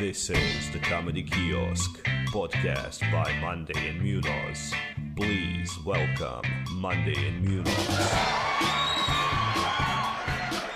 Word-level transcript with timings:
This 0.00 0.30
is 0.30 0.70
the 0.72 0.78
Comedy 0.78 1.22
Kiosk, 1.22 2.02
podcast 2.28 3.00
by 3.12 3.30
Mondae 3.42 3.76
and 3.90 4.00
Munoz. 4.00 4.72
Please 5.14 5.70
welcome 5.84 6.42
Mondae 6.80 7.28
and 7.28 7.44
Munoz. 7.44 7.76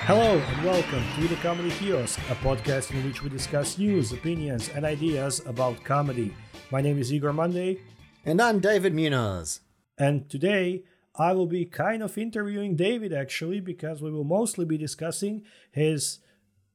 Hello 0.07 0.39
and 0.39 0.65
welcome 0.65 1.03
to 1.17 1.27
the 1.29 1.37
Comedy 1.37 1.71
Kiosk, 1.71 2.19
a 2.31 2.35
podcast 2.37 2.91
in 2.91 3.03
which 3.05 3.23
we 3.23 3.31
discuss 3.31 3.79
news, 3.79 4.13
opinions, 4.13 4.69
and 4.75 4.85
ideas 4.85 5.41
about 5.47 5.83
comedy. 5.83 6.35
My 6.71 6.81
name 6.83 6.99
is 6.99 7.13
Igor 7.13 7.33
Mondae, 7.33 7.79
And 8.27 8.41
I'm 8.43 8.61
David 8.61 8.95
Munoz. 8.95 9.61
and 9.99 10.29
today 10.29 10.85
I 11.17 11.33
will 11.33 11.47
be 11.47 11.65
kind 11.65 12.03
of 12.03 12.19
interviewing 12.19 12.77
David 12.77 13.13
actually 13.13 13.61
because 13.61 14.03
we 14.03 14.11
will 14.11 14.25
mostly 14.25 14.65
be 14.65 14.77
discussing 14.77 15.43
his 15.71 16.19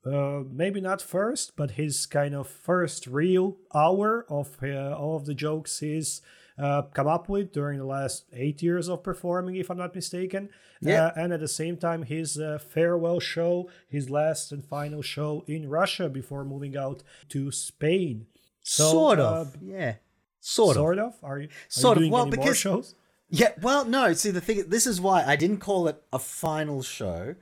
uh, 0.06 0.44
maybe 0.50 0.80
not 0.82 1.02
first, 1.02 1.56
but 1.56 1.72
his 1.72 2.06
kind 2.06 2.34
of 2.34 2.48
first 2.48 3.08
real 3.08 3.58
hour 3.74 4.26
of 4.30 4.58
uh, 4.64 4.96
all 4.96 5.16
of 5.16 5.26
the 5.26 5.34
jokes 5.34 5.80
he's 5.80 6.22
uh, 6.58 6.82
come 6.94 7.08
up 7.08 7.30
with 7.30 7.52
during 7.54 7.80
the 7.80 7.86
last 7.86 8.26
eight 8.34 8.62
years 8.62 8.90
of 8.90 9.02
performing, 9.04 9.56
if 9.56 9.70
I'm 9.70 9.78
not 9.78 9.96
mistaken. 9.96 10.50
Yeah. 10.82 11.08
Uh, 11.08 11.12
and 11.16 11.34
at 11.34 11.40
the 11.40 11.48
same 11.48 11.78
time, 11.78 12.04
his 12.04 12.38
uh, 12.38 12.60
farewell 12.60 13.20
show, 13.20 13.70
his 13.90 14.10
last 14.10 14.52
and 14.52 14.64
final 14.66 15.02
show 15.02 15.44
in 15.48 15.70
Russia 15.70 16.10
before 16.10 16.44
moving 16.44 16.76
out 16.78 17.04
to 17.30 17.52
Spain. 17.52 18.26
So, 18.62 18.92
sort 18.92 19.20
uh, 19.20 19.24
of. 19.42 19.58
yeah. 19.62 19.96
Sort, 20.42 20.72
of. 20.78 20.82
Sort 20.82 21.00
of. 21.00 21.16
Are 21.24 21.40
you, 21.40 21.48
are 21.48 21.52
Sort 21.68 21.84
you 21.84 21.92
of. 21.92 21.98
doing 22.04 22.12
Well, 22.12 22.22
any 22.28 22.36
more 22.36 22.44
because- 22.46 22.58
shows? 22.58 22.96
Yeah, 23.32 23.52
well, 23.62 23.86
no. 23.86 24.12
See, 24.14 24.32
the 24.32 24.42
thing, 24.42 24.64
this 24.70 24.88
is 24.88 25.00
why 25.00 25.24
I 25.24 25.36
didn't 25.36 25.58
call 25.60 25.88
it 25.88 26.02
a 26.12 26.18
final 26.18 26.82
show. 26.82 27.36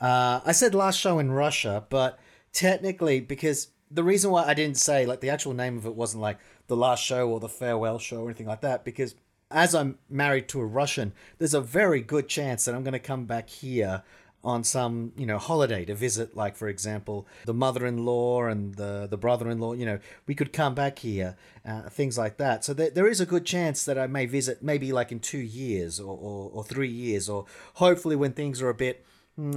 Uh, 0.00 0.40
I 0.44 0.52
said 0.52 0.74
last 0.74 0.98
show 0.98 1.18
in 1.18 1.30
Russia, 1.30 1.84
but 1.88 2.18
technically, 2.52 3.20
because 3.20 3.68
the 3.90 4.04
reason 4.04 4.30
why 4.30 4.44
I 4.44 4.54
didn't 4.54 4.76
say, 4.76 5.06
like, 5.06 5.20
the 5.20 5.30
actual 5.30 5.54
name 5.54 5.78
of 5.78 5.86
it 5.86 5.94
wasn't 5.94 6.22
like 6.22 6.38
the 6.66 6.76
last 6.76 7.02
show 7.02 7.28
or 7.28 7.40
the 7.40 7.48
farewell 7.48 7.98
show 7.98 8.22
or 8.22 8.26
anything 8.26 8.46
like 8.46 8.60
that, 8.62 8.84
because 8.84 9.14
as 9.50 9.74
I'm 9.74 9.98
married 10.10 10.48
to 10.48 10.60
a 10.60 10.66
Russian, 10.66 11.12
there's 11.38 11.54
a 11.54 11.60
very 11.60 12.00
good 12.00 12.28
chance 12.28 12.64
that 12.64 12.74
I'm 12.74 12.82
going 12.82 12.92
to 12.92 12.98
come 12.98 13.24
back 13.26 13.48
here 13.48 14.02
on 14.44 14.62
some 14.62 15.12
you 15.16 15.24
know 15.24 15.38
holiday 15.38 15.84
to 15.86 15.94
visit 15.94 16.36
like 16.36 16.54
for 16.54 16.68
example 16.68 17.26
the 17.46 17.54
mother-in-law 17.54 18.44
and 18.44 18.74
the 18.74 19.06
the 19.10 19.16
brother-in-law 19.16 19.72
you 19.72 19.86
know 19.86 19.98
we 20.26 20.34
could 20.34 20.52
come 20.52 20.74
back 20.74 20.98
here 20.98 21.34
uh, 21.66 21.88
things 21.88 22.18
like 22.18 22.36
that. 22.36 22.62
So 22.62 22.74
there, 22.74 22.90
there 22.90 23.06
is 23.06 23.22
a 23.22 23.26
good 23.26 23.46
chance 23.46 23.84
that 23.86 23.98
i 23.98 24.06
may 24.06 24.26
visit 24.26 24.62
maybe 24.62 24.92
like 24.92 25.10
in 25.10 25.20
two 25.20 25.38
years 25.38 25.98
or, 25.98 26.16
or, 26.16 26.50
or 26.52 26.64
three 26.64 26.90
years 26.90 27.28
or 27.28 27.46
hopefully 27.74 28.16
when 28.16 28.32
things 28.32 28.60
are 28.60 28.68
a 28.68 28.74
bit 28.74 29.06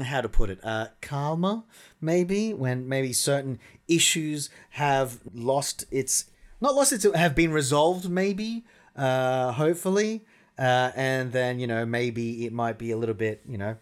how 0.04 0.22
to 0.22 0.30
put 0.30 0.50
it 0.50 0.60
uh 0.64 0.88
calmer 1.02 1.62
maybe 2.02 2.54
when 2.54 2.88
maybe 2.90 3.14
certain 3.14 3.60
issues 3.88 4.50
have 4.72 5.20
lost 5.34 5.86
its 5.92 6.26
not 6.60 6.74
lost 6.74 6.92
its 6.92 7.06
have 7.16 7.36
been 7.36 7.52
resolved 7.52 8.10
maybe 8.10 8.64
uh 8.96 9.52
hopefully 9.52 10.26
uh 10.58 10.92
and 10.96 11.32
then 11.32 11.60
you 11.60 11.68
know 11.68 11.86
maybe 11.86 12.46
it 12.46 12.52
might 12.54 12.78
be 12.80 12.90
a 12.92 12.98
little 12.98 13.14
bit 13.16 13.42
you 13.48 13.58
know 13.58 13.76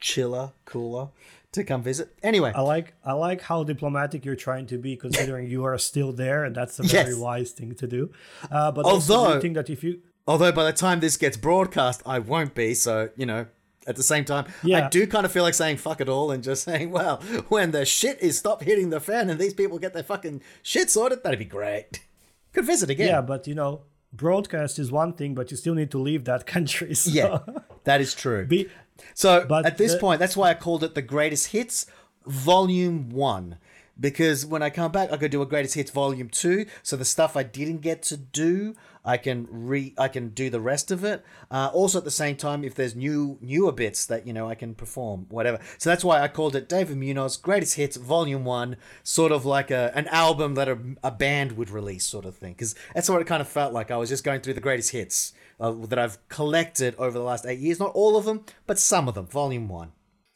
chiller, 0.00 0.52
cooler 0.64 1.08
to 1.52 1.62
come 1.62 1.80
visit. 1.82 2.08
Anyway, 2.24 2.50
I 2.56 2.62
like 2.62 2.94
I 3.04 3.12
like 3.12 3.42
how 3.42 3.62
diplomatic 3.62 4.24
you're 4.24 4.34
trying 4.34 4.66
to 4.66 4.78
be, 4.78 4.96
considering 5.06 5.48
you 5.48 5.64
are 5.64 5.76
still 5.78 6.12
there, 6.12 6.44
and 6.44 6.56
that's 6.56 6.78
a 6.80 6.82
very 6.82 7.10
Yes. 7.10 7.18
wise 7.18 7.50
thing 7.52 7.74
to 7.76 7.86
do. 7.86 8.10
Uh, 8.50 8.72
but 8.72 8.84
Although- 8.84 9.34
you 9.34 9.40
think 9.40 9.54
that 9.54 9.68
if 9.70 9.84
you 9.84 10.00
although 10.26 10.50
by 10.50 10.64
the 10.64 10.72
time 10.72 10.98
this 11.00 11.16
gets 11.16 11.36
broadcast, 11.36 12.02
I 12.06 12.18
won't 12.18 12.54
be. 12.54 12.74
So 12.74 13.10
you 13.16 13.26
know, 13.26 13.46
at 13.86 13.96
the 13.96 14.02
same 14.02 14.24
time, 14.24 14.46
yeah. 14.62 14.86
I 14.86 14.88
do 14.88 15.06
kind 15.06 15.24
of 15.26 15.32
feel 15.32 15.42
like 15.42 15.54
saying 15.54 15.78
fuck 15.78 16.00
it 16.00 16.08
all 16.08 16.30
and 16.30 16.42
just 16.42 16.62
saying, 16.68 16.90
well, 16.90 17.16
when 17.48 17.70
the 17.72 17.84
shit 17.84 18.20
is 18.22 18.38
stop 18.38 18.62
hitting 18.62 18.90
the 18.90 19.00
fan 19.00 19.28
and 19.30 19.40
these 19.40 19.54
people 19.54 19.78
get 19.78 19.92
their 19.92 20.02
fucking 20.04 20.40
shit 20.62 20.90
sorted, 20.90 21.22
that'd 21.22 21.38
be 21.38 21.44
great. 21.44 22.00
Could 22.52 22.64
visit 22.66 22.90
again. 22.90 23.08
yeah, 23.08 23.20
but 23.22 23.46
you 23.46 23.54
know, 23.54 23.80
broadcast 24.12 24.78
is 24.78 24.92
one 24.92 25.14
thing, 25.14 25.34
but 25.34 25.50
you 25.50 25.56
still 25.56 25.74
need 25.74 25.90
to 25.92 25.98
leave 25.98 26.24
that 26.26 26.46
country. 26.54 26.94
So 26.94 27.10
Yeah, 27.10 27.38
that 27.84 28.00
is 28.00 28.14
true. 28.14 28.44
be 28.46 28.68
So 29.14 29.44
But 29.48 29.66
at 29.66 29.78
this 29.78 29.94
the- 29.94 29.98
point, 30.00 30.20
that's 30.20 30.36
why 30.36 30.50
I 30.50 30.54
called 30.54 30.84
it 30.84 30.94
the 30.94 31.02
Greatest 31.02 31.48
Hits 31.48 31.86
Volume 32.26 33.10
One, 33.10 33.56
because 34.02 34.44
when 34.44 34.62
I 34.62 34.68
come 34.68 34.90
back, 34.90 35.12
I 35.12 35.16
could 35.16 35.30
do 35.30 35.40
a 35.40 35.46
Greatest 35.46 35.76
Hits 35.76 35.90
Volume 35.92 36.28
Two. 36.28 36.66
So 36.82 36.96
the 36.96 37.04
stuff 37.04 37.36
I 37.36 37.44
didn't 37.44 37.78
get 37.78 38.02
to 38.04 38.16
do, 38.16 38.74
I 39.04 39.16
can 39.16 39.46
re, 39.48 39.94
I 39.96 40.08
can 40.08 40.30
do 40.30 40.50
the 40.50 40.60
rest 40.60 40.90
of 40.90 41.04
it. 41.04 41.24
Uh, 41.50 41.70
also, 41.72 41.98
at 41.98 42.04
the 42.04 42.10
same 42.10 42.36
time, 42.36 42.64
if 42.64 42.74
there's 42.74 42.96
new 42.96 43.38
newer 43.40 43.70
bits 43.70 44.04
that 44.06 44.26
you 44.26 44.32
know 44.32 44.48
I 44.48 44.56
can 44.56 44.74
perform, 44.74 45.26
whatever. 45.30 45.60
So 45.78 45.88
that's 45.88 46.04
why 46.04 46.20
I 46.20 46.28
called 46.28 46.56
it 46.56 46.68
David 46.68 46.96
Munoz 46.96 47.36
Greatest 47.36 47.76
Hits 47.76 47.96
Volume 47.96 48.44
One, 48.44 48.76
sort 49.04 49.30
of 49.30 49.46
like 49.46 49.70
a 49.70 49.92
an 49.94 50.08
album 50.08 50.54
that 50.56 50.68
a, 50.68 50.78
a 51.04 51.12
band 51.12 51.52
would 51.52 51.70
release, 51.70 52.04
sort 52.04 52.24
of 52.24 52.36
thing. 52.36 52.54
Because 52.54 52.74
that's 52.94 53.08
what 53.08 53.22
it 53.22 53.28
kind 53.28 53.40
of 53.40 53.48
felt 53.48 53.72
like. 53.72 53.92
I 53.92 53.96
was 53.96 54.08
just 54.08 54.24
going 54.24 54.40
through 54.40 54.54
the 54.54 54.60
greatest 54.60 54.90
hits 54.90 55.32
uh, 55.60 55.70
that 55.70 55.98
I've 55.98 56.18
collected 56.28 56.96
over 56.98 57.16
the 57.16 57.24
last 57.24 57.46
eight 57.46 57.60
years. 57.60 57.78
Not 57.78 57.92
all 57.94 58.16
of 58.16 58.24
them, 58.24 58.44
but 58.66 58.80
some 58.80 59.06
of 59.06 59.14
them. 59.14 59.26
Volume 59.28 59.68
One. 59.68 59.92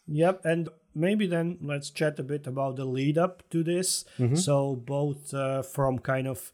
Yep, 0.09 0.45
and 0.45 0.69
maybe 0.97 1.27
then 1.27 1.59
let's 1.63 1.91
chat 1.91 2.19
a 2.19 2.23
bit 2.23 2.47
about 2.47 2.77
the 2.77 2.85
lead 2.87 3.19
up 3.19 3.43
to 3.51 3.63
this. 3.63 4.05
So 4.35 4.75
both 4.75 5.35
uh, 5.35 5.63
from 5.63 5.99
kind 5.99 6.27
of 6.27 6.53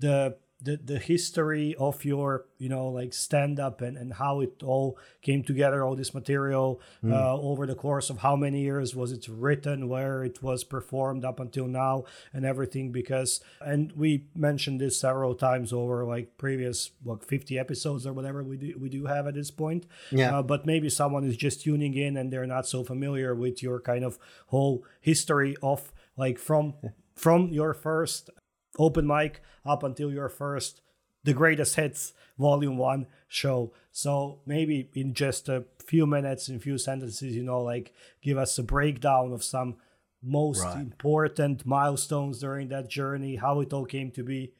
the 0.00 0.36
the, 0.62 0.76
the 0.76 0.98
history 0.98 1.74
of 1.78 2.04
your 2.04 2.46
you 2.58 2.68
know 2.68 2.88
like 2.88 3.12
stand 3.12 3.58
up 3.58 3.80
and, 3.80 3.96
and 3.96 4.14
how 4.14 4.40
it 4.40 4.62
all 4.62 4.96
came 5.20 5.42
together 5.42 5.82
all 5.82 5.96
this 5.96 6.14
material 6.14 6.80
uh, 7.04 7.34
over 7.34 7.66
the 7.66 7.74
course 7.74 8.10
of 8.10 8.18
how 8.18 8.36
many 8.36 8.60
years 8.60 8.94
was 8.94 9.12
it 9.12 9.26
written 9.28 9.88
where 9.88 10.24
it 10.24 10.42
was 10.42 10.64
performed 10.64 11.24
up 11.24 11.40
until 11.40 11.66
now 11.66 12.04
and 12.32 12.44
everything? 12.44 12.92
Because 12.92 13.40
and 13.60 13.92
we 13.92 14.26
mentioned 14.34 14.80
this 14.80 14.98
several 14.98 15.34
times 15.34 15.72
over 15.72 16.04
like 16.04 16.36
previous 16.38 16.90
what 17.02 17.24
50 17.24 17.58
episodes 17.58 18.06
or 18.06 18.12
whatever 18.12 18.42
we 18.42 18.56
do 18.56 18.78
we 18.78 18.88
do 18.88 19.06
have 19.06 19.26
at 19.26 19.34
this 19.34 19.50
point. 19.50 19.86
Yeah. 20.10 20.38
uh, 20.38 20.42
but 20.42 20.66
maybe 20.66 20.88
someone 20.88 21.24
is 21.24 21.36
just 21.36 21.62
tuning 21.62 21.94
in 21.94 22.16
and 22.16 22.32
they're 22.32 22.46
not 22.46 22.66
so 22.66 22.84
familiar 22.84 23.34
with 23.34 23.62
your 23.62 23.80
kind 23.80 24.04
of 24.04 24.18
whole 24.46 24.84
history 25.00 25.56
of 25.62 25.92
like 26.16 26.38
from 26.38 26.74
from 27.14 27.48
your 27.48 27.74
first 27.74 28.30
open 28.78 29.06
mic 29.06 29.40
up 29.64 29.82
until 29.82 30.10
your 30.12 30.28
first 30.28 30.80
the 31.24 31.32
greatest 31.32 31.76
hits 31.76 32.12
volume 32.38 32.76
1 32.78 33.06
show 33.28 33.72
so 33.90 34.40
maybe 34.46 34.88
in 34.94 35.14
just 35.14 35.48
a 35.48 35.64
few 35.84 36.06
minutes 36.06 36.48
in 36.48 36.58
few 36.58 36.78
sentences 36.78 37.36
you 37.36 37.42
know 37.42 37.60
like 37.62 37.92
give 38.22 38.38
us 38.38 38.58
a 38.58 38.62
breakdown 38.62 39.32
of 39.32 39.44
some 39.44 39.76
most 40.22 40.64
Right. 40.64 40.76
important 40.76 41.66
milestones 41.66 42.40
during 42.40 42.68
that 42.68 42.88
journey 42.88 43.36
how 43.36 43.60
it 43.60 43.72
all 43.72 43.84
came 43.84 44.10
to 44.12 44.22
be 44.22 44.52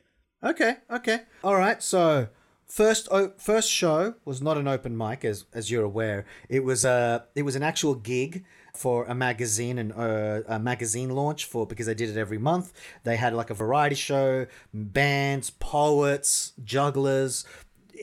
Okay, 0.45 0.79
okay. 0.91 1.21
All 1.45 1.55
right. 1.55 1.81
So 1.81 2.27
first 2.67 3.07
o- 3.13 3.33
first 3.39 3.71
show 3.71 4.15
was 4.25 4.43
not 4.43 4.59
an 4.59 4.67
open 4.67 4.97
mic, 4.97 5.25
as 5.25 5.45
as 5.55 5.71
you're 5.71 5.85
aware. 5.85 6.25
It 6.49 6.65
was 6.65 6.85
a 6.85 7.27
it 7.37 7.43
was 7.43 7.55
an 7.55 7.63
actual 7.63 7.95
gig 7.95 8.45
for 8.75 9.05
a 9.05 9.15
magazine 9.15 9.79
and 9.79 9.93
uh, 9.93 10.41
a 10.47 10.59
magazine 10.59 11.11
launch 11.11 11.45
for 11.45 11.67
because 11.67 11.87
they 11.87 11.95
did 11.95 12.11
it 12.11 12.17
every 12.17 12.39
month. 12.39 12.73
They 13.05 13.17
had 13.17 13.35
like 13.35 13.51
a 13.51 13.55
variety 13.55 13.97
show, 13.97 14.47
bands, 14.73 15.51
poets, 15.51 16.53
jugglers. 16.65 17.45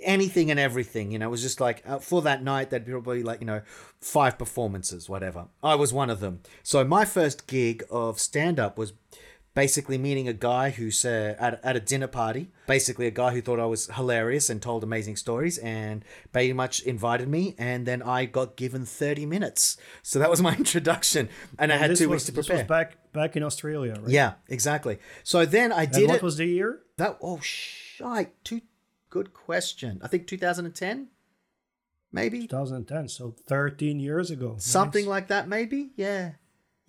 Anything 0.03 0.49
and 0.49 0.59
everything, 0.59 1.11
you 1.11 1.19
know, 1.19 1.27
it 1.27 1.31
was 1.31 1.41
just 1.41 1.59
like 1.59 1.83
uh, 1.85 1.99
for 1.99 2.21
that 2.21 2.41
night, 2.41 2.69
there'd 2.69 2.85
probably 2.85 3.21
like, 3.21 3.41
you 3.41 3.45
know, 3.45 3.61
five 3.99 4.37
performances, 4.37 5.09
whatever. 5.09 5.47
I 5.61 5.75
was 5.75 5.91
one 5.91 6.09
of 6.09 6.21
them. 6.21 6.39
So, 6.63 6.85
my 6.85 7.03
first 7.03 7.47
gig 7.47 7.83
of 7.89 8.17
stand 8.17 8.61
up 8.61 8.77
was 8.77 8.93
basically 9.59 9.97
meeting 9.97 10.25
a 10.29 10.37
guy 10.51 10.69
who's 10.69 11.03
uh, 11.03 11.35
at, 11.37 11.59
at 11.65 11.75
a 11.75 11.81
dinner 11.81 12.07
party. 12.07 12.47
Basically 12.65 13.07
a 13.07 13.11
guy 13.11 13.31
who 13.33 13.41
thought 13.41 13.59
i 13.59 13.65
was 13.65 13.87
hilarious 13.99 14.49
and 14.49 14.61
told 14.61 14.85
amazing 14.85 15.17
stories 15.17 15.57
and 15.57 16.05
pretty 16.31 16.53
much 16.53 16.81
invited 16.83 17.27
me 17.27 17.55
and 17.57 17.85
then 17.85 18.01
i 18.01 18.23
got 18.23 18.55
given 18.55 18.85
30 18.85 19.25
minutes. 19.25 19.75
So 20.01 20.17
that 20.19 20.29
was 20.29 20.41
my 20.41 20.55
introduction 20.63 21.27
and 21.57 21.73
i 21.73 21.75
had 21.75 21.87
two 21.97 22.07
was, 22.07 22.15
weeks 22.15 22.25
to 22.27 22.31
this 22.31 22.47
prepare. 22.47 22.63
was 22.63 22.69
back 22.69 23.11
back 23.11 23.35
in 23.35 23.43
australia 23.43 23.95
right? 23.99 24.09
Yeah 24.19 24.33
exactly. 24.47 24.95
So 25.23 25.45
then 25.45 25.73
i 25.73 25.83
and 25.83 25.91
did 25.91 26.07
what 26.07 26.17
it 26.17 26.23
was 26.23 26.37
the 26.37 26.45
year? 26.45 26.79
That 26.97 27.17
oh 27.21 27.39
shite. 27.41 28.31
Too 28.45 28.61
good 29.09 29.33
question. 29.33 29.99
I 30.01 30.07
think 30.07 30.25
2010 30.27 31.09
maybe? 32.13 32.47
2010 32.47 33.09
so 33.09 33.35
13 33.47 33.99
years 33.99 34.31
ago. 34.31 34.55
Something 34.57 35.03
Nice. 35.03 35.15
like 35.15 35.27
that 35.27 35.49
maybe? 35.49 35.89
Yeah 35.97 36.31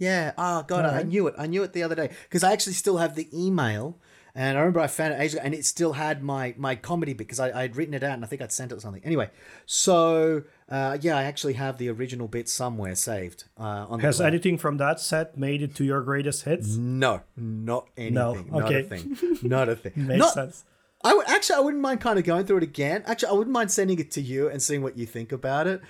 yeah 0.01 0.33
oh 0.37 0.65
god 0.67 0.85
i 0.85 1.03
knew 1.03 1.27
it 1.29 1.35
i 1.39 1.47
knew 1.47 1.63
it 1.63 1.73
the 1.73 1.83
other 1.85 1.95
day 1.95 2.11
because 2.25 2.43
i 2.43 2.51
actually 2.53 2.73
still 2.73 2.97
have 2.97 3.15
the 3.15 3.29
email 3.33 3.97
and 4.35 4.57
i 4.57 4.61
remember 4.61 4.81
i 4.81 4.87
found 4.87 5.13
it 5.13 5.21
ages 5.21 5.35
ago 5.35 5.43
and 5.45 5.55
it 5.55 5.65
still 5.65 5.93
had 5.93 6.23
my 6.23 6.55
my 6.57 6.75
comedy 6.75 7.13
bit 7.13 7.19
because 7.29 7.39
I, 7.39 7.61
had 7.63 7.77
written 7.77 7.95
it 7.95 8.03
out 8.03 8.15
and 8.15 8.25
i 8.25 8.27
think 8.27 8.41
i'd 8.43 8.51
sent 8.53 8.73
it 8.73 8.77
or 8.77 8.81
something 8.81 9.05
anyway 9.05 9.29
so 9.67 10.43
uh, 10.69 10.99
yeah 11.01 11.17
i 11.17 11.25
actually 11.25 11.53
have 11.55 11.79
the 11.79 11.89
original 11.91 12.29
bit 12.29 12.49
somewhere 12.49 12.95
saved 12.95 13.45
uh, 13.59 13.87
on 13.89 14.01
Has 14.01 14.21
anything 14.21 14.59
from 14.59 14.79
that 14.79 15.01
set 15.01 15.37
made 15.37 15.63
it 15.63 15.75
to 15.77 15.85
your 15.85 16.03
greatest 16.03 16.45
hits? 16.45 16.77
no 16.77 17.21
not 17.37 17.89
anything 17.97 18.15
No, 18.15 18.33
not 18.35 18.63
okay. 18.73 18.81
a 18.81 18.83
thing 18.85 19.17
not 19.43 19.69
a 19.69 19.77
thing 19.77 19.93
Makes 20.09 20.19
Not- 20.19 20.35
sense. 20.35 20.65
I 21.03 21.15
would 21.15 21.27
actually 21.31 21.57
I 21.57 21.61
wouldn't 21.61 21.83
mind 21.83 22.03
kind 22.03 22.19
of 22.19 22.27
going 22.27 22.45
through 22.45 22.59
it 22.59 22.63
again. 22.63 23.03
Actually, 23.07 23.31
I 23.31 23.33
wouldn't 23.33 23.55
mind 23.55 23.73
sending 23.73 23.99
it 23.99 24.11
to 24.11 24.21
you 24.21 24.51
and 24.51 24.61
seeing 24.63 24.83
what 24.83 24.99
you 24.99 25.07
think 25.07 25.33
about 25.33 25.67
it. 25.67 25.81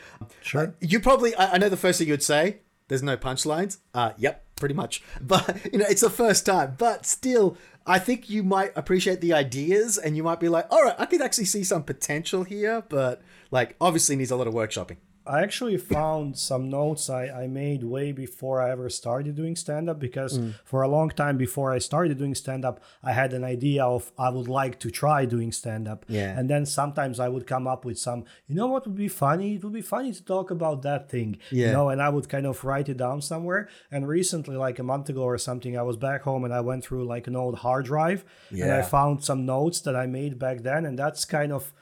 Sure. 0.40 0.68
Uh, 0.68 0.70
you 0.80 1.00
probably 1.00 1.34
I, 1.34 1.54
I 1.54 1.58
know 1.58 1.68
the 1.68 1.76
first 1.76 1.98
thing 1.98 2.06
you'd 2.06 2.22
say. 2.22 2.58
There's 2.90 3.04
no 3.04 3.16
punchlines. 3.16 3.78
Uh, 3.94 4.12
yep. 4.18 4.44
pretty 4.56 4.74
much. 4.74 5.00
But 5.20 5.72
you 5.72 5.78
know, 5.78 5.86
it's 5.88 6.00
the 6.00 6.10
first 6.10 6.44
time. 6.44 6.74
But 6.76 7.06
still, 7.06 7.56
I 7.86 8.00
think 8.00 8.28
you 8.28 8.42
might 8.42 8.72
appreciate 8.74 9.20
the 9.20 9.32
ideas, 9.32 9.96
and 9.96 10.16
you 10.16 10.24
might 10.24 10.40
be 10.40 10.48
like, 10.48 10.66
all 10.70 10.82
right, 10.82 10.96
I 10.98 11.06
could 11.06 11.22
actually 11.22 11.44
see 11.44 11.62
some 11.62 11.84
potential 11.84 12.42
here. 12.42 12.82
But 12.88 13.22
like, 13.52 13.76
obviously, 13.80 14.16
needs 14.16 14.32
a 14.32 14.36
lot 14.36 14.48
of 14.48 14.54
workshopping. 14.54 14.96
I 15.26 15.42
actually 15.42 15.76
found 15.76 16.38
some 16.38 16.70
notes 16.70 17.10
I, 17.10 17.26
I 17.28 17.46
made 17.46 17.84
way 17.84 18.10
before 18.10 18.60
I 18.62 18.70
ever 18.70 18.88
started 18.88 19.34
doing 19.36 19.54
stand 19.54 19.90
up 19.90 19.98
because 19.98 20.38
Mm. 20.38 20.54
for 20.64 20.82
a 20.82 20.88
long 20.88 21.10
time 21.10 21.36
before 21.36 21.72
I 21.72 21.78
started 21.78 22.18
doing 22.18 22.34
stand 22.34 22.64
up, 22.64 22.80
I 23.02 23.12
had 23.12 23.32
an 23.32 23.44
idea 23.44 23.84
of 23.84 24.12
I 24.18 24.30
would 24.30 24.48
like 24.48 24.80
to 24.80 24.90
try 24.90 25.26
doing 25.26 25.52
stand 25.52 25.86
up. 25.86 26.04
Yeah. 26.08 26.38
And 26.38 26.48
then 26.48 26.64
sometimes 26.64 27.20
I 27.20 27.28
would 27.28 27.46
come 27.46 27.66
up 27.66 27.84
with 27.84 27.98
some, 27.98 28.24
you 28.46 28.54
know 28.54 28.66
what 28.66 28.86
would 28.86 28.96
be 28.96 29.08
funny? 29.08 29.56
It 29.56 29.64
would 29.64 29.72
be 29.72 29.82
funny 29.82 30.12
to 30.12 30.24
talk 30.24 30.50
about 30.50 30.82
that 30.82 31.10
thing. 31.10 31.38
Yeah. 31.50 31.66
You 31.66 31.72
know, 31.72 31.88
and 31.90 32.00
I 32.00 32.08
would 32.08 32.28
kind 32.28 32.46
of 32.46 32.64
write 32.64 32.88
it 32.88 32.96
down 32.96 33.20
somewhere. 33.20 33.68
And 33.90 34.08
recently, 34.08 34.56
like 34.56 34.78
a 34.78 34.82
month 34.82 35.08
ago 35.10 35.22
or 35.22 35.38
something, 35.38 35.76
I 35.76 35.82
was 35.82 35.96
back 35.96 36.22
home 36.22 36.44
and 36.44 36.54
I 36.54 36.60
went 36.60 36.84
through 36.84 37.04
like 37.04 37.26
an 37.26 37.36
old 37.36 37.56
hard 37.58 37.84
drive 37.84 38.24
yeah. 38.50 38.64
and 38.64 38.72
I 38.72 38.82
found 38.82 39.22
some 39.24 39.44
notes 39.44 39.80
that 39.82 39.94
I 39.94 40.06
made 40.06 40.38
back 40.38 40.62
then. 40.62 40.86
And 40.86 40.98
that's 40.98 41.24
kind 41.24 41.52
of 41.52 41.72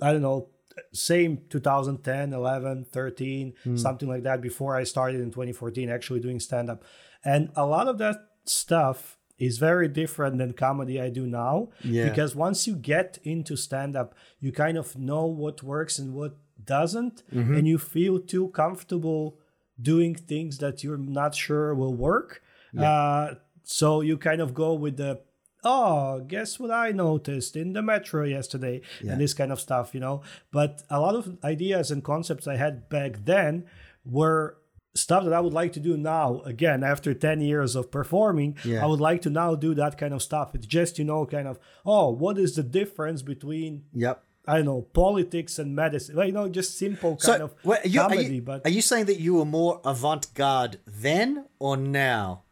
I 0.00 0.12
don't 0.12 0.22
know, 0.22 0.48
same 0.92 1.38
2010, 1.50 2.32
11, 2.32 2.84
13, 2.92 3.54
Hmm. 3.64 3.76
something 3.76 4.08
like 4.08 4.22
that 4.24 4.40
before 4.40 4.76
I 4.76 4.84
started 4.84 5.20
in 5.20 5.30
2014 5.30 5.88
actually 5.90 6.20
doing 6.20 6.40
stand 6.40 6.70
up. 6.70 6.84
And 7.24 7.50
a 7.56 7.66
lot 7.66 7.88
of 7.88 7.98
that 7.98 8.16
stuff 8.44 9.18
is 9.38 9.58
very 9.58 9.88
different 9.88 10.38
than 10.38 10.52
comedy 10.52 11.00
I 11.00 11.10
do 11.10 11.26
now 11.26 11.68
Yeah. 11.82 12.08
because 12.08 12.34
once 12.34 12.66
you 12.66 12.74
get 12.76 13.18
into 13.22 13.56
stand 13.56 13.96
up, 13.96 14.14
you 14.40 14.50
kind 14.52 14.78
of 14.78 14.96
know 14.96 15.26
what 15.26 15.62
works 15.62 15.98
and 15.98 16.14
what 16.14 16.36
doesn't 16.64 17.22
Mm-hmm. 17.32 17.54
and 17.54 17.68
you 17.68 17.78
feel 17.78 18.18
too 18.18 18.48
comfortable 18.48 19.38
doing 19.80 20.14
things 20.14 20.58
that 20.58 20.82
you're 20.82 20.96
not 21.20 21.34
sure 21.34 21.74
will 21.74 21.94
work. 21.94 22.42
yeah. 22.72 22.90
Uh, 22.90 23.34
so 23.62 24.00
you 24.00 24.16
kind 24.16 24.40
of 24.40 24.54
go 24.54 24.72
with 24.74 24.96
the 24.96 25.20
oh, 25.66 26.20
guess 26.20 26.58
what 26.60 26.70
I 26.70 26.92
noticed 26.92 27.56
in 27.56 27.72
the 27.74 27.82
metro 27.82 28.24
yesterday, 28.24 28.80
and 29.00 29.20
this 29.20 29.34
kind 29.34 29.50
of 29.52 29.60
stuff, 29.60 29.86
you 29.94 30.00
know. 30.00 30.22
But 30.52 30.82
a 30.88 30.98
lot 31.00 31.14
of 31.14 31.36
ideas 31.44 31.90
and 31.90 32.02
concepts 32.02 32.46
I 32.46 32.56
had 32.56 32.88
back 32.88 33.12
then 33.24 33.64
were 34.04 34.56
stuff 34.94 35.24
that 35.24 35.34
I 35.34 35.40
would 35.40 35.52
like 35.52 35.72
to 35.74 35.80
do 35.80 35.94
now. 35.98 36.40
Again, 36.46 36.82
after 36.82 37.12
10 37.12 37.40
years 37.42 37.76
of 37.76 37.90
performing, 37.90 38.56
Yeah. 38.64 38.82
I 38.82 38.86
would 38.86 39.00
like 39.00 39.20
to 39.22 39.30
now 39.30 39.54
do 39.54 39.74
that 39.74 39.98
kind 39.98 40.14
of 40.14 40.22
stuff. 40.22 40.54
It's 40.54 40.66
just, 40.66 40.98
you 40.98 41.04
know, 41.04 41.26
kind 41.26 41.46
of, 41.46 41.58
oh, 41.84 42.08
what 42.10 42.38
is 42.38 42.54
the 42.56 42.62
difference 42.62 43.20
between, 43.20 43.84
Yep. 43.92 44.22
I 44.48 44.56
don't 44.56 44.64
know, 44.64 44.82
politics 45.02 45.58
and 45.58 45.74
medicine? 45.76 46.16
Well, 46.16 46.26
you 46.26 46.32
know, 46.32 46.48
just 46.48 46.78
simple 46.78 47.10
kind 47.16 47.20
So, 47.40 47.44
of 47.46 47.54
are 47.66 47.86
you, 47.86 48.00
are 48.00 48.08
comedy. 48.08 48.36
you, 48.36 48.42
but 48.42 48.64
are 48.64 48.70
you 48.70 48.80
saying 48.80 49.04
that 49.06 49.20
you 49.20 49.34
were 49.34 49.44
more 49.44 49.80
avant-garde 49.84 50.78
then 50.86 51.44
or 51.58 51.76
now? 51.76 52.44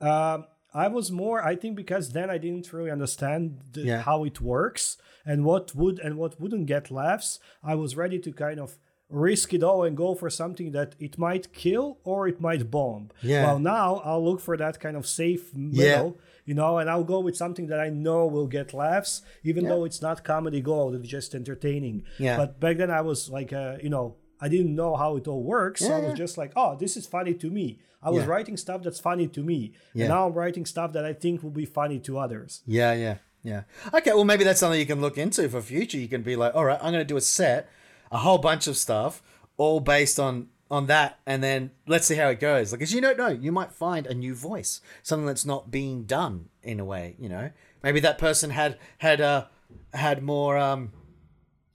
Um, 0.00 0.44
I 0.72 0.88
was 0.88 1.10
more, 1.10 1.44
I 1.44 1.56
think, 1.56 1.76
because 1.76 2.10
then 2.12 2.30
I 2.30 2.38
didn't 2.38 2.72
really 2.72 2.90
understand 2.90 3.60
the, 3.72 3.80
Yeah. 3.82 4.02
how 4.02 4.24
it 4.24 4.40
works 4.40 4.96
and 5.26 5.44
what 5.44 5.74
would 5.74 5.98
and 5.98 6.16
what 6.16 6.40
wouldn't 6.40 6.66
get 6.66 6.90
laughs. 6.90 7.38
I 7.62 7.74
was 7.74 7.96
ready 7.96 8.18
to 8.20 8.32
kind 8.32 8.60
of 8.60 8.78
risk 9.08 9.52
it 9.52 9.62
all 9.64 9.82
and 9.82 9.96
go 9.96 10.14
for 10.14 10.30
something 10.30 10.70
that 10.70 10.94
it 11.00 11.18
might 11.18 11.52
kill 11.52 11.98
or 12.04 12.28
it 12.28 12.40
might 12.40 12.70
bomb. 12.70 13.10
Yeah. 13.22 13.44
Well, 13.46 13.58
now 13.58 13.96
I'll 14.04 14.24
look 14.24 14.40
for 14.40 14.56
that 14.56 14.78
kind 14.78 14.96
of 14.96 15.04
safe 15.04 15.52
middle, 15.52 16.10
Yeah. 16.16 16.22
you 16.44 16.54
know, 16.54 16.78
and 16.78 16.88
I'll 16.88 17.02
go 17.02 17.18
with 17.18 17.36
something 17.36 17.66
that 17.66 17.80
I 17.80 17.88
know 17.88 18.24
will 18.28 18.46
get 18.46 18.72
laughs, 18.72 19.22
even 19.42 19.64
though 19.64 19.84
it's 19.84 20.00
not 20.00 20.22
comedy 20.22 20.60
gold, 20.60 20.94
it's 20.94 21.08
just 21.08 21.34
entertaining. 21.34 22.04
Yeah. 22.20 22.36
But 22.36 22.60
back 22.60 22.76
then 22.78 22.92
I 22.92 23.00
was 23.00 23.28
like, 23.28 23.52
uh, 23.52 23.78
you 23.82 23.90
know, 23.90 24.14
I 24.40 24.48
didn't 24.48 24.74
know 24.74 24.96
how 24.96 25.16
it 25.16 25.26
all 25.28 25.42
works. 25.42 25.80
so 25.80 25.92
I 25.92 25.98
was 25.98 26.08
Yeah. 26.10 26.14
just 26.14 26.38
like, 26.38 26.52
oh, 26.56 26.76
this 26.76 26.96
is 26.96 27.06
funny 27.06 27.34
to 27.34 27.50
me. 27.50 27.78
I 28.02 28.10
was 28.10 28.24
Yeah. 28.24 28.30
writing 28.30 28.56
stuff 28.56 28.82
that's 28.82 28.98
funny 29.00 29.26
to 29.28 29.42
me. 29.42 29.72
Yeah. 29.94 30.04
And 30.04 30.08
now 30.14 30.26
I'm 30.26 30.32
writing 30.32 30.64
stuff 30.66 30.92
that 30.94 31.04
I 31.04 31.12
think 31.12 31.42
will 31.42 31.50
be 31.50 31.66
funny 31.66 31.98
to 32.00 32.18
others. 32.18 32.62
Yeah, 32.66 32.94
yeah, 32.94 33.16
yeah. 33.42 33.62
Okay, 33.92 34.12
well, 34.14 34.24
maybe 34.24 34.44
that's 34.44 34.60
something 34.60 34.80
you 34.80 34.86
can 34.86 35.00
look 35.02 35.18
into 35.18 35.48
for 35.48 35.60
future. 35.60 35.98
You 35.98 36.08
can 36.08 36.22
be 36.22 36.36
like, 36.36 36.54
all 36.54 36.64
right, 36.64 36.78
I'm 36.82 36.92
going 36.92 37.04
to 37.06 37.12
do 37.14 37.16
a 37.18 37.20
set, 37.20 37.68
a 38.10 38.18
whole 38.18 38.38
bunch 38.38 38.66
of 38.66 38.76
stuff, 38.76 39.22
all 39.56 39.80
based 39.80 40.18
on 40.18 40.48
on 40.72 40.86
that, 40.86 41.18
and 41.26 41.42
then 41.42 41.72
let's 41.88 42.06
see 42.06 42.14
how 42.14 42.28
it 42.28 42.38
goes. 42.38 42.70
Like, 42.70 42.78
because 42.78 42.94
you 42.94 43.00
don't 43.00 43.18
know, 43.18 43.26
you 43.26 43.50
might 43.50 43.72
find 43.72 44.06
a 44.06 44.14
new 44.14 44.36
voice, 44.36 44.80
something 45.02 45.26
that's 45.26 45.44
not 45.44 45.68
being 45.68 46.04
done 46.04 46.48
in 46.62 46.78
a 46.78 46.84
way. 46.84 47.16
You 47.18 47.28
know, 47.28 47.50
maybe 47.82 47.98
that 48.00 48.18
person 48.18 48.50
had 48.50 48.78
had 48.98 49.20
uh 49.20 49.46
had 49.92 50.22
more 50.22 50.56
um, 50.56 50.92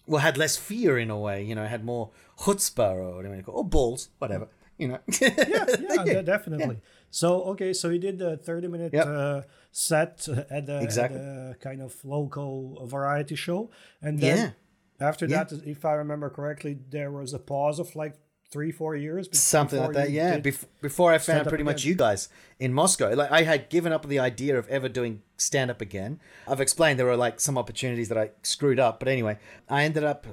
well, 0.07 0.21
had 0.21 0.37
less 0.37 0.55
fear 0.55 0.97
in 0.97 1.09
a 1.09 1.19
way. 1.19 1.43
You 1.43 1.55
know, 1.55 1.65
had 1.65 1.83
more 1.83 2.11
chutzpah 2.39 2.93
or 2.95 3.15
whatever 3.15 3.35
you 3.35 3.43
call, 3.43 3.55
or 3.55 3.63
balls, 3.65 4.09
whatever. 4.19 4.47
You 4.77 4.89
know. 4.89 4.99
Yeah, 5.21 5.65
de- 6.05 6.23
definitely. 6.23 6.79
So 7.09 7.43
okay, 7.51 7.71
so 7.73 7.89
he 7.89 7.97
did 7.97 8.17
the 8.19 8.35
30 8.37 8.67
minute 8.67 8.93
Yep. 8.93 9.07
uh, 9.07 9.41
set 9.71 10.27
at 10.49 10.65
the, 10.65 10.75
at 10.81 11.11
the 11.13 11.55
kind 11.61 11.81
of 11.81 11.95
local 12.03 12.85
variety 12.85 13.35
show, 13.35 13.69
and 14.01 14.19
then 14.19 14.53
after 14.99 15.25
Yeah. 15.25 15.45
that, 15.45 15.53
if 15.65 15.85
I 15.85 15.93
remember 15.93 16.29
correctly, 16.29 16.77
there 16.89 17.11
was 17.11 17.33
a 17.33 17.39
pause 17.39 17.79
of 17.79 17.95
like 17.95 18.15
three, 18.51 18.71
four 18.71 18.95
years. 18.95 19.27
something 19.37 19.79
like 19.79 19.93
that 19.93 20.11
yeah 20.11 20.37
Bef- 20.39 20.65
before 20.81 21.11
i 21.11 21.17
found 21.17 21.47
pretty 21.47 21.63
much 21.63 21.81
again. 21.81 21.89
you 21.89 21.95
guys 21.97 22.29
in 22.59 22.71
moscow 22.73 23.11
like 23.13 23.29
i 23.31 23.41
had 23.41 23.69
given 23.69 23.91
up 23.91 24.07
the 24.07 24.19
idea 24.19 24.57
of 24.57 24.65
ever 24.69 24.87
doing 24.87 25.23
stand 25.35 25.71
up 25.71 25.81
again 25.81 26.19
i've 26.47 26.61
explained 26.61 26.97
there 26.99 27.07
were 27.07 27.17
like 27.17 27.39
some 27.41 27.57
opportunities 27.57 28.07
that 28.07 28.17
i 28.19 28.29
screwed 28.43 28.79
up 28.79 28.99
but 28.99 29.07
anyway 29.09 29.37
i 29.67 29.83
ended 29.83 30.03
up 30.03 30.27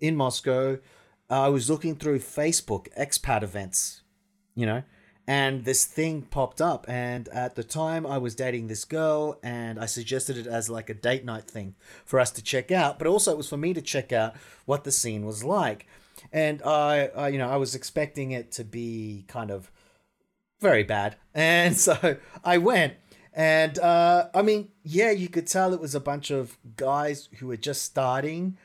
in 0.00 0.14
moscow 0.16 0.78
i 1.30 1.48
was 1.48 1.68
looking 1.70 1.94
through 1.94 2.18
facebook 2.18 2.86
expat 2.96 3.42
events 3.42 4.02
you 4.54 4.66
know 4.66 4.82
and 5.28 5.66
this 5.66 5.84
thing 5.84 6.22
popped 6.22 6.62
up. 6.62 6.86
And 6.88 7.28
at 7.28 7.54
the 7.54 7.62
time 7.62 8.06
i 8.06 8.16
was 8.16 8.34
dating 8.34 8.66
this 8.66 8.86
girl 8.86 9.38
and 9.42 9.78
i 9.78 9.84
suggested 9.84 10.38
it 10.38 10.46
as 10.46 10.70
like 10.70 10.88
a 10.88 10.94
date 10.94 11.24
night 11.24 11.44
thing 11.44 11.74
for 12.06 12.18
us 12.18 12.30
to 12.32 12.42
check 12.42 12.72
out. 12.72 12.98
But 12.98 13.06
also 13.06 13.30
it 13.30 13.36
was 13.36 13.48
for 13.48 13.58
me 13.58 13.74
to 13.74 13.82
check 13.82 14.10
out 14.10 14.34
what 14.64 14.84
the 14.84 14.90
scene 14.90 15.26
was 15.26 15.44
like. 15.44 15.86
And 16.32 16.62
i, 16.62 17.08
I 17.14 17.28
you 17.28 17.38
know 17.38 17.50
i 17.50 17.56
was 17.56 17.74
expecting 17.74 18.30
it 18.30 18.50
to 18.52 18.64
be 18.64 19.26
kind 19.28 19.50
of 19.50 19.70
very 20.60 20.82
bad. 20.82 21.16
And 21.34 21.76
so 21.76 22.16
i 22.42 22.56
went. 22.56 22.94
And 23.34 23.78
uh, 23.78 24.30
i 24.34 24.40
mean 24.40 24.70
yeah 24.82 25.10
you 25.10 25.28
could 25.28 25.46
tell 25.46 25.74
it 25.74 25.80
was 25.80 25.94
a 25.94 26.00
bunch 26.00 26.30
of 26.30 26.56
guys 26.76 27.28
who 27.38 27.48
were 27.48 27.58
just 27.58 27.82
starting 27.82 28.56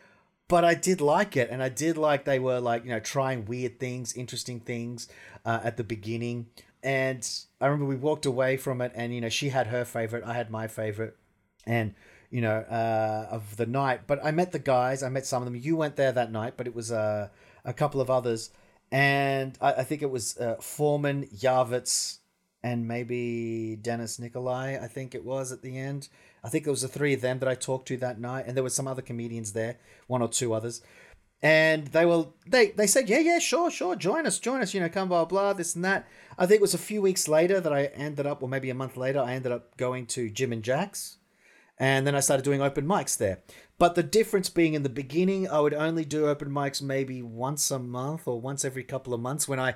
but 0.53 0.63
I 0.63 0.75
did 0.75 1.01
like 1.01 1.35
it, 1.35 1.49
and 1.49 1.63
I 1.63 1.69
did 1.69 1.97
like 1.97 2.25
they 2.25 2.37
were 2.37 2.59
like 2.59 2.83
you 2.83 2.91
know 2.91 2.99
trying 2.99 3.45
weird 3.45 3.79
things, 3.79 4.13
interesting 4.13 4.59
things 4.59 5.07
uh, 5.45 5.61
at 5.63 5.77
the 5.77 5.83
beginning. 5.83 6.45
And 6.83 7.27
I 7.59 7.65
remember 7.65 7.85
we 7.85 7.95
walked 7.95 8.27
away 8.27 8.57
from 8.57 8.79
it, 8.79 8.91
and 8.93 9.15
you 9.15 9.19
know 9.19 9.29
she 9.29 9.49
had 9.49 9.65
her 9.65 9.83
favorite, 9.83 10.23
I 10.23 10.35
had 10.35 10.51
my 10.51 10.67
favorite, 10.67 11.17
and 11.65 11.95
you 12.29 12.41
know 12.41 12.57
uh, 12.69 13.29
of 13.31 13.57
the 13.57 13.65
night. 13.65 14.01
But 14.05 14.23
I 14.23 14.29
met 14.29 14.51
the 14.51 14.59
guys, 14.59 15.01
I 15.01 15.09
met 15.09 15.25
some 15.25 15.41
of 15.41 15.47
them. 15.47 15.55
You 15.55 15.75
went 15.75 15.95
there 15.95 16.11
that 16.11 16.31
night, 16.31 16.53
but 16.55 16.67
it 16.67 16.75
was 16.75 16.91
uh, 16.91 17.29
a 17.65 17.73
couple 17.73 17.99
of 17.99 18.11
others, 18.11 18.51
and 18.91 19.57
I, 19.59 19.73
I 19.73 19.83
think 19.83 20.03
it 20.03 20.11
was 20.11 20.37
uh, 20.37 20.57
Foreman, 20.61 21.29
Yarvitz, 21.35 22.19
and 22.61 22.87
maybe 22.87 23.75
Dennis 23.81 24.19
Nikolai. 24.19 24.77
I 24.79 24.87
think 24.87 25.15
it 25.15 25.25
was 25.25 25.51
at 25.51 25.63
the 25.63 25.79
end. 25.79 26.09
I 26.43 26.49
think 26.49 26.67
it 26.67 26.71
was 26.71 26.81
the 26.81 26.87
three 26.87 27.13
of 27.13 27.21
them 27.21 27.39
that 27.39 27.47
I 27.47 27.55
talked 27.55 27.87
to 27.87 27.97
that 27.97 28.19
night, 28.19 28.45
and 28.47 28.55
there 28.55 28.63
were 28.63 28.69
some 28.69 28.87
other 28.87 29.01
comedians 29.01 29.53
there, 29.53 29.77
one 30.07 30.21
or 30.21 30.27
two 30.27 30.53
others, 30.53 30.81
and 31.41 31.87
they 31.87 32.05
were 32.05 32.25
they 32.45 32.71
they 32.71 32.87
said, 32.87 33.09
yeah, 33.09 33.19
yeah, 33.19 33.39
sure, 33.39 33.71
sure, 33.71 33.95
join 33.95 34.25
us, 34.25 34.39
join 34.39 34.61
us, 34.61 34.73
you 34.73 34.79
know, 34.79 34.89
come 34.89 35.09
blah 35.09 35.25
blah 35.25 35.53
this 35.53 35.75
and 35.75 35.85
that. 35.85 36.07
I 36.37 36.45
think 36.45 36.59
it 36.59 36.61
was 36.61 36.73
a 36.73 36.79
few 36.79 37.01
weeks 37.01 37.27
later 37.27 37.59
that 37.59 37.73
I 37.73 37.85
ended 37.85 38.25
up, 38.25 38.43
or 38.43 38.49
maybe 38.49 38.69
a 38.69 38.75
month 38.75 38.97
later, 38.97 39.19
I 39.19 39.33
ended 39.33 39.51
up 39.51 39.77
going 39.77 40.05
to 40.07 40.29
Jim 40.29 40.51
and 40.51 40.63
Jack's, 40.63 41.17
and 41.77 42.05
then 42.05 42.15
I 42.15 42.19
started 42.19 42.43
doing 42.43 42.61
open 42.61 42.85
mics 42.85 43.17
there. 43.17 43.41
But 43.79 43.95
the 43.95 44.03
difference 44.03 44.49
being 44.49 44.73
in 44.73 44.83
the 44.83 44.89
beginning, 44.89 45.49
I 45.49 45.59
would 45.59 45.73
only 45.73 46.05
do 46.05 46.27
open 46.27 46.49
mics 46.49 46.81
maybe 46.81 47.21
once 47.21 47.71
a 47.71 47.79
month 47.79 48.27
or 48.27 48.39
once 48.39 48.63
every 48.63 48.83
couple 48.83 49.13
of 49.13 49.19
months 49.19 49.47
when 49.47 49.59
I 49.59 49.75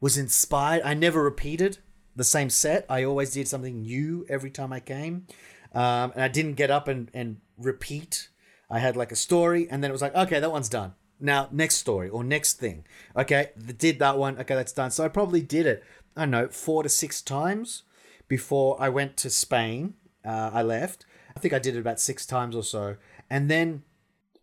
was 0.00 0.16
inspired. 0.16 0.82
I 0.84 0.94
never 0.94 1.22
repeated 1.22 1.78
the 2.16 2.24
same 2.24 2.50
set. 2.50 2.86
I 2.88 3.04
always 3.04 3.32
did 3.32 3.46
something 3.46 3.82
new 3.82 4.26
every 4.28 4.50
time 4.50 4.72
I 4.72 4.80
came. 4.80 5.26
Um, 5.76 6.12
and 6.14 6.22
I 6.22 6.28
didn't 6.28 6.54
get 6.54 6.70
up 6.70 6.88
and, 6.88 7.10
and 7.12 7.36
repeat. 7.58 8.28
I 8.70 8.78
had 8.78 8.96
like 8.96 9.12
a 9.12 9.16
story, 9.16 9.68
and 9.70 9.84
then 9.84 9.90
it 9.90 9.92
was 9.92 10.00
like, 10.00 10.14
okay, 10.14 10.40
that 10.40 10.50
one's 10.50 10.70
done. 10.70 10.94
Now, 11.20 11.48
next 11.52 11.76
story 11.76 12.08
or 12.08 12.24
next 12.24 12.54
thing. 12.54 12.84
Okay, 13.14 13.50
did 13.76 13.98
that 13.98 14.16
one. 14.18 14.38
Okay, 14.38 14.54
that's 14.54 14.72
done. 14.72 14.90
So 14.90 15.04
I 15.04 15.08
probably 15.08 15.42
did 15.42 15.66
it, 15.66 15.84
I 16.16 16.22
don't 16.22 16.30
know, 16.30 16.48
four 16.48 16.82
to 16.82 16.88
six 16.88 17.20
times 17.20 17.82
before 18.26 18.76
I 18.80 18.88
went 18.88 19.18
to 19.18 19.30
Spain. 19.30 19.94
Uh, 20.24 20.50
I 20.52 20.62
left. 20.62 21.04
I 21.36 21.40
think 21.40 21.52
I 21.52 21.58
did 21.58 21.76
it 21.76 21.80
about 21.80 22.00
six 22.00 22.24
times 22.24 22.56
or 22.56 22.62
so. 22.62 22.96
And 23.28 23.50
then 23.50 23.82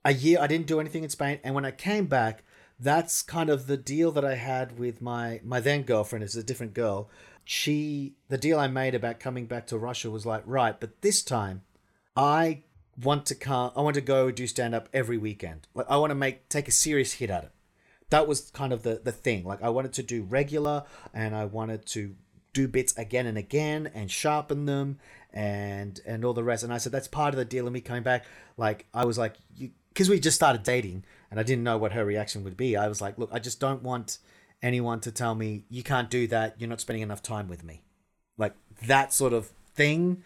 a 0.06 0.14
year 0.14 0.38
I 0.40 0.46
didn't 0.46 0.68
do 0.68 0.80
anything 0.80 1.04
in 1.04 1.10
Spain, 1.10 1.40
and 1.44 1.56
when 1.56 1.66
I 1.66 1.72
came 1.72 2.06
back, 2.06 2.44
that's 2.80 3.22
kind 3.22 3.50
of 3.50 3.66
the 3.66 3.78
deal 3.78 4.12
that 4.12 4.26
I 4.26 4.36
had 4.36 4.78
with 4.78 5.02
my 5.02 5.40
my 5.44 5.60
then 5.60 5.82
girlfriend. 5.84 6.24
It's 6.24 6.36
a 6.36 6.44
different 6.44 6.74
girl. 6.74 7.10
She 7.44 8.16
the 8.30 8.38
deal 8.38 8.60
I 8.60 8.68
made 8.68 8.96
about 8.96 9.20
coming 9.20 9.46
back 9.46 9.68
to 9.68 9.78
Russia 9.78 10.10
was 10.10 10.26
like 10.26 10.44
right, 10.46 10.80
but 10.80 11.02
this 11.02 11.22
time 11.22 11.64
I 12.16 12.64
want 13.02 13.26
to 13.28 13.36
come. 13.36 13.72
I 13.76 13.82
want 13.82 13.96
to 13.96 14.02
go 14.02 14.32
do 14.32 14.48
stand 14.48 14.76
up 14.76 14.90
every 14.94 15.18
weekend. 15.18 15.68
Like 15.74 15.88
I 15.90 15.98
want 15.98 16.12
to 16.12 16.16
make 16.16 16.48
take 16.50 16.68
a 16.68 16.72
serious 16.72 17.14
hit 17.14 17.30
at 17.30 17.44
it. 17.44 17.52
That 18.10 18.28
was 18.28 18.52
kind 18.52 18.72
of 18.72 18.84
the 18.84 19.02
the 19.04 19.12
thing. 19.12 19.44
Like 19.44 19.62
I 19.62 19.70
wanted 19.70 19.94
to 19.94 20.04
do 20.04 20.24
regular, 20.24 20.84
and 21.14 21.36
I 21.36 21.46
wanted 21.46 21.86
to 21.88 22.16
do 22.54 22.68
bits 22.68 22.96
again 22.98 23.26
and 23.26 23.38
again 23.38 23.90
and 23.94 24.10
sharpen 24.10 24.66
them 24.66 25.00
and 25.34 26.00
and 26.06 26.24
all 26.24 26.34
the 26.34 26.44
rest. 26.44 26.64
And 26.64 26.74
I 26.74 26.78
said 26.78 26.92
that's 26.92 27.08
part 27.08 27.34
of 27.34 27.38
the 27.38 27.46
deal 27.46 27.68
of 27.68 27.74
me 27.74 27.82
coming 27.82 28.04
back. 28.04 28.26
Like 28.58 28.86
I 28.94 29.06
was 29.06 29.18
like, 29.18 29.36
because 29.90 30.10
we 30.10 30.20
just 30.20 30.36
started 30.36 30.64
dating 30.64 31.04
and 31.32 31.40
I 31.40 31.44
didn't 31.44 31.64
know 31.64 31.78
what 31.78 31.94
her 31.94 32.06
reaction 32.06 32.44
would 32.44 32.56
be. 32.56 32.78
I 32.78 32.88
was 32.88 33.02
like, 33.02 33.18
look, 33.18 33.30
I 33.34 33.40
just 33.40 33.60
don't 33.60 33.82
want 33.82 34.20
anyone 34.64 35.02
to 35.02 35.12
tell 35.12 35.36
me 35.36 35.66
you 35.70 35.84
can't 35.84 36.10
do 36.10 36.26
that. 36.28 36.56
You're 36.58 36.70
not 36.70 36.82
spending 36.82 37.04
enough 37.04 37.22
time 37.22 37.48
with 37.48 37.64
me, 37.64 37.84
like 38.38 38.56
that 38.88 39.14
sort 39.14 39.34
of 39.34 39.52
thing. 39.76 40.24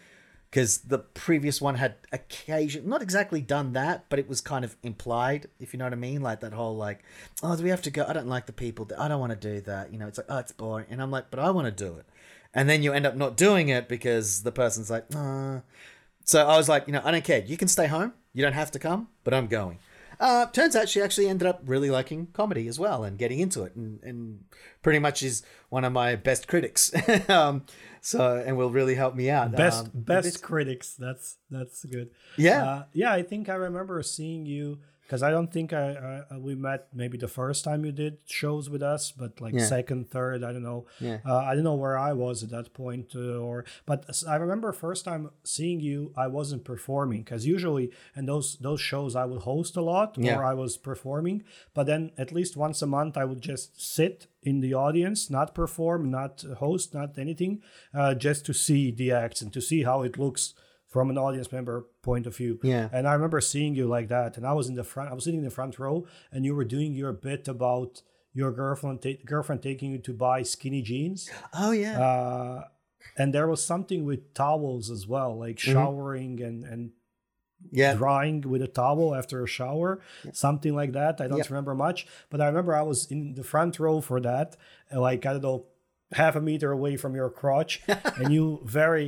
Because 0.49 0.77
the 0.77 0.99
previous 0.99 1.59
one 1.61 1.75
had 1.75 1.95
occasion 2.13 2.87
not 2.87 3.01
exactly 3.01 3.41
done 3.41 3.73
that 3.73 4.05
but 4.07 4.17
it 4.17 4.29
was 4.29 4.39
kind 4.39 4.63
of 4.63 4.77
implied 4.81 5.47
if 5.59 5.73
you 5.73 5.77
know 5.77 5.83
what 5.85 5.91
i 5.91 5.97
mean? 5.97 6.21
Like 6.21 6.39
that 6.39 6.53
whole 6.53 6.77
like 6.77 7.03
oh 7.43 7.57
do 7.57 7.63
we 7.63 7.69
have 7.69 7.81
to 7.81 7.91
go? 7.91 8.05
I 8.07 8.13
don't 8.13 8.27
like 8.27 8.45
the 8.45 8.53
people 8.53 8.89
i 8.97 9.09
don't 9.09 9.19
want 9.19 9.33
to 9.33 9.53
do 9.53 9.59
that. 9.61 9.91
You 9.91 9.99
know 9.99 10.07
it's 10.07 10.17
like 10.17 10.27
oh 10.29 10.37
it's 10.37 10.53
boring. 10.53 10.85
And 10.89 11.01
i'm 11.01 11.11
like 11.11 11.29
but 11.29 11.41
i 11.41 11.51
want 11.51 11.65
to 11.65 11.71
do 11.71 11.95
it. 11.97 12.05
And 12.53 12.69
then 12.69 12.81
you 12.81 12.93
end 12.93 13.05
up 13.05 13.17
not 13.17 13.35
doing 13.35 13.67
it 13.67 13.89
because 13.89 14.43
the 14.43 14.53
person's 14.53 14.89
like 14.89 15.05
uh. 15.13 15.59
so 16.23 16.47
i 16.47 16.55
was 16.55 16.69
like 16.69 16.87
you 16.87 16.93
know 16.93 17.01
i 17.03 17.11
don't 17.11 17.25
care. 17.25 17.43
You 17.45 17.57
can 17.57 17.67
stay 17.67 17.87
home. 17.87 18.13
You 18.31 18.41
don't 18.41 18.53
have 18.53 18.71
to 18.71 18.79
come 18.79 19.09
but 19.25 19.33
i'm 19.33 19.47
going 19.47 19.79
uh, 20.19 20.45
turns 20.47 20.75
out 20.75 20.89
she 20.89 21.01
actually 21.01 21.27
ended 21.27 21.47
up 21.47 21.61
really 21.65 21.89
liking 21.89 22.27
comedy 22.33 22.67
as 22.67 22.79
well 22.79 23.03
and 23.03 23.17
getting 23.17 23.39
into 23.39 23.63
it 23.63 23.75
and, 23.75 23.99
and 24.03 24.43
pretty 24.81 24.99
much 24.99 25.21
is 25.23 25.43
one 25.69 25.83
of 25.83 25.93
my 25.93 26.15
best 26.15 26.47
critics. 26.47 26.91
Um, 27.29 27.63
so 28.01 28.41
and 28.45 28.55
will 28.57 28.69
really 28.69 28.95
help 28.95 29.15
me 29.15 29.29
out. 29.29 29.51
Best 29.51 29.85
um, 29.85 29.91
best 29.93 30.41
critics. 30.41 30.93
That's 30.93 31.37
that's 31.49 31.83
good. 31.83 32.11
Yeah. 32.37 32.63
uh, 32.63 32.83
yeah 32.93 33.11
i 33.11 33.21
think 33.23 33.49
i 33.49 33.55
remember 33.55 34.01
seeing 34.03 34.45
you 34.45 34.79
because 35.07 35.23
i 35.23 35.31
don't 35.31 35.51
think 35.55 35.71
I, 35.73 36.23
I 36.31 36.37
we 36.37 36.53
met 36.69 36.81
maybe 37.01 37.17
the 37.17 37.27
first 37.39 37.63
time 37.63 37.85
you 37.85 37.93
did 38.03 38.17
shows 38.25 38.69
with 38.69 38.83
us 38.93 39.11
but 39.21 39.31
like 39.41 39.53
Yeah. 39.53 39.65
second 39.77 40.01
third 40.15 40.43
i 40.43 40.51
don't 40.53 40.67
know 40.71 40.81
Yeah. 40.99 41.19
uh, 41.25 41.37
i 41.49 41.55
don't 41.55 41.63
know 41.63 41.79
where 41.83 41.97
i 41.97 42.11
was 42.25 42.43
at 42.43 42.49
that 42.49 42.73
point 42.73 43.07
uh, 43.15 43.39
or 43.47 43.57
but 43.85 43.99
I 44.27 44.35
remember 44.35 44.69
first 44.73 45.05
time 45.05 45.23
seeing 45.55 45.79
you 45.89 45.99
i 46.17 46.27
wasn't 46.27 46.63
performing 46.73 47.21
because 47.23 47.45
usually 47.55 47.85
in 48.19 48.25
those 48.31 48.47
those 48.67 48.81
shows 48.91 49.15
i 49.15 49.25
would 49.29 49.43
host 49.51 49.73
a 49.77 49.81
lot 49.93 50.09
Yeah. 50.17 50.37
or 50.37 50.43
i 50.51 50.53
was 50.63 50.71
performing 50.89 51.37
but 51.75 51.85
then 51.91 52.11
at 52.23 52.31
least 52.37 52.57
once 52.57 52.81
a 52.81 52.87
month 52.97 53.13
i 53.17 53.25
would 53.29 53.41
just 53.51 53.67
sit 53.97 54.27
in 54.49 54.59
the 54.65 54.73
audience 54.85 55.19
not 55.37 55.47
perform 55.61 56.01
not 56.19 56.33
host 56.65 56.93
not 56.99 57.17
anything 57.17 57.53
uh, 57.99 58.13
just 58.27 58.45
to 58.47 58.53
see 58.65 58.91
the 58.91 59.09
acts 59.23 59.41
and 59.41 59.51
to 59.53 59.61
see 59.69 59.83
how 59.89 59.97
it 60.07 60.17
looks 60.23 60.53
from 60.97 61.09
an 61.13 61.17
audience 61.27 61.49
member 61.57 61.75
point 62.09 62.25
of 62.29 62.33
view 62.41 62.53
Yeah. 62.73 62.85
and 62.95 63.03
i 63.09 63.13
remember 63.17 63.39
seeing 63.53 63.73
you 63.79 63.85
like 63.97 64.07
that 64.15 64.31
and 64.37 64.43
i 64.51 64.53
was 64.59 64.65
in 64.71 64.75
the 64.81 64.87
front 64.91 65.07
i 65.11 65.13
was 65.17 65.23
sitting 65.25 65.41
in 65.43 65.47
the 65.51 65.57
front 65.59 65.73
row 65.83 65.97
and 66.33 66.39
you 66.45 66.53
were 66.57 66.67
doing 66.75 66.91
your 67.01 67.13
bit 67.29 67.43
about 67.55 67.91
your 68.39 68.51
girlfriend 68.61 68.97
ta- 69.03 69.21
girlfriend 69.31 69.61
taking 69.69 69.89
you 69.93 69.99
to 70.07 70.13
buy 70.25 70.39
skinny 70.53 70.81
jeans 70.89 71.19
oh 71.63 71.71
yeah 71.83 71.95
uh, 72.07 72.57
and 73.19 73.27
there 73.35 73.47
was 73.53 73.61
something 73.73 74.01
with 74.09 74.21
towels 74.43 74.85
as 74.95 75.03
well 75.13 75.31
like 75.45 75.57
showering 75.73 76.33
and 76.47 76.57
and 76.71 76.81
yeah 77.81 77.93
drying 78.03 78.41
with 78.51 78.61
a 78.61 78.67
towel 78.81 79.07
after 79.19 79.37
a 79.43 79.47
shower, 79.57 79.91
something 80.45 80.73
like 80.81 80.91
that. 80.99 81.13
I 81.23 81.25
don't 81.27 81.39
Yeah. 81.39 81.49
remember 81.53 81.73
much, 81.87 81.99
but 82.31 82.39
I 82.39 82.45
remember 82.51 82.71
I 82.75 82.85
was 82.91 82.99
in 83.13 83.19
the 83.39 83.43
front 83.53 83.73
row 83.83 83.97
for 84.09 84.19
that, 84.29 84.49
like 85.07 85.21
I 85.25 85.31
don't 85.33 85.41
know, 85.49 85.59
half 86.21 86.35
a 86.35 86.41
meter 86.49 86.69
away 86.71 86.93
from 86.97 87.15
your 87.19 87.29
crotch, 87.39 87.73
and 88.19 88.27
you 88.35 88.45
very 88.79 89.07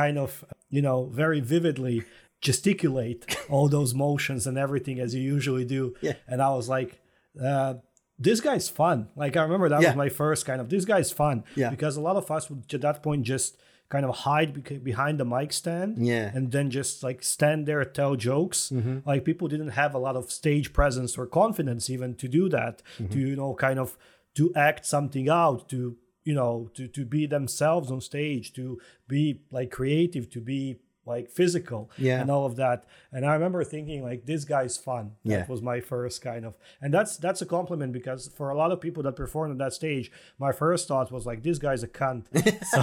kind 0.00 0.16
of, 0.24 0.30
you 0.70 0.80
know, 0.82 1.06
very 1.06 1.40
vividly 1.40 2.04
gesticulate 2.40 3.36
all 3.50 3.68
those 3.68 3.94
motions 3.94 4.46
and 4.46 4.56
everything 4.58 4.98
as 4.98 5.14
you 5.14 5.20
usually 5.22 5.64
do. 5.64 5.94
Yeah. 6.00 6.14
And 6.26 6.40
I 6.42 6.50
was 6.50 6.68
like, 6.68 7.00
uh, 7.42 7.74
this 8.18 8.40
guy's 8.40 8.68
fun. 8.68 9.08
Like 9.16 9.36
I 9.36 9.42
remember 9.42 9.68
that 9.68 9.82
Yeah. 9.82 9.90
was 9.90 9.96
my 9.96 10.08
first 10.08 10.46
kind 10.46 10.60
of 10.60 10.68
this 10.68 10.84
guy's 10.84 11.10
fun. 11.12 11.44
Yeah. 11.54 11.70
Because 11.70 11.96
a 11.96 12.00
lot 12.00 12.16
of 12.16 12.30
us 12.30 12.48
would 12.50 12.72
at 12.72 12.80
that 12.82 13.02
point 13.02 13.22
just 13.24 13.56
kind 13.88 14.04
of 14.06 14.14
hide 14.18 14.84
behind 14.84 15.18
the 15.18 15.24
mic 15.24 15.52
stand 15.52 15.98
Yeah. 16.06 16.30
and 16.34 16.52
then 16.52 16.70
just 16.70 17.02
like 17.02 17.22
stand 17.24 17.66
there 17.66 17.84
tell 17.84 18.14
jokes 18.14 18.72
like 19.04 19.24
people 19.24 19.48
didn't 19.48 19.70
have 19.70 19.94
a 19.94 19.98
lot 19.98 20.14
of 20.16 20.30
stage 20.30 20.72
presence 20.72 21.18
or 21.18 21.26
confidence 21.26 21.90
even 21.90 22.14
to 22.16 22.28
do 22.28 22.48
that 22.50 22.82
to 23.10 23.18
you 23.18 23.34
know 23.34 23.52
kind 23.54 23.80
of 23.80 23.98
to 24.36 24.52
act 24.54 24.86
something 24.86 25.28
out 25.28 25.68
to 25.70 25.96
you 26.24 26.34
know 26.34 26.70
to 26.74 26.86
to 26.88 27.04
be 27.04 27.26
themselves 27.26 27.90
on 27.90 28.00
stage 28.00 28.52
to 28.52 28.78
be 29.08 29.40
like 29.50 29.70
creative 29.70 30.28
to 30.30 30.40
be 30.40 30.76
like 31.06 31.30
physical 31.30 31.90
Yeah. 31.96 32.20
and 32.20 32.30
all 32.30 32.44
of 32.44 32.56
that 32.56 32.84
and 33.10 33.24
i 33.24 33.32
remember 33.32 33.64
thinking 33.64 34.02
like 34.02 34.26
this 34.26 34.44
guy's 34.44 34.76
fun 34.76 35.12
that 35.24 35.30
Yeah. 35.32 35.46
was 35.48 35.62
my 35.62 35.80
first 35.80 36.20
kind 36.20 36.44
of 36.44 36.58
and 36.82 36.92
that's 36.92 37.16
that's 37.16 37.40
a 37.40 37.46
compliment 37.46 37.92
because 37.94 38.28
for 38.36 38.50
a 38.50 38.54
lot 38.56 38.70
of 38.70 38.80
people 38.82 39.02
that 39.04 39.16
performed 39.16 39.50
on 39.52 39.58
that 39.58 39.72
stage 39.72 40.12
my 40.38 40.52
first 40.52 40.88
thought 40.88 41.10
was 41.10 41.24
like 41.24 41.42
this 41.42 41.58
guy's 41.58 41.82
a 41.82 41.88
cunt 41.88 42.24
so 42.74 42.80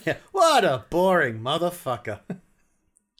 yeah 0.06 0.16
what 0.32 0.62
a 0.64 0.84
boring 0.90 1.40
motherfucker 1.40 2.20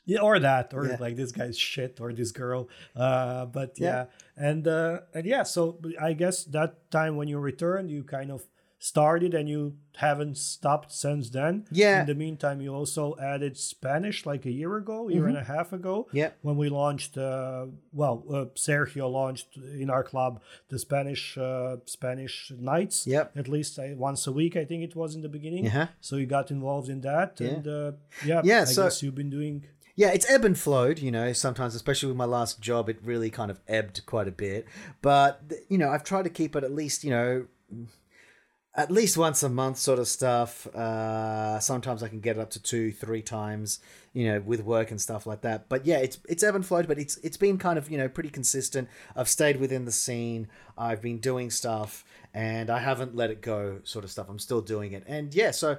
Yeah, 0.06 0.20
or 0.22 0.40
that, 0.40 0.74
or 0.74 0.86
Yeah. 0.86 0.96
like 0.98 1.14
this 1.16 1.30
guy's 1.30 1.56
shit, 1.58 2.00
or 2.00 2.12
this 2.12 2.32
girl. 2.32 2.68
Uh, 2.96 3.46
but 3.46 3.78
yeah, 3.78 3.86
Yeah. 3.86 4.04
and 4.48 4.66
uh, 4.66 5.00
and 5.14 5.24
yeah. 5.26 5.44
So 5.44 5.78
I 6.00 6.14
guess 6.14 6.44
that 6.50 6.90
time 6.90 7.14
when 7.18 7.28
you 7.28 7.38
returned, 7.38 7.90
you 7.90 8.02
kind 8.02 8.30
of 8.32 8.42
started, 8.82 9.34
and 9.34 9.48
you 9.48 9.74
haven't 9.96 10.36
stopped 10.38 10.90
since 10.90 11.28
then. 11.30 11.66
Yeah. 11.70 12.00
In 12.00 12.06
the 12.06 12.14
meantime, 12.14 12.60
you 12.62 12.74
also 12.74 13.14
added 13.22 13.56
Spanish 13.56 14.24
like 14.26 14.46
a 14.46 14.50
year 14.50 14.76
ago, 14.76 15.08
year 15.08 15.28
and 15.28 15.36
a 15.36 15.44
half 15.44 15.72
ago. 15.72 16.06
Mm-hmm. 16.08 16.16
Yeah. 16.16 16.30
When 16.42 16.56
we 16.56 16.68
launched, 16.70 17.16
uh, 17.18 17.66
well, 17.92 18.24
uh, 18.28 18.44
Sergio 18.56 19.08
launched 19.12 19.56
in 19.56 19.90
our 19.90 20.02
club 20.02 20.40
the 20.70 20.78
Spanish 20.78 21.36
uh, 21.38 21.76
Spanish 21.84 22.50
nights. 22.58 23.06
Yep. 23.06 23.36
At 23.36 23.48
least 23.48 23.78
uh, 23.78 23.82
once 23.96 24.26
a 24.26 24.32
week, 24.32 24.56
I 24.56 24.64
think 24.64 24.82
it 24.82 24.96
was 24.96 25.14
in 25.14 25.20
the 25.22 25.28
beginning. 25.28 25.66
Uh-huh. 25.68 25.86
So 26.00 26.16
you 26.16 26.26
got 26.26 26.50
involved 26.50 26.88
in 26.88 27.02
that, 27.02 27.38
Yeah. 27.38 27.48
and 27.48 27.68
uh, 27.68 27.92
yeah, 28.24 28.40
Yeah, 28.42 28.60
I 28.62 28.64
so- 28.64 28.84
guess 28.84 29.02
you've 29.02 29.14
been 29.14 29.30
doing. 29.30 29.66
yeah 29.96 30.12
it's 30.16 30.26
ebb 30.30 30.44
and 30.44 30.56
flowed 30.56 30.98
you 31.06 31.10
know 31.10 31.32
sometimes 31.34 31.74
especially 31.74 32.08
with 32.08 32.16
my 32.16 32.24
last 32.38 32.60
job 32.68 32.88
it 32.88 32.98
really 33.12 33.28
kind 33.28 33.50
of 33.50 33.58
ebbed 33.68 34.00
quite 34.06 34.28
a 34.28 34.36
bit 34.46 34.64
but 35.02 35.30
you 35.68 35.76
know 35.76 35.90
i've 35.90 36.04
tried 36.04 36.22
to 36.28 36.30
keep 36.30 36.54
it 36.56 36.62
at 36.64 36.72
least 36.82 37.02
you 37.04 37.10
know 37.10 37.32
at 38.74 38.90
least 38.90 39.16
once 39.16 39.42
a 39.42 39.48
month 39.48 39.76
sort 39.78 39.98
of 39.98 40.06
stuff. 40.06 40.66
Uh 40.68 41.58
sometimes 41.60 42.02
i 42.02 42.08
can 42.08 42.20
get 42.20 42.36
it 42.36 42.40
up 42.40 42.50
to 42.50 42.62
two 42.62 42.92
three 42.92 43.22
times 43.22 43.80
you 44.12 44.24
know 44.26 44.40
with 44.40 44.62
work 44.62 44.90
and 44.90 45.00
stuff 45.00 45.26
like 45.26 45.40
that. 45.42 45.68
But 45.68 45.86
yeah 45.86 45.98
it's 45.98 46.18
it's 46.28 46.42
ebb 46.42 46.54
and 46.54 46.64
flowed 46.64 46.86
but 46.86 46.98
it's 46.98 47.16
it's 47.18 47.36
been 47.36 47.58
kind 47.58 47.78
of 47.78 47.90
you 47.90 47.98
know 47.98 48.08
pretty 48.08 48.30
consistent. 48.30 48.88
I've 49.16 49.28
stayed 49.28 49.58
within 49.58 49.84
the 49.84 49.92
scene. 49.92 50.48
I've 50.78 51.02
been 51.02 51.18
doing 51.18 51.50
stuff 51.50 52.04
and 52.32 52.70
i 52.70 52.78
haven't 52.78 53.16
let 53.16 53.30
it 53.30 53.42
go 53.42 53.80
sort 53.82 54.04
of 54.04 54.10
stuff. 54.10 54.28
I'm 54.28 54.38
still 54.38 54.60
doing 54.60 54.92
it. 54.92 55.04
And 55.06 55.34
yeah 55.34 55.50
so 55.50 55.78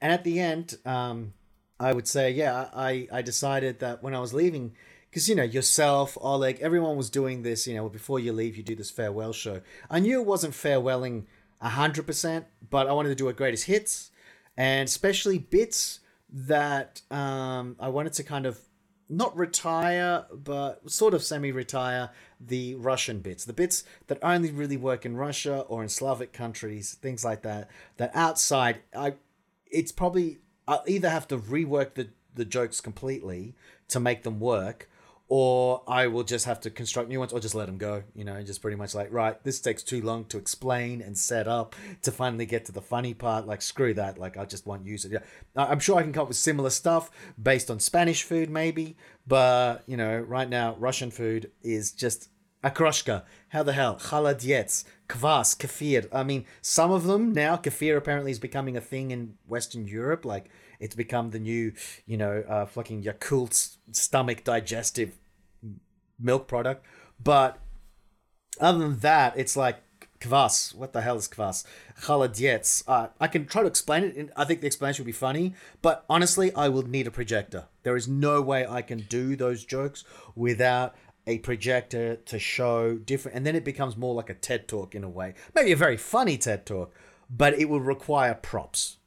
and 0.00 0.12
at 0.12 0.24
the 0.24 0.40
end 0.40 0.78
um 0.86 1.34
I 1.82 1.92
would 1.92 2.06
say, 2.06 2.30
yeah, 2.30 2.68
I, 2.74 3.08
I 3.12 3.22
decided 3.22 3.80
that 3.80 4.04
when 4.04 4.14
I 4.14 4.20
was 4.20 4.32
leaving, 4.32 4.72
because, 5.10 5.28
you 5.28 5.34
know, 5.34 5.42
yourself, 5.42 6.16
Oleg, 6.20 6.58
everyone 6.60 6.96
was 6.96 7.10
doing 7.10 7.42
this, 7.42 7.66
you 7.66 7.74
know, 7.74 7.88
before 7.88 8.20
you 8.20 8.32
leave, 8.32 8.56
you 8.56 8.62
do 8.62 8.76
this 8.76 8.90
farewell 8.90 9.32
show. 9.32 9.60
I 9.90 9.98
knew 9.98 10.20
it 10.20 10.26
wasn't 10.26 10.54
farewelling 10.54 11.24
100%, 11.62 12.44
but 12.70 12.86
I 12.86 12.92
wanted 12.92 13.10
to 13.10 13.14
do 13.14 13.28
a 13.28 13.32
greatest 13.32 13.66
hits 13.66 14.10
and 14.56 14.88
especially 14.88 15.38
bits 15.38 16.00
that 16.30 17.02
um, 17.10 17.76
I 17.78 17.88
wanted 17.88 18.14
to 18.14 18.22
kind 18.22 18.46
of 18.46 18.58
not 19.08 19.36
retire, 19.36 20.24
but 20.32 20.90
sort 20.90 21.12
of 21.12 21.22
semi 21.22 21.52
retire 21.52 22.10
the 22.40 22.74
Russian 22.76 23.20
bits, 23.20 23.44
the 23.44 23.52
bits 23.52 23.84
that 24.06 24.18
only 24.22 24.50
really 24.50 24.76
work 24.76 25.04
in 25.04 25.16
Russia 25.16 25.60
or 25.68 25.82
in 25.82 25.88
Slavic 25.88 26.32
countries, 26.32 26.94
things 26.94 27.24
like 27.24 27.42
that, 27.42 27.68
that 27.98 28.10
outside, 28.14 28.80
I 28.96 29.14
it's 29.70 29.92
probably 29.92 30.38
I'll 30.66 30.84
either 30.86 31.10
have 31.10 31.28
to 31.28 31.38
rework 31.38 31.94
the 31.94 32.08
the 32.34 32.44
jokes 32.46 32.80
completely 32.80 33.54
to 33.88 34.00
make 34.00 34.22
them 34.22 34.40
work, 34.40 34.88
or 35.34 35.82
I 35.88 36.08
will 36.08 36.24
just 36.24 36.44
have 36.44 36.60
to 36.60 36.70
construct 36.70 37.08
new 37.08 37.18
ones, 37.18 37.32
or 37.32 37.40
just 37.40 37.54
let 37.54 37.64
them 37.64 37.78
go. 37.78 38.02
You 38.14 38.22
know, 38.22 38.42
just 38.42 38.60
pretty 38.60 38.76
much 38.76 38.94
like 38.94 39.10
right, 39.10 39.42
this 39.44 39.60
takes 39.60 39.82
too 39.82 40.02
long 40.02 40.26
to 40.26 40.36
explain 40.36 41.00
and 41.00 41.16
set 41.16 41.48
up 41.48 41.74
to 42.02 42.12
finally 42.12 42.44
get 42.44 42.66
to 42.66 42.72
the 42.72 42.82
funny 42.82 43.14
part. 43.14 43.46
Like 43.46 43.62
screw 43.62 43.94
that. 43.94 44.18
Like 44.18 44.36
I 44.36 44.44
just 44.44 44.66
won't 44.66 44.84
use 44.84 45.06
it. 45.06 45.12
Yeah, 45.12 45.20
I'm 45.56 45.80
sure 45.80 45.98
I 45.98 46.02
can 46.02 46.12
come 46.12 46.24
up 46.24 46.28
with 46.28 46.36
similar 46.36 46.68
stuff 46.68 47.10
based 47.42 47.70
on 47.70 47.80
Spanish 47.80 48.24
food, 48.24 48.50
maybe, 48.50 48.94
but 49.26 49.84
you 49.86 49.96
know, 49.96 50.18
right 50.18 50.50
now 50.50 50.76
Russian 50.78 51.10
food 51.10 51.50
is 51.62 51.92
just 51.92 52.28
Okroshka. 52.62 53.22
How 53.48 53.62
the 53.62 53.72
hell? 53.72 53.96
Kholodets, 53.96 54.84
kvass, 55.08 55.56
kefir. 55.56 56.08
I 56.12 56.24
mean, 56.24 56.44
some 56.60 56.90
of 56.90 57.04
them 57.04 57.32
now, 57.32 57.56
kefir 57.56 57.96
apparently 57.96 58.32
is 58.32 58.38
becoming 58.38 58.76
a 58.76 58.82
thing 58.82 59.10
in 59.10 59.36
Western 59.48 59.88
Europe. 59.88 60.26
Like, 60.26 60.50
it's 60.78 60.94
become 60.94 61.30
the 61.30 61.38
new, 61.38 61.72
you 62.06 62.18
know, 62.18 62.44
uh, 62.46 62.66
fucking 62.66 63.02
Yakult 63.02 63.76
stomach 63.92 64.44
digestive 64.44 65.18
milk 66.22 66.48
product. 66.48 66.84
But 67.22 67.58
other 68.60 68.78
than 68.78 68.98
that, 69.00 69.36
it's 69.36 69.56
like 69.56 69.82
kvass. 70.20 70.74
What 70.74 70.92
the 70.92 71.02
hell 71.02 71.16
is 71.16 71.28
kvass? 71.28 71.64
Kholodets. 72.00 72.84
Uh, 72.86 73.08
I 73.20 73.28
can 73.28 73.46
try 73.46 73.62
to 73.62 73.68
explain 73.68 74.04
it. 74.04 74.30
I 74.36 74.44
think 74.44 74.60
the 74.60 74.66
explanation 74.66 75.04
would 75.04 75.08
be 75.08 75.12
funny, 75.12 75.54
but 75.82 76.04
honestly, 76.08 76.54
I 76.54 76.68
will 76.68 76.82
need 76.82 77.06
a 77.06 77.10
projector. 77.10 77.66
There 77.82 77.96
is 77.96 78.08
no 78.08 78.40
way 78.40 78.66
I 78.66 78.82
can 78.82 79.00
do 79.08 79.36
those 79.36 79.64
jokes 79.64 80.04
without 80.34 80.94
a 81.26 81.38
projector 81.38 82.16
to 82.16 82.38
show 82.38 82.96
different. 82.96 83.36
And 83.36 83.46
then 83.46 83.56
it 83.56 83.64
becomes 83.64 83.96
more 83.96 84.14
like 84.14 84.30
a 84.30 84.34
TED 84.34 84.68
talk 84.68 84.94
in 84.94 85.04
a 85.04 85.08
way. 85.08 85.34
Maybe 85.54 85.72
a 85.72 85.76
very 85.76 85.96
funny 85.96 86.36
TED 86.36 86.66
talk, 86.66 86.92
but 87.30 87.54
it 87.54 87.68
will 87.68 87.80
require 87.80 88.34
props. 88.34 88.98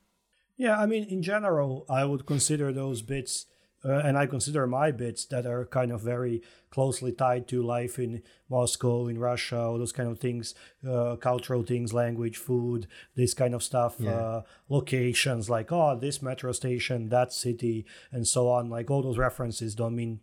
Yeah, 0.57 0.79
I 0.79 0.85
mean, 0.85 1.03
in 1.05 1.21
general, 1.21 1.85
I 1.89 2.05
would 2.05 2.25
consider 2.25 2.71
those 2.71 3.01
bits, 3.01 3.45
uh, 3.85 4.01
and 4.03 4.17
I 4.17 4.25
consider 4.25 4.65
my 4.67 4.91
bits 4.91 5.25
that 5.25 5.45
are 5.45 5.65
kind 5.65 5.91
of 5.91 6.01
very 6.01 6.41
closely 6.71 7.11
tied 7.11 7.47
to 7.49 7.61
life 7.61 7.99
in 7.99 8.21
Moscow, 8.49 9.07
in 9.07 9.17
Russia, 9.19 9.57
all 9.59 9.77
those 9.77 9.91
kind 9.91 10.09
of 10.09 10.19
things, 10.19 10.55
uh, 10.87 11.15
cultural 11.17 11.63
things, 11.63 11.93
language, 11.93 12.37
food, 12.37 12.87
this 13.15 13.33
kind 13.33 13.53
of 13.53 13.61
stuff, 13.63 13.95
Yeah. 13.99 14.11
uh, 14.19 14.41
locations 14.69 15.49
like, 15.49 15.71
oh, 15.71 15.97
this 15.97 16.21
metro 16.21 16.51
station, 16.51 17.09
that 17.09 17.31
city, 17.31 17.85
and 18.11 18.27
so 18.27 18.49
on. 18.49 18.69
Like 18.69 18.89
all 18.91 19.01
those 19.03 19.17
references 19.17 19.75
don't 19.75 19.95
mean 19.95 20.19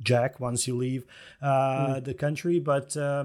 jack 0.00 0.38
once 0.40 0.68
you 0.68 0.76
leave 0.76 1.06
uh, 1.40 2.00
the 2.00 2.14
country, 2.14 2.60
but 2.60 2.96
uh, 2.96 3.24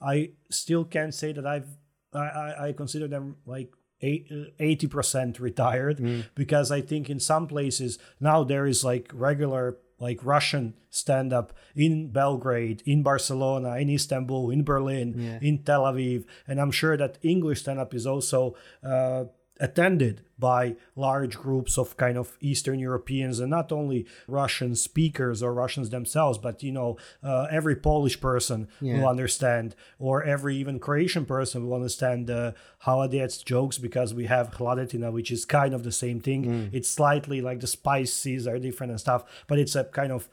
I 0.00 0.30
still 0.50 0.84
can't 0.84 1.12
say 1.14 1.32
that 1.32 1.46
I've 1.46 1.68
I, 2.14 2.68
I 2.68 2.72
consider 2.72 3.08
them 3.08 3.36
like 3.46 3.72
eighty 4.02 4.86
percent 4.86 5.38
retired 5.40 5.96
because 6.34 6.70
I 6.70 6.80
think 6.80 7.08
in 7.08 7.20
some 7.20 7.46
places 7.46 7.98
now 8.20 8.44
there 8.44 8.66
is 8.66 8.84
like 8.84 9.10
regular 9.14 9.78
like 9.98 10.18
Russian 10.24 10.74
stand 10.90 11.32
up 11.32 11.52
in 11.76 12.10
Belgrade, 12.10 12.82
in 12.84 13.04
Barcelona, 13.04 13.76
in 13.76 13.88
Istanbul, 13.88 14.50
in 14.50 14.64
Berlin, 14.64 15.14
Yeah. 15.16 15.38
in 15.40 15.62
Tel 15.62 15.84
Aviv, 15.84 16.24
and 16.48 16.60
I'm 16.60 16.72
sure 16.72 16.96
that 16.96 17.18
English 17.22 17.60
stand 17.60 17.78
up 17.78 17.94
is 17.94 18.04
also 18.06 18.56
uh, 18.82 19.24
attended 19.62 20.20
by 20.38 20.74
large 20.96 21.34
groups 21.38 21.78
of 21.78 21.96
kind 21.96 22.18
of 22.18 22.36
Eastern 22.40 22.78
Europeans 22.80 23.38
and 23.40 23.48
not 23.48 23.70
only 23.70 24.04
Russian 24.26 24.74
speakers 24.74 25.40
or 25.42 25.54
Russians 25.54 25.88
themselves, 25.90 26.36
but 26.46 26.62
you 26.64 26.72
know, 26.72 26.90
uh, 27.22 27.46
every 27.58 27.76
Polish 27.76 28.20
person 28.20 28.66
Yeah. 28.80 28.94
will 28.98 29.08
understand, 29.08 29.76
or 30.00 30.24
every 30.24 30.56
even 30.56 30.80
Croatian 30.80 31.24
person 31.26 31.58
will 31.64 31.74
understand 31.82 32.28
uh, 32.28 32.52
Kholodets 32.84 33.44
jokes 33.44 33.78
because 33.78 34.12
we 34.20 34.26
have 34.26 34.50
Hladetina, 34.58 35.12
which 35.12 35.30
is 35.30 35.44
kind 35.44 35.72
of 35.74 35.84
the 35.84 35.92
same 36.04 36.18
thing. 36.20 36.40
Mm. 36.44 36.68
It's 36.72 36.90
slightly 36.90 37.40
like 37.40 37.60
the 37.60 37.68
spices 37.78 38.46
are 38.50 38.58
different 38.58 38.90
and 38.90 39.00
stuff, 39.00 39.22
but 39.46 39.58
it's 39.60 39.76
a 39.76 39.84
kind 39.84 40.10
of 40.12 40.28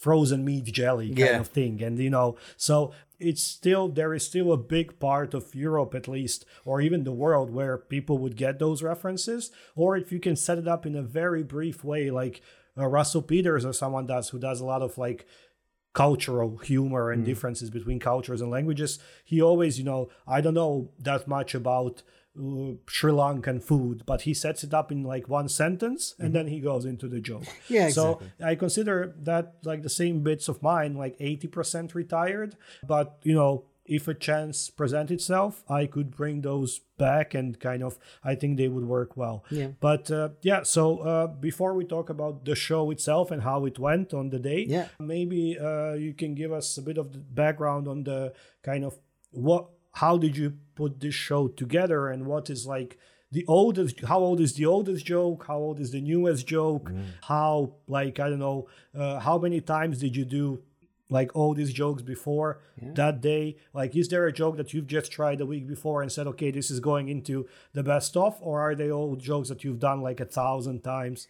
frozen 0.00 0.44
meat 0.44 0.64
jelly 0.64 1.08
kind 1.08 1.18
Yeah. 1.18 1.40
of 1.40 1.48
thing 1.48 1.82
and 1.82 1.98
you 1.98 2.10
know 2.10 2.36
so 2.56 2.92
it's 3.18 3.42
still 3.42 3.88
there 3.88 4.14
is 4.14 4.24
still 4.26 4.52
a 4.52 4.56
big 4.56 4.98
part 4.98 5.34
of 5.34 5.54
europe 5.54 5.94
at 5.94 6.08
least 6.08 6.44
or 6.64 6.80
even 6.80 7.04
the 7.04 7.12
world 7.12 7.50
where 7.50 7.76
people 7.78 8.18
would 8.18 8.36
get 8.36 8.58
those 8.58 8.82
references 8.82 9.50
or 9.76 9.96
if 9.96 10.10
you 10.12 10.20
can 10.20 10.36
set 10.36 10.58
it 10.58 10.66
up 10.68 10.86
in 10.86 10.94
a 10.96 11.02
very 11.02 11.42
brief 11.42 11.82
way 11.84 12.10
like 12.10 12.40
uh, 12.78 12.86
russell 12.86 13.22
peters 13.22 13.64
or 13.64 13.72
someone 13.72 14.06
does 14.06 14.30
who 14.30 14.38
does 14.38 14.60
a 14.60 14.64
lot 14.64 14.82
of 14.82 14.98
like 14.98 15.26
cultural 15.94 16.56
humor 16.58 17.10
and 17.10 17.24
differences 17.26 17.68
between 17.68 17.98
cultures 18.00 18.40
and 18.40 18.50
languages 18.50 18.98
he 19.24 19.42
always 19.42 19.78
you 19.78 19.84
know 19.84 20.08
i 20.26 20.40
don't 20.40 20.54
know 20.54 20.90
that 20.98 21.28
much 21.28 21.54
about 21.54 22.02
uh, 22.38 22.72
Sri 22.88 23.12
Lankan 23.12 23.62
food, 23.62 24.04
but 24.06 24.22
he 24.22 24.34
sets 24.34 24.64
it 24.64 24.72
up 24.72 24.90
in 24.90 25.02
like 25.02 25.28
one 25.28 25.48
sentence 25.48 26.14
and 26.18 26.34
then 26.34 26.46
he 26.48 26.60
goes 26.60 26.84
into 26.84 27.08
the 27.08 27.20
joke. 27.20 27.44
Yeah, 27.68 27.88
So 27.90 28.14
exactly. 28.14 28.46
I 28.46 28.54
consider 28.54 29.14
that 29.22 29.54
like 29.64 29.82
the 29.82 29.90
same 29.90 30.22
bits 30.22 30.48
of 30.48 30.62
mine, 30.62 30.94
like 30.94 31.18
80% 31.18 31.94
retired. 31.94 32.56
But, 32.86 33.18
you 33.22 33.34
know, 33.34 33.64
if 33.84 34.06
a 34.08 34.14
chance 34.14 34.70
present 34.70 35.10
itself, 35.10 35.64
I 35.68 35.86
could 35.86 36.12
bring 36.16 36.40
those 36.42 36.80
back 36.98 37.34
and 37.34 37.58
kind 37.58 37.82
of, 37.82 37.98
I 38.22 38.36
think 38.36 38.56
they 38.56 38.68
would 38.68 38.84
work 38.86 39.16
well. 39.16 39.44
Yeah. 39.50 39.68
But 39.80 40.08
uh, 40.10 40.30
yeah, 40.42 40.62
so 40.62 40.98
uh, 40.98 41.26
before 41.26 41.74
we 41.74 41.84
talk 41.84 42.08
about 42.08 42.44
the 42.44 42.54
show 42.54 42.90
itself 42.92 43.30
and 43.32 43.42
how 43.42 43.66
it 43.66 43.78
went 43.80 44.14
on 44.14 44.30
the 44.30 44.38
day, 44.38 44.64
Yeah. 44.68 44.86
maybe 45.00 45.58
uh, 45.58 45.94
you 45.94 46.14
can 46.14 46.34
give 46.34 46.52
us 46.52 46.78
a 46.78 46.82
bit 46.82 46.96
of 46.96 47.12
the 47.12 47.18
background 47.18 47.88
on 47.88 48.04
the 48.04 48.32
kind 48.62 48.84
of 48.84 48.96
what, 49.32 49.66
how 49.92 50.16
did 50.16 50.36
you 50.36 50.54
put 50.74 51.00
this 51.00 51.14
show 51.14 51.48
together 51.48 52.08
and 52.08 52.26
what 52.26 52.48
is 52.50 52.66
like 52.66 52.98
the 53.30 53.44
oldest 53.46 54.00
how 54.02 54.18
old 54.18 54.40
is 54.40 54.54
the 54.54 54.66
oldest 54.66 55.06
joke? 55.06 55.44
How 55.48 55.56
old 55.58 55.80
is 55.80 55.90
the 55.90 56.00
newest 56.00 56.46
joke? 56.46 56.90
How 57.22 57.72
like 57.86 58.20
i 58.20 58.28
don't 58.28 58.38
know 58.38 58.68
uh, 58.94 59.18
how 59.20 59.38
many 59.38 59.60
times 59.60 59.98
did 59.98 60.14
you 60.16 60.24
do 60.24 60.62
like 61.08 61.30
all 61.34 61.52
these 61.54 61.72
jokes 61.74 62.02
before 62.02 62.60
that 62.94 63.20
day? 63.20 63.56
Like 63.74 63.94
is 63.96 64.08
there 64.08 64.26
a 64.26 64.32
joke 64.32 64.56
that 64.56 64.72
you've 64.72 64.86
just 64.86 65.12
tried 65.12 65.40
a 65.40 65.46
week 65.46 65.66
before 65.66 66.02
and 66.02 66.10
said 66.12 66.26
okay 66.26 66.50
this 66.50 66.70
is 66.70 66.80
going 66.80 67.08
into 67.08 67.46
the 67.74 67.82
best 67.82 68.16
of 68.16 68.36
or 68.40 68.60
are 68.60 68.74
they 68.74 68.90
all 68.90 69.16
jokes 69.16 69.48
that 69.50 69.62
you've 69.64 69.78
done 69.78 70.00
like 70.02 70.20
a 70.20 70.24
thousand 70.26 70.82
times 70.82 71.28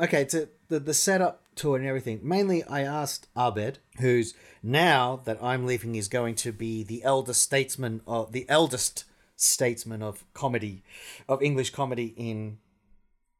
okay 0.00 0.24
to 0.24 0.48
the, 0.68 0.80
the 0.80 0.94
setup 0.94 1.42
to 1.56 1.74
it 1.74 1.78
and 1.78 1.88
everything. 1.88 2.20
Mainly 2.22 2.62
i 2.64 2.82
asked 2.82 3.28
abed 3.36 3.78
who's 3.98 4.34
now 4.62 5.20
that 5.24 5.42
i'm 5.42 5.66
leaving 5.66 5.94
is 5.94 6.08
going 6.08 6.34
to 6.36 6.52
be 6.52 6.82
the 6.82 7.02
elder 7.02 7.34
statesman 7.34 8.00
of 8.06 8.32
the 8.32 8.46
eldest 8.48 9.04
statesman 9.36 10.02
of 10.02 10.24
comedy 10.34 10.82
of 11.28 11.42
english 11.42 11.70
comedy 11.70 12.14
in 12.16 12.58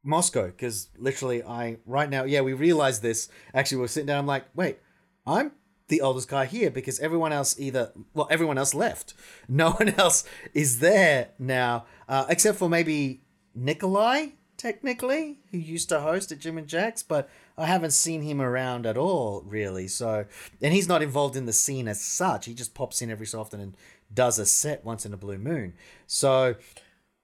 moscow. 0.03 0.47
Because 0.47 0.89
literally 0.97 1.43
i 1.43 1.77
right 1.85 2.09
now 2.09 2.23
yeah 2.23 2.41
we 2.41 2.53
realized 2.53 3.01
this. 3.01 3.29
Actually 3.53 3.77
we 3.77 3.81
we're 3.81 3.87
sitting 3.87 4.07
down 4.07 4.19
i'm 4.19 4.27
like 4.27 4.45
wait 4.55 4.79
i'm 5.25 5.51
the 5.87 6.01
oldest 6.01 6.27
guy 6.27 6.45
here 6.45 6.69
because 6.69 6.99
everyone 6.99 7.33
else 7.33 7.59
either 7.59 7.91
well 8.13 8.27
everyone 8.29 8.57
else 8.57 8.73
left. 8.73 9.13
No 9.47 9.71
one 9.71 9.89
else 9.89 10.23
is 10.53 10.79
there 10.79 11.29
now 11.39 11.85
uh, 12.07 12.25
except 12.29 12.57
for 12.57 12.69
maybe 12.69 13.21
nikolai 13.55 14.27
technically. 14.59 15.39
Who 15.51 15.57
used 15.57 15.89
to 15.89 16.01
host 16.01 16.31
at 16.31 16.37
jim 16.37 16.57
and 16.57 16.67
jack's 16.67 17.01
but 17.01 17.27
i 17.57 17.65
haven't 17.65 17.91
seen 17.91 18.21
him 18.21 18.39
around 18.39 18.85
at 18.85 18.97
all 18.97 19.41
really. 19.47 19.87
So 19.87 20.25
and 20.61 20.73
he's 20.73 20.87
not 20.87 21.01
involved 21.01 21.35
in 21.35 21.45
the 21.47 21.53
scene 21.53 21.87
as 21.87 21.99
such. 21.99 22.45
He 22.45 22.53
just 22.53 22.75
pops 22.75 23.01
in 23.01 23.09
every 23.09 23.25
so 23.25 23.39
often 23.39 23.59
and 23.59 23.77
does 24.13 24.37
a 24.37 24.45
set 24.45 24.85
once 24.85 25.05
in 25.05 25.13
a 25.13 25.17
blue 25.17 25.39
moon. 25.39 25.73
So 26.05 26.55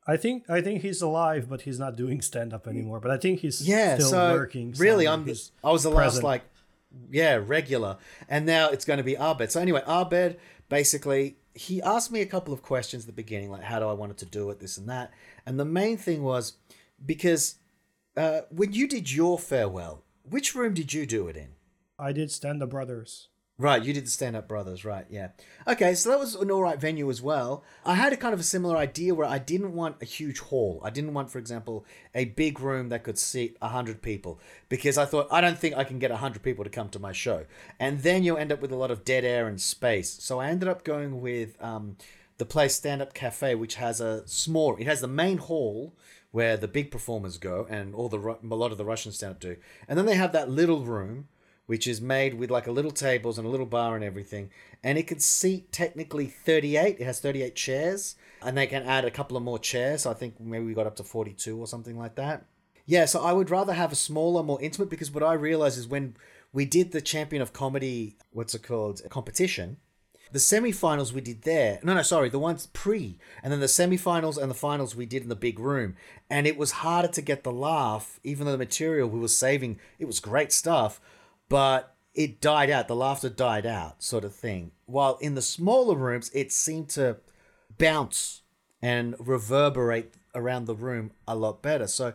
i 0.07 0.17
think 0.17 0.47
i 0.49 0.61
think 0.61 0.83
he's 0.83 1.01
alive 1.01 1.49
but 1.49 1.61
he's 1.61 1.79
not 1.79 1.95
doing 1.95 2.21
stand-up 2.21 2.67
anymore. 2.67 2.99
But 2.99 3.11
i 3.11 3.17
think 3.17 3.41
he's 3.41 3.67
yeah 3.67 3.95
still 3.95 4.09
so 4.09 4.33
working 4.33 4.73
really 4.77 5.07
i'm 5.07 5.29
i 5.63 5.71
was 5.71 5.83
the 5.83 5.89
last 5.91 6.23
like 6.23 6.43
yeah 7.11 7.39
regular. 7.45 7.97
And 8.29 8.45
now 8.45 8.69
it's 8.69 8.85
going 8.85 8.97
to 8.97 9.03
be 9.03 9.15
abed. 9.15 9.51
So 9.51 9.59
anyway 9.59 9.83
abed 9.85 10.39
basically 10.69 11.35
he 11.53 11.81
asked 11.81 12.11
me 12.11 12.21
a 12.21 12.25
couple 12.25 12.53
of 12.53 12.61
questions 12.61 13.03
at 13.03 13.07
the 13.07 13.13
beginning 13.13 13.49
like 13.51 13.63
how 13.63 13.79
do 13.79 13.87
i 13.87 13.93
want 13.93 14.11
it 14.11 14.17
to 14.19 14.25
do 14.25 14.49
it 14.51 14.59
this 14.61 14.77
and 14.77 14.87
that. 14.87 15.11
And 15.45 15.59
the 15.59 15.65
main 15.65 15.97
thing 15.97 16.23
was 16.23 16.53
because 17.05 17.55
uh, 18.17 18.41
when 18.49 18.73
you 18.73 18.87
did 18.87 19.11
your 19.11 19.37
farewell 19.37 20.03
which 20.23 20.55
room 20.55 20.73
did 20.73 20.93
you 20.93 21.05
do 21.05 21.27
it 21.27 21.35
in 21.35 21.49
i 21.99 22.11
did 22.11 22.31
stand-up 22.31 22.69
brothers 22.69 23.29
Right, 23.57 23.81
you 23.81 23.93
did 23.93 24.05
the 24.05 24.09
Stand 24.09 24.35
Up 24.35 24.49
Brothers, 24.49 24.83
right? 24.83 25.05
Yeah. 25.09 25.29
Okay, 25.65 25.95
so 25.95 26.09
that 26.09 26.19
was 26.19 26.35
an 26.35 26.51
all 26.51 26.61
right 26.61 26.79
venue 26.79 27.09
as 27.09 27.21
well. 27.21 27.63
I 27.85 27.95
had 27.95 28.11
a 28.11 28.17
kind 28.17 28.33
of 28.33 28.41
a 28.41 28.43
similar 28.43 28.75
idea 28.75 29.15
where 29.15 29.27
I 29.27 29.37
didn't 29.37 29.73
want 29.73 30.01
a 30.01 30.05
huge 30.05 30.39
hall. 30.39 30.81
I 30.83 30.89
didn't 30.89 31.13
want, 31.13 31.29
for 31.29 31.39
example, 31.39 31.85
a 32.13 32.25
big 32.25 32.59
room 32.59 32.89
that 32.89 33.05
could 33.05 33.17
seat 33.17 33.55
hundred 33.61 34.01
people 34.01 34.41
because 34.67 34.97
I 34.97 35.05
thought 35.05 35.29
I 35.31 35.39
don't 35.39 35.57
think 35.57 35.77
I 35.77 35.85
can 35.85 35.99
get 35.99 36.11
hundred 36.11 36.43
people 36.43 36.65
to 36.65 36.69
come 36.69 36.89
to 36.89 36.99
my 36.99 37.13
show, 37.13 37.45
and 37.79 38.01
then 38.01 38.25
you'll 38.25 38.37
end 38.37 38.51
up 38.51 38.61
with 38.61 38.73
a 38.73 38.75
lot 38.75 38.91
of 38.91 39.05
dead 39.05 39.23
air 39.23 39.47
and 39.47 39.61
space. 39.61 40.09
So 40.21 40.39
I 40.39 40.47
ended 40.47 40.67
up 40.67 40.83
going 40.83 41.21
with 41.21 41.55
um, 41.63 41.95
the 42.37 42.45
place 42.45 42.75
Stand 42.75 43.01
Up 43.01 43.13
Cafe, 43.13 43.55
which 43.55 43.75
has 43.75 44.01
a 44.01 44.27
small. 44.27 44.75
It 44.75 44.85
has 44.85 44.99
the 44.99 45.07
main 45.07 45.37
hall 45.37 45.95
where 46.35 46.57
the 46.57 46.67
big 46.67 46.91
performers 46.91 47.37
go 47.37 47.65
and 47.69 47.95
all 47.95 48.09
the 48.09 48.19
a 48.19 48.55
lot 48.63 48.73
of 48.73 48.77
the 48.77 48.83
Russian 48.83 49.13
stand 49.13 49.31
up 49.31 49.39
do, 49.39 49.55
and 49.87 49.97
then 49.97 50.05
they 50.05 50.15
have 50.15 50.33
that 50.33 50.49
little 50.49 50.81
room 50.81 51.29
which 51.65 51.87
is 51.87 52.01
made 52.01 52.33
with 52.33 52.51
like 52.51 52.67
a 52.67 52.71
little 52.71 52.91
tables 52.91 53.37
and 53.37 53.47
a 53.47 53.49
little 53.49 53.65
bar 53.65 53.95
and 53.95 54.03
everything. 54.03 54.51
And 54.83 54.97
it 54.97 55.07
can 55.07 55.19
seat 55.19 55.71
technically 55.71 56.27
38. 56.27 56.97
It 56.99 57.05
has 57.05 57.19
38 57.19 57.55
chairs. 57.55 58.15
And 58.43 58.55
they 58.55 58.67
can 58.67 58.83
add 58.83 59.03
a 59.05 59.09
couple 59.09 59.35
of 59.35 59.41
more 59.41 59.57
chairs. 59.57 60.03
So 60.03 60.11
I 60.11 60.13
think 60.13 60.39
maybe 60.39 60.65
we 60.65 60.75
got 60.75 60.85
up 60.85 60.95
to 60.97 61.03
42 61.03 61.57
or 61.57 61.65
something 61.65 61.97
like 61.97 62.15
that. 62.15 62.45
Yeah, 62.85 63.05
so 63.05 63.23
I 63.23 63.33
would 63.33 63.49
rather 63.49 63.73
have 63.73 63.91
a 63.91 63.95
smaller, 63.95 64.43
more 64.43 64.61
intimate 64.61 64.91
because 64.91 65.09
what 65.09 65.23
I 65.23 65.33
realize 65.33 65.75
is 65.75 65.87
when 65.87 66.15
we 66.53 66.65
did 66.65 66.91
the 66.91 67.01
Champion 67.01 67.41
of 67.41 67.51
Comedy, 67.51 68.17
what's 68.31 68.53
it 68.53 68.61
called, 68.61 69.01
competition, 69.09 69.77
the 70.35 70.39
semi-finals 70.39 71.13
we 71.13 71.21
did 71.21 71.43
there. 71.43 71.79
No, 71.81 71.93
no, 71.93 72.01
sorry, 72.01 72.27
the 72.27 72.37
ones 72.37 72.67
pre, 72.67 73.17
and 73.41 73.53
then 73.53 73.61
the 73.61 73.69
semi-finals 73.69 74.37
and 74.37 74.51
the 74.51 74.55
finals 74.55 74.93
we 74.93 75.05
did 75.05 75.23
in 75.23 75.29
the 75.29 75.35
big 75.35 75.59
room. 75.59 75.95
And 76.29 76.45
it 76.45 76.57
was 76.57 76.71
harder 76.71 77.07
to 77.07 77.21
get 77.21 77.45
the 77.45 77.53
laugh, 77.53 78.19
even 78.21 78.45
though 78.45 78.51
the 78.51 78.57
material 78.57 79.07
we 79.07 79.19
were 79.19 79.29
saving, 79.29 79.79
it 79.97 80.05
was 80.05 80.19
great 80.19 80.51
stuff, 80.51 80.99
but 81.47 81.95
it 82.13 82.41
died 82.41 82.69
out. 82.69 82.89
The 82.89 82.97
laughter 82.97 83.29
died 83.29 83.65
out, 83.65 84.03
sort 84.03 84.25
of 84.25 84.35
thing. 84.35 84.71
While 84.87 85.17
in 85.21 85.35
the 85.35 85.41
smaller 85.41 85.95
rooms, 85.95 86.29
it 86.33 86.51
seemed 86.51 86.89
to 86.89 87.17
bounce 87.77 88.41
and 88.81 89.15
reverberate 89.17 90.15
around 90.33 90.65
the 90.65 90.75
room 90.75 91.11
a 91.25 91.35
lot 91.35 91.61
better. 91.61 91.87
So, 91.87 92.11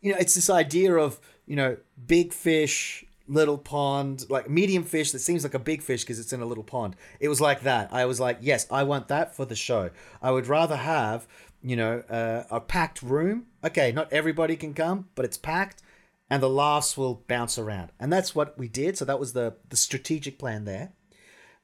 you 0.00 0.12
know, 0.12 0.18
it's 0.20 0.36
this 0.36 0.48
idea 0.48 0.94
of, 0.94 1.18
you 1.44 1.56
know, 1.56 1.76
big 2.06 2.32
fish, 2.32 3.04
little 3.26 3.58
pond, 3.58 4.26
like 4.28 4.50
medium 4.50 4.84
fish 4.84 5.12
that 5.12 5.20
seems 5.20 5.42
like 5.42 5.54
a 5.54 5.58
big 5.58 5.82
fish 5.82 6.02
because 6.02 6.18
it's 6.18 6.32
in 6.32 6.40
a 6.40 6.46
little 6.46 6.64
pond. 6.64 6.96
It 7.20 7.28
was 7.28 7.40
like 7.40 7.62
that. 7.62 7.92
I 7.92 8.04
was 8.04 8.20
like, 8.20 8.38
yes, 8.40 8.66
I 8.70 8.82
want 8.82 9.08
that 9.08 9.34
for 9.34 9.44
the 9.44 9.56
show. 9.56 9.90
I 10.20 10.30
would 10.30 10.46
rather 10.46 10.76
have, 10.76 11.26
you 11.62 11.76
know, 11.76 12.00
uh, 12.10 12.44
a 12.50 12.60
packed 12.60 13.02
room. 13.02 13.46
Okay, 13.64 13.92
not 13.92 14.12
everybody 14.12 14.56
can 14.56 14.74
come, 14.74 15.08
but 15.14 15.24
it's 15.24 15.38
packed 15.38 15.82
and 16.30 16.42
the 16.42 16.48
laughs 16.48 16.96
will 16.96 17.22
bounce 17.28 17.58
around. 17.58 17.92
And 18.00 18.12
that's 18.12 18.34
what 18.34 18.58
we 18.58 18.68
did. 18.68 18.98
So 18.98 19.04
that 19.04 19.20
was 19.20 19.32
the 19.32 19.54
the 19.68 19.76
strategic 19.76 20.38
plan 20.38 20.64
there. 20.64 20.92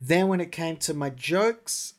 Then 0.01 0.29
when 0.29 0.41
it 0.41 0.53
came 0.53 0.77
to 0.79 0.95
my 0.95 1.11
jokes, 1.11 1.95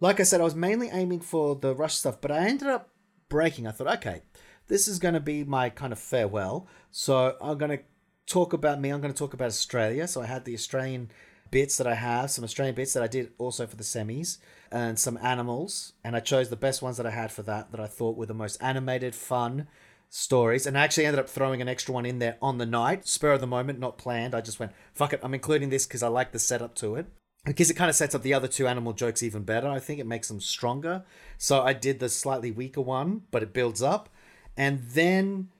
like 0.00 0.18
I 0.18 0.24
said, 0.24 0.40
I 0.40 0.44
was 0.44 0.54
mainly 0.54 0.88
aiming 0.92 1.20
for 1.20 1.54
the 1.54 1.74
rush 1.74 1.94
stuff, 1.94 2.20
but 2.20 2.30
I 2.30 2.48
ended 2.48 2.68
up 2.68 2.90
breaking. 3.28 3.66
I 3.66 3.70
thought, 3.70 3.98
okay, 3.98 4.22
this 4.68 4.88
is 4.88 4.98
going 4.98 5.14
to 5.14 5.20
be 5.20 5.44
my 5.44 5.70
kind 5.70 5.92
of 5.92 5.98
farewell. 5.98 6.66
So 6.90 7.36
I'm 7.40 7.58
going 7.58 7.70
to 7.70 7.84
talk 8.26 8.52
about 8.52 8.80
me. 8.80 8.90
I'm 8.90 9.00
going 9.00 9.12
to 9.12 9.18
talk 9.18 9.34
about 9.34 9.48
Australia. 9.48 10.06
So 10.06 10.22
I 10.22 10.26
had 10.26 10.44
the 10.44 10.54
Australian 10.54 11.10
bits 11.50 11.76
that 11.76 11.86
I 11.86 11.94
have, 11.94 12.30
some 12.30 12.44
Australian 12.44 12.74
bits 12.74 12.94
that 12.94 13.02
I 13.02 13.06
did 13.06 13.32
also 13.38 13.66
for 13.66 13.76
the 13.76 13.84
semis, 13.84 14.38
and 14.72 14.98
some 14.98 15.18
animals. 15.22 15.92
And 16.02 16.16
I 16.16 16.20
chose 16.20 16.48
the 16.48 16.56
best 16.56 16.82
ones 16.82 16.96
that 16.96 17.06
I 17.06 17.10
had 17.10 17.30
for 17.30 17.42
that, 17.42 17.70
that 17.70 17.80
I 17.80 17.86
thought 17.86 18.16
were 18.16 18.26
the 18.26 18.34
most 18.34 18.56
animated, 18.60 19.14
fun 19.14 19.68
stories. 20.08 20.66
And 20.66 20.76
I 20.76 20.82
actually 20.82 21.06
ended 21.06 21.20
up 21.20 21.28
throwing 21.28 21.60
an 21.60 21.68
extra 21.68 21.94
one 21.94 22.06
in 22.06 22.18
there 22.18 22.36
on 22.40 22.58
the 22.58 22.66
night, 22.66 23.06
spur 23.06 23.32
of 23.32 23.40
the 23.40 23.46
moment, 23.46 23.78
not 23.78 23.98
planned. 23.98 24.34
I 24.34 24.40
just 24.40 24.58
went, 24.58 24.72
fuck 24.92 25.12
it, 25.12 25.20
I'm 25.22 25.34
including 25.34 25.70
this 25.70 25.86
because 25.86 26.02
I 26.02 26.08
like 26.08 26.32
the 26.32 26.38
setup 26.38 26.74
to 26.76 26.96
it. 26.96 27.06
Because 27.44 27.70
it 27.70 27.74
kind 27.74 27.90
of 27.90 27.96
sets 27.96 28.14
up 28.14 28.22
the 28.22 28.32
other 28.32 28.48
two 28.48 28.66
animal 28.66 28.94
jokes 28.94 29.22
even 29.22 29.42
better. 29.42 29.68
I 29.68 29.78
think 29.78 30.00
it 30.00 30.06
makes 30.06 30.28
them 30.28 30.40
stronger. 30.40 31.04
So 31.36 31.62
I 31.62 31.74
did 31.74 32.00
the 32.00 32.08
slightly 32.08 32.50
weaker 32.50 32.80
one, 32.80 33.22
but 33.30 33.42
it 33.42 33.52
builds 33.52 33.82
up. 33.82 34.08
And 34.56 34.82
then 34.82 35.50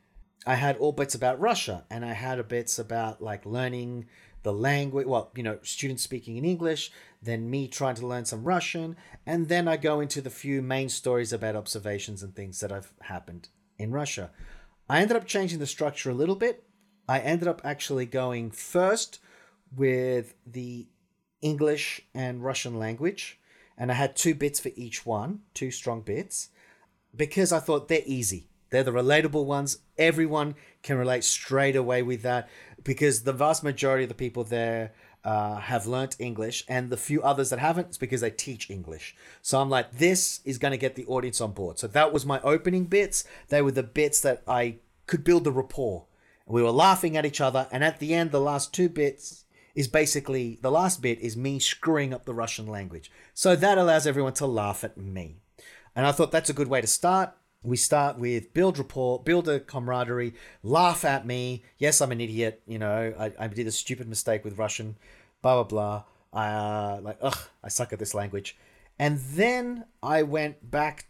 I 0.46 0.56
had 0.56 0.76
all 0.76 0.92
bits 0.92 1.14
about 1.14 1.40
Russia, 1.40 1.84
and 1.90 2.04
I 2.04 2.12
had 2.12 2.38
a 2.38 2.44
bits 2.44 2.78
about 2.78 3.22
like 3.22 3.46
learning 3.46 4.06
the 4.42 4.52
language. 4.52 5.06
Well, 5.06 5.32
you 5.34 5.42
know, 5.42 5.58
students 5.62 6.02
speaking 6.02 6.36
in 6.36 6.44
English, 6.44 6.92
then 7.22 7.48
me 7.48 7.66
trying 7.66 7.94
to 7.96 8.06
learn 8.06 8.26
some 8.26 8.44
Russian, 8.44 8.96
and 9.24 9.48
then 9.48 9.66
I 9.66 9.76
go 9.76 10.00
into 10.00 10.20
the 10.20 10.30
few 10.30 10.60
main 10.60 10.88
stories 10.88 11.32
about 11.32 11.56
observations 11.56 12.22
and 12.22 12.34
things 12.34 12.60
that 12.60 12.70
have 12.70 12.92
happened 13.02 13.48
in 13.78 13.92
Russia. 13.92 14.30
I 14.88 15.00
ended 15.00 15.16
up 15.16 15.26
changing 15.26 15.60
the 15.60 15.66
structure 15.66 16.10
a 16.10 16.14
little 16.14 16.36
bit. 16.36 16.64
I 17.08 17.20
ended 17.20 17.48
up 17.48 17.62
actually 17.64 18.06
going 18.06 18.50
first 18.50 19.20
with 19.74 20.34
the 20.46 20.88
English 21.40 22.02
and 22.14 22.44
Russian 22.44 22.78
language, 22.78 23.40
and 23.78 23.90
I 23.90 23.94
had 23.94 24.14
two 24.14 24.34
bits 24.34 24.60
for 24.60 24.70
each 24.76 25.06
one, 25.06 25.40
two 25.54 25.70
strong 25.70 26.02
bits, 26.02 26.50
because 27.16 27.52
I 27.52 27.60
thought 27.60 27.88
they're 27.88 28.02
easy. 28.04 28.48
They're 28.74 28.82
the 28.82 28.90
relatable 28.90 29.44
ones. 29.44 29.78
Everyone 29.96 30.56
can 30.82 30.98
relate 30.98 31.22
straight 31.22 31.76
away 31.76 32.02
with 32.02 32.22
that 32.22 32.48
because 32.82 33.22
the 33.22 33.32
vast 33.32 33.62
majority 33.62 34.02
of 34.02 34.08
the 34.08 34.16
people 34.16 34.42
there 34.42 34.92
uh, 35.24 35.58
have 35.58 35.86
learnt 35.86 36.16
English, 36.18 36.64
and 36.68 36.90
the 36.90 36.96
few 36.96 37.22
others 37.22 37.50
that 37.50 37.60
haven't, 37.60 37.86
it's 37.86 37.98
because 37.98 38.20
they 38.20 38.32
teach 38.32 38.70
English. 38.70 39.14
So 39.42 39.60
I'm 39.60 39.70
like, 39.70 39.92
this 39.92 40.40
is 40.44 40.58
going 40.58 40.72
to 40.72 40.76
get 40.76 40.96
the 40.96 41.06
audience 41.06 41.40
on 41.40 41.52
board. 41.52 41.78
So 41.78 41.86
that 41.86 42.12
was 42.12 42.26
my 42.26 42.40
opening 42.40 42.86
bits. 42.86 43.22
They 43.48 43.62
were 43.62 43.70
the 43.70 43.84
bits 43.84 44.20
that 44.22 44.42
I 44.48 44.78
could 45.06 45.22
build 45.22 45.44
the 45.44 45.52
rapport. 45.52 46.06
We 46.44 46.60
were 46.60 46.72
laughing 46.72 47.16
at 47.16 47.24
each 47.24 47.40
other, 47.40 47.68
and 47.70 47.84
at 47.84 48.00
the 48.00 48.12
end, 48.12 48.32
the 48.32 48.40
last 48.40 48.74
two 48.74 48.88
bits 48.88 49.44
is 49.76 49.86
basically 49.86 50.58
the 50.62 50.72
last 50.72 51.00
bit 51.00 51.20
is 51.20 51.36
me 51.36 51.60
screwing 51.60 52.12
up 52.12 52.24
the 52.24 52.34
Russian 52.34 52.66
language. 52.66 53.08
So 53.34 53.54
that 53.54 53.78
allows 53.78 54.04
everyone 54.04 54.34
to 54.34 54.46
laugh 54.46 54.82
at 54.82 54.98
me. 54.98 55.36
And 55.94 56.08
I 56.08 56.10
thought 56.10 56.32
that's 56.32 56.50
a 56.50 56.54
good 56.54 56.68
way 56.68 56.80
to 56.80 56.88
start. 56.88 57.34
We 57.64 57.78
start 57.78 58.18
with 58.18 58.52
build 58.52 58.76
rapport, 58.76 59.22
build 59.22 59.48
a 59.48 59.58
camaraderie, 59.58 60.34
laugh 60.62 61.02
at 61.02 61.26
me. 61.26 61.64
Yes, 61.78 62.02
I'm 62.02 62.12
an 62.12 62.20
idiot. 62.20 62.60
You 62.66 62.78
know, 62.78 63.14
I, 63.18 63.32
I 63.38 63.48
did 63.48 63.66
a 63.66 63.72
stupid 63.72 64.06
mistake 64.06 64.44
with 64.44 64.58
Russian, 64.58 64.96
blah, 65.40 65.62
blah, 65.62 65.64
blah. 65.64 66.02
I, 66.34 66.46
uh, 66.48 67.00
like, 67.00 67.18
ugh, 67.22 67.38
I 67.62 67.68
suck 67.68 67.94
at 67.94 67.98
this 67.98 68.12
language. 68.12 68.56
And 68.98 69.18
then 69.18 69.86
I 70.02 70.24
went 70.24 70.70
back, 70.70 71.06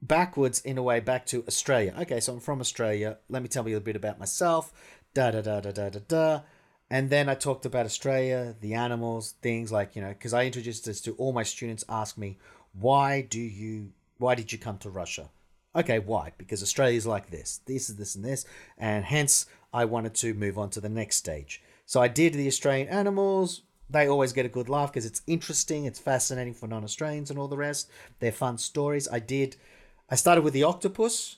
backwards 0.00 0.60
in 0.60 0.78
a 0.78 0.82
way, 0.84 1.00
back 1.00 1.26
to 1.26 1.44
Australia. 1.48 1.92
Okay, 2.02 2.20
so 2.20 2.34
I'm 2.34 2.40
from 2.40 2.60
Australia. 2.60 3.18
Let 3.28 3.42
me 3.42 3.48
tell 3.48 3.68
you 3.68 3.76
a 3.76 3.80
bit 3.80 3.96
about 3.96 4.20
myself. 4.20 4.72
Da, 5.14 5.32
da, 5.32 5.40
da, 5.40 5.60
da, 5.60 5.72
da, 5.72 5.88
da, 5.88 6.00
da. 6.06 6.40
And 6.90 7.10
then 7.10 7.28
I 7.28 7.34
talked 7.34 7.66
about 7.66 7.86
Australia, 7.86 8.54
the 8.60 8.74
animals, 8.74 9.34
things 9.42 9.72
like, 9.72 9.96
you 9.96 10.02
know, 10.02 10.10
because 10.10 10.32
I 10.32 10.46
introduced 10.46 10.84
this 10.84 11.00
to 11.02 11.14
all 11.14 11.32
my 11.32 11.42
students 11.42 11.84
ask 11.88 12.16
me, 12.16 12.38
why 12.72 13.22
do 13.22 13.40
you, 13.40 13.92
why 14.18 14.36
did 14.36 14.52
you 14.52 14.58
come 14.58 14.78
to 14.78 14.90
Russia? 14.90 15.28
Okay, 15.76 15.98
why? 15.98 16.32
Because 16.38 16.62
Australia's 16.62 17.06
like 17.06 17.30
this, 17.30 17.60
this 17.66 17.90
is 17.90 17.96
this 17.96 18.14
and 18.14 18.24
this. 18.24 18.44
And 18.76 19.04
hence 19.04 19.46
I 19.72 19.84
wanted 19.84 20.14
to 20.16 20.34
move 20.34 20.58
on 20.58 20.70
to 20.70 20.80
the 20.80 20.88
next 20.88 21.16
stage. 21.16 21.62
So 21.86 22.00
I 22.00 22.08
did 22.08 22.34
the 22.34 22.46
Australian 22.46 22.88
animals. 22.88 23.62
They 23.90 24.06
always 24.06 24.32
get 24.32 24.46
a 24.46 24.50
good 24.50 24.68
laugh 24.68 24.92
because 24.92 25.06
it's 25.06 25.22
interesting, 25.26 25.84
it's 25.84 25.98
fascinating 25.98 26.54
for 26.54 26.66
non 26.66 26.84
Australians 26.84 27.30
and 27.30 27.38
all 27.38 27.48
the 27.48 27.56
rest. 27.56 27.90
They're 28.20 28.32
fun 28.32 28.58
stories. 28.58 29.08
I 29.10 29.18
did, 29.18 29.56
I 30.10 30.16
started 30.16 30.42
with 30.42 30.52
the 30.52 30.64
octopus 30.64 31.36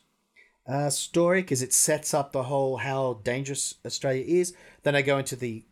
uh, 0.66 0.90
story 0.90 1.42
because 1.42 1.62
it 1.62 1.72
sets 1.72 2.14
up 2.14 2.32
the 2.32 2.44
whole 2.44 2.78
how 2.78 3.20
dangerous 3.24 3.74
Australia 3.84 4.24
is. 4.26 4.54
Then 4.82 4.94
I 4.94 5.02
go 5.02 5.18
into 5.18 5.36
the 5.36 5.64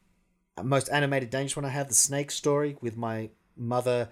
most 0.62 0.88
animated 0.90 1.30
dangerous 1.30 1.56
one 1.56 1.64
I 1.64 1.70
have, 1.70 1.88
the 1.88 1.94
snake 1.94 2.30
story 2.30 2.76
with 2.80 2.96
my 2.96 3.30
mother 3.56 4.08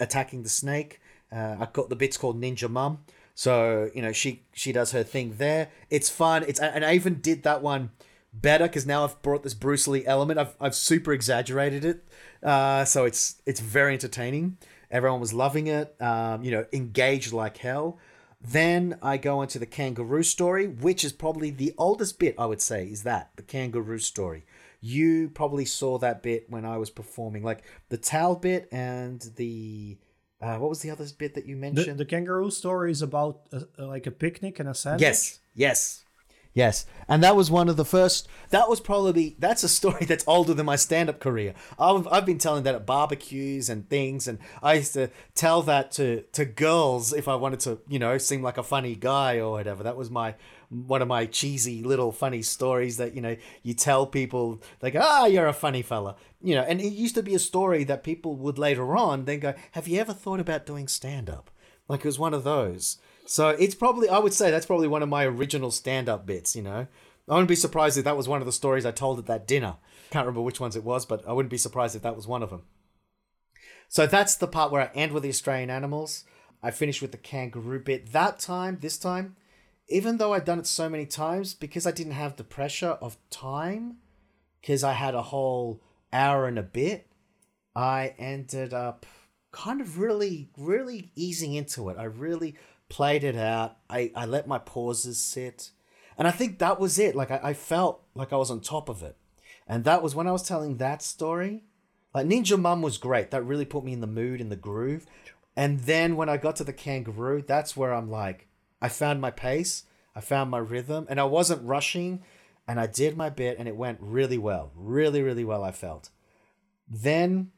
attacking 0.00 0.42
the 0.42 0.48
snake. 0.48 1.00
Uh, 1.32 1.56
I 1.60 1.68
got 1.72 1.88
the 1.88 1.96
bits 1.96 2.16
called 2.16 2.40
Ninja 2.40 2.68
Mum. 2.68 2.98
So 3.34 3.90
you 3.94 4.02
know 4.02 4.12
she 4.12 4.44
she 4.52 4.72
does 4.72 4.92
her 4.92 5.02
thing 5.02 5.34
there. 5.38 5.70
It's 5.90 6.08
fun. 6.08 6.44
It's 6.46 6.60
and 6.60 6.84
I 6.84 6.94
even 6.94 7.20
did 7.20 7.42
that 7.42 7.62
one 7.62 7.90
better 8.32 8.66
because 8.66 8.86
now 8.86 9.04
I've 9.04 9.20
brought 9.22 9.42
this 9.42 9.54
Bruce 9.54 9.86
Lee 9.88 10.06
element. 10.06 10.38
I've 10.38 10.54
I've 10.60 10.74
super 10.74 11.12
exaggerated 11.12 11.84
it. 11.84 12.04
Uh, 12.42 12.84
so 12.84 13.04
it's 13.04 13.42
it's 13.46 13.60
very 13.60 13.94
entertaining. 13.94 14.58
Everyone 14.90 15.20
was 15.20 15.32
loving 15.32 15.66
it. 15.66 16.00
Um, 16.00 16.44
you 16.44 16.50
know, 16.50 16.66
engaged 16.72 17.32
like 17.32 17.58
hell. 17.58 17.98
Then 18.40 18.98
I 19.02 19.16
go 19.16 19.40
into 19.40 19.58
the 19.58 19.66
kangaroo 19.66 20.22
story, 20.22 20.66
which 20.66 21.02
is 21.02 21.12
probably 21.12 21.50
the 21.50 21.72
oldest 21.78 22.18
bit, 22.18 22.34
I 22.38 22.44
would 22.44 22.60
say, 22.60 22.84
is 22.86 23.02
that 23.04 23.30
the 23.36 23.42
kangaroo 23.42 23.98
story. 23.98 24.44
You 24.82 25.30
probably 25.30 25.64
saw 25.64 25.96
that 25.98 26.22
bit 26.22 26.50
when 26.50 26.66
I 26.66 26.76
was 26.76 26.90
performing, 26.90 27.42
like 27.42 27.64
the 27.88 27.96
towel 27.96 28.36
bit 28.36 28.68
and 28.70 29.20
the. 29.36 29.96
Uh, 30.44 30.58
what 30.58 30.68
was 30.68 30.82
the 30.82 30.90
other 30.90 31.06
bit 31.16 31.34
that 31.34 31.46
you 31.46 31.56
mentioned? 31.56 31.98
the 31.98 32.04
kangaroo 32.04 32.50
story 32.50 32.90
is 32.90 33.00
about 33.00 33.40
uh, 33.50 33.60
like 33.78 34.06
a 34.06 34.10
picnic 34.10 34.60
and 34.60 34.68
a 34.68 34.74
sandwich. 34.74 35.00
Yes, 35.00 35.38
yes, 35.54 36.04
yes. 36.52 36.84
And 37.08 37.22
that 37.22 37.34
was 37.34 37.50
one 37.50 37.70
of 37.70 37.78
the 37.78 37.84
first. 37.84 38.28
That 38.50 38.68
was 38.68 38.78
probably 38.78 39.36
that's 39.38 39.62
a 39.64 39.68
story 39.70 40.04
that's 40.08 40.24
older 40.26 40.52
than 40.52 40.66
my 40.66 40.76
stand-up 40.76 41.18
career. 41.18 41.54
I've 41.78 42.06
I've 42.08 42.26
been 42.26 42.36
telling 42.36 42.64
that 42.64 42.74
at 42.74 42.84
barbecues 42.84 43.70
and 43.70 43.88
things, 43.88 44.28
and 44.28 44.38
I 44.62 44.74
used 44.74 44.92
to 44.92 45.08
tell 45.34 45.62
that 45.62 45.92
to 45.92 46.24
to 46.32 46.44
girls 46.44 47.14
if 47.14 47.26
I 47.26 47.36
wanted 47.36 47.60
to, 47.60 47.78
you 47.88 47.98
know, 47.98 48.18
seem 48.18 48.42
like 48.42 48.58
a 48.58 48.62
funny 48.62 48.96
guy 48.96 49.38
or 49.38 49.52
whatever. 49.52 49.82
That 49.82 49.96
was 49.96 50.10
my 50.10 50.34
one 50.68 51.02
of 51.02 51.08
my 51.08 51.26
cheesy 51.26 51.82
little 51.82 52.12
funny 52.12 52.42
stories 52.42 52.96
that 52.96 53.14
you 53.14 53.20
know 53.20 53.36
you 53.62 53.74
tell 53.74 54.06
people 54.06 54.60
they 54.80 54.90
go 54.90 55.00
ah 55.02 55.26
you're 55.26 55.46
a 55.46 55.52
funny 55.52 55.82
fella 55.82 56.16
you 56.42 56.54
know 56.54 56.62
and 56.62 56.80
it 56.80 56.92
used 56.92 57.14
to 57.14 57.22
be 57.22 57.34
a 57.34 57.38
story 57.38 57.84
that 57.84 58.04
people 58.04 58.36
would 58.36 58.58
later 58.58 58.96
on 58.96 59.24
then 59.24 59.40
go 59.40 59.54
have 59.72 59.88
you 59.88 60.00
ever 60.00 60.12
thought 60.12 60.40
about 60.40 60.66
doing 60.66 60.88
stand 60.88 61.28
up 61.28 61.50
like 61.88 62.00
it 62.00 62.06
was 62.06 62.18
one 62.18 62.32
of 62.32 62.44
those. 62.44 62.98
So 63.26 63.50
it's 63.50 63.74
probably 63.74 64.08
i 64.08 64.18
would 64.18 64.34
say 64.34 64.50
that's 64.50 64.66
probably 64.66 64.88
one 64.88 65.02
of 65.02 65.08
my 65.08 65.24
original 65.24 65.70
stand 65.70 66.08
up 66.08 66.26
bits 66.26 66.54
you 66.54 66.62
know? 66.62 66.86
I 67.26 67.32
wouldn't 67.32 67.48
be 67.48 67.56
surprised 67.56 67.96
if 67.96 68.04
that 68.04 68.18
was 68.18 68.28
one 68.28 68.40
of 68.40 68.46
the 68.46 68.52
stories 68.52 68.84
i 68.84 68.90
told 68.90 69.18
at 69.18 69.26
that 69.26 69.46
dinner. 69.46 69.76
Can't 70.10 70.26
remember 70.26 70.42
which 70.42 70.60
ones 70.60 70.76
it 70.76 70.84
was 70.84 71.06
but 71.06 71.26
i 71.26 71.32
wouldn't 71.32 71.50
be 71.50 71.58
surprised 71.58 71.96
if 71.96 72.02
that 72.02 72.16
was 72.16 72.26
one 72.26 72.42
of 72.42 72.50
them 72.50 72.62
so 73.88 74.06
that's 74.06 74.34
the 74.34 74.48
part 74.48 74.72
where 74.72 74.82
I 74.82 74.90
end 74.94 75.12
with 75.12 75.22
the 75.22 75.28
Australian 75.28 75.70
animals. 75.70 76.24
I 76.62 76.70
finish 76.70 77.00
with 77.00 77.12
the 77.12 77.18
kangaroo 77.18 77.78
bit. 77.78 78.12
That 78.12 78.38
time, 78.38 78.78
this 78.80 78.98
time, 78.98 79.36
even 79.88 80.16
though 80.16 80.32
I'd 80.32 80.44
done 80.44 80.58
it 80.58 80.66
so 80.66 80.88
many 80.88 81.06
times, 81.06 81.54
because 81.54 81.86
I 81.86 81.90
didn't 81.90 82.12
have 82.12 82.36
the 82.36 82.44
pressure 82.44 82.98
of 83.00 83.16
time, 83.30 83.98
because 84.60 84.82
I 84.82 84.92
had 84.92 85.14
a 85.14 85.22
whole 85.22 85.82
hour 86.12 86.46
and 86.46 86.58
a 86.58 86.62
bit, 86.62 87.08
I 87.76 88.14
ended 88.18 88.72
up 88.72 89.04
kind 89.52 89.80
of 89.80 89.98
really, 89.98 90.48
really 90.56 91.12
easing 91.14 91.54
into 91.54 91.88
it. 91.88 91.96
I 91.98 92.04
really 92.04 92.56
played 92.88 93.24
it 93.24 93.36
out. 93.36 93.76
I, 93.90 94.10
I 94.14 94.26
let 94.26 94.48
my 94.48 94.58
pauses 94.58 95.22
sit. 95.22 95.70
And 96.16 96.26
I 96.26 96.30
think 96.30 96.58
that 96.58 96.80
was 96.80 96.98
it. 96.98 97.14
Like, 97.14 97.30
I, 97.30 97.40
I 97.42 97.52
felt 97.54 98.02
like 98.14 98.32
I 98.32 98.36
was 98.36 98.50
on 98.50 98.60
top 98.60 98.88
of 98.88 99.02
it. 99.02 99.16
And 99.66 99.84
that 99.84 100.02
was 100.02 100.14
when 100.14 100.26
I 100.26 100.32
was 100.32 100.46
telling 100.46 100.76
that 100.76 101.02
story. 101.02 101.64
Like 102.14 102.26
Ninja 102.26 102.58
Mum 102.58 102.82
was 102.82 102.98
great. 102.98 103.30
That 103.30 103.44
really 103.44 103.64
put 103.64 103.84
me 103.84 103.92
in 103.92 104.00
the 104.00 104.06
mood, 104.06 104.40
in 104.40 104.48
the 104.48 104.56
groove. 104.56 105.06
And 105.56 105.80
then 105.80 106.16
when 106.16 106.28
I 106.28 106.36
got 106.36 106.56
to 106.56 106.64
the 106.64 106.72
kangaroo, 106.72 107.42
that's 107.46 107.76
where 107.76 107.92
I'm 107.92 108.10
like, 108.10 108.48
I 108.84 108.88
found 108.88 109.18
my 109.18 109.30
pace, 109.30 109.84
I 110.14 110.20
found 110.20 110.50
my 110.50 110.58
rhythm, 110.58 111.06
and 111.08 111.18
I 111.18 111.24
wasn't 111.24 111.66
rushing, 111.66 112.22
and 112.68 112.78
I 112.78 112.86
did 112.86 113.16
my 113.16 113.30
bit, 113.30 113.58
and 113.58 113.66
it 113.66 113.76
went 113.76 113.98
really 113.98 114.36
well, 114.36 114.72
really, 114.74 115.22
really 115.22 115.42
well. 115.42 115.64
I 115.64 115.72
felt. 115.72 116.10
Then, 116.86 117.50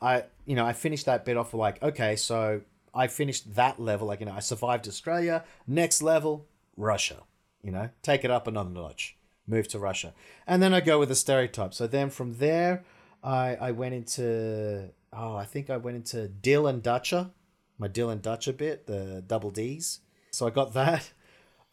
I 0.00 0.24
you 0.46 0.56
know 0.56 0.66
I 0.66 0.72
finished 0.72 1.06
that 1.06 1.24
bit 1.24 1.36
off 1.36 1.54
like 1.54 1.80
okay, 1.80 2.16
so 2.16 2.62
I 2.92 3.06
finished 3.06 3.54
that 3.54 3.78
level. 3.78 4.08
Like 4.08 4.18
you 4.18 4.26
know 4.26 4.32
I 4.32 4.40
survived 4.40 4.88
Australia. 4.88 5.44
Next 5.68 6.02
level, 6.02 6.48
Russia. 6.76 7.22
You 7.62 7.70
know, 7.70 7.90
take 8.02 8.24
it 8.24 8.30
up 8.32 8.48
another 8.48 8.70
notch. 8.70 9.16
Move 9.46 9.68
to 9.68 9.78
Russia, 9.78 10.12
and 10.44 10.60
then 10.60 10.74
I 10.74 10.80
go 10.80 10.98
with 10.98 11.08
the 11.08 11.14
stereotype. 11.14 11.72
So 11.72 11.86
then 11.86 12.10
from 12.10 12.38
there, 12.38 12.84
I 13.22 13.56
I 13.68 13.70
went 13.70 13.94
into 13.94 14.90
oh 15.12 15.36
I 15.36 15.44
think 15.44 15.70
I 15.70 15.76
went 15.76 15.96
into 15.98 16.28
Dylan 16.42 16.82
Dacha, 16.82 17.30
my 17.78 17.88
Dylan 17.88 18.20
Dacha 18.20 18.52
bit, 18.52 18.88
the 18.88 19.22
double 19.24 19.52
D's. 19.52 20.00
So 20.30 20.46
I 20.46 20.50
got 20.50 20.74
that 20.74 21.10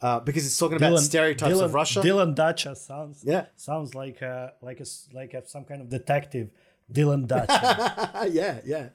uh, 0.01 0.19
because 0.19 0.45
it's 0.45 0.57
talking 0.57 0.77
about 0.77 0.99
stereotypes 0.99 1.53
Dylan, 1.57 1.63
of 1.65 1.73
Russia. 1.73 1.99
Dylan 2.01 2.35
Dacha 2.35 2.75
sounds 2.75 3.23
Yeah. 3.25 3.45
sounds 3.55 3.95
like 3.95 4.21
a 4.21 4.53
like 4.61 4.79
a 4.79 4.85
like 5.13 5.33
a, 5.33 5.47
some 5.47 5.63
kind 5.65 5.81
of 5.81 5.89
detective. 5.89 6.49
Dylan 6.91 7.25
Dacha. 7.27 8.27
yeah, 8.31 8.59
yeah. 8.63 8.89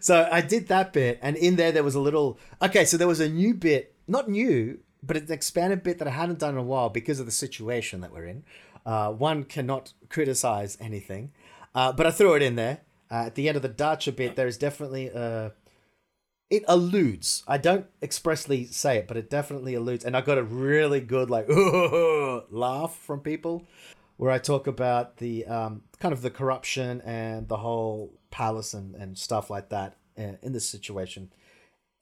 So 0.00 0.26
I 0.32 0.40
did 0.40 0.68
that 0.68 0.92
bit, 0.94 1.18
and 1.20 1.36
in 1.36 1.56
there 1.56 1.72
there 1.72 1.82
was 1.84 1.94
a 1.94 2.00
little. 2.00 2.38
Okay, 2.62 2.84
so 2.86 2.96
there 2.96 3.06
was 3.08 3.20
a 3.20 3.28
new 3.28 3.52
bit, 3.52 3.94
not 4.08 4.30
new, 4.30 4.78
but 5.02 5.16
it's 5.18 5.28
an 5.28 5.34
expanded 5.34 5.82
bit 5.82 5.98
that 5.98 6.08
I 6.08 6.12
hadn't 6.12 6.38
done 6.38 6.54
in 6.54 6.58
a 6.58 6.62
while 6.62 6.88
because 6.88 7.20
of 7.20 7.26
the 7.26 7.32
situation 7.32 8.00
that 8.00 8.12
we're 8.12 8.24
in. 8.24 8.44
Uh, 8.86 9.12
one 9.12 9.44
cannot 9.44 9.92
criticize 10.08 10.78
anything, 10.80 11.32
uh, 11.74 11.92
but 11.92 12.06
I 12.06 12.10
threw 12.10 12.32
it 12.34 12.40
in 12.42 12.56
there. 12.56 12.80
Uh, 13.10 13.26
at 13.26 13.34
the 13.34 13.46
end 13.48 13.56
of 13.56 13.62
the 13.62 13.68
Dacha 13.68 14.12
bit, 14.12 14.36
there 14.36 14.46
is 14.46 14.56
definitely 14.56 15.08
a. 15.08 15.52
It 16.50 16.62
alludes. 16.68 17.42
I 17.48 17.58
don't 17.58 17.86
expressly 18.02 18.66
say 18.66 18.98
it, 18.98 19.08
but 19.08 19.16
it 19.16 19.30
definitely 19.30 19.74
alludes. 19.74 20.04
And 20.04 20.16
I 20.16 20.20
got 20.20 20.38
a 20.38 20.42
really 20.42 21.00
good 21.00 21.30
like 21.30 21.46
laugh 22.50 22.94
from 22.96 23.20
people, 23.20 23.66
where 24.16 24.30
I 24.30 24.38
talk 24.38 24.66
about 24.66 25.16
the 25.16 25.46
um, 25.46 25.82
kind 25.98 26.12
of 26.12 26.22
the 26.22 26.30
corruption 26.30 27.00
and 27.02 27.48
the 27.48 27.56
whole 27.56 28.12
palace 28.30 28.74
and, 28.74 28.94
and 28.94 29.16
stuff 29.18 29.50
like 29.50 29.70
that 29.70 29.96
in 30.16 30.52
this 30.52 30.68
situation. 30.68 31.32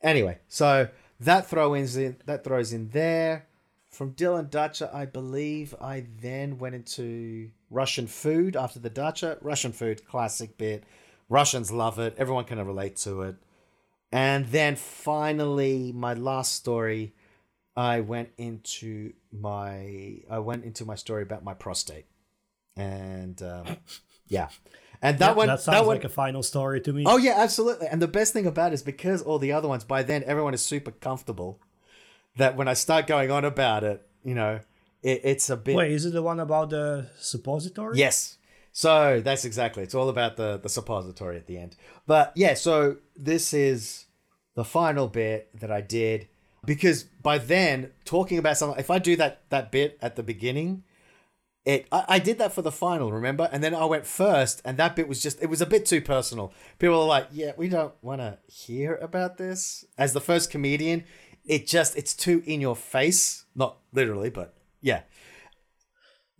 Anyway, 0.02 0.38
so 0.48 0.88
that 1.20 1.46
throws 1.46 1.96
in 1.96 2.16
that 2.26 2.44
throws 2.44 2.72
in 2.72 2.88
there. 2.90 3.46
From 3.88 4.14
Dylan 4.14 4.48
Dacha, 4.48 4.90
I 4.92 5.04
believe 5.04 5.74
I 5.78 6.06
then 6.20 6.58
went 6.58 6.74
into 6.74 7.50
Russian 7.70 8.06
food 8.06 8.56
after 8.56 8.78
the 8.78 8.88
Dacha. 8.88 9.36
Russian 9.42 9.72
food, 9.72 10.06
classic 10.06 10.56
bit. 10.56 10.84
Russians 11.28 11.70
love 11.70 11.98
it. 11.98 12.14
Everyone 12.16 12.44
can 12.44 12.64
relate 12.66 12.96
to 12.96 13.22
it. 13.22 13.36
And 14.12 14.46
then 14.46 14.76
finally, 14.76 15.90
my 15.92 16.12
last 16.12 16.54
story, 16.54 17.14
I 17.74 18.00
went 18.00 18.28
into 18.36 19.14
my 19.32 20.18
I 20.30 20.38
went 20.38 20.64
into 20.64 20.84
my 20.84 20.96
story 20.96 21.22
about 21.22 21.42
my 21.42 21.54
prostate, 21.54 22.04
and 22.76 23.42
um, 23.42 23.78
yeah, 24.28 24.48
and 25.00 25.18
that 25.18 25.34
one 25.34 25.48
that 25.48 25.60
sounds 25.60 25.78
that 25.78 25.86
one 25.86 25.96
like 25.96 26.04
a 26.04 26.10
final 26.10 26.42
story 26.42 26.82
to 26.82 26.92
me. 26.92 27.04
Oh 27.06 27.16
yeah, 27.16 27.36
absolutely. 27.38 27.86
And 27.86 28.02
the 28.02 28.08
best 28.08 28.34
thing 28.34 28.46
about 28.46 28.72
it 28.72 28.74
is 28.74 28.82
because 28.82 29.22
all 29.22 29.38
the 29.38 29.52
other 29.52 29.68
ones, 29.68 29.84
by 29.84 30.02
then 30.02 30.22
everyone 30.26 30.52
is 30.52 30.62
super 30.62 30.90
comfortable. 30.90 31.58
That 32.36 32.56
when 32.56 32.68
I 32.68 32.74
start 32.74 33.06
going 33.06 33.30
on 33.30 33.44
about 33.44 33.82
it, 33.84 34.06
you 34.24 34.34
know, 34.34 34.60
it, 35.02 35.20
it's 35.24 35.50
a 35.50 35.56
bit. 35.56 35.74
Wait, 35.74 35.92
is 35.92 36.04
it 36.04 36.12
the 36.12 36.22
one 36.22 36.38
about 36.38 36.70
the 36.70 37.08
suppository? 37.18 37.98
Yes. 37.98 38.36
So 38.72 39.20
that's 39.20 39.44
exactly. 39.44 39.82
It's 39.82 39.94
all 39.94 40.08
about 40.08 40.36
the 40.36 40.58
the 40.58 40.68
suppository 40.68 41.36
at 41.36 41.46
the 41.46 41.58
end. 41.58 41.76
But 42.06 42.32
yeah, 42.34 42.54
so 42.54 42.96
this 43.14 43.52
is 43.52 44.06
the 44.54 44.64
final 44.64 45.08
bit 45.08 45.48
that 45.60 45.70
I 45.70 45.80
did 45.80 46.28
because 46.64 47.04
by 47.04 47.38
then 47.38 47.90
talking 48.04 48.38
about 48.38 48.56
something. 48.56 48.78
If 48.78 48.90
I 48.90 48.98
do 48.98 49.16
that 49.16 49.42
that 49.50 49.70
bit 49.70 49.98
at 50.00 50.16
the 50.16 50.22
beginning, 50.22 50.84
it 51.64 51.86
I, 51.92 52.04
I 52.08 52.18
did 52.18 52.38
that 52.38 52.52
for 52.52 52.62
the 52.62 52.72
final, 52.72 53.12
remember? 53.12 53.48
And 53.52 53.62
then 53.62 53.74
I 53.74 53.84
went 53.84 54.06
first, 54.06 54.62
and 54.64 54.78
that 54.78 54.96
bit 54.96 55.08
was 55.08 55.22
just 55.22 55.42
it 55.42 55.46
was 55.46 55.60
a 55.60 55.66
bit 55.66 55.86
too 55.86 56.00
personal. 56.00 56.52
People 56.78 57.00
are 57.00 57.06
like, 57.06 57.28
"Yeah, 57.32 57.52
we 57.56 57.68
don't 57.68 57.94
want 58.02 58.20
to 58.20 58.38
hear 58.46 58.96
about 58.96 59.36
this." 59.36 59.84
As 59.98 60.12
the 60.12 60.20
first 60.20 60.50
comedian, 60.50 61.04
it 61.44 61.66
just 61.66 61.96
it's 61.96 62.14
too 62.14 62.42
in 62.46 62.60
your 62.60 62.76
face, 62.76 63.44
not 63.54 63.78
literally, 63.92 64.30
but 64.30 64.54
yeah, 64.80 65.02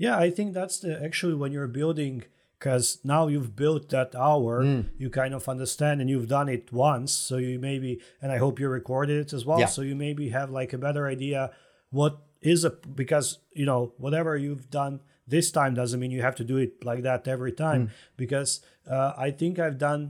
Yeah, 0.07 0.17
I 0.27 0.31
think 0.37 0.49
that's 0.59 0.79
the 0.85 0.93
actually 1.09 1.35
when 1.43 1.53
you're 1.55 1.73
building 1.81 2.15
because 2.59 2.87
now 3.05 3.23
you've 3.33 3.55
built 3.65 3.85
that 3.97 4.11
hour, 4.29 4.55
Mm. 4.63 4.83
you 5.03 5.09
kind 5.11 5.35
of 5.39 5.49
understand 5.55 6.01
and 6.01 6.09
you've 6.13 6.29
done 6.39 6.49
it 6.57 6.65
once, 6.73 7.11
so 7.29 7.35
you 7.47 7.59
maybe 7.71 7.91
and 8.23 8.29
I 8.37 8.39
hope 8.45 8.55
you 8.63 8.69
recorded 8.81 9.17
it 9.25 9.33
as 9.33 9.43
well, 9.49 9.61
Yeah. 9.61 9.71
so 9.75 9.83
you 9.83 9.97
maybe 10.07 10.25
have 10.39 10.49
like 10.61 10.73
a 10.75 10.79
better 10.87 11.05
idea 11.17 11.41
what 11.91 12.15
is 12.41 12.65
a 12.65 12.71
because 13.03 13.27
you 13.61 13.67
know 13.71 13.81
whatever 14.05 14.33
you've 14.45 14.69
done 14.83 14.95
this 15.35 15.51
time 15.59 15.73
doesn't 15.75 16.01
mean 16.03 16.11
you 16.17 16.23
have 16.29 16.35
to 16.43 16.45
do 16.53 16.57
it 16.65 16.73
like 16.91 17.03
that 17.09 17.29
every 17.35 17.53
time 17.67 17.83
Mm. 17.87 17.91
because 18.23 18.51
uh, 18.97 19.13
I 19.27 19.31
think 19.41 19.59
I've 19.59 19.79
done 19.91 20.03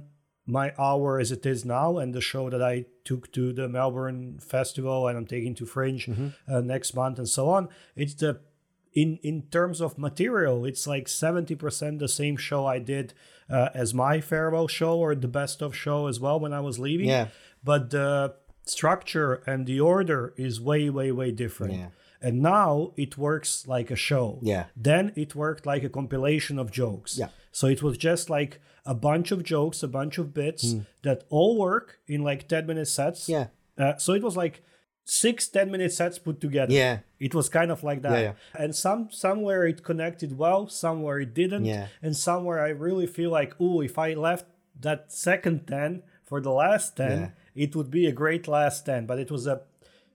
my 0.46 0.66
hour 0.78 1.20
as 1.22 1.30
it 1.36 1.44
is 1.54 1.64
now 1.64 1.88
and 2.00 2.08
the 2.14 2.20
show 2.32 2.44
that 2.50 2.62
I 2.62 2.74
took 3.08 3.22
to 3.32 3.52
the 3.58 3.68
Melbourne 3.68 4.38
Festival 4.40 4.98
and 5.08 5.14
I'm 5.18 5.26
taking 5.34 5.54
to 5.60 5.66
Fringe 5.74 6.06
Mm-hmm. 6.06 6.28
uh, 6.52 6.60
next 6.74 6.94
month 6.94 7.16
and 7.18 7.28
so 7.28 7.44
on. 7.56 7.68
It's 8.02 8.14
the 8.14 8.32
in 8.94 9.18
in 9.22 9.42
terms 9.50 9.80
of 9.80 9.96
material, 9.98 10.64
it's 10.64 10.86
like 10.86 11.08
seventy 11.08 11.54
percent 11.54 11.98
the 11.98 12.08
same 12.08 12.36
show 12.36 12.66
I 12.66 12.78
did 12.78 13.14
uh, 13.50 13.68
as 13.74 13.92
my 13.94 14.20
farewell 14.20 14.68
show 14.68 14.98
or 14.98 15.14
the 15.14 15.28
best 15.28 15.62
of 15.62 15.74
show 15.74 16.06
as 16.06 16.20
well 16.20 16.38
when 16.40 16.52
I 16.52 16.60
was 16.60 16.78
leaving. 16.78 17.08
Yeah. 17.08 17.28
But 17.64 17.90
the 17.90 18.34
structure 18.64 19.42
and 19.46 19.66
the 19.66 19.80
order 19.80 20.32
is 20.36 20.60
way 20.60 20.88
way 20.90 21.12
way 21.12 21.30
different. 21.32 21.74
Yeah. 21.74 21.88
And 22.20 22.40
now 22.40 22.92
it 22.96 23.18
works 23.18 23.66
like 23.66 23.90
a 23.90 23.96
show. 23.96 24.38
Yeah. 24.42 24.66
Then 24.76 25.12
it 25.16 25.34
worked 25.34 25.66
like 25.66 25.82
a 25.82 25.88
compilation 25.88 26.58
of 26.58 26.70
jokes. 26.70 27.18
Yeah. 27.18 27.28
So 27.50 27.66
it 27.66 27.82
was 27.82 27.98
just 27.98 28.30
like 28.30 28.60
a 28.86 28.94
bunch 28.94 29.32
of 29.32 29.42
jokes, 29.42 29.82
a 29.82 29.88
bunch 29.88 30.18
of 30.18 30.32
bits 30.32 30.72
Hmm. 30.72 30.78
that 31.02 31.24
all 31.30 31.58
work 31.58 31.98
in 32.06 32.22
like 32.22 32.46
10 32.48 32.66
minute 32.66 32.86
sets. 32.88 33.28
Yeah. 33.28 33.46
Uh, 33.76 33.96
so 33.96 34.12
it 34.12 34.22
was 34.22 34.36
like 34.36 34.62
six 35.04 35.48
10 35.48 35.70
minute 35.70 35.92
sets 35.92 36.18
put 36.18 36.40
together. 36.40 36.72
Yeah. 36.72 36.98
It 37.18 37.34
was 37.34 37.48
kind 37.48 37.70
of 37.70 37.82
like 37.82 38.02
that. 38.02 38.12
Yeah, 38.12 38.20
yeah. 38.20 38.32
And 38.54 38.74
some 38.74 39.08
somewhere 39.10 39.66
it 39.66 39.82
connected 39.82 40.36
well, 40.38 40.68
somewhere 40.68 41.20
it 41.20 41.34
didn't. 41.34 41.64
Yeah. 41.64 41.88
And 42.00 42.16
somewhere 42.16 42.60
I 42.64 42.68
really 42.70 43.06
feel 43.06 43.30
like, 43.30 43.54
oh, 43.60 43.80
if 43.80 43.98
I 43.98 44.14
left 44.14 44.46
that 44.80 45.12
second 45.12 45.66
10 45.66 46.02
for 46.24 46.40
the 46.40 46.50
last 46.52 46.96
10, 46.96 47.10
Yeah. 47.10 47.28
it 47.54 47.76
would 47.76 47.90
be 47.90 48.06
a 48.06 48.12
great 48.12 48.46
last 48.48 48.86
10. 48.86 49.06
But 49.06 49.18
it 49.18 49.30
was 49.30 49.46
a 49.46 49.62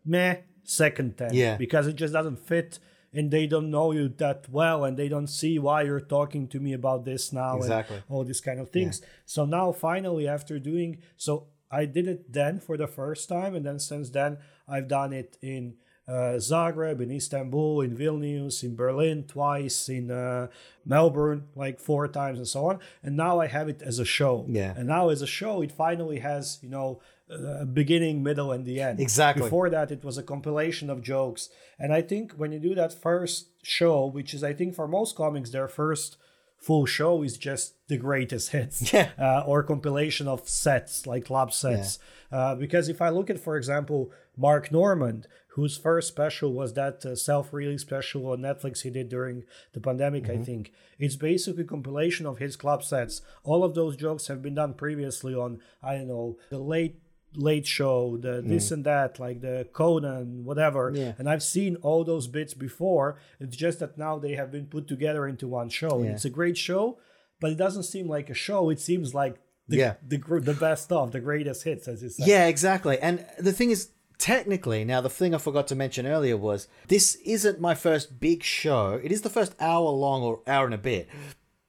meh 0.05 0.37
second 0.63 1.17
10. 1.17 1.33
Yeah. 1.33 1.57
Because 1.57 1.87
it 1.87 1.95
just 1.95 2.13
doesn't 2.13 2.39
fit 2.39 2.79
and 3.13 3.31
they 3.31 3.47
don't 3.47 3.71
know 3.71 3.91
you 3.93 4.09
that 4.17 4.47
well 4.51 4.83
and 4.83 4.97
they 4.97 5.07
don't 5.07 5.27
see 5.27 5.57
why 5.57 5.81
you're 5.83 6.01
talking 6.01 6.47
to 6.49 6.59
me 6.59 6.73
about 6.73 7.05
this 7.05 7.31
now 7.31 7.55
Exactly. 7.57 7.95
and 7.97 8.05
all 8.09 8.23
these 8.25 8.41
kind 8.41 8.59
of 8.59 8.69
things. 8.69 9.01
So 9.25 9.45
now 9.45 9.71
finally 9.71 10.27
after 10.27 10.59
doing 10.59 10.97
so 11.15 11.47
I 11.71 11.85
did 11.85 12.07
it 12.07 12.31
then 12.31 12.59
for 12.59 12.77
the 12.77 12.87
first 12.87 13.29
time 13.29 13.55
and 13.55 13.65
then 13.65 13.79
since 13.79 14.09
then 14.09 14.37
I've 14.67 14.87
done 14.87 15.13
it 15.13 15.37
in 15.41 15.75
uh, 16.07 16.39
Zagreb, 16.39 17.01
in 17.01 17.11
Istanbul, 17.11 17.81
in 17.81 17.97
Vilnius, 17.97 18.63
in 18.63 18.75
Berlin 18.75 19.25
twice, 19.27 19.89
in 19.89 20.09
uh, 20.09 20.47
Melbourne 20.85 21.47
like 21.55 21.79
four 21.79 22.07
times 22.07 22.37
and 22.37 22.47
so 22.47 22.65
on. 22.67 22.79
And 23.03 23.17
now 23.17 23.41
I 23.41 23.47
have 23.47 23.67
it 23.67 23.81
as 23.81 23.99
a 23.99 24.05
show. 24.05 24.45
Yeah. 24.47 24.73
And 24.77 24.87
now 24.87 25.09
as 25.09 25.21
a 25.21 25.27
show, 25.27 25.61
it 25.61 25.71
finally 25.71 26.19
has 26.19 26.59
you 26.61 26.69
know 26.69 27.01
a 27.29 27.65
beginning, 27.65 28.23
middle, 28.23 28.53
and 28.53 28.65
the 28.65 28.79
end. 28.79 28.99
Exactly. 29.01 29.43
Before 29.43 29.69
that, 29.69 29.91
it 29.91 30.03
was 30.03 30.17
a 30.17 30.23
compilation 30.23 30.89
of 30.89 31.01
jokes. 31.01 31.49
And 31.77 31.93
I 31.93 32.01
think 32.01 32.33
when 32.33 32.53
you 32.53 32.59
do 32.59 32.73
that 32.75 32.93
first 32.93 33.49
show, 33.63 34.05
which 34.05 34.33
is 34.33 34.43
I 34.43 34.53
think 34.53 34.75
for 34.75 34.87
most 34.87 35.15
comics 35.15 35.49
their 35.49 35.67
first 35.67 36.17
full 36.57 36.85
show 36.85 37.23
is 37.23 37.37
just 37.37 37.75
the 37.87 37.97
greatest 37.97 38.51
hits 38.51 38.91
Yeah. 38.93 39.09
uh, 39.17 39.43
or 39.45 39.63
compilation 39.63 40.27
of 40.27 40.49
sets 40.49 41.05
like 41.07 41.25
club 41.25 41.53
sets. 41.53 41.99
Uh, 42.31 42.55
because 42.55 42.89
if 42.89 43.01
i 43.01 43.09
look 43.09 43.29
at 43.29 43.39
for 43.39 43.55
example 43.55 44.11
mark 44.35 44.69
normand 44.71 45.27
whose 45.55 45.77
first 45.77 46.07
special 46.09 46.51
was 46.53 46.73
that 46.73 47.05
uh, 47.05 47.15
self-release 47.15 47.81
special 47.81 48.27
on 48.31 48.39
netflix 48.39 48.81
he 48.81 48.89
did 48.89 49.07
during 49.07 49.43
the 49.73 49.79
pandemic 49.79 50.29
i 50.29 50.37
think 50.37 50.71
it's 50.99 51.15
basically 51.15 51.63
a 51.63 51.65
compilation 51.65 52.25
of 52.25 52.37
his 52.39 52.55
club 52.57 52.83
sets. 52.83 53.21
All 53.43 53.63
of 53.63 53.75
those 53.75 53.95
jokes 53.95 54.27
have 54.27 54.41
been 54.41 54.55
done 54.55 54.73
previously 54.73 55.33
on 55.33 55.59
i 55.81 55.95
don't 55.95 56.07
know 56.09 56.37
the 56.49 56.59
late 56.59 56.99
late 57.35 57.67
show 57.67 58.17
the 58.17 58.41
this 58.43 58.71
and 58.71 58.83
that 58.85 59.19
like 59.19 59.41
the 59.41 59.67
conan 59.73 60.43
whatever 60.45 60.91
Yeah. 60.95 61.13
and 61.19 61.29
i've 61.29 61.43
seen 61.43 61.75
all 61.77 62.03
those 62.03 62.25
bits 62.27 62.53
before 62.53 63.19
it's 63.39 63.55
just 63.55 63.79
that 63.79 63.97
now 63.97 64.17
they 64.17 64.33
have 64.35 64.51
been 64.51 64.65
put 64.65 64.87
together 64.87 65.27
into 65.27 65.47
one 65.47 65.69
show 65.69 65.97
and 65.97 66.05
Yeah. 66.05 66.11
it's 66.13 66.25
a 66.25 66.29
great 66.29 66.57
show 66.57 66.97
but 67.39 67.51
it 67.51 67.57
doesn't 67.57 67.83
seem 67.83 68.07
like 68.07 68.29
a 68.29 68.33
show 68.33 68.69
it 68.69 68.79
seems 68.79 69.13
like 69.13 69.35
the, 69.67 69.77
Yeah. 69.77 69.93
the, 70.07 70.17
the 70.39 70.53
best 70.53 70.91
of 70.91 71.11
the 71.11 71.19
greatest 71.19 71.63
hits 71.63 71.87
as 71.87 72.01
you 72.01 72.09
said 72.09 72.27
Yeah, 72.27 72.47
exactly. 72.47 72.97
And 72.99 73.25
the 73.37 73.51
thing 73.51 73.69
is, 73.69 73.89
technically, 74.17 74.85
now 74.85 75.01
the 75.01 75.09
thing 75.09 75.35
I 75.35 75.37
forgot 75.39 75.67
to 75.67 75.75
mention 75.75 76.07
earlier 76.07 76.37
was 76.37 76.69
this 76.87 77.15
isn't 77.25 77.59
my 77.59 77.75
first 77.75 78.19
big 78.19 78.41
show. 78.43 78.99
It 79.03 79.11
is 79.11 79.21
the 79.23 79.29
first 79.29 79.53
hour 79.59 79.89
long 79.89 80.23
or 80.23 80.39
hour 80.47 80.65
and 80.65 80.73
a 80.73 80.77
bit. 80.77 81.09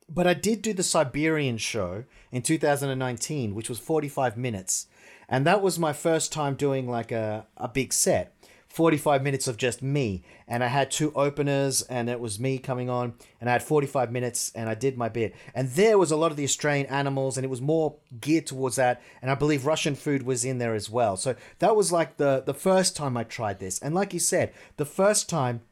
But 0.08 0.26
I 0.28 0.32
did 0.34 0.62
do 0.62 0.72
the 0.72 0.84
Siberian 0.84 1.58
show 1.58 2.04
in 2.32 2.42
2019, 2.42 3.54
which 3.54 3.68
was 3.68 3.78
45 3.80 4.36
minutes. 4.36 4.86
And 5.28 5.46
that 5.46 5.62
was 5.62 5.78
my 5.78 5.92
first 5.92 6.32
time 6.32 6.54
doing 6.54 6.88
like 6.88 7.12
a, 7.12 7.46
a 7.56 7.68
big 7.68 7.92
set. 7.92 8.34
45 8.68 9.22
minutes 9.22 9.48
of 9.48 9.56
just 9.56 9.82
me. 9.82 10.22
And 10.46 10.62
I 10.62 10.68
had 10.68 10.90
two 10.90 11.12
openers, 11.14 11.82
and 11.82 12.08
it 12.08 12.20
was 12.20 12.38
me 12.38 12.58
coming 12.58 12.88
on. 12.88 13.14
And 13.40 13.48
I 13.48 13.54
had 13.54 13.62
45 13.62 14.12
minutes, 14.12 14.52
and 14.54 14.68
I 14.68 14.74
did 14.74 14.96
my 14.96 15.08
bit. 15.08 15.34
And 15.54 15.70
there 15.70 15.98
was 15.98 16.10
a 16.10 16.16
lot 16.16 16.30
of 16.30 16.36
the 16.36 16.44
Australian 16.44 16.86
animals, 16.86 17.36
and 17.36 17.44
it 17.44 17.50
was 17.50 17.60
more 17.60 17.96
geared 18.20 18.46
towards 18.46 18.76
that. 18.76 19.02
And 19.20 19.30
I 19.30 19.34
believe 19.34 19.66
Russian 19.66 19.94
food 19.94 20.22
was 20.22 20.44
in 20.44 20.58
there 20.58 20.74
as 20.74 20.88
well. 20.90 21.16
So 21.16 21.34
that 21.58 21.76
was 21.76 21.92
like 21.92 22.18
the, 22.18 22.42
the 22.44 22.54
first 22.54 22.94
time 22.94 23.16
I 23.16 23.24
tried 23.24 23.58
this. 23.58 23.78
And 23.78 23.94
like 23.94 24.14
you 24.14 24.20
said, 24.20 24.52
the 24.76 24.84
first 24.84 25.28
time 25.28 25.62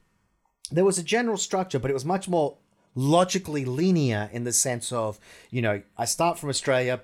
there 0.71 0.85
was 0.85 0.99
a 0.99 1.03
general 1.03 1.37
structure, 1.37 1.79
but 1.79 1.91
it 1.91 1.95
was 1.95 2.05
much 2.05 2.29
more 2.29 2.57
logically 2.97 3.65
linear 3.65 4.29
in 4.33 4.43
the 4.45 4.53
sense 4.53 4.91
of, 4.91 5.21
you 5.51 5.63
know, 5.63 5.83
I 5.97 6.07
start 6.07 6.39
from 6.39 6.49
Australia, 6.49 6.99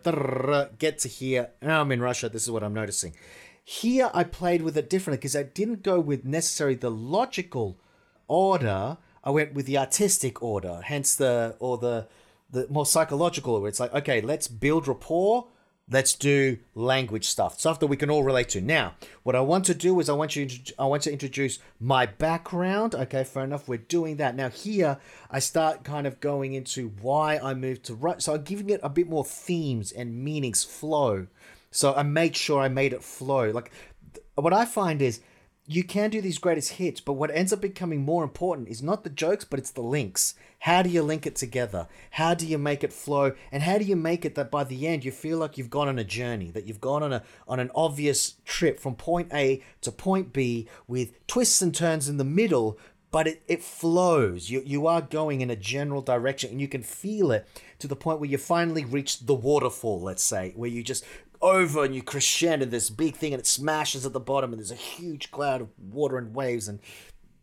get 0.79 0.99
to 1.01 1.09
here, 1.09 1.51
now 1.61 1.83
I'm 1.83 1.93
in 1.93 2.01
Russia, 2.01 2.29
this 2.29 2.43
is 2.43 2.51
what 2.51 2.65
I'm 2.65 2.75
noticing. 2.75 3.15
Here 3.63 4.11
I 4.13 4.25
played 4.25 4.63
with 4.63 4.77
it 4.77 4.91
differently 4.91 5.19
because 5.19 5.37
I 5.37 5.45
didn't 5.45 5.83
go 5.83 6.01
with 6.01 6.25
necessarily 6.25 6.75
the 6.75 6.91
logical 6.91 7.79
order. 8.27 8.97
I 9.23 9.31
went 9.31 9.55
with 9.55 9.67
the 9.67 9.79
artistic 9.79 10.43
order, 10.43 10.81
hence 10.83 11.15
the 11.15 11.55
or 11.61 11.79
the 11.79 12.09
the 12.51 12.67
more 12.69 12.85
psychological. 12.85 13.65
It's 13.67 13.79
like, 13.79 13.95
okay, 13.95 14.21
let's 14.21 14.49
build 14.49 14.89
rapport 14.89 15.47
Let's 15.90 16.14
do 16.14 16.59
language 16.75 17.27
stuff, 17.27 17.59
stuff 17.59 17.81
that 17.81 17.88
we 17.88 17.97
can 17.97 18.09
all 18.09 18.23
relate 18.23 18.49
to. 18.51 18.61
Now, 18.61 18.95
what 19.25 19.35
I 19.35 19.40
want 19.40 19.64
to 19.66 19.75
do 19.75 19.99
is 20.01 20.09
I 20.09 20.12
want 20.14 20.37
you 20.37 20.47
to, 20.47 20.75
I 20.79 20.85
want 20.87 21.03
to 21.03 21.12
introduce 21.12 21.59
my 21.81 22.07
background. 22.07 22.95
Okay, 22.95 23.25
fair 23.25 23.45
enough. 23.45 23.68
We're 23.68 23.79
doing 23.79 24.16
that. 24.16 24.37
Now 24.37 24.49
here 24.49 24.99
I 25.31 25.40
start 25.40 25.85
kind 25.85 26.07
of 26.07 26.21
going 26.21 26.55
into 26.55 26.90
why 27.01 27.38
I 27.38 27.55
moved 27.55 27.85
to 27.85 27.95
right. 27.95 28.23
So 28.23 28.35
I'm 28.35 28.42
giving 28.45 28.71
it 28.71 28.81
a 28.83 28.88
bit 28.88 29.09
more 29.09 29.25
themes 29.25 29.90
and 29.92 30.25
meanings, 30.25 30.62
flow. 30.62 31.27
So 31.73 31.95
I 31.95 32.05
made 32.05 32.37
sure 32.37 32.61
I 32.61 32.68
made 32.68 32.92
it 32.92 33.03
flow. 33.03 33.51
Like 33.51 33.73
what 34.37 34.53
I 34.53 34.64
find 34.64 35.03
is 35.03 35.21
you 35.75 35.85
can 35.85 36.11
do 36.11 36.21
these 36.21 36.39
greatest 36.39 36.73
hits, 36.73 37.01
but 37.01 37.15
what 37.15 37.31
ends 37.31 37.53
up 37.53 37.61
becoming 37.61 38.03
more 38.03 38.25
important 38.25 38.69
is 38.69 38.83
not 38.83 39.05
the 39.05 39.11
jokes, 39.11 39.45
but 39.45 39.59
it's 39.59 39.71
the 39.71 39.83
links. 39.83 40.35
How 40.61 40.83
do 40.83 40.91
you 40.91 41.03
link 41.03 41.27
it 41.27 41.35
together? 41.35 41.89
How 42.13 42.35
do 42.35 42.47
you 42.47 42.59
make 42.59 42.85
it 42.85 42.93
flow? 42.93 43.33
And 43.51 43.63
how 43.63 43.79
do 43.79 43.85
you 43.85 43.97
make 43.97 44.25
it 44.25 44.35
that 44.37 44.51
by 44.51 44.65
the 44.65 44.87
end 44.87 45.05
you 45.05 45.11
feel 45.11 45.39
like 45.39 45.59
you've 45.59 45.71
gone 45.71 45.89
on 45.89 45.99
a 45.99 46.05
journey, 46.05 46.51
that 46.53 46.67
you've 46.67 46.81
gone 46.81 47.03
on 47.03 47.13
a 47.13 47.23
on 47.49 47.59
an 47.59 47.71
obvious 47.75 48.35
trip 48.45 48.79
from 48.79 48.95
point 48.95 49.33
A 49.33 49.63
to 49.81 49.91
point 49.91 50.33
B 50.33 50.69
with 50.87 51.27
twists 51.27 51.63
and 51.63 51.75
turns 51.75 52.09
in 52.09 52.17
the 52.17 52.25
middle, 52.25 52.79
but 53.11 53.27
it, 53.27 53.43
it 53.49 53.63
flows. 53.63 54.51
You 54.51 54.63
you 54.65 54.87
are 54.87 55.03
going 55.03 55.41
in 55.41 55.51
a 55.51 55.57
general 55.57 56.03
direction 56.03 56.51
and 56.51 56.61
you 56.61 56.69
can 56.69 56.83
feel 56.83 57.33
it 57.33 57.47
to 57.79 57.89
the 57.89 57.97
point 57.97 58.21
where 58.21 58.31
you 58.31 58.39
finally 58.39 58.85
reach 58.85 59.27
the 59.27 59.35
waterfall, 59.35 60.01
let's 60.01 60.23
say, 60.23 60.53
where 60.55 60.71
you 60.71 60.83
just 60.83 61.05
over 61.43 61.85
and 61.85 61.95
you 61.95 62.03
crescendo 62.03 62.65
this 62.65 62.89
big 62.89 63.17
thing 63.17 63.35
and 63.35 63.41
it 63.41 63.47
smashes 63.47 64.07
at 64.07 64.13
the 64.13 64.21
bottom 64.21 64.53
and 64.53 64.61
there's 64.61 64.71
a 64.71 64.77
huge 64.77 65.31
cloud 65.31 65.61
of 65.61 65.69
water 65.79 66.17
and 66.17 66.35
waves 66.35 66.69
and 66.69 66.81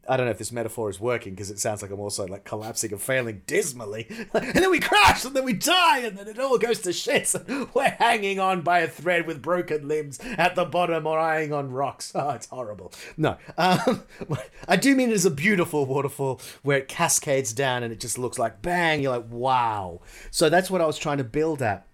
I 0.10 0.18
don't 0.18 0.26
know 0.26 0.32
if 0.32 0.40
this 0.40 0.52
metaphor 0.52 0.90
is 0.90 1.00
working 1.00 1.36
because 1.36 1.52
it 1.52 1.60
sounds 1.60 1.84
like 1.84 1.92
I'm 1.92 2.00
also 2.00 2.26
like 2.26 2.44
collapsing 2.44 2.92
and 2.92 3.00
failing 3.00 3.44
dismally. 3.46 4.08
and 4.34 4.54
then 4.56 4.72
we 4.72 4.80
crash 4.80 5.24
and 5.24 5.36
then 5.36 5.46
we 5.46 5.54
die 5.54 6.00
and 6.00 6.18
then 6.18 6.28
it 6.28 6.40
all 6.40 6.58
goes 6.58 6.80
to 6.80 6.94
shit. 6.94 7.32
And 7.36 7.72
we're 7.76 7.90
hanging 7.90 8.40
on 8.40 8.62
by 8.62 8.80
a 8.80 8.88
thread 8.88 9.28
with 9.28 9.40
broken 9.40 9.88
limbs 9.88 10.20
at 10.24 10.56
the 10.56 10.66
bottom 10.66 11.06
or 11.06 11.20
eyeing 11.20 11.54
on 11.54 11.70
rocks. 11.72 12.12
Oh, 12.16 12.30
it's 12.32 12.48
horrible. 12.48 12.92
No, 13.18 13.38
um, 13.56 14.04
I 14.68 14.78
do 14.78 14.96
mean 14.96 15.10
it 15.10 15.16
is 15.16 15.26
a 15.26 15.32
beautiful 15.32 15.86
waterfall 15.86 16.42
where 16.64 16.80
it 16.80 16.88
cascades 16.88 17.54
down 17.54 17.84
and 17.84 17.94
it 17.94 18.00
just 18.00 18.18
looks 18.18 18.40
like 18.40 18.64
bang. 18.64 19.04
You're 19.04 19.12
like, 19.16 19.30
wow. 19.30 20.02
So 20.32 20.50
that's 20.50 20.72
what 20.72 20.82
I 20.82 20.88
was 20.88 20.98
trying 20.98 21.20
to 21.20 21.24
build 21.24 21.62
at. 21.62 21.86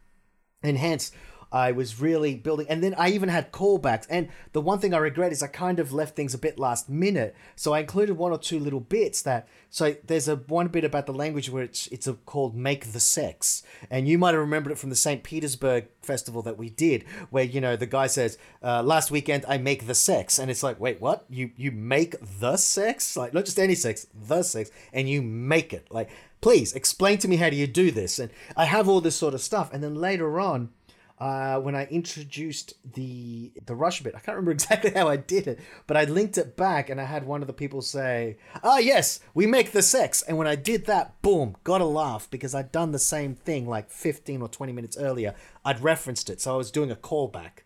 And 0.63 0.77
hence, 0.77 1.11
I 1.51 1.71
was 1.71 1.99
really 2.01 2.35
building, 2.35 2.67
and 2.69 2.83
then 2.83 2.93
I 2.95 3.09
even 3.09 3.29
had 3.29 3.51
callbacks. 3.51 4.07
And 4.09 4.29
the 4.53 4.61
one 4.61 4.79
thing 4.79 4.93
I 4.93 4.97
regret 4.97 5.31
is 5.31 5.41
I 5.43 5.47
kind 5.47 5.79
of 5.79 5.93
left 5.93 6.15
things 6.15 6.33
a 6.33 6.37
bit 6.37 6.59
last 6.59 6.89
minute. 6.89 7.35
So 7.55 7.73
I 7.73 7.79
included 7.79 8.17
one 8.17 8.31
or 8.31 8.37
two 8.37 8.59
little 8.59 8.79
bits 8.79 9.21
that. 9.23 9.47
So 9.69 9.95
there's 10.05 10.27
a 10.27 10.37
one 10.37 10.67
bit 10.67 10.83
about 10.83 11.05
the 11.05 11.13
language 11.13 11.49
where 11.49 11.63
it's 11.63 11.87
it's 11.87 12.07
a, 12.07 12.13
called 12.13 12.55
"Make 12.55 12.93
the 12.93 12.99
Sex," 12.99 13.63
and 13.89 14.07
you 14.07 14.17
might 14.17 14.33
have 14.33 14.41
remembered 14.41 14.71
it 14.71 14.77
from 14.77 14.89
the 14.89 14.95
St. 14.95 15.23
Petersburg 15.23 15.87
festival 16.01 16.41
that 16.43 16.57
we 16.57 16.69
did, 16.69 17.03
where 17.29 17.43
you 17.43 17.59
know 17.59 17.75
the 17.75 17.85
guy 17.85 18.07
says, 18.07 18.37
uh, 18.63 18.81
"Last 18.83 19.11
weekend 19.11 19.45
I 19.47 19.57
make 19.57 19.87
the 19.87 19.95
sex," 19.95 20.39
and 20.39 20.49
it's 20.49 20.63
like, 20.63 20.79
wait, 20.79 21.01
what? 21.01 21.25
You 21.29 21.51
you 21.57 21.71
make 21.71 22.15
the 22.39 22.57
sex? 22.57 23.17
Like 23.17 23.33
not 23.33 23.45
just 23.45 23.59
any 23.59 23.75
sex, 23.75 24.07
the 24.13 24.43
sex, 24.43 24.71
and 24.93 25.09
you 25.09 25.21
make 25.21 25.73
it. 25.73 25.87
Like, 25.91 26.09
please 26.41 26.73
explain 26.73 27.17
to 27.19 27.27
me 27.27 27.37
how 27.37 27.49
do 27.49 27.55
you 27.55 27.67
do 27.67 27.91
this? 27.91 28.19
And 28.19 28.31
I 28.55 28.65
have 28.65 28.87
all 28.87 29.01
this 29.01 29.15
sort 29.15 29.33
of 29.33 29.41
stuff, 29.41 29.69
and 29.73 29.83
then 29.83 29.95
later 29.95 30.39
on 30.39 30.69
uh, 31.17 31.59
when 31.59 31.75
I 31.75 31.85
introduced 31.85 32.73
the 32.93 33.51
the 33.65 33.75
rush 33.75 34.01
bit. 34.01 34.15
I 34.15 34.19
can't 34.19 34.35
remember 34.35 34.51
exactly 34.59 34.91
how 34.91 35.07
I 35.07 35.17
did 35.17 35.47
it, 35.47 35.59
but 35.87 35.97
I 35.97 36.05
linked 36.05 36.37
it 36.37 36.57
back 36.57 36.89
and 36.89 36.99
I 36.99 37.05
had 37.05 37.25
one 37.25 37.41
of 37.41 37.47
the 37.47 37.53
people 37.53 37.81
say, 37.81 38.37
"Ah, 38.63 38.79
yes, 38.79 39.19
we 39.33 39.45
make 39.45 39.71
the 39.71 39.81
sex." 39.81 40.21
And 40.21 40.37
when 40.37 40.47
I 40.47 40.55
did 40.55 40.85
that, 40.85 41.21
boom, 41.21 41.55
got 41.63 41.81
a 41.81 41.85
laugh 41.85 42.29
because 42.29 42.53
I'd 42.53 42.71
done 42.71 42.91
the 42.91 42.99
same 42.99 43.35
thing 43.35 43.67
like 43.67 43.89
15 43.89 44.41
or 44.41 44.49
20 44.49 44.73
minutes 44.73 44.97
earlier. 44.97 45.35
I'd 45.63 45.81
referenced 45.81 46.29
it, 46.29 46.41
so 46.41 46.53
I 46.53 46.57
was 46.57 46.71
doing 46.71 46.91
a 46.91 46.95
callback. 46.95 47.63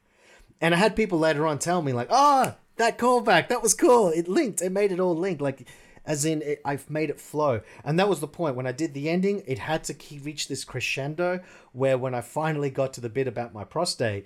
And 0.61 0.75
I 0.75 0.77
had 0.77 0.95
people 0.95 1.17
later 1.17 1.47
on 1.47 1.57
tell 1.57 1.81
me 1.81 1.93
like, 1.93 2.09
"Ah, 2.11 2.55
oh, 2.55 2.59
that 2.75 2.97
callback, 2.97 3.47
that 3.49 3.63
was 3.63 3.73
cool. 3.73 4.09
It 4.09 4.27
linked. 4.27 4.61
It 4.61 4.71
made 4.71 4.91
it 4.91 4.99
all 4.99 5.15
link 5.15 5.41
like 5.41 5.67
as 6.09 6.25
in 6.25 6.41
it, 6.41 6.59
I've 6.65 6.89
made 6.89 7.11
it 7.11 7.21
flow. 7.21 7.61
And 7.85 7.99
that 7.99 8.09
was 8.09 8.19
the 8.19 8.27
point. 8.27 8.55
When 8.55 8.65
I 8.65 8.71
did 8.71 8.95
the 8.95 9.09
ending, 9.09 9.43
it 9.45 9.59
had 9.59 9.83
to 9.85 9.95
reach 10.23 10.47
this 10.47 10.65
crescendo 10.65 11.39
where 11.71 11.99
when 11.99 12.15
I 12.15 12.21
finally 12.21 12.71
got 12.71 12.93
to 12.93 13.01
the 13.01 13.09
bit 13.09 13.27
about 13.27 13.53
my 13.53 13.63
prostate, 13.63 14.25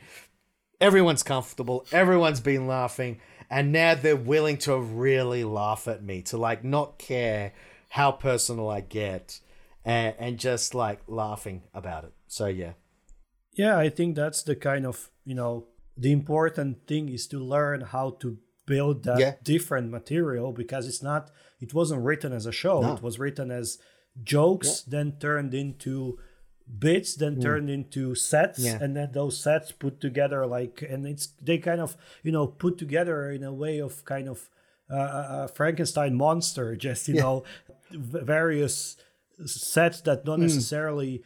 everyone's 0.80 1.24
comfortable, 1.24 1.86
everyone's 1.92 2.40
been 2.40 2.68
laughing, 2.68 3.20
and 3.50 3.74
now 3.74 3.96
they're 3.96 4.16
willing 4.16 4.58
to 4.60 4.80
really 4.80 5.44
laugh 5.44 5.90
at 5.90 6.02
me, 6.02 6.22
to 6.22 6.38
like 6.38 6.64
not 6.64 6.98
care 6.98 7.52
how 7.90 8.14
personal 8.14 8.70
I 8.70 8.80
get 8.80 9.42
and, 9.84 10.16
and 10.18 10.40
just 10.40 10.74
like 10.74 11.02
laughing 11.08 11.64
about 11.74 12.06
it. 12.06 12.14
So 12.28 12.48
yeah. 12.48 12.74
Yeah, 13.52 13.78
I 13.78 13.90
think 13.90 14.16
that's 14.16 14.42
the 14.42 14.56
kind 14.56 14.86
of, 14.86 15.12
you 15.26 15.36
know, 15.36 15.68
the 15.98 16.14
important 16.14 16.88
thing 16.88 17.10
is 17.10 17.28
to 17.28 17.40
learn 17.40 17.82
how 17.82 18.12
to 18.22 18.38
build 18.66 19.04
that 19.04 19.20
yeah. 19.20 19.34
different 19.44 19.90
material 19.90 20.52
because 20.52 20.88
it's 20.88 21.04
not 21.04 21.32
it 21.60 21.74
wasn't 21.74 22.02
written 22.02 22.32
as 22.32 22.46
a 22.46 22.52
show 22.52 22.82
no. 22.82 22.94
it 22.94 23.04
was 23.04 23.20
written 23.20 23.52
as 23.52 23.78
jokes 24.24 24.84
yeah. 24.86 24.98
then 24.98 25.14
turned 25.20 25.54
into 25.54 26.18
bits 26.80 27.16
then 27.16 27.36
mm. 27.36 27.42
turned 27.42 27.70
into 27.70 28.16
sets 28.16 28.60
yeah. 28.60 28.78
and 28.82 28.96
then 28.96 29.12
those 29.12 29.38
sets 29.38 29.72
put 29.72 30.00
together 30.00 30.46
like 30.46 30.82
and 30.82 31.06
it's 31.06 31.28
they 31.42 31.58
kind 31.58 31.82
of 31.82 31.98
you 32.24 32.32
know 32.32 32.48
put 32.48 32.78
together 32.78 33.30
in 33.30 33.44
a 33.44 33.54
way 33.54 33.80
of 33.80 34.06
kind 34.06 34.30
of 34.30 34.50
uh, 34.90 35.46
a 35.46 35.48
frankenstein 35.48 36.16
monster 36.16 36.76
just 36.88 37.08
you 37.08 37.16
know 37.16 37.44
various 37.92 38.96
sets 39.46 40.02
that 40.02 40.24
don't 40.24 40.40
mm. 40.40 40.44
necessarily 40.44 41.22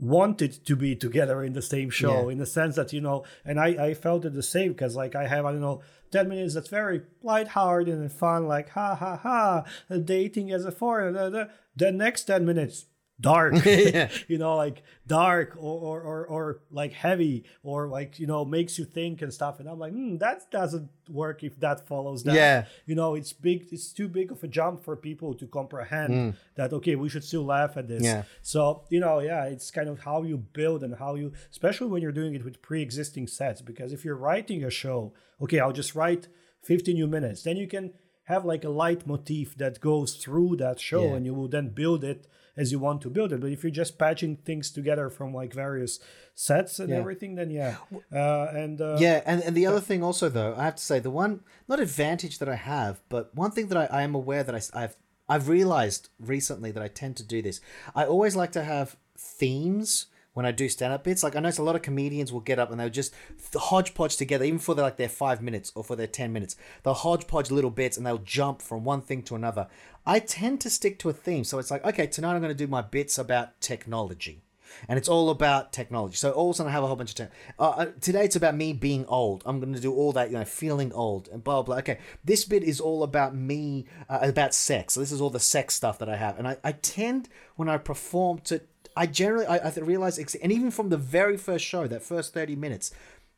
wanted 0.00 0.64
to 0.64 0.74
be 0.74 0.96
together 0.96 1.44
in 1.44 1.52
the 1.52 1.62
same 1.62 1.90
show 1.90 2.30
in 2.30 2.38
the 2.38 2.46
sense 2.46 2.76
that 2.76 2.90
you 2.92 3.00
know 3.00 3.22
and 3.44 3.60
i 3.60 3.68
i 3.88 3.94
felt 3.94 4.24
it 4.24 4.32
the 4.32 4.42
same 4.42 4.72
because 4.72 4.96
like 4.96 5.14
i 5.14 5.26
have 5.26 5.44
i 5.44 5.52
don't 5.52 5.60
know 5.60 5.82
10 6.10 6.28
minutes 6.28 6.54
that's 6.54 6.68
very 6.68 7.02
lighthearted 7.22 7.94
and 7.94 8.12
fun, 8.12 8.46
like 8.46 8.70
ha 8.70 8.94
ha 8.94 9.16
ha, 9.16 9.64
dating 9.98 10.50
as 10.50 10.64
a 10.64 10.72
foreigner. 10.72 11.50
The 11.76 11.92
next 11.92 12.24
10 12.24 12.44
minutes, 12.44 12.86
dark 13.20 13.54
yeah. 13.64 14.08
you 14.28 14.38
know 14.38 14.56
like 14.56 14.82
dark 15.06 15.56
or, 15.56 15.78
or, 15.80 16.02
or 16.02 16.26
or 16.26 16.60
like 16.70 16.92
heavy 16.92 17.44
or 17.62 17.88
like 17.88 18.18
you 18.18 18.26
know 18.26 18.44
makes 18.44 18.78
you 18.78 18.84
think 18.84 19.22
and 19.22 19.32
stuff. 19.32 19.60
And 19.60 19.68
i'm 19.68 19.78
like 19.78 19.92
hmm, 19.92 20.16
that 20.16 20.50
doesn't 20.50 20.88
work 21.08 21.42
if 21.42 21.58
that 21.60 21.86
follows 21.86 22.22
that. 22.24 22.34
Yeah. 22.34 22.66
You 22.86 22.94
know 22.94 23.14
it's 23.14 23.32
big 23.32 23.66
it's 23.70 23.92
too 23.92 24.08
big 24.08 24.32
of 24.32 24.42
a 24.42 24.48
jump 24.48 24.82
for 24.82 24.96
people 24.96 25.34
to 25.34 25.46
comprehend 25.46 26.12
mm. 26.14 26.36
that 26.54 26.72
okay 26.72 26.94
we 26.96 27.08
should 27.08 27.24
still 27.24 27.44
laugh 27.44 27.76
at 27.76 27.88
this. 27.88 28.02
Yeah. 28.02 28.22
So 28.42 28.84
you 28.90 29.00
know 29.00 29.20
yeah 29.20 29.44
it's 29.44 29.70
kind 29.70 29.88
of 29.88 30.00
how 30.00 30.22
you 30.22 30.38
build 30.38 30.82
and 30.82 30.94
how 30.96 31.14
you 31.14 31.32
especially 31.50 31.88
when 31.88 32.02
you're 32.02 32.12
doing 32.12 32.34
it 32.34 32.44
with 32.44 32.62
pre-existing 32.62 33.26
sets 33.26 33.60
because 33.60 33.92
if 33.92 34.04
you're 34.04 34.16
writing 34.16 34.64
a 34.64 34.70
show 34.70 35.12
okay 35.40 35.58
i'll 35.60 35.72
just 35.72 35.94
write 35.94 36.28
50 36.62 36.94
new 36.94 37.06
minutes 37.06 37.42
then 37.42 37.56
you 37.56 37.66
can 37.66 37.92
have 38.30 38.44
like 38.44 38.64
a 38.64 38.70
leitmotif 38.70 39.56
that 39.56 39.80
goes 39.80 40.14
through 40.14 40.56
that 40.56 40.80
show 40.80 41.04
yeah. 41.04 41.14
and 41.14 41.26
you 41.26 41.34
will 41.34 41.48
then 41.48 41.68
build 41.68 42.04
it 42.04 42.26
as 42.56 42.72
you 42.72 42.78
want 42.78 43.02
to 43.02 43.10
build 43.10 43.32
it. 43.32 43.40
But 43.40 43.50
if 43.50 43.62
you're 43.62 43.70
just 43.70 43.98
patching 43.98 44.36
things 44.36 44.70
together 44.70 45.08
from 45.10 45.34
like 45.34 45.52
various 45.52 45.98
sets 46.34 46.78
and 46.78 46.90
yeah. 46.90 46.96
everything, 46.96 47.34
then 47.34 47.50
yeah. 47.50 47.76
Uh, 48.12 48.46
and 48.52 48.80
uh, 48.80 48.96
yeah, 48.98 49.22
and, 49.24 49.42
and 49.42 49.56
the 49.56 49.66
other 49.66 49.80
thing 49.80 50.02
also 50.02 50.28
though, 50.28 50.54
I 50.56 50.64
have 50.64 50.76
to 50.76 50.82
say 50.82 50.98
the 50.98 51.10
one 51.10 51.40
not 51.68 51.80
advantage 51.80 52.38
that 52.38 52.48
I 52.48 52.56
have, 52.56 53.00
but 53.08 53.34
one 53.34 53.50
thing 53.50 53.68
that 53.68 53.78
I, 53.78 54.00
I 54.00 54.02
am 54.02 54.14
aware 54.14 54.42
that 54.42 54.54
I, 54.54 54.82
I've 54.82 54.96
I've 55.28 55.48
realized 55.48 56.08
recently 56.18 56.72
that 56.72 56.82
I 56.82 56.88
tend 56.88 57.16
to 57.18 57.24
do 57.24 57.40
this. 57.40 57.60
I 57.94 58.04
always 58.04 58.34
like 58.34 58.52
to 58.52 58.64
have 58.64 58.96
themes 59.16 60.06
when 60.32 60.46
I 60.46 60.52
do 60.52 60.68
stand 60.68 60.92
up 60.92 61.04
bits. 61.04 61.22
Like 61.22 61.36
I 61.36 61.40
know 61.40 61.50
a 61.56 61.62
lot 61.62 61.76
of 61.76 61.82
comedians 61.82 62.32
will 62.32 62.40
get 62.40 62.58
up 62.58 62.70
and 62.70 62.78
they'll 62.80 62.88
just 62.88 63.14
hodgepodge 63.54 64.16
together, 64.16 64.44
even 64.44 64.58
for 64.58 64.74
their, 64.74 64.84
like 64.84 64.96
their 64.96 65.08
five 65.08 65.42
minutes 65.42 65.72
or 65.74 65.84
for 65.84 65.96
their 65.96 66.06
ten 66.06 66.32
minutes. 66.32 66.56
They'll 66.82 66.94
hodgepodge 66.94 67.50
little 67.50 67.70
bits 67.70 67.96
and 67.96 68.06
they'll 68.06 68.18
jump 68.18 68.62
from 68.62 68.84
one 68.84 69.02
thing 69.02 69.22
to 69.24 69.34
another. 69.34 69.68
I 70.06 70.18
tend 70.20 70.60
to 70.62 70.70
stick 70.70 70.98
to 71.00 71.08
a 71.08 71.12
theme, 71.12 71.44
so 71.44 71.58
it's 71.58 71.70
like 71.70 71.84
okay, 71.84 72.06
tonight 72.06 72.34
I'm 72.34 72.42
going 72.42 72.54
to 72.54 72.54
do 72.54 72.66
my 72.66 72.82
bits 72.82 73.18
about 73.18 73.60
technology. 73.60 74.42
And 74.88 74.98
it's 74.98 75.08
all 75.08 75.30
about 75.30 75.72
technology. 75.72 76.16
So 76.16 76.30
all 76.30 76.50
of 76.50 76.54
a 76.54 76.56
sudden 76.58 76.70
I 76.70 76.72
have 76.72 76.84
a 76.84 76.86
whole 76.86 76.96
bunch 76.96 77.10
of 77.10 77.16
time. 77.16 77.30
Uh, 77.58 77.70
uh, 77.70 77.86
today 78.00 78.24
it's 78.24 78.36
about 78.36 78.54
me 78.54 78.72
being 78.72 79.04
old. 79.06 79.42
I'm 79.44 79.58
going 79.58 79.74
to 79.74 79.80
do 79.80 79.92
all 79.92 80.12
that, 80.12 80.30
you 80.30 80.38
know, 80.38 80.44
feeling 80.44 80.92
old 80.92 81.28
and 81.28 81.42
blah, 81.42 81.62
blah. 81.62 81.78
Okay, 81.78 81.98
this 82.24 82.44
bit 82.44 82.62
is 82.62 82.80
all 82.80 83.02
about 83.02 83.34
me, 83.34 83.86
uh, 84.08 84.20
about 84.22 84.54
sex. 84.54 84.94
So 84.94 85.00
this 85.00 85.10
is 85.10 85.20
all 85.20 85.30
the 85.30 85.40
sex 85.40 85.74
stuff 85.74 85.98
that 85.98 86.08
I 86.08 86.16
have. 86.16 86.38
And 86.38 86.46
I, 86.46 86.56
I 86.62 86.72
tend, 86.72 87.28
when 87.56 87.68
I 87.68 87.78
perform, 87.78 88.38
to 88.44 88.60
I 88.96 89.06
generally 89.06 89.46
I, 89.46 89.56
I 89.56 89.72
realize, 89.80 90.18
and 90.18 90.52
even 90.52 90.70
from 90.70 90.88
the 90.88 90.96
very 90.96 91.36
first 91.36 91.64
show, 91.64 91.86
that 91.86 92.02
first 92.02 92.34
thirty 92.34 92.56
minutes, 92.56 92.92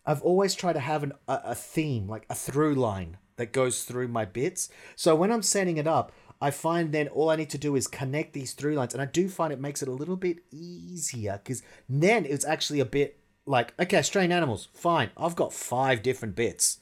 I've 0.05 0.23
always 0.23 0.55
tried 0.55 0.75
to 0.75 0.81
have 0.81 1.03
an, 1.03 1.13
a, 1.29 1.41
a 1.47 1.55
theme, 1.55 2.09
like 2.09 2.27
a 2.29 2.35
through 2.35 2.75
line 2.75 3.19
that 3.37 3.53
goes 3.53 3.85
through 3.85 4.09
my 4.09 4.25
bits. 4.25 4.69
So 4.97 5.15
when 5.15 5.31
I'm 5.31 5.43
setting 5.43 5.77
it 5.77 5.87
up, 5.87 6.13
I 6.41 6.51
find 6.51 6.93
then 6.93 7.09
all 7.09 7.31
I 7.31 7.37
need 7.37 7.51
to 7.51 7.59
do 7.59 7.77
is 7.77 7.87
connect 7.87 8.33
these 8.33 8.53
through 8.53 8.75
lines, 8.75 8.95
and 8.95 9.03
I 9.03 9.07
do 9.07 9.29
find 9.29 9.53
it 9.53 9.61
makes 9.61 9.83
it 9.83 9.89
a 9.89 9.93
little 9.93 10.17
bit 10.17 10.39
easier 10.51 11.41
because 11.43 11.63
then 11.89 12.27
it's 12.27 12.45
actually 12.45 12.81
a 12.81 12.85
bit 12.85 13.19
like 13.47 13.75
okay, 13.79 14.03
strange 14.03 14.33
animals, 14.33 14.69
fine. 14.75 15.11
I've 15.17 15.37
got 15.37 15.53
five 15.53 16.03
different 16.03 16.35
bits. 16.35 16.79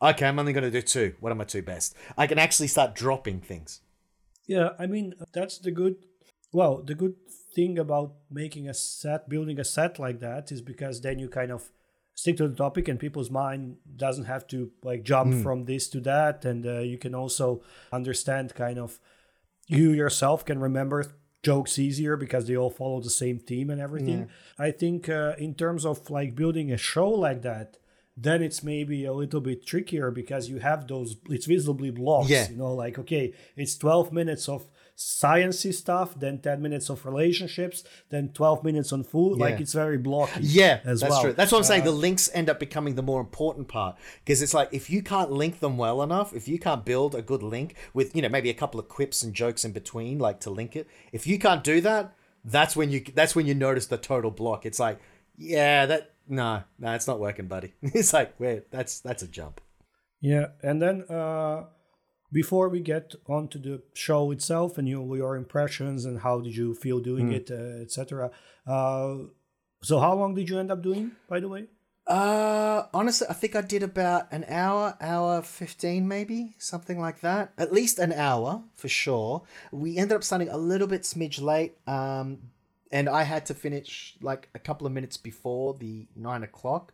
Okay, 0.00 0.26
I'm 0.26 0.38
only 0.38 0.52
going 0.52 0.64
to 0.64 0.70
do 0.70 0.82
two. 0.82 1.14
What 1.20 1.30
are 1.30 1.36
my 1.36 1.44
two 1.44 1.62
best? 1.62 1.94
I 2.18 2.26
can 2.26 2.38
actually 2.38 2.66
start 2.68 2.94
dropping 2.94 3.40
things. 3.40 3.80
Yeah, 4.46 4.70
I 4.78 4.86
mean 4.86 5.14
that's 5.32 5.58
the 5.58 5.70
good 5.70 5.96
Well, 6.52 6.82
the 6.82 6.94
good 6.94 7.14
thing 7.54 7.78
about 7.78 8.12
making 8.30 8.68
a 8.68 8.74
set, 8.74 9.28
building 9.28 9.58
a 9.60 9.64
set 9.64 9.98
like 9.98 10.20
that, 10.20 10.50
is 10.52 10.60
because 10.62 11.00
then 11.00 11.18
you 11.18 11.28
kind 11.28 11.50
of 11.52 11.70
stick 12.14 12.36
to 12.36 12.48
the 12.48 12.54
topic, 12.54 12.88
and 12.88 12.98
people's 13.00 13.30
mind 13.30 13.76
doesn't 13.96 14.24
have 14.26 14.46
to 14.48 14.70
like 14.82 15.02
jump 15.02 15.32
Hmm. 15.34 15.42
from 15.42 15.64
this 15.64 15.88
to 15.90 16.00
that, 16.00 16.44
and 16.44 16.66
uh, 16.66 16.80
you 16.80 16.98
can 16.98 17.14
also 17.14 17.62
understand 17.92 18.54
kind 18.54 18.78
of 18.78 18.98
you 19.68 19.90
yourself 19.92 20.44
can 20.44 20.58
remember 20.60 21.04
jokes 21.42 21.78
easier 21.78 22.16
because 22.16 22.46
they 22.46 22.56
all 22.56 22.70
follow 22.70 23.00
the 23.00 23.10
same 23.10 23.38
theme 23.38 23.68
and 23.70 23.80
everything. 23.80 24.28
I 24.58 24.70
think 24.70 25.08
uh, 25.08 25.34
in 25.38 25.54
terms 25.54 25.84
of 25.84 26.08
like 26.10 26.34
building 26.34 26.70
a 26.72 26.76
show 26.76 27.08
like 27.08 27.42
that, 27.42 27.78
then 28.16 28.42
it's 28.42 28.62
maybe 28.62 29.04
a 29.04 29.12
little 29.12 29.40
bit 29.40 29.66
trickier 29.66 30.10
because 30.10 30.48
you 30.50 30.58
have 30.58 30.86
those 30.86 31.16
it's 31.30 31.46
visibly 31.46 31.90
blocks. 31.90 32.28
Yeah. 32.30 32.48
You 32.50 32.56
know, 32.58 32.74
like 32.74 32.98
okay, 32.98 33.32
it's 33.56 33.76
twelve 33.76 34.12
minutes 34.12 34.48
of 34.48 34.70
sciencey 34.96 35.72
stuff, 35.72 36.18
then 36.18 36.38
ten 36.38 36.62
minutes 36.62 36.88
of 36.88 37.04
relationships, 37.04 37.84
then 38.10 38.30
twelve 38.30 38.64
minutes 38.64 38.92
on 38.92 39.04
food. 39.04 39.38
Like 39.38 39.60
it's 39.60 39.72
very 39.72 39.98
blocky. 39.98 40.40
Yeah, 40.42 40.80
as 40.84 41.00
that's 41.00 41.10
well. 41.10 41.18
Uh, 41.18 41.22
true. 41.22 41.32
That's 41.32 41.52
what 41.52 41.58
I'm 41.58 41.64
saying. 41.64 41.84
The 41.84 41.90
links 41.90 42.30
end 42.34 42.48
up 42.50 42.58
becoming 42.58 42.94
the 42.94 43.02
more 43.02 43.20
important 43.20 43.68
part 43.68 43.96
because 44.24 44.42
it's 44.42 44.54
like 44.54 44.68
if 44.72 44.90
you 44.90 45.02
can't 45.02 45.30
link 45.30 45.60
them 45.60 45.76
well 45.76 46.02
enough, 46.02 46.32
if 46.32 46.48
you 46.48 46.58
can't 46.58 46.84
build 46.84 47.14
a 47.14 47.22
good 47.22 47.42
link 47.42 47.76
with 47.94 48.14
you 48.14 48.22
know 48.22 48.28
maybe 48.28 48.50
a 48.50 48.54
couple 48.54 48.78
of 48.78 48.88
quips 48.88 49.22
and 49.22 49.34
jokes 49.34 49.64
in 49.64 49.72
between, 49.72 50.18
like 50.18 50.40
to 50.40 50.50
link 50.50 50.76
it. 50.76 50.86
If 51.12 51.26
you 51.26 51.38
can't 51.38 51.64
do 51.64 51.80
that, 51.80 52.14
that's 52.44 52.76
when 52.76 52.90
you 52.90 53.04
that's 53.14 53.34
when 53.34 53.46
you 53.46 53.54
notice 53.54 53.86
the 53.86 53.98
total 53.98 54.30
block. 54.30 54.66
It's 54.66 54.78
like, 54.78 55.00
yeah, 55.36 55.86
that 55.86 56.12
no, 56.28 56.62
no, 56.78 56.92
it's 56.92 57.06
not 57.06 57.20
working, 57.20 57.46
buddy. 57.46 57.74
It's 57.82 58.12
like, 58.12 58.38
wait, 58.38 58.70
that's 58.70 59.00
that's 59.00 59.22
a 59.22 59.28
jump. 59.28 59.60
Yeah, 60.20 60.48
and 60.62 60.80
then 60.80 61.02
uh, 61.10 61.64
before 62.32 62.68
we 62.68 62.80
get 62.80 63.14
on 63.28 63.48
to 63.48 63.58
the 63.58 63.82
show 63.94 64.30
itself 64.30 64.78
and 64.78 64.88
your 64.88 65.16
your 65.16 65.36
impressions 65.36 66.04
and 66.06 66.20
how 66.20 66.40
did 66.40 66.56
you 66.56 66.74
feel 66.74 66.98
doing 67.00 67.26
Hmm. 67.28 67.34
it, 67.40 67.50
uh, 67.50 67.82
etc. 67.84 68.30
Uh, 68.66 69.14
so 69.82 69.98
how 70.00 70.14
long 70.14 70.34
did 70.34 70.48
you 70.48 70.58
end 70.58 70.70
up 70.70 70.82
doing, 70.82 71.12
by 71.28 71.40
the 71.40 71.48
way? 71.48 71.66
Uh, 72.06 72.82
honestly, 72.92 73.26
I 73.30 73.32
think 73.32 73.54
I 73.54 73.60
did 73.60 73.82
about 73.82 74.32
an 74.32 74.44
hour, 74.48 74.96
hour 75.00 75.40
15 75.42 76.06
maybe, 76.08 76.54
something 76.58 76.98
like 77.00 77.20
that. 77.20 77.52
At 77.56 77.72
least 77.72 77.98
an 78.00 78.12
hour 78.12 78.64
for 78.74 78.88
sure. 78.88 79.42
We 79.70 79.96
ended 79.98 80.16
up 80.16 80.24
starting 80.24 80.48
a 80.48 80.56
little 80.56 80.88
bit 80.88 81.02
smidge 81.02 81.40
late. 81.40 81.76
Um, 81.86 82.38
and 82.90 83.08
I 83.08 83.22
had 83.22 83.46
to 83.46 83.54
finish 83.54 84.16
like 84.20 84.48
a 84.54 84.58
couple 84.58 84.86
of 84.86 84.92
minutes 84.92 85.16
before 85.16 85.74
the 85.78 86.06
nine 86.16 86.42
o'clock. 86.42 86.92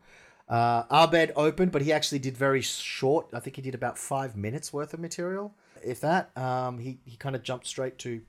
Uh, 0.48 0.84
Abed 0.90 1.32
opened, 1.36 1.72
but 1.72 1.82
he 1.82 1.92
actually 1.92 2.18
did 2.18 2.36
very 2.36 2.62
short. 2.62 3.28
I 3.34 3.40
think 3.40 3.56
he 3.56 3.62
did 3.62 3.74
about 3.74 3.98
five 3.98 4.36
minutes 4.36 4.72
worth 4.72 4.94
of 4.94 5.00
material, 5.00 5.54
if 5.84 6.00
that. 6.00 6.36
Um, 6.36 6.78
he 6.78 7.00
he 7.04 7.16
kind 7.16 7.36
of 7.36 7.42
jumped 7.42 7.66
straight 7.66 7.98
to, 7.98 8.22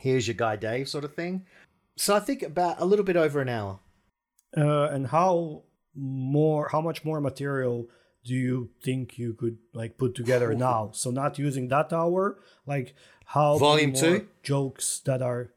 here's 0.00 0.26
your 0.26 0.34
guy 0.34 0.56
Dave 0.56 0.88
sort 0.88 1.04
of 1.04 1.14
thing. 1.14 1.44
So 1.96 2.14
I 2.14 2.20
think 2.20 2.42
about 2.42 2.80
a 2.80 2.84
little 2.84 3.04
bit 3.04 3.16
over 3.16 3.40
an 3.40 3.48
hour. 3.48 3.80
Uh, 4.56 4.88
and 4.88 5.08
how 5.08 5.62
more, 5.94 6.68
how 6.70 6.80
much 6.80 7.04
more 7.04 7.20
material 7.20 7.88
do 8.24 8.34
you 8.34 8.70
think 8.82 9.18
you 9.18 9.34
could 9.34 9.58
like 9.74 9.98
put 9.98 10.14
together 10.14 10.54
now? 10.68 10.90
So 10.92 11.10
not 11.10 11.38
using 11.38 11.68
that 11.68 11.92
hour, 11.92 12.38
like 12.66 12.94
how 13.26 13.58
Volume 13.58 13.92
two? 13.92 14.28
jokes 14.42 15.00
that 15.00 15.20
are. 15.20 15.50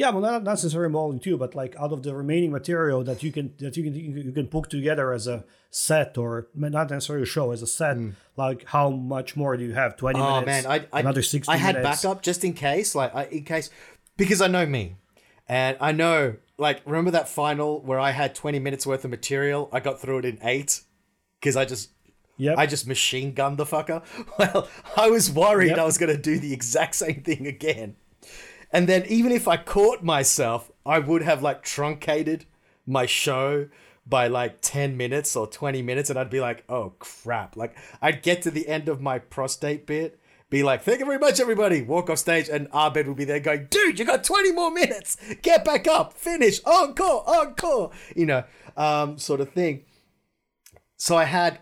Yeah, 0.00 0.08
well, 0.12 0.22
not 0.22 0.44
necessarily 0.44 0.90
volume 0.90 1.20
too, 1.20 1.36
but 1.36 1.54
like 1.54 1.76
out 1.78 1.92
of 1.92 2.02
the 2.02 2.14
remaining 2.14 2.50
material 2.50 3.04
that 3.04 3.22
you 3.22 3.30
can 3.30 3.52
that 3.58 3.76
you 3.76 3.82
can 3.84 3.94
you 3.94 4.32
can 4.32 4.46
put 4.46 4.70
together 4.70 5.12
as 5.12 5.26
a 5.26 5.44
set 5.68 6.16
or 6.16 6.48
not 6.54 6.88
necessarily 6.88 7.24
a 7.24 7.26
show 7.26 7.50
as 7.52 7.60
a 7.60 7.66
set. 7.66 7.98
Mm. 7.98 8.14
Like 8.34 8.64
how 8.64 8.88
much 8.88 9.36
more 9.36 9.58
do 9.58 9.64
you 9.64 9.74
have? 9.74 9.98
Twenty. 9.98 10.18
Oh 10.18 10.40
minutes. 10.40 10.66
man, 10.66 10.80
I, 10.92 10.96
I 10.96 11.00
another 11.00 11.20
sixty 11.20 11.52
I 11.52 11.58
had 11.58 11.74
minutes. 11.74 12.02
backup 12.02 12.22
just 12.22 12.44
in 12.44 12.54
case, 12.54 12.94
like 12.94 13.14
I, 13.14 13.24
in 13.24 13.44
case, 13.44 13.68
because 14.16 14.40
I 14.40 14.46
know 14.46 14.64
me, 14.64 14.96
and 15.46 15.76
I 15.82 15.92
know 15.92 16.36
like 16.56 16.80
remember 16.86 17.10
that 17.10 17.28
final 17.28 17.82
where 17.82 18.00
I 18.00 18.12
had 18.12 18.34
twenty 18.34 18.58
minutes 18.58 18.86
worth 18.86 19.04
of 19.04 19.10
material, 19.10 19.68
I 19.70 19.80
got 19.80 20.00
through 20.00 20.20
it 20.20 20.24
in 20.24 20.38
eight, 20.42 20.80
because 21.38 21.56
I 21.56 21.66
just 21.66 21.90
Yep. 22.38 22.56
I 22.56 22.64
just 22.64 22.86
machine 22.86 23.34
gunned 23.34 23.58
the 23.58 23.66
fucker. 23.66 24.02
Well, 24.38 24.66
I 24.96 25.10
was 25.10 25.30
worried 25.30 25.72
Yep. 25.72 25.78
I 25.78 25.84
was 25.84 25.98
gonna 25.98 26.16
do 26.16 26.38
the 26.38 26.54
exact 26.54 26.94
same 26.94 27.22
thing 27.22 27.46
again, 27.46 27.96
and 28.72 28.88
then 28.88 29.04
even 29.06 29.32
if 29.32 29.48
I 29.48 29.56
caught 29.56 30.02
myself, 30.02 30.70
I 30.86 30.98
would 30.98 31.22
have 31.22 31.42
like 31.42 31.62
truncated 31.62 32.46
my 32.86 33.06
show 33.06 33.68
by 34.06 34.26
like 34.26 34.58
10 34.60 34.96
minutes 34.96 35.36
or 35.36 35.46
20 35.46 35.82
minutes 35.82 36.10
and 36.10 36.18
I'd 36.18 36.30
be 36.30 36.40
like, 36.40 36.64
"Oh 36.68 36.94
crap." 36.98 37.56
Like 37.56 37.76
I'd 38.00 38.22
get 38.22 38.42
to 38.42 38.50
the 38.50 38.68
end 38.68 38.88
of 38.88 39.00
my 39.00 39.18
prostate 39.18 39.86
bit, 39.86 40.18
be 40.50 40.62
like, 40.62 40.82
"Thank 40.82 41.00
you 41.00 41.06
very 41.06 41.18
much 41.18 41.40
everybody." 41.40 41.82
Walk 41.82 42.10
off 42.10 42.18
stage 42.18 42.48
and 42.48 42.68
Abed 42.74 43.06
would 43.06 43.16
be 43.16 43.24
there 43.24 43.40
going, 43.40 43.68
"Dude, 43.70 43.98
you 43.98 44.04
got 44.04 44.24
20 44.24 44.52
more 44.52 44.70
minutes. 44.70 45.16
Get 45.42 45.64
back 45.64 45.86
up. 45.86 46.12
Finish. 46.14 46.60
Encore. 46.64 47.24
Encore." 47.28 47.90
You 48.16 48.26
know, 48.26 48.44
um 48.76 49.18
sort 49.18 49.40
of 49.40 49.50
thing. 49.50 49.84
So 50.96 51.16
I 51.16 51.24
had 51.24 51.60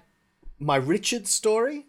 my 0.59 0.77
Richard 0.77 1.29
story 1.29 1.87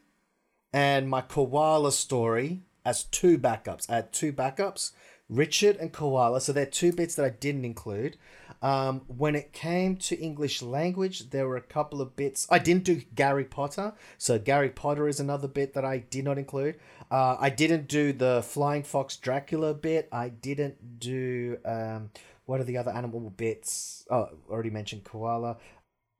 and 0.71 1.09
my 1.09 1.21
koala 1.21 1.91
story 1.91 2.63
as 2.85 3.03
two 3.03 3.37
backups. 3.37 3.89
I 3.89 3.95
had 3.95 4.13
two 4.13 4.33
backups, 4.33 4.91
Richard 5.29 5.77
and 5.77 5.93
koala. 5.93 6.41
So 6.41 6.51
they're 6.51 6.65
two 6.65 6.91
bits 6.91 7.15
that 7.15 7.25
I 7.25 7.29
didn't 7.29 7.65
include. 7.65 8.17
Um, 8.61 9.01
when 9.07 9.35
it 9.35 9.53
came 9.53 9.95
to 9.97 10.19
English 10.19 10.61
language, 10.61 11.29
there 11.29 11.47
were 11.47 11.55
a 11.55 11.61
couple 11.61 12.01
of 12.01 12.15
bits. 12.15 12.45
I 12.49 12.59
didn't 12.59 12.83
do 12.83 13.01
Gary 13.15 13.45
Potter. 13.45 13.93
So 14.17 14.37
Gary 14.37 14.69
Potter 14.69 15.07
is 15.07 15.19
another 15.19 15.47
bit 15.47 15.73
that 15.75 15.85
I 15.85 15.99
did 15.99 16.25
not 16.25 16.37
include. 16.37 16.77
Uh, 17.09 17.37
I 17.39 17.49
didn't 17.49 17.87
do 17.87 18.11
the 18.11 18.43
Flying 18.43 18.83
Fox 18.83 19.15
Dracula 19.15 19.73
bit. 19.73 20.09
I 20.11 20.29
didn't 20.29 20.99
do. 20.99 21.57
Um, 21.63 22.11
what 22.45 22.59
are 22.59 22.65
the 22.65 22.77
other 22.77 22.91
animal 22.91 23.29
bits? 23.29 24.05
Oh, 24.09 24.29
already 24.49 24.71
mentioned 24.71 25.03
koala. 25.03 25.57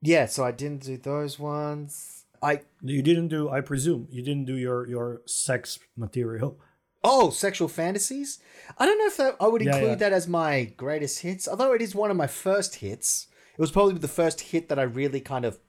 Yeah, 0.01 0.27
so 0.27 0.45
I 0.45 0.51
didn't 0.51 0.83
do 0.83 0.95
those 0.97 1.39
ones. 1.39 2.23
I 2.41 2.61
You 2.81 3.01
didn't 3.01 3.27
do, 3.27 3.49
I 3.49 3.61
presume, 3.61 4.07
you 4.09 4.21
didn't 4.21 4.45
do 4.45 4.55
your 4.55 4.87
your 4.87 5.21
sex 5.25 5.79
material. 5.97 6.57
Oh, 7.03 7.29
sexual 7.29 7.67
fantasies. 7.67 8.39
I 8.77 8.85
don't 8.85 8.97
know 8.99 9.07
if 9.07 9.17
that, 9.17 9.35
I 9.39 9.47
would 9.47 9.61
Yeah, 9.61 9.73
include 9.75 9.89
yeah. 9.91 9.95
that 9.95 10.13
as 10.13 10.27
my 10.27 10.65
greatest 10.77 11.19
hits, 11.19 11.47
although 11.47 11.73
it 11.73 11.81
is 11.81 11.95
one 11.95 12.11
of 12.11 12.17
my 12.17 12.27
first 12.27 12.75
hits. 12.75 13.27
It 13.53 13.61
was 13.61 13.71
probably 13.71 13.95
the 13.95 14.07
first 14.07 14.41
hit 14.41 14.69
that 14.69 14.79
I 14.79 14.83
really 14.83 15.21
kind 15.21 15.45
of 15.45 15.59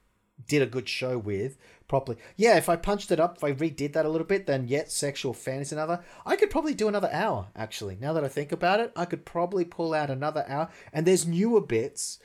did 0.47 0.61
a 0.61 0.65
good 0.65 0.89
show 0.89 1.17
with 1.17 1.57
properly. 1.87 2.17
Yeah, 2.35 2.57
if 2.57 2.67
I 2.69 2.75
punched 2.75 3.11
it 3.11 3.19
up, 3.19 3.37
if 3.37 3.43
I 3.43 3.51
redid 3.53 3.93
that 3.93 4.05
a 4.05 4.09
little 4.09 4.25
bit, 4.27 4.45
then 4.47 4.67
yet 4.67 4.91
sexual 4.91 5.33
fantasy 5.33 5.75
another. 5.75 6.03
I 6.25 6.35
could 6.35 6.49
probably 6.49 6.73
do 6.73 6.87
another 6.87 7.09
hour 7.11 7.47
actually. 7.55 7.97
Now 7.99 8.13
that 8.13 8.23
I 8.23 8.27
think 8.27 8.51
about 8.51 8.79
it, 8.79 8.91
I 8.95 9.05
could 9.05 9.25
probably 9.25 9.65
pull 9.65 9.93
out 9.93 10.09
another 10.09 10.45
hour. 10.47 10.69
And 10.93 11.05
there's 11.05 11.27
newer 11.27 11.61
bits 11.61 12.19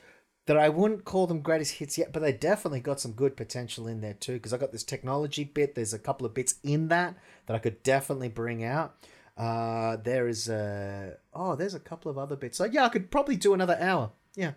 that 0.47 0.57
I 0.57 0.69
wouldn't 0.69 1.05
call 1.05 1.27
them 1.27 1.41
greatest 1.41 1.75
hits 1.75 1.97
yet, 1.97 2.11
but 2.11 2.21
they 2.21 2.31
definitely 2.31 2.79
got 2.79 2.99
some 2.99 3.11
good 3.11 3.37
potential 3.37 3.85
in 3.87 4.01
there 4.01 4.13
too. 4.13 4.33
Because 4.33 4.53
I 4.53 4.57
got 4.57 4.71
this 4.71 4.83
technology 4.83 5.43
bit. 5.43 5.75
There's 5.75 5.93
a 5.93 5.99
couple 5.99 6.25
of 6.25 6.33
bits 6.33 6.55
in 6.63 6.87
that 6.87 7.15
that 7.45 7.55
I 7.55 7.59
could 7.59 7.83
definitely 7.83 8.29
bring 8.29 8.63
out. 8.63 8.95
Uh, 9.37 9.97
there 9.97 10.27
is 10.27 10.49
a 10.49 11.17
oh, 11.33 11.55
there's 11.55 11.75
a 11.75 11.79
couple 11.79 12.09
of 12.09 12.17
other 12.17 12.35
bits. 12.35 12.57
So 12.57 12.65
yeah, 12.65 12.85
I 12.85 12.89
could 12.89 13.11
probably 13.11 13.35
do 13.35 13.53
another 13.53 13.77
hour. 13.79 14.11
Yeah. 14.35 14.53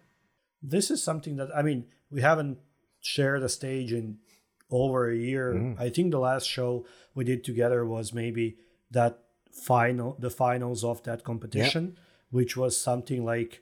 this 0.63 0.91
is 0.91 1.03
something 1.03 1.37
that 1.37 1.49
I 1.55 1.63
mean 1.63 1.87
we 2.11 2.21
haven't 2.21 2.59
shared 3.01 3.43
a 3.43 3.49
stage 3.49 3.93
in 3.93 4.19
over 4.71 5.11
a 5.11 5.17
year. 5.17 5.55
Mm. 5.55 5.81
I 5.81 5.91
think 5.91 6.13
the 6.13 6.19
last 6.19 6.49
show 6.49 6.87
we 7.15 7.25
did 7.25 7.45
together 7.45 7.85
was 7.85 8.13
maybe 8.13 8.57
that 8.91 9.19
final 9.53 10.17
the 10.19 10.31
finals 10.31 10.85
of 10.85 11.03
that 11.03 11.25
competition, 11.25 11.99
which 12.31 12.57
was 12.57 12.81
something 12.81 13.25
like 13.25 13.61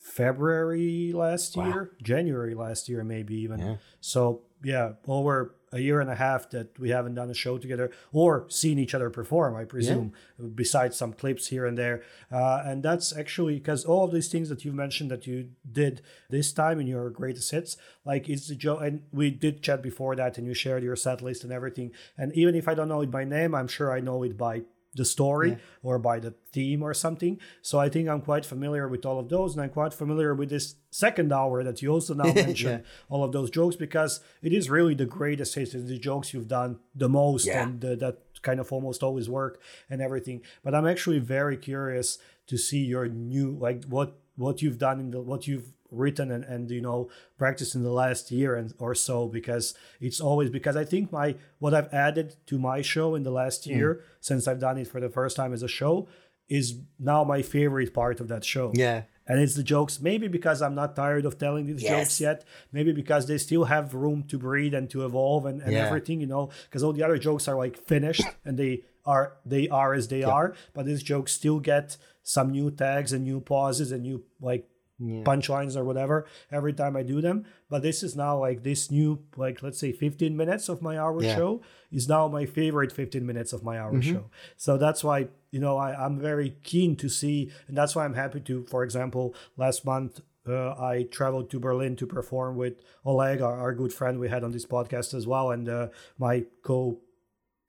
February 0.00 1.12
last 1.14 1.56
Wow. 1.56 1.66
year, 1.66 1.90
January 2.02 2.54
last 2.54 2.88
year, 2.88 3.04
maybe 3.04 3.34
even. 3.36 3.60
Yeah. 3.60 3.76
So 4.00 4.42
yeah, 4.62 4.92
over 5.06 5.54
a 5.72 5.78
year 5.78 6.00
and 6.00 6.10
a 6.10 6.16
half 6.16 6.50
that 6.50 6.76
we 6.78 6.90
haven't 6.90 7.14
done 7.14 7.30
a 7.30 7.34
show 7.34 7.56
together 7.58 7.90
or 8.12 8.44
seen 8.48 8.78
each 8.78 8.94
other 8.94 9.08
perform, 9.08 9.54
I 9.54 9.64
presume, 9.64 10.12
besides 10.54 10.96
some 10.96 11.12
clips 11.12 11.46
here 11.46 11.64
and 11.64 11.78
there. 11.78 12.02
Uh, 12.30 12.62
and 12.64 12.82
that's 12.82 13.16
actually 13.16 13.54
because 13.54 13.84
all 13.84 14.04
of 14.04 14.12
these 14.12 14.28
things 14.28 14.48
that 14.48 14.64
you 14.64 14.72
mentioned 14.72 15.10
that 15.12 15.26
you 15.26 15.50
did 15.70 16.02
this 16.28 16.52
time 16.52 16.80
in 16.80 16.86
your 16.88 17.08
greatest 17.08 17.50
hits, 17.52 17.76
like 18.04 18.28
it's 18.28 18.48
the 18.48 18.56
joke. 18.56 18.80
And 18.82 19.02
we 19.12 19.30
did 19.30 19.62
chat 19.62 19.80
before 19.82 20.16
that, 20.16 20.38
and 20.38 20.46
you 20.46 20.54
shared 20.54 20.82
your 20.82 20.96
set 20.96 21.22
list 21.22 21.44
and 21.44 21.52
everything. 21.52 21.92
And 22.18 22.32
even 22.34 22.54
if 22.54 22.66
I 22.66 22.74
don't 22.74 22.88
know 22.88 23.02
it 23.02 23.10
by 23.10 23.24
name, 23.24 23.54
I'm 23.54 23.68
sure 23.68 23.92
I 23.92 24.00
know 24.00 24.22
it 24.24 24.36
by 24.36 24.62
the 24.94 25.04
story 25.04 25.56
or 25.82 25.98
by 25.98 26.18
the 26.18 26.34
theme 26.52 26.82
or 26.82 26.92
something. 26.92 27.38
So 27.62 27.78
I 27.78 27.88
think 27.88 28.08
I'm 28.08 28.20
quite 28.22 28.44
familiar 28.44 28.88
with 28.88 29.06
all 29.06 29.18
of 29.20 29.28
those, 29.28 29.52
and 29.54 29.62
I'm 29.62 29.70
quite 29.70 29.94
familiar 29.94 30.34
with 30.34 30.50
this 30.50 30.74
second 30.90 31.32
hour 31.32 31.62
that 31.62 31.80
you 31.80 31.90
also 31.92 32.14
now 32.14 32.32
mentioned 32.34 32.82
all 33.08 33.22
of 33.22 33.30
those 33.32 33.50
jokes 33.50 33.76
because 33.76 34.20
it 34.42 34.52
is 34.52 34.68
really 34.68 34.94
the 34.94 35.06
greatest 35.06 35.54
hits, 35.54 35.72
the 35.72 35.98
jokes 35.98 36.34
you've 36.34 36.48
done 36.48 36.80
the 36.94 37.08
most, 37.08 37.46
Yeah. 37.46 37.62
and 37.62 37.84
uh, 37.84 37.94
that 37.96 38.18
kind 38.42 38.58
of 38.58 38.72
almost 38.72 39.02
always 39.02 39.28
work 39.28 39.60
and 39.88 40.00
everything. 40.02 40.42
But 40.64 40.74
I'm 40.74 40.86
actually 40.86 41.18
very 41.20 41.56
curious 41.56 42.18
to 42.48 42.56
see 42.56 42.84
your 42.84 43.06
new 43.06 43.52
like 43.52 43.84
what 43.84 44.18
what 44.36 44.60
you've 44.62 44.78
done 44.78 44.98
in 44.98 45.10
the 45.12 45.20
what 45.20 45.46
you've 45.46 45.72
written 45.90 46.30
and, 46.30 46.44
and 46.44 46.70
you 46.70 46.80
know 46.80 47.08
practiced 47.38 47.74
in 47.74 47.82
the 47.82 47.92
last 47.92 48.30
year 48.30 48.54
and 48.54 48.74
or 48.78 48.94
so 48.94 49.28
because 49.28 49.74
it's 50.00 50.20
always 50.20 50.50
because 50.50 50.76
I 50.76 50.84
think 50.84 51.12
my 51.12 51.36
what 51.58 51.74
I've 51.74 51.92
added 51.92 52.36
to 52.46 52.58
my 52.58 52.82
show 52.82 53.14
in 53.14 53.22
the 53.22 53.30
last 53.30 53.64
hmm. 53.64 53.70
year 53.72 54.04
since 54.20 54.46
I've 54.46 54.60
done 54.60 54.78
it 54.78 54.88
for 54.88 55.00
the 55.00 55.08
first 55.08 55.36
time 55.36 55.52
as 55.52 55.62
a 55.62 55.68
show 55.68 56.08
is 56.50 56.80
now 56.98 57.24
my 57.24 57.40
favorite 57.40 57.94
part 57.94 58.20
of 58.20 58.28
that 58.28 58.44
show. 58.44 58.72
Yeah. 58.74 59.02
And 59.26 59.38
it's 59.38 59.54
the 59.54 59.62
jokes, 59.62 60.00
maybe 60.00 60.26
because 60.26 60.60
I'm 60.60 60.74
not 60.74 60.96
tired 60.96 61.24
of 61.24 61.38
telling 61.38 61.66
these 61.66 61.84
Yes. 61.84 61.90
jokes 61.90 62.20
yet. 62.20 62.44
Maybe 62.72 62.90
because 62.90 63.26
they 63.26 63.38
still 63.38 63.64
have 63.64 63.94
room 63.94 64.24
to 64.24 64.36
breathe 64.36 64.74
and 64.74 64.90
to 64.90 65.04
evolve 65.04 65.46
and, 65.46 65.62
and 65.62 65.72
Yeah. 65.72 65.86
everything, 65.86 66.20
you 66.20 66.26
know, 66.26 66.50
because 66.64 66.82
all 66.82 66.92
the 66.92 67.04
other 67.04 67.16
jokes 67.16 67.46
are 67.46 67.56
like 67.56 67.76
finished 67.76 68.24
and 68.44 68.58
they 68.58 68.82
are 69.06 69.34
they 69.46 69.68
are 69.68 69.94
as 69.94 70.08
they 70.08 70.24
are. 70.24 70.54
But 70.74 70.86
these 70.86 71.04
jokes 71.04 71.32
still 71.32 71.60
get 71.60 71.96
some 72.24 72.50
new 72.50 72.72
tags 72.72 73.12
and 73.12 73.24
new 73.24 73.40
pauses 73.40 73.92
and 73.92 74.02
new 74.02 74.24
like 74.40 74.68
punchlines 75.00 75.76
or 75.76 75.84
whatever 75.84 76.26
every 76.50 76.72
time 76.72 76.96
I 76.96 77.02
do 77.02 77.20
them. 77.20 77.44
But 77.68 77.82
this 77.82 78.02
is 78.02 78.16
now 78.16 78.38
like 78.38 78.62
this 78.62 78.90
new, 78.90 79.22
like 79.36 79.62
let's 79.62 79.78
say 79.78 79.92
15 79.92 80.36
minutes 80.36 80.68
of 80.68 80.82
my 80.82 80.98
hour 80.98 81.22
Yeah. 81.22 81.34
show 81.34 81.62
is 81.90 82.08
now 82.08 82.28
my 82.28 82.46
favorite 82.46 82.92
15 82.92 83.24
minutes 83.24 83.52
of 83.52 83.62
my 83.62 83.78
hour 83.78 83.92
Mm-hmm. 83.94 84.12
show. 84.14 84.30
So 84.56 84.76
that's 84.76 85.02
why, 85.02 85.28
you 85.50 85.60
know, 85.60 85.76
I, 85.78 85.94
I'm 86.04 86.18
very 86.20 86.56
keen 86.62 86.96
to 86.96 87.08
see, 87.08 87.50
and 87.66 87.76
that's 87.76 87.96
why 87.96 88.04
I'm 88.04 88.14
happy 88.14 88.40
to, 88.40 88.64
for 88.66 88.84
example, 88.84 89.34
last 89.56 89.84
month, 89.84 90.20
uh, 90.48 90.70
I 90.70 91.06
traveled 91.10 91.50
to 91.50 91.60
Berlin 91.60 91.96
to 91.96 92.06
perform 92.06 92.56
with 92.56 92.74
Oleg, 93.04 93.40
our, 93.42 93.58
our 93.60 93.74
good 93.74 93.92
friend 93.92 94.18
we 94.18 94.28
had 94.28 94.42
on 94.42 94.52
this 94.52 94.64
podcast 94.66 95.12
as 95.14 95.26
well, 95.26 95.50
and 95.50 95.68
uh, 95.68 95.88
my 96.18 96.44
co 96.62 96.98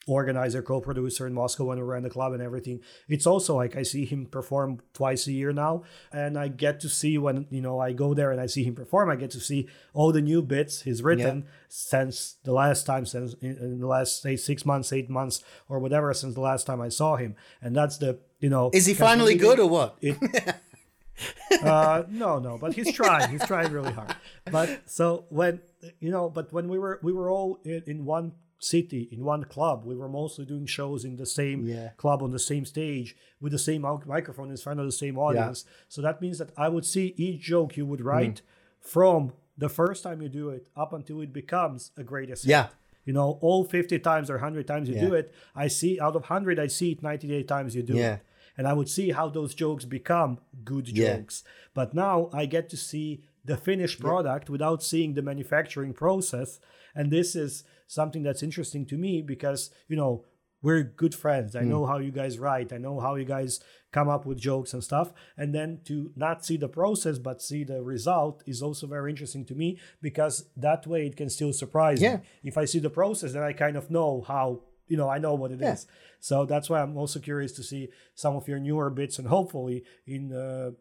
organizer, 0.07 0.61
co-producer 0.61 1.27
in 1.27 1.33
Moscow 1.33 1.65
when 1.65 1.77
we 1.77 1.83
were 1.83 1.95
in 1.95 2.03
the 2.03 2.09
club 2.09 2.33
and 2.33 2.41
everything. 2.41 2.79
It's 3.07 3.27
also 3.27 3.55
like 3.55 3.75
I 3.75 3.83
see 3.83 4.05
him 4.05 4.25
perform 4.25 4.81
twice 4.93 5.27
a 5.27 5.31
year 5.31 5.53
now, 5.53 5.83
and 6.11 6.37
I 6.37 6.47
get 6.47 6.79
to 6.81 6.89
see 6.89 7.17
when 7.17 7.45
you 7.49 7.61
know 7.61 7.79
I 7.79 7.93
go 7.93 8.13
there 8.13 8.31
and 8.31 8.41
I 8.41 8.47
see 8.47 8.63
him 8.63 8.75
perform. 8.75 9.09
I 9.09 9.15
get 9.15 9.31
to 9.31 9.39
see 9.39 9.67
all 9.93 10.11
the 10.11 10.21
new 10.21 10.41
bits 10.41 10.81
he's 10.81 11.03
written 11.03 11.45
since 11.69 12.37
the 12.43 12.53
last 12.53 12.85
time, 12.85 13.05
since 13.05 13.33
in, 13.35 13.57
in 13.57 13.79
the 13.79 13.87
last 13.87 14.21
say 14.21 14.35
six 14.35 14.65
months, 14.65 14.91
eight 14.91 15.09
months, 15.09 15.43
or 15.69 15.79
whatever, 15.79 16.13
since 16.13 16.33
the 16.33 16.41
last 16.41 16.65
time 16.65 16.81
I 16.81 16.89
saw 16.89 17.15
him. 17.15 17.35
And 17.61 17.75
that's 17.75 17.97
the 17.97 18.19
you 18.39 18.49
know. 18.49 18.71
Is 18.73 18.85
he 18.85 18.93
finally 18.93 19.35
good 19.35 19.59
or 19.59 19.69
what? 19.69 19.97
it, 20.01 20.17
uh, 21.63 22.03
no, 22.09 22.39
no, 22.39 22.57
but 22.57 22.73
he's 22.73 22.91
trying. 22.93 23.29
He's 23.29 23.45
trying 23.45 23.71
really 23.71 23.91
hard. 23.91 24.15
But 24.51 24.89
so 24.89 25.25
when 25.29 25.61
you 25.99 26.09
know, 26.09 26.29
but 26.29 26.51
when 26.51 26.67
we 26.69 26.79
were 26.79 26.99
we 27.03 27.13
were 27.13 27.29
all 27.29 27.59
in, 27.63 27.83
in 27.85 28.05
one 28.05 28.33
city 28.63 29.09
in 29.11 29.23
one 29.25 29.43
club, 29.43 29.83
we 29.85 29.95
were 29.95 30.07
mostly 30.07 30.45
doing 30.45 30.65
shows 30.67 31.03
in 31.03 31.15
the 31.17 31.25
same 31.25 31.65
Yeah. 31.65 31.89
club 31.97 32.21
on 32.21 32.31
the 32.31 32.39
same 32.39 32.63
stage 32.65 33.15
with 33.41 33.51
the 33.51 33.59
same 33.59 33.81
microphone 34.05 34.51
in 34.51 34.57
front 34.57 34.79
of 34.79 34.85
the 34.85 34.91
same 34.91 35.17
audience. 35.17 35.65
So 35.89 36.01
that 36.03 36.21
means 36.21 36.37
that 36.37 36.51
I 36.55 36.69
would 36.69 36.85
see 36.85 37.13
each 37.17 37.41
joke 37.41 37.75
you 37.75 37.85
would 37.87 38.01
write 38.01 38.41
Mm. 38.41 38.41
from 38.79 39.33
the 39.57 39.69
first 39.69 40.03
time 40.03 40.21
you 40.21 40.29
do 40.29 40.49
it 40.49 40.67
up 40.75 40.93
until 40.93 41.21
it 41.21 41.33
becomes 41.33 41.91
a 41.97 42.03
greatest. 42.03 42.45
hit. 42.45 42.67
You 43.03 43.13
know, 43.13 43.39
all 43.41 43.63
50 43.63 43.97
times 43.97 44.29
or 44.29 44.35
100 44.37 44.67
times 44.67 44.87
you 44.87 44.93
do 44.99 45.15
it, 45.15 45.33
I 45.55 45.67
see 45.67 45.99
out 45.99 46.15
of 46.15 46.23
100, 46.25 46.59
I 46.59 46.67
see 46.67 46.91
it 46.91 47.01
98 47.01 47.47
times 47.47 47.75
you 47.75 47.81
do 47.81 47.95
Yeah. 47.95 48.15
it. 48.15 48.21
And 48.57 48.67
I 48.67 48.73
would 48.73 48.89
see 48.89 49.09
how 49.09 49.27
those 49.29 49.55
jokes 49.55 49.85
become 49.85 50.37
good 50.63 50.87
Yeah. 50.87 51.17
jokes. 51.17 51.43
But 51.73 51.95
now 51.95 52.29
I 52.31 52.45
get 52.45 52.69
to 52.69 52.77
see 52.77 53.23
the 53.43 53.57
finished 53.57 53.99
product 53.99 54.51
without 54.51 54.83
seeing 54.83 55.15
the 55.15 55.23
manufacturing 55.23 55.93
process. 55.93 56.59
And 56.95 57.11
this 57.11 57.35
is 57.35 57.63
something 57.87 58.23
that's 58.23 58.43
interesting 58.43 58.85
to 58.87 58.97
me 58.97 59.21
because, 59.21 59.69
you 59.87 59.95
know, 59.95 60.25
we're 60.63 60.83
good 60.83 61.15
friends. 61.15 61.55
I 61.55 61.61
know 61.63 61.87
how 61.87 61.97
you 61.97 62.11
guys 62.11 62.37
write. 62.37 62.71
I 62.71 62.77
know 62.77 62.99
how 62.99 63.15
you 63.15 63.25
guys 63.25 63.59
come 63.91 64.07
up 64.07 64.27
with 64.27 64.37
jokes 64.39 64.73
and 64.73 64.83
stuff. 64.83 65.11
And 65.35 65.55
then 65.55 65.79
to 65.85 66.11
not 66.15 66.45
see 66.45 66.55
the 66.55 66.69
process 66.69 67.17
but 67.17 67.41
see 67.41 67.63
the 67.63 67.81
result 67.81 68.43
is 68.45 68.61
also 68.61 68.85
very 68.85 69.09
interesting 69.09 69.43
to 69.45 69.55
me 69.55 69.79
because 70.03 70.45
that 70.55 70.85
way 70.85 71.07
it 71.07 71.17
can 71.17 71.29
still 71.31 71.51
surprise 71.51 71.99
Yeah. 72.01 72.17
me. 72.17 72.21
If 72.43 72.57
I 72.59 72.65
see 72.65 72.77
the 72.79 72.91
process, 72.91 73.33
then 73.33 73.41
I 73.41 73.53
kind 73.53 73.75
of 73.75 73.89
know 73.89 74.21
how, 74.21 74.61
you 74.87 74.97
know, 74.97 75.09
I 75.09 75.17
know 75.17 75.33
what 75.33 75.51
it 75.51 75.61
is. 75.63 75.85
Yeah. 75.89 75.93
So 76.19 76.45
that's 76.45 76.69
why 76.69 76.81
I'm 76.81 76.95
also 76.95 77.19
curious 77.19 77.53
to 77.53 77.63
see 77.63 77.89
some 78.13 78.35
of 78.35 78.47
your 78.47 78.59
newer 78.59 78.91
bits 78.91 79.17
and 79.17 79.27
hopefully 79.27 79.83
in 80.05 80.31
uh, 80.31 80.71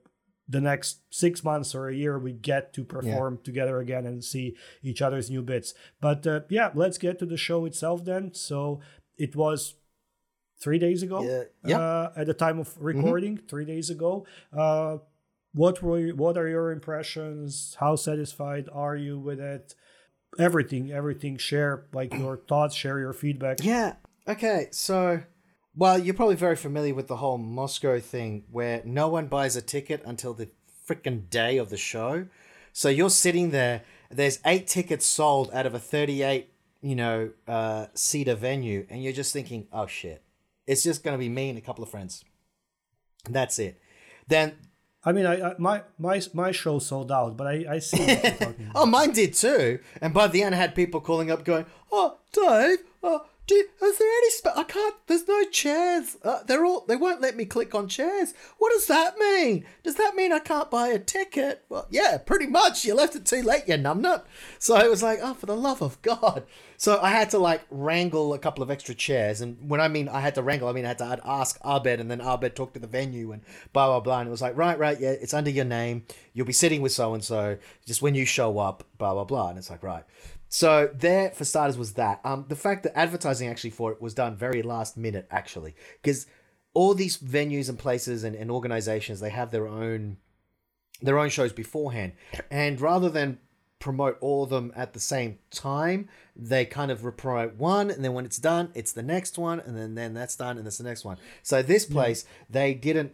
the 0.51 0.61
next 0.61 0.98
six 1.11 1.44
months 1.44 1.74
or 1.74 1.88
a 1.88 1.94
year 1.94 2.18
we 2.18 2.32
get 2.32 2.72
to 2.74 2.82
perform 2.84 3.38
together 3.44 3.78
again 3.78 4.05
and 4.05 4.24
see 4.24 4.57
each 4.82 5.01
other's 5.01 5.30
new 5.30 5.42
bits. 5.42 5.74
But 6.01 6.26
uh, 6.26 6.40
yeah, 6.48 6.70
let's 6.74 6.98
get 6.98 7.18
to 7.20 7.26
the 7.26 7.36
show 7.36 7.64
itself 7.66 8.05
then. 8.05 8.34
So 8.34 8.80
it 9.16 9.36
was 9.36 9.74
three 10.59 10.78
days 10.78 11.03
ago 11.03 11.22
Yeah. 11.22 11.42
Yeah. 11.64 11.78
uh, 11.80 12.12
at 12.16 12.26
the 12.26 12.34
time 12.34 12.59
of 12.59 12.76
recording, 12.80 13.38
three 13.48 13.64
days 13.64 13.90
ago. 13.90 14.26
Uh, 14.53 14.98
what 15.53 15.82
were 15.82 15.98
you, 15.98 16.16
what 16.16 16.36
are 16.36 16.48
your 16.48 16.70
impressions? 16.72 17.76
How 17.80 17.96
satisfied 17.96 18.68
are 18.72 18.96
you 18.96 19.18
with 19.18 19.40
it? 19.40 19.74
Everything, 20.38 20.92
everything. 20.92 21.38
Share 21.38 21.86
like 21.92 22.12
your 22.14 22.36
thoughts, 22.36 22.74
share 22.74 22.98
your 22.98 23.12
feedback. 23.12 23.59
Yeah. 23.64 23.94
Okay. 24.28 24.68
So, 24.70 25.22
well, 25.75 25.99
you're 25.99 26.14
probably 26.14 26.37
very 26.37 26.57
familiar 26.57 26.95
with 26.95 27.09
the 27.09 27.16
whole 27.16 27.39
Moscow 27.39 28.01
thing 28.01 28.45
where 28.51 28.83
no 28.85 29.09
one 29.09 29.27
buys 29.27 29.57
a 29.57 29.62
ticket 29.62 30.03
until 30.05 30.35
the 30.35 30.49
freaking 30.89 31.29
day 31.31 31.57
of 31.59 31.71
the 31.71 31.77
show. 31.77 32.27
So 32.73 32.89
you're 32.89 33.11
sitting 33.11 33.51
there. 33.51 33.83
There's 34.11 34.41
eight 34.45 34.66
tickets 34.66 35.07
sold 35.07 35.51
out 35.53 35.66
of 35.66 35.75
a 35.75 35.79
38, 35.79 36.53
you 36.83 36.97
know, 36.97 37.31
uh, 37.47 37.87
seater 37.95 38.35
venue, 38.35 38.87
and 38.91 39.03
you're 39.03 39.12
just 39.12 39.33
thinking, 39.33 39.68
"Oh 39.73 39.87
shit, 39.87 40.23
it's 40.66 40.83
just 40.83 41.05
gonna 41.05 41.18
be 41.18 41.29
me 41.29 41.49
and 41.51 41.59
a 41.59 41.61
couple 41.61 41.85
of 41.85 41.91
friends." 41.91 42.25
That's 43.29 43.59
it. 43.59 43.81
Then 44.27 44.57
I 45.05 45.12
mean, 45.12 45.27
I, 45.27 45.51
I 45.51 45.55
my 45.59 45.83
my 45.99 46.21
my 46.35 46.53
show 46.53 46.79
sold 46.79 47.11
out, 47.11 47.37
but 47.37 47.47
I 47.47 47.64
I 47.68 47.79
see 47.79 47.99
what 48.01 48.09
you're 48.09 48.33
talking 48.33 48.66
about. 48.71 48.73
Oh, 48.75 48.87
mine 48.87 49.12
did 49.12 49.35
too. 49.35 49.79
And 50.01 50.12
by 50.12 50.27
the 50.27 50.43
end, 50.43 50.55
I 50.55 50.59
had 50.59 50.75
people 50.75 51.01
calling 51.01 51.31
up 51.31 51.45
going, 51.45 51.66
"Oh, 51.91 52.18
Dave, 52.33 52.79
oh, 53.03 53.27
do, 53.51 53.86
is 53.86 53.98
there 53.98 54.09
any? 54.09 54.30
Sp- 54.32 54.57
I 54.57 54.64
can't. 54.64 54.94
There's 55.07 55.28
no 55.28 55.44
chairs. 55.44 56.16
Uh, 56.22 56.42
they're 56.44 56.64
all. 56.64 56.84
They 56.86 56.96
won't 56.96 57.20
let 57.20 57.36
me 57.36 57.44
click 57.44 57.74
on 57.74 57.88
chairs. 57.88 58.32
What 58.59 58.72
does 58.72 58.86
that 58.86 59.18
mean? 59.18 59.64
Does 59.82 59.96
that 59.96 60.14
mean 60.14 60.32
I 60.32 60.38
can't 60.38 60.70
buy 60.70 60.88
a 60.88 60.98
ticket? 60.98 61.64
Well, 61.68 61.86
yeah, 61.90 62.18
pretty 62.18 62.46
much. 62.46 62.84
You 62.84 62.94
left 62.94 63.16
it 63.16 63.26
too 63.26 63.42
late, 63.42 63.64
you 63.66 63.74
numbnut. 63.74 64.22
So 64.59 64.76
it 64.76 64.88
was 64.88 65.03
like, 65.03 65.18
oh, 65.22 65.34
for 65.34 65.46
the 65.46 65.57
love 65.57 65.82
of 65.82 66.01
God. 66.03 66.44
So 66.76 66.98
I 67.01 67.11
had 67.11 67.28
to 67.30 67.38
like 67.38 67.62
wrangle 67.70 68.32
a 68.32 68.38
couple 68.38 68.62
of 68.62 68.70
extra 68.70 68.94
chairs, 68.94 69.42
and 69.42 69.68
when 69.68 69.80
I 69.82 69.88
mean 69.88 70.09
I 70.09 70.20
had 70.20 70.34
to 70.36 70.42
wrangle, 70.42 70.68
I 70.68 70.72
mean 70.72 70.86
I 70.86 70.88
had 70.88 70.98
to 70.98 71.05
I'd 71.05 71.20
ask 71.24 71.59
Abed, 71.62 72.01
and 72.01 72.11
then 72.11 72.22
Abed 72.22 72.57
talked 72.57 72.72
to 72.74 72.80
the 72.80 72.86
venue, 72.86 73.32
and 73.32 73.42
blah 73.74 73.88
blah 73.88 74.01
blah, 74.01 74.20
and 74.20 74.28
it 74.28 74.30
was 74.30 74.40
like, 74.40 74.57
right, 74.57 74.78
right, 74.78 74.98
yeah, 74.98 75.11
it's 75.11 75.34
under 75.34 75.51
your 75.51 75.66
name. 75.66 76.05
You'll 76.32 76.46
be 76.46 76.55
sitting 76.55 76.80
with 76.80 76.92
so 76.92 77.12
and 77.12 77.22
so. 77.22 77.59
Just 77.84 78.01
when 78.01 78.14
you 78.14 78.24
show 78.24 78.59
up, 78.59 78.84
blah 78.96 79.12
blah 79.12 79.24
blah, 79.24 79.51
and 79.51 79.59
it's 79.59 79.68
like, 79.68 79.82
right. 79.82 80.05
So 80.53 80.90
there, 80.92 81.30
for 81.30 81.44
starters, 81.44 81.78
was 81.78 81.92
that. 81.92 82.20
Um, 82.24 82.44
the 82.48 82.57
fact 82.57 82.82
that 82.82 82.98
advertising 82.98 83.48
actually 83.48 83.70
for 83.70 83.92
it 83.92 84.03
was 84.03 84.14
done 84.14 84.36
very 84.36 84.62
last 84.62 84.96
minute, 84.96 85.28
actually, 85.30 85.76
because 86.03 86.26
all 86.74 86.92
these 86.92 87.16
venues 87.16 87.68
and 87.68 87.78
places 87.78 88.24
and, 88.24 88.34
and 88.34 88.51
organizations 88.51 89.20
they 89.20 89.30
have 89.30 89.51
their 89.51 89.66
own 89.66 90.16
their 91.01 91.18
own 91.18 91.30
shows 91.30 91.53
beforehand, 91.53 92.12
and 92.51 92.80
rather 92.80 93.09
than 93.09 93.38
promote 93.78 94.18
all 94.20 94.42
of 94.42 94.51
them 94.51 94.72
at 94.76 94.92
the 94.92 95.01
same 95.01 95.38
time, 95.51 96.09
they 96.36 96.66
kind 96.66 96.90
of 96.90 97.16
promote 97.16 97.55
one, 97.55 97.90
and 97.90 98.05
then 98.05 98.12
when 98.12 98.26
it's 98.26 98.36
done, 98.36 98.70
it's 98.74 98.92
the 98.92 99.03
next 99.05 99.38
one, 99.38 99.61
and 99.61 99.76
then 99.76 99.94
then 99.94 100.14
that's 100.14 100.34
done, 100.34 100.59
and 100.59 100.66
it's 100.66 100.78
the 100.78 100.84
next 100.84 101.05
one. 101.05 101.16
So 101.44 101.62
this 101.62 101.86
place, 101.86 102.24
they 102.51 102.74
didn't. 102.74 103.12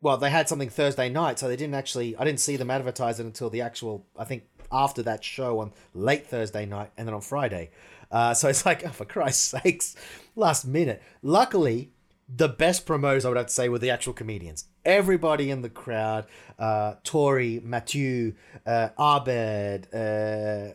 Well, 0.00 0.16
they 0.16 0.30
had 0.30 0.48
something 0.48 0.70
Thursday 0.70 1.10
night, 1.10 1.38
so 1.38 1.46
they 1.46 1.56
didn't 1.56 1.74
actually. 1.74 2.16
I 2.16 2.24
didn't 2.24 2.40
see 2.40 2.56
them 2.56 2.70
advertise 2.70 3.20
it 3.20 3.26
until 3.26 3.50
the 3.50 3.60
actual. 3.60 4.06
I 4.16 4.24
think 4.24 4.44
after 4.72 5.02
that 5.02 5.24
show 5.24 5.60
on 5.60 5.72
late 5.94 6.26
Thursday 6.26 6.66
night, 6.66 6.90
and 6.96 7.06
then 7.06 7.14
on 7.14 7.20
Friday. 7.20 7.70
Uh, 8.10 8.34
so 8.34 8.48
it's 8.48 8.66
like, 8.66 8.84
oh, 8.86 8.90
for 8.90 9.04
Christ's 9.04 9.60
sakes, 9.62 9.96
last 10.36 10.66
minute. 10.66 11.02
Luckily, 11.22 11.90
the 12.34 12.48
best 12.48 12.86
promos 12.86 13.24
I 13.24 13.28
would 13.28 13.36
have 13.36 13.46
to 13.46 13.52
say 13.52 13.68
were 13.68 13.78
the 13.78 13.90
actual 13.90 14.12
comedians. 14.12 14.66
Everybody 14.84 15.50
in 15.50 15.62
the 15.62 15.68
crowd, 15.68 16.26
uh, 16.58 16.94
Tori, 17.02 17.60
Mathieu, 17.62 18.34
uh, 18.66 18.90
Abed, 18.98 19.88
uh, 19.92 20.74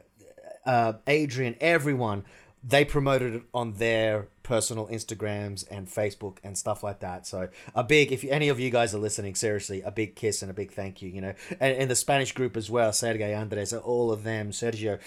uh, 0.69 0.93
Adrian, 1.07 1.55
everyone, 1.61 2.25
they 2.67 2.83
promoted 2.83 3.35
it 3.35 3.43
on 3.53 3.73
their 3.73 4.27
personal 4.41 4.87
Instagrams 4.87 5.65
and 5.69 5.87
Facebook 5.87 6.37
and 6.43 6.57
stuff 6.57 6.83
like 6.83 6.99
that. 7.01 7.27
So 7.27 7.49
a 7.75 7.83
big, 7.83 8.11
if 8.11 8.23
any 8.23 8.49
of 8.49 8.59
you 8.59 8.71
guys 8.71 8.95
are 8.95 8.97
listening, 8.97 9.35
seriously, 9.35 9.83
a 9.83 9.91
big 9.91 10.15
kiss 10.15 10.41
and 10.41 10.49
a 10.49 10.53
big 10.53 10.71
thank 10.71 11.01
you. 11.01 11.09
You 11.09 11.21
know, 11.21 11.33
and 11.59 11.77
in 11.77 11.89
the 11.89 11.95
Spanish 11.95 12.31
group 12.31 12.57
as 12.57 12.69
well, 12.69 12.91
Sergey, 12.91 13.35
Andres, 13.35 13.71
all 13.71 14.11
of 14.11 14.23
them, 14.23 14.49
Sergio, 14.49 14.99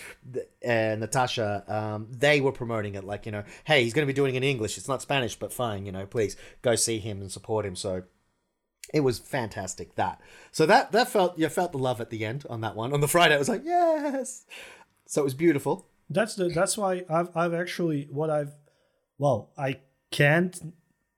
and 0.62 1.00
Natasha, 1.00 1.64
um, 1.66 2.06
they 2.10 2.40
were 2.40 2.52
promoting 2.52 2.94
it 2.94 3.02
like 3.02 3.26
you 3.26 3.32
know, 3.32 3.42
hey, 3.64 3.82
he's 3.82 3.92
going 3.92 4.06
to 4.06 4.12
be 4.12 4.16
doing 4.16 4.34
it 4.34 4.38
in 4.38 4.44
English. 4.44 4.78
It's 4.78 4.88
not 4.88 5.02
Spanish, 5.02 5.36
but 5.36 5.52
fine. 5.52 5.84
You 5.84 5.92
know, 5.92 6.06
please 6.06 6.36
go 6.62 6.76
see 6.76 6.98
him 6.98 7.20
and 7.20 7.30
support 7.30 7.66
him. 7.66 7.74
So 7.74 8.04
it 8.94 9.00
was 9.00 9.18
fantastic 9.18 9.96
that 9.96 10.18
so 10.50 10.64
that 10.64 10.92
that 10.92 11.08
felt 11.08 11.38
you 11.38 11.46
felt 11.50 11.72
the 11.72 11.78
love 11.78 12.00
at 12.00 12.08
the 12.08 12.24
end 12.24 12.46
on 12.48 12.62
that 12.62 12.74
one 12.74 12.94
on 12.94 13.02
the 13.02 13.06
friday 13.06 13.34
it 13.34 13.38
was 13.38 13.46
like 13.46 13.60
yes 13.62 14.46
so 15.04 15.20
it 15.20 15.24
was 15.24 15.34
beautiful 15.34 15.86
that's 16.10 16.34
the 16.34 16.48
that's 16.48 16.76
why 16.76 17.04
I've 17.08 17.36
I've 17.36 17.54
actually 17.54 18.08
what 18.10 18.30
I've 18.30 18.54
well 19.18 19.50
I 19.56 19.80
can't 20.10 20.74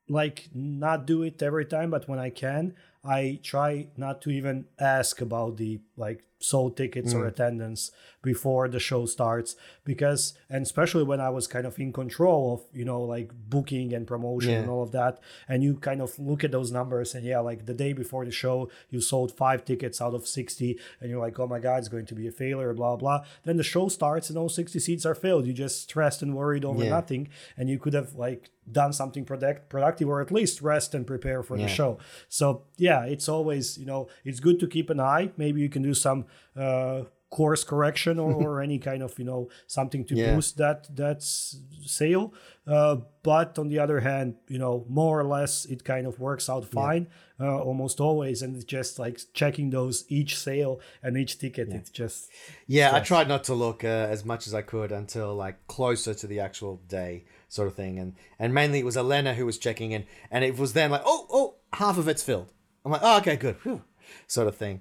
like 0.09 0.49
not 0.53 1.07
do 1.07 1.23
it 1.23 1.43
every 1.43 1.65
time, 1.65 1.91
but 1.91 2.09
when 2.09 2.19
I 2.19 2.31
can, 2.31 2.75
I 3.05 3.41
try 3.43 3.89
not 3.97 4.21
to 4.23 4.31
even 4.31 4.67
ask 4.79 5.21
about 5.21 5.57
the 5.57 5.81
like 5.97 6.25
sold 6.43 6.75
tickets 6.77 7.13
or 7.13 7.25
mm. 7.25 7.29
attendance 7.29 7.91
before 8.23 8.67
the 8.67 8.81
show 8.81 9.05
starts 9.05 9.57
because 9.85 10.33
and 10.49 10.63
especially 10.63 11.03
when 11.03 11.21
I 11.21 11.29
was 11.29 11.47
kind 11.47 11.67
of 11.67 11.79
in 11.79 11.93
control 11.93 12.55
of 12.55 12.77
you 12.79 12.85
know 12.85 13.03
like 13.03 13.31
booking 13.35 13.93
and 13.93 14.07
promotion 14.07 14.55
and 14.55 14.71
all 14.71 14.83
of 14.83 14.91
that 14.93 15.21
and 15.49 15.63
you 15.63 15.77
kind 15.77 16.01
of 16.01 16.19
look 16.19 16.43
at 16.43 16.51
those 16.51 16.71
numbers 16.71 17.15
and 17.15 17.27
yeah 17.27 17.41
like 17.41 17.67
the 17.67 17.75
day 17.75 17.93
before 17.93 18.25
the 18.25 18.31
show 18.31 18.71
you 18.89 19.03
sold 19.03 19.37
five 19.37 19.67
tickets 19.67 20.01
out 20.01 20.15
of 20.15 20.27
60 20.27 20.79
and 21.01 21.11
you're 21.11 21.21
like 21.21 21.39
oh 21.39 21.47
my 21.47 21.59
god 21.59 21.79
it's 21.81 21.89
going 21.89 22.07
to 22.07 22.15
be 22.15 22.27
a 22.27 22.33
failure 22.33 22.73
blah 22.73 22.97
blah. 22.97 23.25
Then 23.45 23.59
the 23.59 23.63
show 23.63 23.89
starts 23.89 24.31
and 24.31 24.39
all 24.39 24.49
60 24.49 24.79
seats 24.79 25.05
are 25.05 25.15
filled. 25.15 25.47
You 25.47 25.53
just 25.53 25.83
stressed 25.83 26.23
and 26.23 26.35
worried 26.35 26.65
over 26.65 26.85
Yeah. 26.85 26.91
nothing 26.91 27.29
and 27.57 27.69
you 27.69 27.79
could 27.79 27.93
have 27.93 28.15
like 28.15 28.51
done 28.71 28.93
something 28.93 29.25
product 29.25 29.69
productive 29.69 30.09
or 30.09 30.21
at 30.21 30.31
least 30.31 30.63
rest 30.63 30.95
and 30.95 31.07
prepare 31.07 31.43
for 31.43 31.57
the 31.59 31.69
show. 31.69 31.99
So 32.29 32.63
yeah 32.79 32.90
it's 33.15 33.29
always 33.29 33.79
you 33.79 33.87
know 33.87 34.09
it's 34.25 34.41
good 34.41 34.59
to 34.61 34.67
keep 34.67 34.91
an 34.91 35.01
eye. 35.01 35.31
Maybe 35.37 35.61
you 35.61 35.69
can 35.69 35.83
do 35.83 35.95
some 35.95 36.25
uh 36.57 37.03
course 37.31 37.63
correction 37.63 38.19
or, 38.19 38.33
or 38.45 38.61
any 38.61 38.79
kind 38.79 39.03
of 39.03 39.17
you 39.19 39.25
know 39.25 39.49
something 39.67 40.05
to 40.07 40.15
Yeah. 40.17 40.35
boost 40.35 40.57
that 40.57 40.79
that 40.97 41.23
sale. 41.23 42.35
Uh 42.67 42.97
but 43.23 43.59
on 43.59 43.69
the 43.69 43.79
other 43.79 44.01
hand 44.01 44.35
you 44.49 44.59
know 44.59 44.85
more 44.89 45.21
or 45.21 45.25
less 45.25 45.65
it 45.67 45.85
kind 45.85 46.07
of 46.07 46.19
works 46.19 46.49
out 46.49 46.65
fine 46.65 47.07
uh, 47.39 47.59
almost 47.69 48.01
always. 48.01 48.43
And 48.43 48.55
it's 48.57 48.65
just 48.65 48.99
like 48.99 49.21
checking 49.33 49.71
those 49.71 50.05
each 50.09 50.37
sale 50.37 50.81
and 51.03 51.17
each 51.17 51.39
ticket 51.39 51.69
it's 51.73 51.91
just 51.91 52.29
Yeah, 52.67 52.91
I 52.95 53.01
tried 53.01 53.29
not 53.29 53.45
to 53.45 53.55
look 53.55 53.85
uh, 53.85 54.15
as 54.15 54.25
much 54.25 54.47
as 54.49 54.53
I 54.55 54.63
could 54.63 54.91
until 54.93 55.35
like 55.35 55.57
closer 55.69 56.15
to 56.15 56.27
the 56.27 56.41
actual 56.41 56.81
day, 56.89 57.25
sort 57.49 57.69
of 57.69 57.75
thing, 57.75 57.99
and 57.99 58.15
and 58.39 58.53
mainly 58.53 58.79
it 58.81 58.85
was 58.85 58.97
Elena 58.97 59.35
who 59.35 59.47
was 59.47 59.59
checking 59.59 59.93
in, 59.93 60.05
and 60.31 60.45
it 60.45 60.59
was 60.59 60.73
then 60.73 60.91
like, 60.91 61.03
oh, 61.05 61.27
oh, 61.31 61.55
half 61.73 61.97
of 61.99 62.09
it's 62.09 62.23
filled. 62.23 62.53
I'm 62.85 62.93
like, 62.93 63.03
oh, 63.05 63.19
okay, 63.19 63.37
good, 63.37 63.57
Whew. 63.63 63.83
sort 64.27 64.49
of 64.49 64.57
thing. 64.57 64.81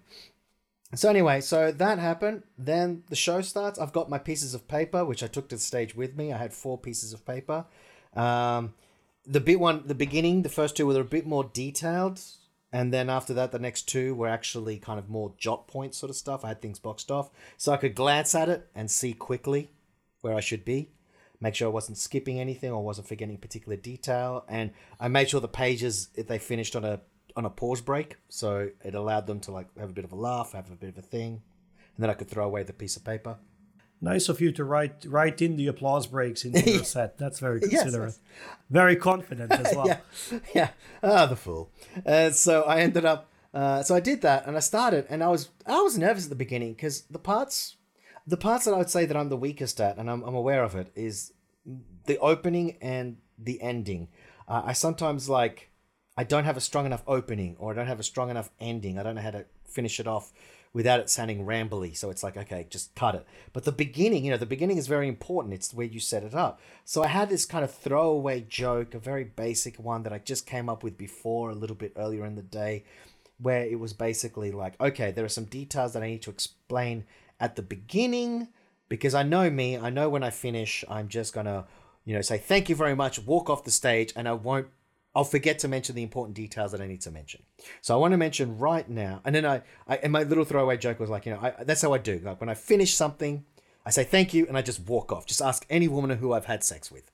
So 0.95 1.09
anyway, 1.09 1.41
so 1.41 1.71
that 1.71 1.99
happened. 1.99 2.43
Then 2.57 3.03
the 3.09 3.15
show 3.15 3.41
starts. 3.41 3.77
I've 3.77 3.93
got 3.93 4.09
my 4.09 4.17
pieces 4.17 4.55
of 4.55 4.67
paper, 4.67 5.05
which 5.05 5.21
I 5.21 5.27
took 5.27 5.47
to 5.49 5.55
the 5.55 5.61
stage 5.61 5.95
with 5.95 6.15
me. 6.17 6.33
I 6.33 6.37
had 6.37 6.53
four 6.53 6.77
pieces 6.79 7.13
of 7.13 7.25
paper. 7.25 7.65
Um, 8.15 8.73
the 9.25 9.39
bit 9.39 9.59
one, 9.59 9.83
the 9.85 9.93
beginning, 9.93 10.41
the 10.41 10.49
first 10.49 10.75
two 10.75 10.87
were 10.87 10.99
a 10.99 11.03
bit 11.03 11.27
more 11.27 11.43
detailed, 11.43 12.19
and 12.73 12.91
then 12.91 13.09
after 13.09 13.35
that, 13.35 13.51
the 13.51 13.59
next 13.59 13.83
two 13.83 14.15
were 14.15 14.27
actually 14.27 14.77
kind 14.79 14.97
of 14.97 15.09
more 15.09 15.33
jot 15.37 15.67
point 15.67 15.93
sort 15.93 16.09
of 16.09 16.15
stuff. 16.15 16.43
I 16.43 16.49
had 16.49 16.61
things 16.61 16.79
boxed 16.79 17.11
off, 17.11 17.29
so 17.55 17.71
I 17.71 17.77
could 17.77 17.93
glance 17.93 18.33
at 18.33 18.49
it 18.49 18.67
and 18.73 18.89
see 18.89 19.13
quickly 19.13 19.69
where 20.21 20.33
I 20.33 20.39
should 20.39 20.65
be. 20.65 20.89
Make 21.39 21.55
sure 21.55 21.67
I 21.67 21.71
wasn't 21.71 21.97
skipping 21.97 22.39
anything 22.39 22.71
or 22.71 22.83
wasn't 22.83 23.07
forgetting 23.07 23.37
particular 23.37 23.77
detail, 23.77 24.43
and 24.47 24.71
I 24.99 25.07
made 25.07 25.29
sure 25.29 25.39
the 25.39 25.47
pages 25.47 26.09
if 26.15 26.27
they 26.27 26.39
finished 26.39 26.75
on 26.75 26.83
a 26.83 27.01
on 27.39 27.45
a 27.45 27.49
pause 27.49 27.79
break, 27.79 28.17
so 28.27 28.69
it 28.83 28.93
allowed 28.93 29.25
them 29.25 29.39
to 29.39 29.51
like 29.51 29.67
have 29.79 29.89
a 29.89 29.93
bit 29.93 30.03
of 30.03 30.11
a 30.11 30.15
laugh, 30.15 30.51
have 30.51 30.69
a 30.69 30.75
bit 30.75 30.89
of 30.89 30.97
a 30.97 31.01
thing, 31.01 31.41
and 31.95 32.03
then 32.03 32.09
I 32.09 32.13
could 32.13 32.27
throw 32.29 32.45
away 32.45 32.63
the 32.63 32.73
piece 32.73 32.97
of 32.97 33.05
paper. 33.05 33.37
nice 34.01 34.27
of 34.27 34.41
you 34.41 34.51
to 34.51 34.63
write 34.65 35.05
write 35.07 35.41
in 35.41 35.55
the 35.55 35.67
applause 35.67 36.05
breaks 36.05 36.43
into 36.43 36.69
your 36.69 36.83
set 36.95 37.17
that's 37.17 37.39
very 37.39 37.59
considerate 37.59 38.15
yes. 38.15 38.55
very 38.69 38.95
confident 38.95 39.51
as 39.51 39.73
well 39.75 39.87
yeah, 39.87 39.99
yeah. 40.53 40.69
Ah, 41.01 41.25
the 41.25 41.35
fool. 41.37 41.71
Uh, 42.05 42.29
so 42.31 42.63
I 42.63 42.81
ended 42.81 43.05
up. 43.05 43.21
Uh, 43.53 43.81
so 43.81 43.95
I 43.95 44.01
did 44.01 44.21
that, 44.21 44.45
and 44.45 44.55
I 44.55 44.59
started, 44.59 45.07
and 45.09 45.23
I 45.23 45.29
was 45.29 45.49
I 45.65 45.79
was 45.81 45.97
nervous 45.97 46.25
at 46.25 46.29
the 46.29 46.43
beginning 46.45 46.73
because 46.73 47.03
the 47.03 47.23
parts, 47.31 47.77
the 48.27 48.37
parts 48.37 48.65
that 48.65 48.73
I 48.73 48.77
would 48.77 48.89
say 48.89 49.05
that 49.05 49.17
I'm 49.17 49.29
the 49.29 49.43
weakest 49.47 49.79
at, 49.79 49.97
and 49.97 50.09
I'm 50.11 50.21
I'm 50.23 50.35
aware 50.35 50.63
of 50.63 50.75
it, 50.75 50.91
is 50.93 51.31
the 52.05 52.17
opening 52.19 52.77
and 52.81 53.17
the 53.37 53.61
ending. 53.61 54.09
Uh, 54.47 54.63
I 54.65 54.73
sometimes 54.73 55.29
like 55.29 55.68
I 56.19 56.25
don't 56.25 56.43
have 56.43 56.57
a 56.57 56.61
strong 56.61 56.85
enough 56.85 57.01
opening, 57.07 57.55
or 57.59 57.71
I 57.71 57.75
don't 57.75 57.87
have 57.87 58.01
a 58.01 58.03
strong 58.03 58.29
enough 58.29 58.49
ending. 58.59 58.99
I 58.99 59.03
don't 59.03 59.15
know 59.15 59.21
how 59.21 59.31
to 59.31 59.45
finish 59.63 60.01
it 60.01 60.05
off 60.05 60.33
without 60.73 60.99
it 60.99 61.09
sounding 61.09 61.45
rambly. 61.45 61.95
So 61.95 62.09
it's 62.09 62.23
like, 62.23 62.35
okay, 62.35 62.67
just 62.69 62.93
cut 62.93 63.15
it. 63.15 63.25
But 63.53 63.63
the 63.63 63.71
beginning, 63.71 64.25
you 64.25 64.31
know, 64.31 64.35
the 64.35 64.45
beginning 64.45 64.77
is 64.77 64.87
very 64.87 65.07
important. 65.07 65.53
It's 65.53 65.73
where 65.73 65.87
you 65.87 66.01
set 66.01 66.23
it 66.23 66.35
up. 66.35 66.59
So 66.83 67.01
I 67.03 67.07
had 67.07 67.29
this 67.29 67.45
kind 67.45 67.63
of 67.63 67.73
throwaway 67.73 68.41
joke, 68.41 68.93
a 68.93 68.99
very 68.99 69.23
basic 69.23 69.79
one 69.79 70.03
that 70.03 70.11
I 70.11 70.17
just 70.17 70.45
came 70.45 70.67
up 70.67 70.83
with 70.83 70.97
before, 70.97 71.51
a 71.51 71.55
little 71.55 71.77
bit 71.77 71.93
earlier 71.95 72.25
in 72.25 72.35
the 72.35 72.41
day, 72.41 72.83
where 73.37 73.63
it 73.63 73.79
was 73.79 73.93
basically 73.93 74.51
like, 74.51 74.77
okay, 74.81 75.11
there 75.11 75.23
are 75.23 75.29
some 75.29 75.45
details 75.45 75.93
that 75.93 76.03
I 76.03 76.07
need 76.07 76.23
to 76.23 76.31
explain 76.31 77.05
at 77.39 77.55
the 77.55 77.61
beginning 77.61 78.49
because 78.89 79.15
I 79.15 79.23
know 79.23 79.49
me. 79.49 79.77
I 79.77 79.89
know 79.89 80.09
when 80.09 80.23
I 80.23 80.31
finish, 80.31 80.83
I'm 80.89 81.07
just 81.07 81.33
gonna, 81.33 81.65
you 82.03 82.13
know, 82.13 82.21
say 82.21 82.37
thank 82.37 82.67
you 82.67 82.75
very 82.75 82.93
much, 82.93 83.19
walk 83.19 83.49
off 83.49 83.63
the 83.63 83.71
stage, 83.71 84.11
and 84.17 84.27
I 84.27 84.33
won't. 84.33 84.67
I'll 85.19 85.25
forget 85.25 85.59
to 85.59 85.67
mention 85.67 85.95
the 85.95 86.01
important 86.01 86.33
details 86.33 86.71
that 86.71 86.79
I 86.79 86.87
need 86.87 87.01
to 87.01 87.11
mention. 87.11 87.43
So 87.81 87.93
I 87.93 87.97
want 87.97 88.13
to 88.13 88.17
mention 88.17 88.57
right 88.57 88.87
now, 88.89 89.19
and 89.25 89.35
then 89.35 89.45
I, 89.45 89.63
I 89.85 89.97
and 89.97 90.13
my 90.13 90.23
little 90.23 90.45
throwaway 90.45 90.77
joke 90.77 90.97
was 90.97 91.09
like, 91.09 91.25
you 91.25 91.33
know, 91.33 91.39
I, 91.41 91.61
that's 91.65 91.81
how 91.81 91.91
I 91.91 91.97
do. 91.97 92.21
Like 92.23 92.39
when 92.39 92.47
I 92.47 92.53
finish 92.53 92.93
something, 92.93 93.43
I 93.85 93.89
say 93.89 94.05
thank 94.05 94.33
you, 94.33 94.47
and 94.47 94.57
I 94.57 94.61
just 94.61 94.79
walk 94.79 95.11
off. 95.11 95.25
Just 95.25 95.41
ask 95.41 95.65
any 95.69 95.89
woman 95.89 96.17
who 96.19 96.31
I've 96.31 96.45
had 96.45 96.63
sex 96.63 96.89
with. 96.89 97.11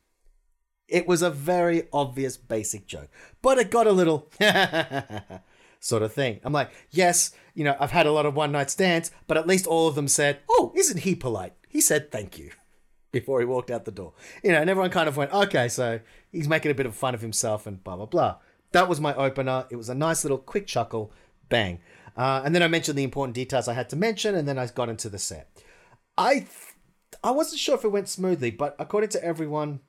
It 0.88 1.08
was 1.08 1.24
a 1.24 1.32
very 1.32 1.88
obvious, 1.92 2.38
basic 2.38 2.86
joke, 2.86 3.10
but 3.42 3.58
it 3.58 3.72
got 3.72 3.88
a 3.88 3.92
little 3.92 4.30
sort 5.80 6.04
of 6.04 6.14
thing. 6.14 6.42
I'm 6.44 6.54
like, 6.54 6.70
yes, 6.92 7.32
you 7.56 7.64
know, 7.64 7.76
I've 7.80 7.90
had 7.90 8.06
a 8.06 8.12
lot 8.12 8.28
of 8.28 8.36
one 8.36 8.52
night 8.52 8.70
stands, 8.70 9.10
but 9.26 9.36
at 9.36 9.48
least 9.48 9.66
all 9.66 9.88
of 9.88 9.96
them 9.96 10.08
said, 10.08 10.42
oh, 10.48 10.74
isn't 10.76 11.00
he 11.00 11.16
polite? 11.16 11.54
He 11.68 11.82
said 11.82 12.12
thank 12.12 12.38
you 12.38 12.52
before 13.16 13.40
he 13.40 13.46
walked 13.46 13.72
out 13.72 13.86
the 13.86 13.92
door. 13.92 14.14
You 14.44 14.52
know, 14.52 14.62
and 14.62 14.70
everyone 14.70 14.92
kind 14.92 15.08
of 15.08 15.18
went, 15.18 15.34
okay, 15.34 15.68
so 15.68 16.00
he's 16.32 16.48
making 16.48 16.72
a 16.72 16.76
bit 16.76 16.86
of 16.86 16.96
fun 16.96 17.16
of 17.16 17.22
himself 17.22 17.66
and 17.66 17.84
blah, 17.84 17.96
blah, 17.96 18.06
blah. 18.06 18.36
That 18.72 18.90
was 18.90 19.02
my 19.02 19.16
opener. 19.16 19.66
It 19.70 19.78
was 19.78 19.90
a 19.90 19.96
nice 19.96 20.24
little 20.24 20.38
quick 20.38 20.68
chuckle, 20.68 21.12
bang. 21.50 21.80
Uh, 22.18 22.42
and 22.46 22.54
then 22.54 22.62
I 22.62 22.68
mentioned 22.68 22.98
the 22.98 23.04
important 23.04 23.36
details 23.36 23.68
I 23.68 23.74
had 23.74 23.90
to 23.90 23.96
mention, 23.96 24.36
and 24.36 24.48
then 24.48 24.58
I 24.58 24.68
got 24.68 24.90
into 24.90 25.10
the 25.10 25.20
set. 25.20 25.50
I, 26.18 26.34
th- 26.34 26.50
I 27.24 27.32
wasn't 27.32 27.60
sure 27.60 27.76
if 27.76 27.84
it 27.84 27.90
went 27.90 28.10
smoothly, 28.10 28.52
but 28.52 28.76
according 28.80 29.10
to 29.12 29.24
everyone, 29.24 29.80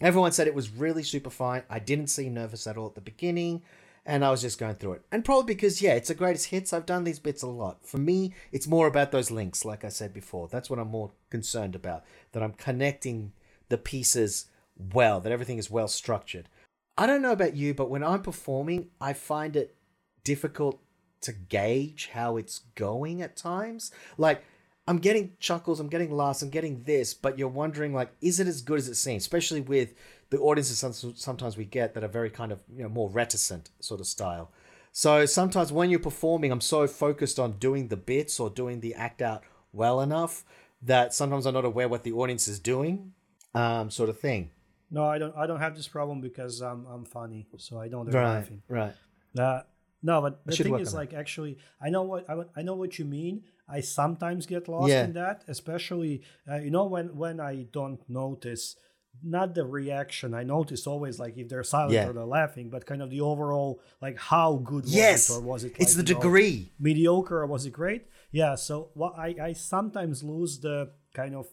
Everyone 0.00 0.30
said 0.30 0.46
it 0.46 0.54
was 0.54 0.70
really 0.70 1.02
super 1.02 1.30
fine. 1.30 1.64
I 1.68 1.80
didn't 1.80 2.06
seem 2.06 2.34
nervous 2.34 2.68
at 2.68 2.76
all 2.76 2.86
at 2.86 2.94
the 2.94 3.00
beginning, 3.00 3.62
and 4.08 4.24
I 4.24 4.30
was 4.30 4.40
just 4.40 4.58
going 4.58 4.74
through 4.76 4.94
it. 4.94 5.02
And 5.12 5.22
probably 5.22 5.54
because, 5.54 5.82
yeah, 5.82 5.92
it's 5.92 6.08
a 6.08 6.14
greatest 6.14 6.46
hits. 6.46 6.72
I've 6.72 6.86
done 6.86 7.04
these 7.04 7.18
bits 7.18 7.42
a 7.42 7.46
lot. 7.46 7.86
For 7.86 7.98
me, 7.98 8.32
it's 8.50 8.66
more 8.66 8.86
about 8.86 9.12
those 9.12 9.30
links, 9.30 9.66
like 9.66 9.84
I 9.84 9.90
said 9.90 10.14
before. 10.14 10.48
That's 10.48 10.70
what 10.70 10.78
I'm 10.78 10.88
more 10.88 11.10
concerned 11.28 11.74
about. 11.74 12.04
That 12.32 12.42
I'm 12.42 12.54
connecting 12.54 13.32
the 13.68 13.76
pieces 13.76 14.46
well, 14.94 15.20
that 15.20 15.30
everything 15.30 15.58
is 15.58 15.70
well 15.70 15.88
structured. 15.88 16.48
I 16.96 17.06
don't 17.06 17.20
know 17.20 17.32
about 17.32 17.54
you, 17.54 17.74
but 17.74 17.90
when 17.90 18.02
I'm 18.02 18.22
performing, 18.22 18.88
I 18.98 19.12
find 19.12 19.54
it 19.54 19.76
difficult 20.24 20.80
to 21.20 21.32
gauge 21.32 22.08
how 22.14 22.38
it's 22.38 22.60
going 22.76 23.20
at 23.20 23.36
times. 23.36 23.92
Like, 24.16 24.42
I'm 24.86 24.98
getting 24.98 25.34
chuckles, 25.38 25.80
I'm 25.80 25.88
getting 25.88 26.10
laughs, 26.10 26.40
I'm 26.40 26.48
getting 26.48 26.84
this, 26.84 27.12
but 27.12 27.38
you're 27.38 27.48
wondering 27.48 27.92
like, 27.92 28.10
is 28.22 28.40
it 28.40 28.46
as 28.46 28.62
good 28.62 28.78
as 28.78 28.88
it 28.88 28.94
seems? 28.94 29.22
Especially 29.22 29.60
with 29.60 29.92
the 30.30 30.38
audiences 30.38 30.78
sometimes 31.16 31.56
we 31.56 31.64
get 31.64 31.94
that 31.94 32.04
are 32.04 32.08
very 32.08 32.30
kind 32.30 32.52
of 32.52 32.60
you 32.74 32.82
know 32.82 32.88
more 32.88 33.08
reticent 33.08 33.70
sort 33.80 34.00
of 34.00 34.06
style. 34.06 34.50
So 34.92 35.26
sometimes 35.26 35.70
when 35.72 35.90
you're 35.90 36.00
performing, 36.00 36.50
I'm 36.50 36.60
so 36.60 36.86
focused 36.86 37.38
on 37.38 37.52
doing 37.58 37.88
the 37.88 37.96
bits 37.96 38.40
or 38.40 38.50
doing 38.50 38.80
the 38.80 38.94
act 38.94 39.22
out 39.22 39.42
well 39.72 40.00
enough 40.00 40.44
that 40.82 41.14
sometimes 41.14 41.46
I'm 41.46 41.54
not 41.54 41.64
aware 41.64 41.88
what 41.88 42.02
the 42.04 42.12
audience 42.12 42.48
is 42.48 42.58
doing, 42.58 43.12
um, 43.54 43.90
sort 43.90 44.08
of 44.08 44.18
thing. 44.18 44.50
No, 44.90 45.04
I 45.04 45.18
don't. 45.18 45.34
I 45.36 45.46
don't 45.46 45.60
have 45.60 45.76
this 45.76 45.88
problem 45.88 46.20
because 46.20 46.60
I'm 46.60 46.86
I'm 46.86 47.04
funny, 47.04 47.46
so 47.58 47.78
I 47.78 47.88
don't. 47.88 48.10
They're 48.10 48.22
laughing. 48.24 48.62
right. 48.68 48.94
Uh, 49.38 49.62
no, 50.02 50.22
but 50.22 50.44
the 50.46 50.56
thing 50.56 50.78
is, 50.78 50.94
like, 50.94 51.12
actually, 51.12 51.58
I 51.80 51.90
know 51.90 52.02
what 52.02 52.28
I, 52.30 52.34
I 52.56 52.62
know 52.62 52.74
what 52.74 52.98
you 52.98 53.04
mean. 53.04 53.44
I 53.68 53.80
sometimes 53.80 54.46
get 54.46 54.66
lost 54.68 54.88
Yeah. 54.90 55.04
in 55.04 55.12
that, 55.14 55.44
especially 55.48 56.22
uh, 56.50 56.56
you 56.56 56.70
know 56.70 56.86
when 56.86 57.16
when 57.16 57.38
I 57.40 57.66
don't 57.70 58.00
notice 58.08 58.76
not 59.22 59.54
the 59.54 59.64
reaction. 59.66 60.34
I 60.34 60.42
notice 60.44 60.86
always 60.86 61.18
like 61.18 61.36
if 61.36 61.48
they're 61.48 61.62
silent 61.64 61.92
Yeah. 61.94 62.08
or 62.08 62.12
they're 62.12 62.24
laughing, 62.24 62.70
but 62.70 62.86
kind 62.86 63.02
of 63.02 63.10
the 63.10 63.20
overall 63.20 63.80
like 64.00 64.18
how 64.18 64.56
good 64.56 64.84
was 64.84 64.94
Yes, 64.94 65.30
it 65.30 65.34
or 65.34 65.40
was 65.40 65.64
it? 65.64 65.72
it's 65.78 65.94
the 65.94 66.04
you 66.04 66.14
know, 66.14 66.20
degree. 66.20 66.72
mediocre 66.78 67.38
or 67.42 67.46
was 67.46 67.66
it 67.66 67.72
great? 67.72 68.06
Yeah. 68.30 68.54
So 68.56 68.90
what 68.94 69.14
I 69.18 69.34
I 69.48 69.52
sometimes 69.54 70.22
lose 70.22 70.60
the 70.60 70.92
kind 71.14 71.34
of 71.34 71.46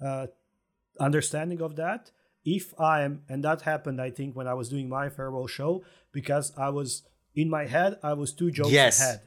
uh, 0.00 0.26
understanding 1.00 1.60
of 1.60 1.76
that 1.76 2.10
if 2.44 2.78
I 2.78 3.02
am, 3.02 3.22
and 3.28 3.42
that 3.42 3.62
happened, 3.62 4.00
I 4.02 4.10
think, 4.10 4.36
when 4.36 4.46
I 4.46 4.52
was 4.52 4.68
doing 4.68 4.86
my 4.88 5.08
farewell 5.08 5.46
show, 5.46 5.82
because 6.12 6.52
I 6.58 6.68
was 6.68 7.02
in 7.34 7.48
my 7.48 7.64
head, 7.64 7.98
I 8.02 8.12
was 8.12 8.32
two 8.34 8.50
jokes 8.50 8.70
Yes. 8.70 9.00
ahead. 9.00 9.20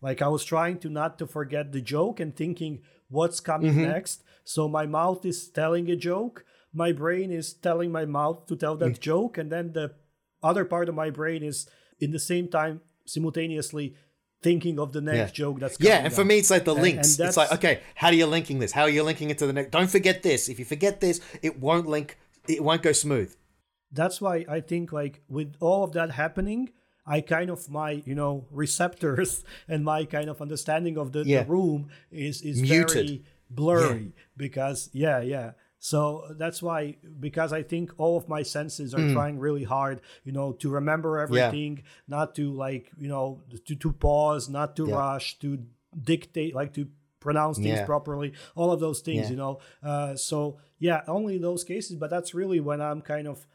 Like 0.00 0.22
I 0.22 0.28
was 0.28 0.44
trying 0.44 0.78
to 0.78 0.88
not 0.88 1.18
to 1.18 1.26
forget 1.26 1.72
the 1.72 1.80
joke 1.82 2.20
and 2.20 2.34
thinking 2.34 2.80
what's 3.08 3.40
coming 3.40 3.72
Mm-hmm. 3.72 3.82
next. 3.82 4.22
So 4.44 4.66
my 4.68 4.86
mouth 4.86 5.24
is 5.26 5.48
telling 5.50 5.90
a 5.90 5.96
joke, 5.96 6.44
my 6.74 6.92
brain 6.92 7.30
is 7.30 7.54
telling 7.54 7.90
my 7.92 8.04
mouth 8.04 8.46
to 8.48 8.56
tell 8.56 8.76
that 8.76 8.94
Mm. 8.94 9.00
joke, 9.00 9.38
and 9.38 9.50
then 9.50 9.72
the 9.72 9.94
other 10.42 10.64
part 10.64 10.88
of 10.88 10.94
my 10.94 11.08
brain 11.10 11.42
is 11.42 11.66
in 12.00 12.10
the 12.10 12.18
same 12.18 12.48
time 12.48 12.80
simultaneously 13.06 13.94
thinking 14.42 14.78
of 14.78 14.92
the 14.92 15.00
next 15.00 15.30
Yeah. 15.38 15.44
joke 15.44 15.60
that's 15.60 15.76
coming 15.78 15.90
Yeah, 15.92 16.04
and 16.04 16.12
for 16.12 16.24
me, 16.24 16.36
it's 16.38 16.50
like 16.50 16.64
the 16.66 16.74
And- 16.74 16.82
links. 16.82 17.18
and 17.18 17.28
it's 17.28 17.36
like, 17.38 17.50
okay, 17.52 17.80
how 17.94 18.08
are 18.08 18.14
you 18.14 18.26
linking 18.26 18.58
this? 18.58 18.72
How 18.72 18.82
are 18.82 18.90
you 18.90 19.02
linking 19.02 19.30
it 19.30 19.38
to 19.38 19.46
the 19.46 19.52
next? 19.54 19.70
Don't 19.70 19.88
forget 19.90 20.22
this. 20.22 20.48
If 20.50 20.58
you 20.58 20.66
forget 20.66 21.00
this, 21.00 21.20
it 21.42 21.58
won't 21.60 21.86
link. 21.86 22.18
It 22.48 22.62
won't 22.62 22.82
go 22.82 22.92
smooth. 22.92 23.34
that's 23.92 24.20
why 24.20 24.44
I 24.48 24.60
think 24.60 24.92
like 24.92 25.22
with 25.28 25.54
all 25.60 25.84
of 25.84 25.92
that 25.92 26.10
happening, 26.10 26.70
I 27.06 27.20
kind 27.20 27.48
of 27.48 27.70
my 27.70 28.02
you 28.04 28.16
know 28.20 28.32
receptors 28.50 29.44
and 29.68 29.84
my 29.84 30.04
kind 30.04 30.28
of 30.28 30.42
understanding 30.42 30.98
of 30.98 31.12
the, 31.12 31.22
Yeah. 31.24 31.44
the 31.44 31.50
room 31.50 31.88
is 32.10 32.42
is 32.42 32.60
Muted. 32.60 32.92
very 33.06 33.22
blurry 33.48 34.12
because 34.36 34.90
yeah 34.92 35.20
yeah 35.20 35.52
so 35.90 36.00
that's 36.42 36.60
why 36.66 36.96
because 37.20 37.52
i 37.52 37.62
think 37.72 37.92
all 38.02 38.16
of 38.20 38.24
my 38.34 38.42
senses 38.42 38.94
are 38.94 39.06
trying 39.16 39.36
really 39.38 39.64
hard 39.76 39.96
you 40.26 40.32
know 40.36 40.48
to 40.62 40.70
remember 40.70 41.10
everything 41.24 41.72
not 42.08 42.34
to 42.34 42.44
like 42.66 42.84
you 43.04 43.08
know 43.14 43.26
to, 43.66 43.74
to 43.84 43.92
pause 43.92 44.48
not 44.48 44.76
to 44.76 44.84
Yeah. 44.88 44.96
rush 45.02 45.26
to 45.44 45.48
dictate 46.12 46.54
like 46.54 46.72
to 46.78 46.84
pronounce 47.20 47.58
things 47.58 47.80
Yeah. 47.80 47.86
properly 47.92 48.32
all 48.54 48.70
of 48.72 48.80
those 48.80 49.00
things 49.08 49.24
Yeah. 49.24 49.30
you 49.32 49.36
know 49.42 49.52
uh, 49.90 50.12
so 50.16 50.36
yeah 50.78 51.02
only 51.06 51.36
those 51.38 51.64
cases 51.64 51.94
but 52.02 52.08
that's 52.14 52.32
really 52.40 52.60
when 52.60 52.80
i'm 52.80 53.00
kind 53.14 53.26
of 53.32 53.46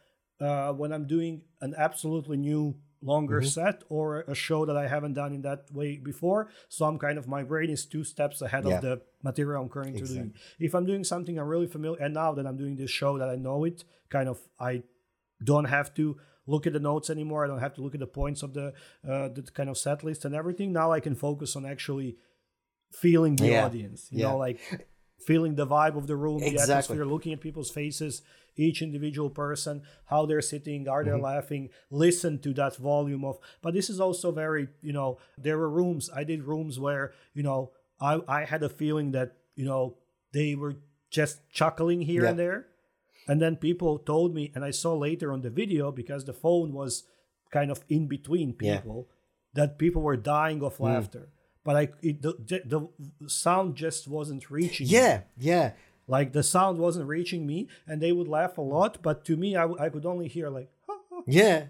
uh, 0.48 0.72
when 0.82 0.92
i'm 0.96 1.08
doing 1.08 1.42
an 1.66 1.74
absolutely 1.78 2.38
new 2.38 2.76
longer 3.02 3.40
Mm-hmm. 3.40 3.48
set 3.48 3.84
or 3.90 4.22
a 4.28 4.36
show 4.36 4.66
that 4.66 4.76
i 4.76 4.86
haven't 4.88 5.14
done 5.14 5.32
in 5.34 5.42
that 5.44 5.62
way 5.72 5.96
before 5.98 6.50
so 6.68 6.86
i'm 6.86 6.98
kind 7.00 7.18
of 7.18 7.28
my 7.28 7.44
brain 7.44 7.70
is 7.70 7.86
two 7.86 8.04
steps 8.04 8.42
ahead 8.42 8.66
Yeah. 8.66 8.76
of 8.76 8.82
the 8.82 9.02
material 9.24 9.62
i'm 9.64 9.70
currently 9.70 10.02
doing 10.02 10.34
if 10.60 10.76
i'm 10.76 10.86
doing 10.86 11.04
something 11.06 11.40
i'm 11.40 11.48
really 11.48 11.68
familiar 11.68 12.00
and 12.04 12.14
now 12.14 12.34
that 12.34 12.46
i'm 12.46 12.58
doing 12.58 12.76
this 12.76 12.92
show 12.92 13.18
that 13.18 13.30
i 13.30 13.36
know 13.36 13.64
it 13.64 13.86
kind 14.10 14.28
of 14.28 14.38
i 14.60 14.84
don't 15.44 15.66
have 15.66 15.94
to 15.94 16.18
look 16.46 16.66
at 16.66 16.74
the 16.74 16.80
notes 16.80 17.12
anymore. 17.12 17.46
I 17.46 17.48
don't 17.48 17.60
have 17.60 17.76
to 17.76 17.82
look 17.84 17.94
at 17.94 18.00
the 18.00 18.08
points 18.08 18.42
of 18.42 18.56
the 18.56 18.74
uh, 19.08 19.28
the 19.30 19.44
kind 19.54 19.70
of 19.70 19.78
set 19.78 20.04
list 20.04 20.26
and 20.26 20.34
everything. 20.34 20.74
Now 20.74 20.92
I 20.92 21.00
can 21.00 21.14
focus 21.14 21.56
on 21.56 21.64
actually 21.64 22.18
feeling 22.92 23.36
the 23.36 23.50
Yeah. 23.50 23.66
audience. 23.66 24.08
You 24.12 24.20
Yeah. 24.22 24.30
know, 24.32 24.38
like 24.38 24.60
feeling 25.28 25.54
the 25.56 25.68
vibe 25.68 25.96
of 25.96 26.08
the 26.08 26.16
room, 26.16 26.40
the 26.40 26.48
Exactly. 26.48 26.74
atmosphere, 26.74 27.06
looking 27.06 27.34
at 27.34 27.40
people's 27.40 27.70
faces, 27.70 28.24
each 28.60 28.82
individual 28.82 29.30
person, 29.30 29.82
how 30.06 30.26
they're 30.26 30.42
sitting, 30.42 30.88
are 30.88 31.04
they 31.04 31.12
mm-hmm. 31.12 31.24
laughing, 31.24 31.70
listen 31.90 32.40
to 32.40 32.54
that 32.54 32.76
volume 32.76 33.24
of. 33.26 33.40
But 33.62 33.74
this 33.74 33.90
is 33.90 34.00
also 34.00 34.32
very, 34.32 34.68
you 34.82 34.94
know, 34.94 35.18
there 35.38 35.58
were 35.58 35.70
rooms. 35.70 36.10
I 36.14 36.24
did 36.24 36.44
rooms 36.44 36.80
where 36.80 37.14
you 37.34 37.44
know 37.44 37.72
I 38.00 38.20
I 38.28 38.46
had 38.46 38.64
a 38.64 38.70
feeling 38.70 39.12
that 39.12 39.38
you 39.56 39.66
know 39.66 39.98
they 40.34 40.56
were 40.56 40.76
just 41.10 41.50
chuckling 41.50 42.02
here 42.02 42.24
Yeah. 42.24 42.30
and 42.30 42.40
there. 42.40 42.68
And 43.28 43.42
then 43.42 43.56
people 43.58 44.00
told 44.00 44.34
me, 44.34 44.52
and 44.56 44.66
I 44.66 44.72
saw 44.72 44.96
later 44.96 45.32
on 45.32 45.42
the 45.42 45.50
video 45.50 45.92
because 45.92 46.26
the 46.26 46.34
phone 46.34 46.74
was 46.74 47.04
kind 47.52 47.72
of 47.72 47.84
in 47.90 48.08
between 48.08 48.56
Yeah. 48.60 48.78
people, 48.78 49.10
that 49.54 49.78
people 49.78 50.02
were 50.02 50.18
dying 50.18 50.64
of 50.64 50.78
mm. 50.78 50.86
laughter. 50.86 51.30
But 51.64 51.76
I, 51.76 51.90
it, 52.02 52.22
the, 52.22 52.34
the 52.66 53.30
sound 53.30 53.76
just 53.76 54.08
wasn't 54.08 54.50
reaching. 54.50 54.88
me. 54.88 54.94
Yeah, 54.94 55.22
yeah. 55.38 55.74
Like 56.10 56.34
the 56.34 56.44
sound 56.44 56.78
wasn't 56.80 57.08
reaching 57.08 57.48
me, 57.48 57.70
and 57.88 58.02
they 58.02 58.12
would 58.12 58.28
laugh 58.28 58.58
a 58.58 58.62
lot. 58.76 59.02
But 59.02 59.24
to 59.28 59.38
me, 59.38 59.56
I, 59.56 59.62
w- 59.62 59.80
I 59.80 59.88
could 59.90 60.06
only 60.06 60.28
hear 60.28 60.50
like, 60.50 60.70
Yeah. 61.28 61.68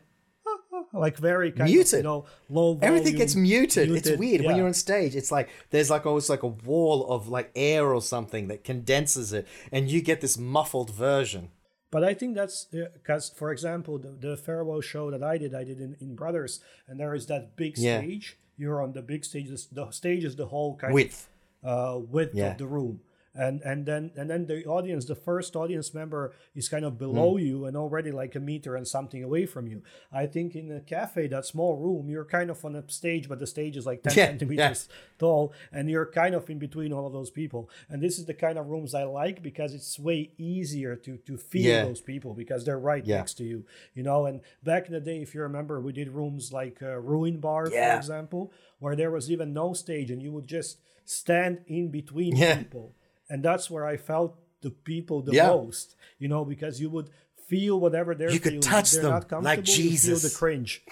like 0.94 1.18
very 1.18 1.52
kind 1.52 1.70
of 1.70 1.74
Muted. 1.76 2.00
you 2.00 2.04
know 2.04 2.26
low. 2.50 2.80
Everything 2.82 3.16
gets 3.16 3.34
volume, 3.34 3.50
muted. 3.50 3.92
It's 3.92 4.12
weird 4.18 4.44
when 4.46 4.56
you're 4.58 4.66
on 4.68 4.74
stage. 4.74 5.16
It's 5.16 5.32
like 5.32 5.50
there's 5.70 5.90
like 5.90 6.06
always 6.06 6.30
like 6.30 6.44
a 6.44 6.48
wall 6.48 7.08
of 7.12 7.28
like 7.28 7.52
air 7.56 7.94
or 7.94 8.02
something 8.02 8.48
that 8.48 8.64
condenses 8.64 9.34
it, 9.34 9.48
and 9.72 9.90
you 9.92 10.02
get 10.02 10.22
this 10.22 10.38
muffled 10.38 10.90
version. 10.92 11.50
But 11.92 12.04
I 12.04 12.14
think 12.14 12.36
that's 12.36 12.66
because, 12.66 13.30
for 13.36 13.52
example, 13.52 13.98
the, 13.98 14.12
the 14.28 14.38
farewell 14.38 14.80
show 14.82 15.10
that 15.12 15.24
I 15.24 15.38
did, 15.40 15.56
I 15.56 15.64
did 15.64 15.80
in, 15.82 15.96
in 16.00 16.16
Brothers, 16.16 16.62
and 16.88 17.00
there 17.00 17.16
is 17.16 17.26
that 17.28 17.56
big 17.56 17.78
stage. 17.78 18.38
Yeah. 18.58 18.66
You're 18.66 18.82
on 18.84 18.94
the 18.94 19.02
big 19.02 19.26
stage. 19.26 19.50
The 19.72 19.90
stage 19.92 20.24
is 20.24 20.36
the 20.36 20.46
whole 20.48 20.76
kind 20.78 20.94
Width. 20.94 21.28
of 21.64 21.98
uh, 21.98 22.00
width 22.00 22.36
Yeah. 22.36 22.52
of 22.52 22.58
the 22.60 22.68
room, 22.68 23.00
and 23.36 23.61
and 23.61 23.86
then 23.86 24.11
and 24.15 24.30
then 24.30 24.47
the 24.47 24.65
audience, 24.65 25.05
the 25.05 25.15
first 25.15 25.55
audience 25.55 25.93
member 25.93 26.34
is 26.55 26.67
kind 26.67 26.84
of 26.86 26.97
below 26.97 27.38
Hmm. 27.38 27.43
you 27.43 27.65
and 27.65 27.77
already 27.77 28.11
like 28.11 28.36
a 28.36 28.39
meter 28.39 28.75
and 28.75 28.88
something 28.88 29.23
away 29.23 29.45
from 29.45 29.67
you. 29.67 29.84
I 30.11 30.25
think 30.25 30.55
in 30.55 30.71
a 30.71 30.80
cafe, 30.82 31.27
that 31.27 31.45
small 31.45 31.77
room, 31.77 32.09
you're 32.09 32.25
kind 32.25 32.49
of 32.49 32.63
on 32.65 32.75
a 32.75 32.84
stage, 32.89 33.30
but 33.30 33.39
the 33.39 33.47
stage 33.47 33.77
is 33.77 33.86
like 33.86 34.01
ten 34.03 34.15
Yeah, 34.15 34.25
centimeters 34.27 34.89
tall, 35.19 35.53
and 35.71 35.89
you're 35.89 36.05
kind 36.11 36.34
of 36.36 36.49
in 36.49 36.59
between 36.59 36.91
all 36.91 37.05
of 37.05 37.13
those 37.13 37.30
people. 37.30 37.69
And 37.89 38.01
this 38.01 38.17
is 38.17 38.25
the 38.25 38.34
kind 38.34 38.57
of 38.57 38.67
rooms 38.67 38.93
I 38.95 39.03
like 39.03 39.41
because 39.43 39.73
it's 39.73 39.99
way 39.99 40.32
easier 40.38 40.95
to 40.95 41.17
to 41.17 41.38
feel 41.38 41.63
Yeah. 41.75 41.84
those 41.84 42.01
people 42.01 42.34
because 42.34 42.65
they're 42.65 42.80
right 42.80 43.05
Yeah. 43.05 43.17
next 43.17 43.36
to 43.36 43.43
you, 43.43 43.65
you 43.93 44.03
know. 44.03 44.25
And 44.25 44.41
back 44.63 44.88
in 44.88 44.93
the 44.93 44.99
day, 44.99 45.21
if 45.21 45.36
you 45.36 45.41
remember, 45.41 45.80
we 45.80 45.93
did 45.93 46.09
rooms 46.09 46.51
like 46.51 46.82
uh, 46.82 46.97
Ruin 46.99 47.39
Bar, 47.39 47.69
for 47.69 47.95
example, 47.95 48.51
where 48.80 48.95
there 48.95 49.11
was 49.11 49.30
even 49.30 49.53
no 49.53 49.73
stage, 49.73 50.09
and 50.11 50.21
you 50.21 50.32
would 50.32 50.47
just 50.47 50.80
stand 51.05 51.59
in 51.67 51.89
between 51.89 52.36
Yeah. 52.36 52.57
people, 52.57 52.95
and 53.30 53.43
that's 53.43 53.69
where 53.69 53.86
I 53.86 53.97
felt 53.97 54.38
the 54.61 54.71
people 54.71 55.21
the 55.21 55.34
Yeah. 55.34 55.47
most, 55.47 55.95
you 56.17 56.27
know, 56.27 56.43
because 56.45 56.80
you 56.82 56.89
would 56.89 57.09
feel 57.47 57.80
whatever 57.80 58.13
they're 58.15 58.32
You 58.32 58.39
could 58.39 58.61
touch 58.61 58.91
they're 58.91 59.01
them 59.03 59.11
not 59.11 59.30
comfortable, 59.30 59.43
like 59.43 59.67
you 59.67 59.73
feel 59.97 60.15
the 60.15 60.21
Jesus. 60.30 60.38
cringe. 60.38 60.84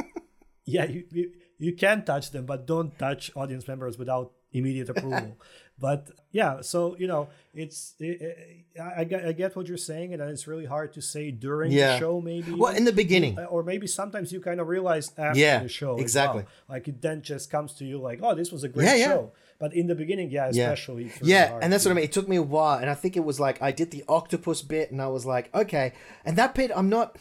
yeah, 0.64 0.84
you, 0.84 1.04
you 1.10 1.32
you 1.58 1.72
can 1.74 2.04
touch 2.04 2.30
them, 2.30 2.46
but 2.46 2.66
don't 2.66 2.98
touch 2.98 3.30
audience 3.36 3.68
members 3.68 3.98
without 3.98 4.32
immediate 4.52 4.88
approval. 4.88 5.36
but 5.80 6.10
yeah, 6.32 6.60
so 6.60 6.94
you 6.98 7.06
know, 7.08 7.28
it's 7.54 7.94
it, 7.98 8.64
I, 8.80 9.00
I 9.00 9.04
get 9.04 9.24
I 9.26 9.32
get 9.32 9.56
what 9.56 9.66
you're 9.66 9.76
saying, 9.76 10.12
and 10.14 10.22
it's 10.22 10.46
really 10.46 10.66
hard 10.66 10.92
to 10.92 11.02
say 11.02 11.30
during 11.30 11.72
Yeah. 11.72 11.94
the 11.94 11.98
show, 11.98 12.20
maybe. 12.20 12.52
Well, 12.52 12.74
in 12.76 12.84
the 12.84 12.92
beginning. 12.92 13.38
Or 13.38 13.62
maybe 13.62 13.86
sometimes 13.86 14.30
you 14.32 14.40
kind 14.40 14.60
of 14.60 14.68
realize 14.68 15.10
after 15.18 15.40
Yeah, 15.40 15.62
the 15.62 15.68
show 15.68 15.96
exactly. 15.98 16.42
well. 16.42 16.52
like 16.68 16.86
it 16.88 17.00
then 17.02 17.22
just 17.22 17.50
comes 17.50 17.72
to 17.74 17.84
you 17.84 17.98
like 17.98 18.20
oh 18.22 18.34
this 18.34 18.52
was 18.52 18.62
a 18.64 18.68
great 18.68 18.86
Yeah, 18.98 19.06
show 19.06 19.32
but 19.58 19.74
in 19.74 19.86
the 19.88 19.94
beginning 19.94 20.30
yeah 20.30 20.46
especially 20.48 21.10
Yeah, 21.22 21.58
and 21.62 21.72
that's 21.72 21.84
what 21.84 21.90
I 21.90 21.94
mean. 21.94 22.04
It 22.04 22.12
took 22.12 22.28
me 22.28 22.36
a 22.36 22.42
while, 22.42 22.78
and 22.78 22.88
I 22.88 22.94
think 22.94 23.16
it 23.16 23.24
was 23.24 23.40
like 23.40 23.60
I 23.62 23.72
did 23.72 23.90
the 23.90 24.04
octopus 24.08 24.62
bit, 24.62 24.90
and 24.92 25.00
I 25.02 25.08
was 25.08 25.24
like, 25.26 25.52
okay. 25.54 25.92
And 26.24 26.36
that 26.38 26.54
bit, 26.54 26.70
I'm 26.74 26.88
not. 26.88 27.16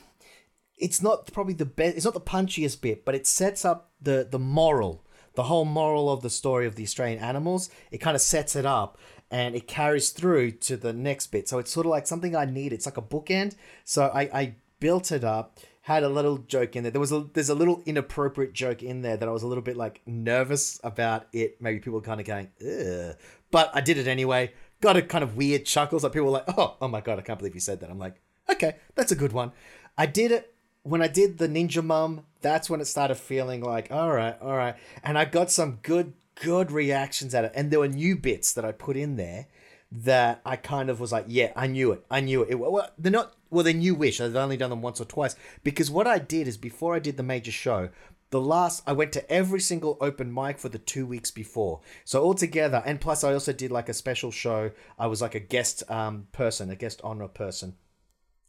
It's 0.78 1.02
not 1.02 1.32
probably 1.34 1.54
the 1.56 1.66
best. 1.66 1.98
It's 1.98 2.06
not 2.06 2.14
the 2.14 2.22
punchiest 2.22 2.80
bit, 2.82 3.04
but 3.04 3.14
it 3.16 3.28
sets 3.28 3.66
up 3.66 3.92
the 4.02 4.28
the 4.30 4.40
moral, 4.40 5.04
the 5.40 5.44
whole 5.44 5.64
moral 5.64 6.12
of 6.12 6.22
the 6.22 6.30
story 6.30 6.68
of 6.68 6.76
the 6.76 6.84
Australian 6.84 7.18
animals. 7.18 7.70
It 7.92 8.00
kind 8.00 8.14
of 8.14 8.20
sets 8.20 8.58
it 8.58 8.66
up, 8.66 8.98
and 9.32 9.56
it 9.56 9.70
carries 9.70 10.10
through 10.10 10.52
to 10.68 10.76
the 10.76 10.92
next 10.92 11.28
bit. 11.28 11.48
So 11.48 11.60
it's 11.60 11.72
sort 11.72 11.86
of 11.86 11.92
like 11.92 12.06
something 12.06 12.36
I 12.36 12.44
need. 12.44 12.74
It's 12.74 12.86
like 12.86 12.98
a 12.98 13.02
bookend. 13.02 13.56
So 13.86 14.12
I 14.14 14.24
I 14.42 14.56
built 14.82 15.14
it 15.14 15.24
up. 15.24 15.58
Had 15.84 16.04
a 16.04 16.10
little 16.10 16.40
joke 16.40 16.76
in 16.76 16.84
there. 16.84 16.92
There 16.92 17.00
was 17.00 17.14
a 17.14 17.26
there's 17.34 17.48
a 17.48 17.56
little 17.56 17.82
inappropriate 17.86 18.52
joke 18.52 18.84
in 18.84 19.02
there 19.02 19.16
that 19.16 19.30
I 19.30 19.32
was 19.32 19.44
a 19.44 19.48
little 19.48 19.64
bit 19.64 19.78
like 19.78 20.02
nervous 20.06 20.78
about 20.84 21.28
it. 21.32 21.62
Maybe 21.62 21.80
people 21.80 22.02
kind 22.02 22.20
of 22.20 22.28
going, 22.28 22.50
Ugh. 22.62 23.16
but 23.50 23.72
I 23.74 23.80
did 23.80 23.98
it 23.98 24.08
anyway. 24.08 24.52
Got 24.82 24.98
a 24.98 25.02
kind 25.02 25.24
of 25.24 25.38
weird 25.38 25.66
chuckles. 25.66 26.04
Like 26.04 26.12
people 26.12 26.26
were 26.26 26.40
like, 26.40 26.58
oh, 26.58 26.76
oh 26.82 26.90
my 26.90 27.00
god, 27.00 27.18
I 27.18 27.22
can't 27.22 27.40
believe 27.40 27.56
you 27.56 27.62
said 27.62 27.80
that. 27.80 27.90
I'm 27.90 27.98
like, 27.98 28.20
okay, 28.52 28.76
that's 28.96 29.14
a 29.14 29.16
good 29.16 29.32
one. 29.32 29.54
I 29.98 30.06
did 30.06 30.34
it 30.34 30.54
when 30.84 31.02
I 31.02 31.08
did 31.08 31.38
the 31.38 31.48
Ninja 31.48 31.82
Mum. 31.82 32.26
That's 32.42 32.70
when 32.70 32.82
it 32.82 32.86
started 32.86 33.16
feeling 33.16 33.62
like, 33.62 33.92
all 33.92 34.12
right, 34.12 34.36
all 34.42 34.56
right, 34.56 34.76
and 35.04 35.18
I 35.18 35.26
got 35.26 35.52
some 35.52 35.80
good 35.82 36.14
good 36.42 36.72
reactions 36.72 37.36
at 37.36 37.46
it. 37.46 37.52
And 37.56 37.72
there 37.72 37.80
were 37.80 37.88
new 37.88 38.16
bits 38.16 38.54
that 38.54 38.66
I 38.66 38.72
put 38.72 38.98
in 38.98 39.16
there 39.18 39.48
that 39.92 40.42
I 40.46 40.56
kind 40.56 40.90
of 40.90 41.00
was 41.00 41.12
like, 41.12 41.26
yeah, 41.28 41.52
I 41.56 41.68
knew 41.68 41.92
it. 41.92 42.06
I 42.10 42.22
knew 42.22 42.44
it. 42.44 42.52
it 42.52 42.60
well, 42.60 42.90
they're 42.98 43.12
not, 43.12 43.34
well, 43.50 43.64
they're 43.64 43.74
new 43.74 43.96
wish. 43.96 44.22
I've 44.22 44.36
only 44.36 44.58
done 44.58 44.70
them 44.70 44.82
once 44.82 45.02
or 45.02 45.06
twice. 45.06 45.36
Because 45.64 45.90
what 45.90 46.08
I 46.08 46.20
did 46.20 46.48
is 46.48 46.58
before 46.58 46.96
I 46.96 47.00
did 47.00 47.18
the 47.18 47.24
major 47.24 47.52
show, 47.52 47.90
the 48.30 48.40
last, 48.40 48.84
I 48.86 48.94
went 48.94 49.12
to 49.14 49.32
every 49.32 49.60
single 49.60 49.98
open 50.00 50.32
mic 50.32 50.60
for 50.60 50.70
the 50.70 50.78
two 50.78 51.08
weeks 51.08 51.32
before. 51.32 51.82
So 52.06 52.24
altogether, 52.24 52.84
and 52.86 53.02
plus 53.02 53.24
I 53.24 53.34
also 53.34 53.52
did 53.52 53.72
like 53.72 53.90
a 53.90 53.94
special 53.94 54.32
show. 54.32 54.72
I 55.00 55.08
was 55.08 55.22
like 55.22 55.34
a 55.34 55.40
guest 55.40 55.84
um, 55.90 56.28
person, 56.32 56.70
a 56.70 56.76
guest 56.76 57.02
honor 57.04 57.28
person 57.28 57.76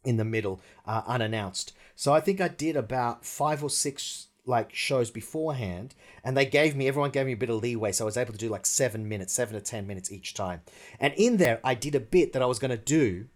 in 0.03 0.17
the 0.17 0.25
middle, 0.25 0.61
uh, 0.85 1.01
unannounced. 1.05 1.73
So 1.95 2.13
I 2.13 2.19
think 2.19 2.41
I 2.41 2.47
did 2.47 2.75
about 2.75 3.25
five 3.25 3.63
or 3.63 3.69
six 3.69 4.27
like 4.45 4.73
shows 4.73 5.11
beforehand, 5.11 5.93
and 6.23 6.35
they 6.35 6.45
gave 6.45 6.75
me 6.75 6.87
everyone 6.87 7.11
gave 7.11 7.27
me 7.27 7.33
a 7.33 7.37
bit 7.37 7.49
of 7.49 7.61
leeway, 7.61 7.91
so 7.91 8.05
I 8.05 8.07
was 8.07 8.17
able 8.17 8.33
to 8.33 8.39
do 8.39 8.49
like 8.49 8.65
seven 8.65 9.07
minutes, 9.07 9.33
seven 9.33 9.53
to 9.53 9.61
ten 9.61 9.85
minutes 9.85 10.11
each 10.11 10.33
time. 10.33 10.61
And 10.99 11.13
in 11.15 11.37
there, 11.37 11.59
I 11.63 11.75
did 11.75 11.93
a 11.93 11.99
bit 11.99 12.33
that 12.33 12.41
I 12.41 12.47
was 12.47 12.57
going 12.59 12.71
to 12.71 12.77
do 12.77 13.27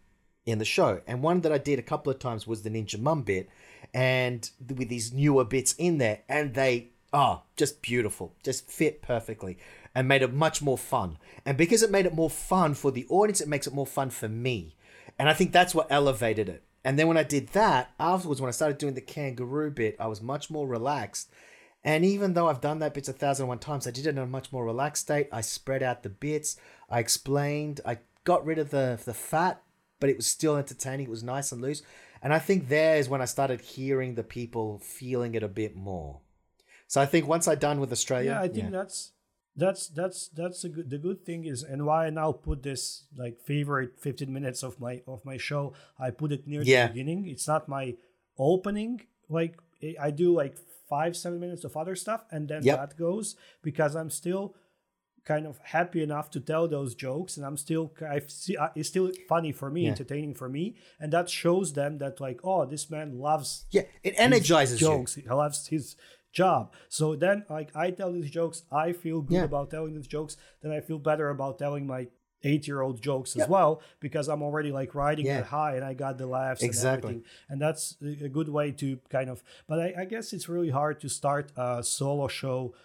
in 0.46 0.58
the 0.58 0.66
show, 0.66 1.02
and 1.06 1.22
one 1.22 1.42
that 1.42 1.52
I 1.52 1.58
did 1.60 1.80
a 1.80 1.84
couple 1.84 2.12
of 2.12 2.20
times 2.20 2.48
was 2.48 2.64
the 2.64 2.70
Ninja 2.72 3.00
Mum 3.00 3.22
bit, 3.22 3.50
and 3.94 4.50
with 4.68 4.90
these 4.90 5.14
newer 5.14 5.46
bits 5.46 5.74
in 5.78 6.00
there, 6.00 6.22
and 6.28 6.56
they 6.56 6.90
oh 7.14 7.44
just 7.56 7.82
beautiful, 7.82 8.34
just 8.44 8.70
fit 8.70 9.02
perfectly. 9.02 9.58
And 9.98 10.10
made 10.10 10.24
it 10.24 10.34
much 10.34 10.62
more 10.62 10.78
fun. 10.78 11.18
And 11.46 11.58
because 11.58 11.82
it 11.82 11.90
made 11.90 12.06
it 12.06 12.14
more 12.14 12.30
fun 12.30 12.74
for 12.74 12.92
the 12.92 13.06
audience, 13.08 13.40
it 13.40 13.48
makes 13.48 13.66
it 13.66 13.74
more 13.74 13.88
fun 13.88 14.10
for 14.10 14.28
me. 14.28 14.76
And 15.18 15.30
I 15.30 15.34
think 15.34 15.52
that's 15.52 15.74
what 15.76 15.88
elevated 15.90 16.50
it. 16.50 16.64
And 16.84 17.00
then 17.00 17.08
when 17.08 17.18
I 17.18 17.24
did 17.24 17.50
that, 17.50 17.92
afterwards, 18.00 18.42
when 18.42 18.48
I 18.48 18.52
started 18.52 18.78
doing 18.78 18.94
the 18.94 19.02
kangaroo 19.02 19.72
bit, 19.72 19.96
I 20.00 20.08
was 20.08 20.22
much 20.22 20.50
more 20.50 20.68
relaxed. 20.68 21.32
And 21.84 22.04
even 22.06 22.34
though 22.34 22.48
I've 22.48 22.62
done 22.62 22.80
that 22.80 22.94
bits 22.94 23.10
a 23.10 23.14
thousand 23.14 23.44
and 23.44 23.50
one 23.50 23.60
times, 23.60 23.88
I 23.88 23.92
did 23.92 24.06
it 24.06 24.10
in 24.10 24.18
a 24.18 24.26
much 24.26 24.52
more 24.52 24.66
relaxed 24.66 25.04
state. 25.04 25.28
I 25.32 25.42
spread 25.42 25.84
out 25.84 26.04
the 26.04 26.10
bits. 26.10 26.58
I 26.90 27.00
explained. 27.00 27.82
I 27.86 28.00
got 28.24 28.46
rid 28.46 28.60
of 28.60 28.72
the 28.72 29.00
the 29.04 29.14
fat, 29.14 29.62
but 30.00 30.10
it 30.10 30.18
was 30.18 30.28
still 30.28 30.58
entertaining. 30.58 31.08
It 31.08 31.12
was 31.12 31.24
nice 31.24 31.52
and 31.52 31.62
loose. 31.62 31.84
And 32.22 32.34
I 32.34 32.40
think 32.40 32.70
there 32.70 32.98
is 32.98 33.08
when 33.08 33.22
I 33.22 33.26
started 33.26 33.62
hearing 33.62 34.16
the 34.16 34.24
people 34.24 34.80
feeling 34.80 35.36
it 35.36 35.44
a 35.44 35.48
bit 35.48 35.76
more. 35.76 36.22
So 36.88 37.02
I 37.02 37.06
think 37.06 37.28
once 37.28 37.48
I 37.48 37.56
done 37.56 37.80
with 37.80 37.92
Australia, 37.92 38.32
yeah 38.32 38.42
i 38.42 38.48
think 38.48 38.72
that's 38.72 39.12
that's 39.58 39.88
that's 39.88 40.28
that's 40.30 40.64
a 40.66 40.70
good 40.70 40.90
the 40.90 40.98
good 40.98 41.26
thing 41.26 41.46
is 41.46 41.64
and 41.64 41.86
why 41.86 42.08
i 42.08 42.10
now 42.10 42.32
put 42.32 42.62
this 42.64 43.06
like 43.18 43.40
favorite 43.40 43.92
15 44.00 44.32
minutes 44.32 44.64
of 44.64 44.80
my 44.80 45.02
of 45.08 45.24
my 45.24 45.38
show 45.38 45.74
i 45.98 46.10
put 46.12 46.32
it 46.32 46.46
near 46.46 46.62
Yeah. 46.62 46.88
the 46.88 46.94
beginning 46.94 47.28
it's 47.28 47.48
not 47.48 47.68
my 47.70 47.96
opening 48.38 49.02
like 49.30 49.56
I 50.02 50.10
do 50.10 50.34
like 50.34 50.56
five 50.90 51.16
seven 51.16 51.40
minutes 51.40 51.64
of 51.64 51.78
other 51.78 51.96
stuff 51.96 52.22
and 52.32 52.48
then 52.48 52.64
Yep. 52.64 52.78
that 52.80 52.98
goes 52.98 53.36
because 53.62 53.96
I'm 53.96 54.10
still 54.10 54.56
kind 55.26 55.46
of 55.48 55.60
happy 55.64 56.02
enough 56.02 56.30
to 56.32 56.40
tell 56.40 56.68
those 56.68 56.96
jokes 56.96 57.38
and 57.38 57.46
I'm 57.46 57.58
still 57.58 57.92
I 58.02 58.22
see 58.28 58.58
it's 58.76 58.90
still 58.90 59.12
funny 59.30 59.52
for 59.52 59.70
me 59.70 59.82
Yeah. 59.84 59.90
entertaining 59.92 60.34
for 60.34 60.50
me 60.50 60.76
and 61.00 61.14
that 61.14 61.30
shows 61.30 61.74
them 61.74 61.98
that 62.00 62.20
like 62.20 62.40
oh 62.44 62.66
this 62.66 62.90
man 62.90 63.20
loves 63.20 63.66
Yeah, 63.72 63.84
it 64.04 64.14
energizes 64.18 64.82
you. 64.82 64.88
jokes. 64.88 65.16
He 65.16 65.24
loves 65.28 65.68
his 65.68 65.96
job. 66.36 66.62
So 66.90 67.16
then, 67.16 67.38
like, 67.50 67.70
I 67.76 67.90
tell 68.00 68.12
these 68.12 68.30
jokes. 68.40 68.58
I 68.72 68.88
feel 69.04 69.22
good 69.22 69.36
Yeah. 69.38 69.44
about 69.52 69.72
telling 69.72 69.94
these 69.96 70.12
jokes. 70.18 70.34
Then 70.62 70.72
I 70.78 70.82
feel 70.82 71.00
better 71.00 71.28
about 71.30 71.58
telling 71.58 71.88
my 71.88 72.02
eight-year-old 72.44 73.02
jokes 73.02 73.36
as 73.40 73.48
well 73.50 73.82
because 74.00 74.28
I'm 74.32 74.44
already 74.48 74.72
like 74.72 74.94
riding 74.94 75.26
Yeah. 75.26 75.38
that 75.40 75.48
high 75.48 75.74
and 75.78 75.84
I 75.92 75.94
got 75.96 76.14
the 76.20 76.28
laughs 76.28 76.62
Exactly. 76.62 76.94
and 76.94 77.04
everything. 77.24 77.32
And 77.50 77.58
that's 77.66 77.84
a 78.10 78.26
a 78.26 78.30
good 78.38 78.50
way 78.50 78.68
to 78.82 78.88
kind 79.10 79.30
of. 79.34 79.38
But 79.70 79.78
I, 79.86 79.88
I 80.02 80.06
guess 80.14 80.26
it's 80.36 80.48
really 80.56 80.70
hard 80.82 80.96
to 81.04 81.10
start 81.10 81.46
a 81.58 81.82
solo 81.84 82.28
show, 82.28 82.76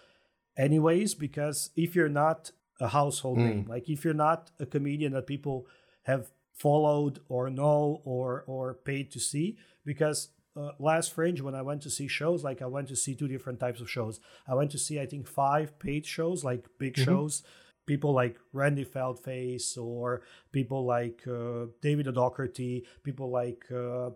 anyways, 0.57 1.13
because 1.15 1.69
if 1.75 1.95
you're 1.95 2.15
not 2.25 2.51
a 2.79 2.87
household 2.87 3.37
Mm. 3.37 3.45
name, 3.49 3.65
like 3.73 3.85
if 3.95 4.03
you're 4.03 4.21
not 4.27 4.39
a 4.59 4.65
comedian 4.65 5.11
that 5.13 5.27
people 5.27 5.67
have 6.11 6.31
followed 6.53 7.19
or 7.29 7.43
know 7.49 8.01
or 8.03 8.43
or 8.53 8.73
paid 8.73 9.11
to 9.11 9.19
see, 9.19 9.57
because 9.85 10.19
uh, 10.55 10.71
last 10.79 11.13
Fringe 11.13 11.41
when 11.41 11.55
I 11.55 11.61
went 11.61 11.81
to 11.83 11.89
see 11.89 12.07
shows, 12.07 12.43
like 12.43 12.61
I 12.61 12.65
went 12.65 12.87
to 12.89 12.95
see 12.95 13.15
two 13.15 13.27
different 13.27 13.59
types 13.59 13.79
of 13.81 13.89
shows. 13.89 14.19
I 14.47 14.55
went 14.55 14.71
to 14.71 14.77
see 14.77 14.99
I 14.99 15.05
think 15.05 15.27
five 15.27 15.77
paid 15.79 16.05
shows, 16.05 16.43
like 16.43 16.65
big 16.77 16.95
shows. 17.05 17.43
People 17.87 18.13
like 18.13 18.37
Randy 18.53 18.85
Feltface 18.85 19.77
or 19.77 20.21
people 20.51 20.85
like 20.85 21.21
uh, 21.27 21.65
David 21.81 22.07
O'Doherty, 22.07 22.85
people 23.03 23.29
like 23.31 23.65
uh, 23.71 24.11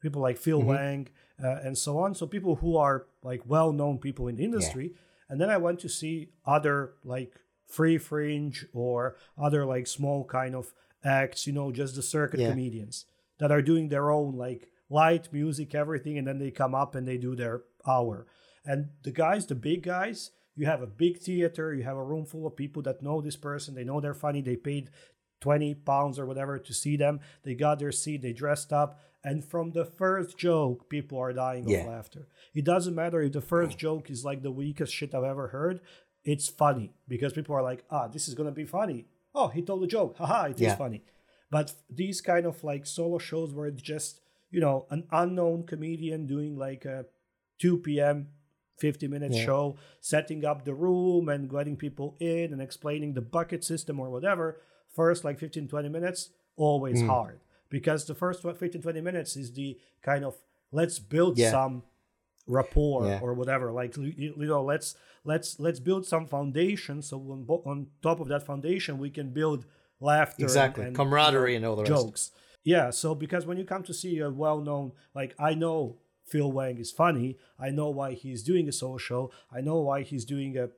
people 0.00 0.22
like 0.22 0.38
Phil 0.38 0.60
Wang, 0.66 1.08
uh, 1.42 1.58
and 1.62 1.76
so 1.76 1.98
on. 1.98 2.14
So 2.14 2.26
people 2.26 2.56
who 2.56 2.76
are 2.76 3.06
like 3.22 3.42
well-known 3.46 3.98
people 3.98 4.28
in 4.28 4.36
the 4.36 4.44
industry. 4.44 4.94
And 5.28 5.40
then 5.40 5.50
I 5.50 5.56
went 5.58 5.78
to 5.80 5.88
see 5.88 6.30
other 6.46 6.94
like 7.04 7.34
free 7.66 7.98
fringe 7.98 8.66
or 8.72 9.16
other 9.38 9.64
like 9.64 9.86
small 9.86 10.24
kind 10.24 10.54
of 10.54 10.72
acts, 11.04 11.46
you 11.46 11.52
know, 11.52 11.70
just 11.70 11.94
the 11.96 12.02
circuit 12.02 12.40
Yeah. 12.40 12.50
comedians 12.50 13.06
that 13.38 13.50
are 13.52 13.62
doing 13.62 13.88
their 13.88 14.10
own 14.10 14.36
like 14.36 14.68
light 14.92 15.32
music, 15.32 15.74
everything, 15.74 16.18
and 16.18 16.26
then 16.26 16.38
they 16.38 16.50
come 16.50 16.74
up 16.74 16.94
and 16.94 17.06
they 17.08 17.16
do 17.18 17.34
their 17.34 17.62
hour. 17.86 18.26
And 18.64 18.90
the 19.02 19.10
guys, 19.10 19.46
the 19.46 19.54
big 19.54 19.82
guys, 19.82 20.30
you 20.54 20.66
have 20.66 20.82
a 20.82 20.86
big 20.86 21.18
theater, 21.18 21.74
you 21.74 21.82
have 21.84 21.96
a 21.96 22.04
room 22.04 22.26
full 22.26 22.46
of 22.46 22.56
people 22.56 22.82
that 22.82 23.02
know 23.02 23.20
this 23.20 23.36
person, 23.36 23.74
they 23.74 23.84
know 23.84 24.00
they're 24.00 24.14
funny, 24.26 24.42
they 24.42 24.56
paid 24.56 24.90
20 25.40 25.74
pounds 25.76 26.18
or 26.18 26.26
whatever 26.26 26.58
to 26.58 26.72
see 26.74 26.96
them. 26.96 27.20
They 27.42 27.54
got 27.54 27.78
their 27.78 27.90
seat, 27.90 28.22
they 28.22 28.32
dressed 28.32 28.72
up, 28.72 29.00
and 29.24 29.44
from 29.44 29.72
the 29.72 29.84
first 29.84 30.36
joke, 30.38 30.88
people 30.88 31.18
are 31.18 31.32
dying 31.32 31.68
Yeah. 31.68 31.80
of 31.80 31.86
laughter. 31.88 32.28
It 32.54 32.64
doesn't 32.64 32.94
matter 32.94 33.20
if 33.22 33.32
the 33.32 33.40
first 33.40 33.78
joke 33.78 34.10
is 34.10 34.24
like 34.24 34.42
the 34.42 34.52
weakest 34.52 34.92
shit 34.94 35.14
I've 35.14 35.24
ever 35.24 35.48
heard, 35.48 35.80
it's 36.24 36.48
funny 36.48 36.92
because 37.08 37.32
people 37.32 37.54
are 37.56 37.62
like, 37.62 37.82
ah, 37.90 38.06
this 38.08 38.28
is 38.28 38.34
gonna 38.34 38.52
be 38.52 38.64
funny. 38.66 39.06
Oh, 39.34 39.48
he 39.48 39.62
told 39.62 39.82
a 39.82 39.86
joke. 39.88 40.16
Haha, 40.18 40.44
it 40.50 40.56
is 40.56 40.60
Yeah. 40.60 40.76
funny. 40.76 41.02
But 41.50 41.74
these 41.90 42.20
kind 42.20 42.46
of 42.46 42.62
like 42.62 42.86
solo 42.86 43.18
shows 43.18 43.52
where 43.52 43.66
it's 43.66 43.82
just, 43.82 44.20
you 44.52 44.60
know, 44.60 44.86
an 44.90 45.04
unknown 45.10 45.64
comedian 45.64 46.26
doing 46.26 46.56
like 46.56 46.84
a 46.84 47.06
2 47.58 47.78
p.m. 47.78 48.28
50 48.78 49.06
minute 49.08 49.32
Yeah. 49.32 49.44
show, 49.44 49.76
setting 50.00 50.44
up 50.44 50.64
the 50.64 50.74
room 50.74 51.28
and 51.28 51.48
getting 51.48 51.76
people 51.76 52.16
in 52.20 52.52
and 52.52 52.60
explaining 52.60 53.14
the 53.14 53.20
bucket 53.20 53.62
system 53.64 54.00
or 54.00 54.10
whatever, 54.10 54.60
first 54.88 55.24
like 55.24 55.38
15, 55.38 55.68
20 55.68 55.88
minutes, 55.88 56.30
always 56.56 57.02
Mm. 57.02 57.06
hard. 57.08 57.40
Because 57.68 58.04
the 58.06 58.14
first 58.14 58.42
15, 58.42 58.82
20 58.82 59.00
minutes 59.00 59.36
is 59.36 59.52
the 59.52 59.78
kind 60.02 60.24
of 60.24 60.36
let's 60.72 60.98
build 60.98 61.38
Yeah. 61.38 61.50
some 61.50 61.82
rapport 62.46 63.06
Yeah. 63.06 63.20
or 63.22 63.34
whatever 63.34 63.70
like 63.70 63.96
you, 63.96 64.34
know 64.36 64.64
let's 64.64 64.96
let's 65.24 65.60
let's 65.60 65.78
build 65.78 66.04
some 66.04 66.26
foundation 66.26 67.00
so 67.00 67.16
on, 67.30 67.46
on 67.64 67.86
top 68.02 68.18
of 68.18 68.26
that 68.26 68.42
foundation 68.42 68.98
we 68.98 69.10
can 69.10 69.30
build 69.30 69.64
laughter 70.00 70.42
Exactly. 70.42 70.84
and, 70.86 70.96
Camaraderie 70.96 71.54
and 71.54 71.64
all 71.64 71.76
the 71.76 71.84
rest. 71.84 72.34
Yeah 72.64 72.90
so 72.90 73.14
because 73.14 73.46
when 73.46 73.56
you 73.58 73.64
come 73.64 73.82
to 73.82 73.94
see 73.94 74.18
a 74.18 74.30
well-known 74.30 74.92
like 75.14 75.34
i 75.38 75.52
know 75.54 75.96
phil 76.24 76.50
wang 76.52 76.78
is 76.78 76.90
funny 76.92 77.36
i 77.58 77.68
know 77.70 77.88
why 77.90 78.12
he's 78.12 78.42
doing 78.42 78.68
a 78.68 78.72
show 78.72 79.30
i 79.52 79.60
know 79.60 79.78
why 79.80 80.02
he's 80.02 80.24
doing 80.24 80.56
a 80.56 80.68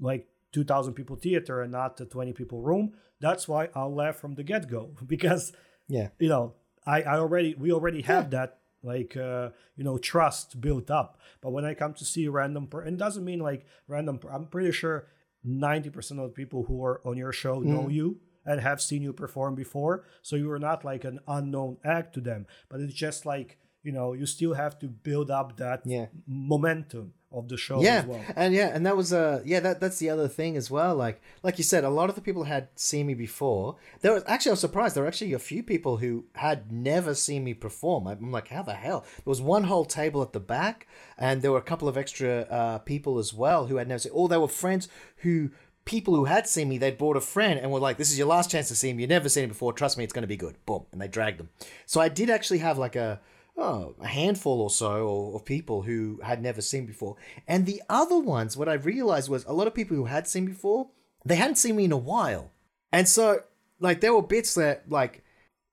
like 0.00 0.26
2000 0.52 0.94
people 0.94 1.16
theater 1.16 1.60
and 1.62 1.72
not 1.72 2.00
a 2.00 2.04
20 2.06 2.32
people 2.32 2.60
room 2.62 2.92
that's 3.20 3.46
why 3.46 3.68
i'll 3.74 3.94
laugh 3.94 4.16
from 4.16 4.34
the 4.34 4.42
get-go 4.42 4.90
because 5.06 5.52
Yeah. 5.88 6.08
you 6.18 6.28
know 6.28 6.54
i 6.86 7.02
i 7.02 7.18
already 7.18 7.54
we 7.54 7.72
already 7.72 8.02
have 8.02 8.30
that 8.30 8.58
like 8.82 9.16
uh 9.16 9.50
you 9.76 9.84
know 9.84 9.98
trust 9.98 10.60
built 10.60 10.90
up 10.90 11.20
but 11.42 11.50
when 11.50 11.64
i 11.64 11.74
come 11.74 11.94
to 11.94 12.04
see 12.04 12.28
random 12.28 12.66
per- 12.66 12.82
and 12.82 12.94
it 12.94 12.98
doesn't 12.98 13.24
mean 13.24 13.40
like 13.40 13.66
random 13.88 14.18
per- 14.18 14.30
i'm 14.30 14.46
pretty 14.46 14.72
sure 14.72 15.06
90% 15.46 15.94
of 16.12 16.16
the 16.30 16.34
people 16.34 16.64
who 16.64 16.82
are 16.84 17.00
on 17.06 17.16
your 17.16 17.32
show 17.32 17.60
Mm. 17.60 17.64
know 17.66 17.88
you 17.88 18.20
and 18.48 18.60
have 18.60 18.80
seen 18.88 19.02
you 19.06 19.12
perform 19.12 19.54
before 19.54 19.94
so 20.22 20.34
you 20.42 20.50
are 20.50 20.58
not 20.70 20.84
like 20.90 21.04
an 21.10 21.18
unknown 21.28 21.76
act 21.84 22.08
to 22.14 22.20
them. 22.20 22.46
But 22.70 22.80
it's 22.80 22.94
just 23.06 23.20
like 23.34 23.58
you 23.86 23.92
know 23.92 24.08
you 24.20 24.26
still 24.26 24.54
have 24.54 24.74
to 24.82 24.86
build 25.08 25.30
up 25.30 25.48
that 25.58 25.78
Yeah. 25.84 26.06
momentum 26.26 27.12
of 27.30 27.48
the 27.48 27.58
show 27.58 27.82
yeah. 27.82 27.98
as 28.00 28.06
well. 28.06 28.24
And 28.36 28.54
yeah 28.54 28.70
and 28.74 28.86
that 28.86 28.96
was 28.96 29.12
uh 29.12 29.42
yeah 29.44 29.60
that 29.60 29.80
that's 29.80 29.98
the 29.98 30.08
other 30.10 30.28
thing 30.28 30.56
as 30.56 30.70
well. 30.70 30.94
Like 30.96 31.20
like 31.42 31.58
you 31.58 31.64
said 31.64 31.84
a 31.84 31.90
lot 31.90 32.08
of 32.08 32.14
the 32.16 32.22
people 32.28 32.44
had 32.44 32.68
seen 32.74 33.06
me 33.06 33.14
before. 33.14 33.76
There 34.00 34.14
was 34.14 34.24
actually 34.26 34.50
i 34.52 34.56
was 34.58 34.60
surprised. 34.60 34.94
There 34.96 35.02
were 35.02 35.08
actually 35.12 35.34
a 35.34 35.38
few 35.38 35.62
people 35.62 35.98
who 35.98 36.24
had 36.46 36.72
never 36.72 37.12
seen 37.14 37.44
me 37.44 37.54
perform. 37.54 38.06
I'm 38.06 38.32
like 38.32 38.48
how 38.48 38.62
the 38.62 38.74
hell? 38.86 39.00
There 39.16 39.30
was 39.34 39.42
one 39.42 39.64
whole 39.64 39.84
table 39.84 40.22
at 40.22 40.32
the 40.32 40.40
back 40.40 40.86
and 41.18 41.42
there 41.42 41.52
were 41.52 41.58
a 41.66 41.70
couple 41.70 41.88
of 41.88 41.96
extra 41.98 42.32
uh 42.58 42.78
people 42.78 43.18
as 43.18 43.34
well 43.34 43.66
who 43.66 43.76
had 43.76 43.88
never 43.88 43.98
seen 44.00 44.12
or 44.14 44.28
they 44.28 44.38
were 44.38 44.48
friends 44.48 44.88
who 45.18 45.50
people 45.88 46.14
who 46.14 46.26
had 46.26 46.46
seen 46.46 46.68
me 46.68 46.76
they'd 46.76 46.98
brought 46.98 47.16
a 47.16 47.20
friend 47.20 47.58
and 47.58 47.72
were 47.72 47.80
like 47.80 47.96
this 47.96 48.10
is 48.10 48.18
your 48.18 48.26
last 48.26 48.50
chance 48.50 48.68
to 48.68 48.76
see 48.76 48.90
him 48.90 49.00
you've 49.00 49.08
never 49.08 49.28
seen 49.28 49.44
him 49.44 49.48
before 49.48 49.72
trust 49.72 49.96
me 49.96 50.04
it's 50.04 50.12
going 50.12 50.22
to 50.22 50.28
be 50.28 50.36
good 50.36 50.54
boom 50.66 50.84
and 50.92 51.00
they 51.00 51.08
dragged 51.08 51.38
them 51.38 51.48
so 51.86 51.98
i 52.00 52.08
did 52.08 52.28
actually 52.28 52.58
have 52.58 52.76
like 52.76 52.94
a 52.94 53.18
oh, 53.58 53.94
a 54.00 54.06
handful 54.06 54.60
or 54.60 54.70
so 54.70 55.32
of 55.34 55.44
people 55.44 55.82
who 55.82 56.20
had 56.22 56.40
never 56.40 56.62
seen 56.62 56.86
before. 56.86 57.16
And 57.46 57.66
the 57.66 57.82
other 57.88 58.18
ones, 58.18 58.56
what 58.56 58.68
I 58.68 58.74
realized 58.74 59.28
was 59.28 59.44
a 59.44 59.52
lot 59.52 59.66
of 59.66 59.74
people 59.74 59.96
who 59.96 60.04
had 60.04 60.28
seen 60.28 60.46
before, 60.46 60.88
they 61.24 61.36
hadn't 61.36 61.56
seen 61.56 61.76
me 61.76 61.84
in 61.84 61.92
a 61.92 61.96
while. 61.96 62.52
And 62.92 63.08
so, 63.08 63.40
like, 63.80 64.00
there 64.00 64.14
were 64.14 64.22
bits 64.22 64.54
that, 64.54 64.84
like, 64.88 65.24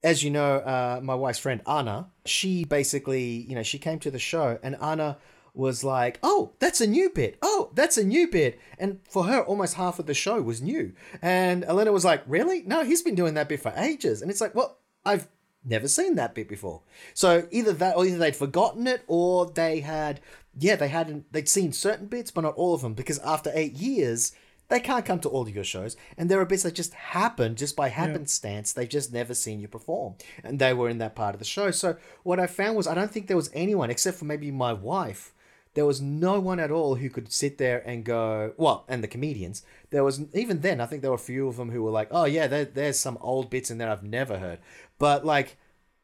as 0.04 0.24
you 0.24 0.32
know, 0.32 0.58
uh, 0.58 1.00
my 1.02 1.16
wife's 1.16 1.40
friend 1.40 1.62
Anna, 1.68 2.10
she 2.26 2.66
basically, 2.66 3.46
you 3.48 3.56
know, 3.56 3.64
she 3.64 3.80
came 3.80 4.00
to 4.00 4.12
the 4.12 4.20
show 4.20 4.60
and 4.62 4.76
Anna 4.82 5.18
was 5.56 5.84
like, 5.84 6.20
oh, 6.22 6.54
that's 6.60 6.82
a 6.82 6.88
new 6.88 7.10
bit. 7.10 7.38
Oh, 7.42 7.72
that's 7.74 7.98
a 7.98 8.04
new 8.04 8.28
bit. 8.28 8.60
And 8.78 9.00
for 9.10 9.26
her, 9.26 9.42
almost 9.42 9.76
half 9.76 10.00
of 10.00 10.06
the 10.06 10.14
show 10.14 10.42
was 10.42 10.62
new. 10.62 10.94
And 11.22 11.64
Elena 11.66 11.92
was 11.92 12.06
like, 12.06 12.24
really? 12.28 12.62
No, 12.64 12.84
he's 12.84 13.02
been 13.02 13.16
doing 13.16 13.34
that 13.36 13.50
bit 13.50 13.62
for 13.62 13.74
ages. 13.76 14.22
And 14.22 14.30
it's 14.30 14.42
like, 14.42 14.56
well, 14.56 14.78
I've 15.06 15.28
never 15.64 15.88
seen 15.88 16.16
that 16.16 16.36
bit 16.36 16.48
before. 16.48 16.82
So 17.14 17.48
either 17.52 17.74
that, 17.74 17.96
or 17.96 18.06
either 18.06 18.18
they'd 18.18 18.36
forgotten 18.36 18.88
it, 18.88 19.04
or 19.08 19.50
they 19.50 19.80
had, 19.80 20.20
yeah, 20.58 20.76
they 20.76 20.90
hadn't, 20.90 21.32
they'd 21.32 21.50
seen 21.50 21.74
certain 21.74 22.08
bits, 22.08 22.32
but 22.32 22.42
not 22.42 22.56
all 22.56 22.74
of 22.74 22.82
them, 22.82 22.94
because 22.94 23.20
after 23.20 23.52
eight 23.54 23.74
years, 23.74 24.34
they 24.68 24.80
can't 24.80 25.06
come 25.06 25.20
to 25.20 25.30
all 25.30 25.44
of 25.44 25.54
your 25.54 25.64
shows, 25.64 25.96
and 26.18 26.28
there 26.28 26.40
are 26.40 26.46
bits 26.46 26.64
that 26.64 26.74
just 26.74 26.94
happen 26.96 27.56
just 27.56 27.76
by 27.76 27.90
happenstance. 27.90 28.74
They've 28.74 28.90
just 28.90 29.14
never 29.14 29.36
seen 29.36 29.60
you 29.60 29.68
perform, 29.68 30.16
and 30.44 30.58
they 30.58 30.74
were 30.74 30.90
in 30.90 30.98
that 30.98 31.16
part 31.16 31.36
of 31.36 31.40
the 31.40 31.46
show. 31.46 31.70
So 31.70 31.98
what 32.24 32.40
I 32.40 32.48
found 32.48 32.76
was 32.76 32.88
I 32.88 32.96
don't 32.96 33.12
think 33.12 33.28
there 33.28 33.38
was 33.38 33.52
anyone 33.54 33.92
except 33.92 34.18
for 34.18 34.26
maybe 34.26 34.50
my 34.50 34.74
wife. 34.74 35.35
There 35.76 35.86
was 35.86 36.02
no 36.02 36.40
one 36.40 36.60
at 36.60 36.72
all 36.72 36.96
who 36.96 37.10
could 37.10 37.32
sit 37.32 37.58
there 37.58 37.84
and 37.86 38.06
go, 38.06 38.54
well, 38.58 38.86
and 38.88 39.04
the 39.04 39.10
comedians. 39.10 39.62
There 39.92 40.06
was 40.06 40.22
even 40.34 40.62
then. 40.62 40.80
I 40.82 40.86
think 40.86 41.02
there 41.02 41.12
were 41.12 41.16
a 41.16 41.20
few 41.20 41.48
of 41.50 41.58
them 41.58 41.70
who 41.70 41.84
were 41.84 41.92
like, 41.92 42.08
"Oh 42.12 42.26
yeah, 42.26 42.48
there, 42.48 42.66
there's 42.66 42.98
some 42.98 43.18
old 43.22 43.50
bits 43.50 43.70
in 43.70 43.78
there 43.78 43.90
I've 43.90 44.04
never 44.04 44.40
heard." 44.40 44.60
But 44.98 45.26
like, 45.26 45.58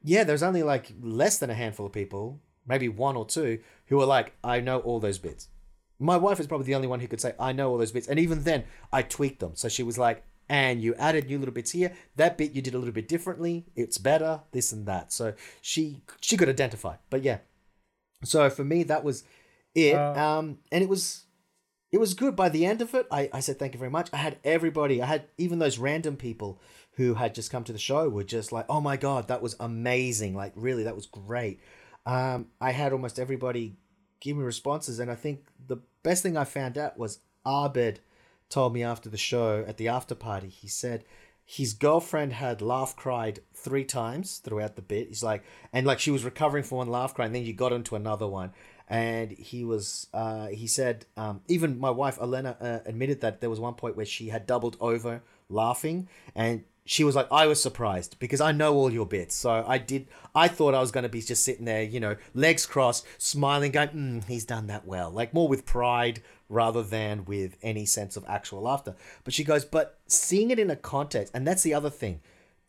yeah, 0.03 0.26
there's 0.26 0.43
only 0.43 0.61
like 0.61 0.91
less 1.01 1.39
than 1.39 1.49
a 1.49 1.55
handful 1.55 1.86
of 1.86 1.93
people, 1.93 2.41
maybe 2.67 2.89
one 2.89 3.15
or 3.15 3.26
two, 3.26 3.59
who 3.88 3.97
were 3.97 4.05
like, 4.05 4.34
"I 4.43 4.59
know 4.59 4.80
all 4.80 4.99
those 4.99 5.19
bits." 5.19 5.47
My 5.99 6.17
wife 6.17 6.39
is 6.39 6.47
probably 6.47 6.67
the 6.67 6.76
only 6.76 6.88
one 6.88 6.99
who 6.99 7.07
could 7.07 7.22
say, 7.22 7.34
"I 7.39 7.53
know 7.53 7.69
all 7.72 7.78
those 7.78 7.93
bits," 7.93 8.09
and 8.09 8.19
even 8.19 8.43
then, 8.43 8.65
I 8.91 9.03
tweaked 9.03 9.39
them. 9.39 9.55
So 9.55 9.69
she 9.69 9.84
was 9.84 9.97
like, 9.97 10.24
"And 10.49 10.82
you 10.82 10.95
added 10.95 11.28
new 11.28 11.39
little 11.39 11.53
bits 11.53 11.72
here. 11.72 11.93
That 12.17 12.38
bit 12.38 12.51
you 12.51 12.61
did 12.61 12.74
a 12.74 12.78
little 12.78 12.93
bit 12.93 13.07
differently. 13.07 13.65
It's 13.76 13.97
better. 13.97 14.41
This 14.51 14.74
and 14.74 14.86
that." 14.86 15.13
So 15.13 15.34
she 15.61 16.01
she 16.19 16.36
could 16.36 16.49
identify. 16.49 16.97
But 17.09 17.24
yeah, 17.24 17.39
so 18.24 18.49
for 18.49 18.65
me 18.65 18.84
that 18.84 19.03
was 19.03 19.24
it. 19.76 19.95
um, 19.95 20.59
and 20.72 20.84
it 20.84 20.89
was 20.89 21.26
it 21.91 21.99
was 21.99 22.13
good. 22.13 22.36
By 22.36 22.49
the 22.49 22.65
end 22.65 22.82
of 22.82 22.93
it, 22.93 23.07
I, 23.11 23.30
I 23.34 23.39
said 23.39 23.59
thank 23.59 23.74
you 23.74 23.80
very 23.80 23.91
much. 23.91 24.09
I 24.13 24.17
had 24.17 24.38
everybody. 24.43 25.01
I 25.01 25.05
had 25.05 25.26
even 25.38 25.59
those 25.59 25.78
random 25.78 26.15
people 26.15 26.61
who 26.95 27.15
had 27.15 27.36
just 27.36 27.51
come 27.51 27.63
to 27.65 27.74
the 27.74 27.80
show 27.80 28.09
were 28.09 28.24
just 28.24 28.51
like, 28.51 28.65
oh 28.69 28.82
my 28.82 28.97
god, 28.97 29.28
that 29.28 29.41
was 29.41 29.55
amazing. 29.59 30.36
Like 30.36 30.53
really, 30.55 30.84
that 30.84 30.95
was 30.95 31.05
great. 31.05 31.59
Um, 32.05 32.47
I 32.59 32.72
had 32.72 32.93
almost 32.93 33.19
everybody 33.19 33.76
give 34.19 34.38
me 34.38 34.43
responses, 34.43 34.99
and 34.99 35.11
I 35.11 35.15
think 35.15 35.45
the 35.67 35.78
best 36.03 36.24
thing 36.24 36.38
I 36.38 36.43
found 36.43 36.78
out 36.78 36.97
was 36.97 37.19
Abed 37.45 37.99
told 38.49 38.74
me 38.74 38.84
after 38.84 39.09
the 39.09 39.17
show 39.17 39.63
at 39.67 39.78
the 39.78 39.88
after 39.88 40.15
party. 40.15 40.49
He 40.49 40.67
said 40.67 41.05
his 41.45 41.74
girlfriend 41.74 42.34
had 42.34 42.61
laugh 42.61 42.95
cried 42.95 43.39
three 43.53 43.84
times 43.84 44.38
throughout 44.38 44.76
the 44.76 44.82
bit. 44.82 45.09
He's 45.09 45.24
like, 45.24 45.43
and 45.74 45.86
like 45.86 45.99
she 45.99 46.11
was 46.11 46.24
recovering 46.24 46.63
from 46.63 46.78
one 46.78 46.88
laugh 46.89 47.13
cry, 47.13 47.26
and 47.26 47.36
then 47.36 47.43
you 47.43 47.53
got 47.53 47.74
into 47.74 47.95
another 47.95 48.28
one. 48.28 48.53
And 48.92 49.32
he 49.32 49.64
was 49.64 50.08
uh, 50.14 50.48
he 50.48 50.68
said 50.68 51.06
um, 51.16 51.42
even 51.48 51.80
my 51.80 51.89
wife 51.89 52.20
Elena 52.22 52.58
uh, 52.60 52.80
admitted 52.86 53.22
that 53.22 53.39
there 53.39 53.50
was 53.50 53.60
one 53.60 53.74
point 53.74 53.96
where 53.96 54.06
she 54.06 54.28
had 54.28 54.46
doubled 54.46 54.76
over 54.82 55.24
laughing, 55.50 56.10
and 56.36 56.64
she 56.84 57.04
was 57.04 57.16
like, 57.16 57.28
I 57.32 57.48
was 57.48 57.62
surprised 57.62 58.18
because 58.20 58.42
I 58.42 58.52
know 58.52 58.74
all 58.74 58.92
your 58.92 59.06
bits. 59.06 59.34
So 59.36 59.64
I 59.66 59.78
did, 59.78 60.08
I 60.34 60.48
thought 60.48 60.74
I 60.74 60.80
was 60.80 60.92
going 60.92 61.04
to 61.04 61.10
be 61.10 61.22
just 61.22 61.46
sitting 61.46 61.66
there, 61.66 61.84
you 61.84 62.00
know, 62.00 62.16
legs 62.34 62.66
crossed, 62.66 63.06
smiling, 63.18 63.72
going, 63.72 63.89
mm, 63.89 64.26
he's 64.26 64.46
done 64.46 64.68
that 64.68 64.86
well. 64.86 65.10
Like 65.10 65.34
more 65.34 65.48
with 65.48 65.66
pride 65.66 66.22
rather 66.50 66.84
than 66.84 67.24
with 67.26 67.56
any 67.62 67.86
sense 67.86 68.18
of 68.18 68.26
actual 68.28 68.62
laughter. 68.62 68.96
But 69.24 69.34
she 69.34 69.44
goes, 69.44 69.64
but 69.64 70.00
seeing 70.08 70.52
it 70.52 70.60
in 70.60 70.72
a 70.72 70.76
context, 70.76 71.32
and 71.36 71.48
that's 71.48 71.64
the 71.64 71.74
other 71.74 71.89
thing, 71.89 72.20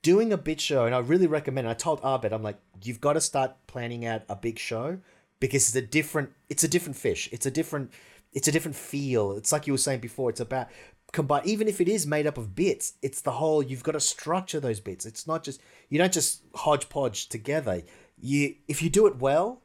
doing 0.03 0.33
a 0.33 0.39
bit 0.39 0.61
show, 0.61 0.85
and 0.85 0.95
I 0.95 0.99
really 0.99 1.27
recommend, 1.27 1.69
I 1.69 1.75
told 1.75 2.01
Abed, 2.05 2.33
I'm 2.33 2.43
like, 2.43 2.59
you've 2.83 3.01
got 3.01 3.15
to 3.15 3.21
start 3.21 3.57
planning 3.67 4.05
out 4.05 4.23
a 4.29 4.37
big 4.37 4.59
show 4.59 4.99
because 5.43 5.67
it's 5.67 5.75
a 5.75 5.83
different, 5.83 6.31
it's 6.49 6.63
a 6.63 6.69
different 6.69 6.97
fish. 6.97 7.29
It's 7.33 7.47
a 7.47 7.51
different, 7.51 7.91
it's 8.33 8.47
a 8.47 8.53
different 8.53 8.77
feel. 8.77 9.33
It's 9.33 9.51
like 9.51 9.67
you 9.67 9.73
were 9.73 9.79
saying 9.79 9.99
before, 9.99 10.31
it's 10.31 10.39
about 10.39 10.69
combine 11.11 11.43
even 11.45 11.67
if 11.69 11.81
it 11.81 11.89
is 11.89 12.07
made 12.07 12.27
up 12.27 12.39
of 12.39 12.55
bits 12.55 12.95
it's 13.03 13.21
the 13.21 13.33
whole 13.33 13.63
you've 13.63 13.83
got 13.83 13.93
to 13.93 14.01
structure 14.01 14.61
those 14.61 14.81
bits. 14.81 15.05
It's 15.05 15.27
not 15.27 15.43
just 15.45 15.61
you 15.91 15.99
don't 15.99 16.13
just 16.13 16.43
hodgepodge 16.55 17.29
together. 17.29 17.83
You 18.19 18.55
if 18.67 18.81
you 18.83 18.89
do 18.89 19.07
it 19.07 19.19
well 19.19 19.61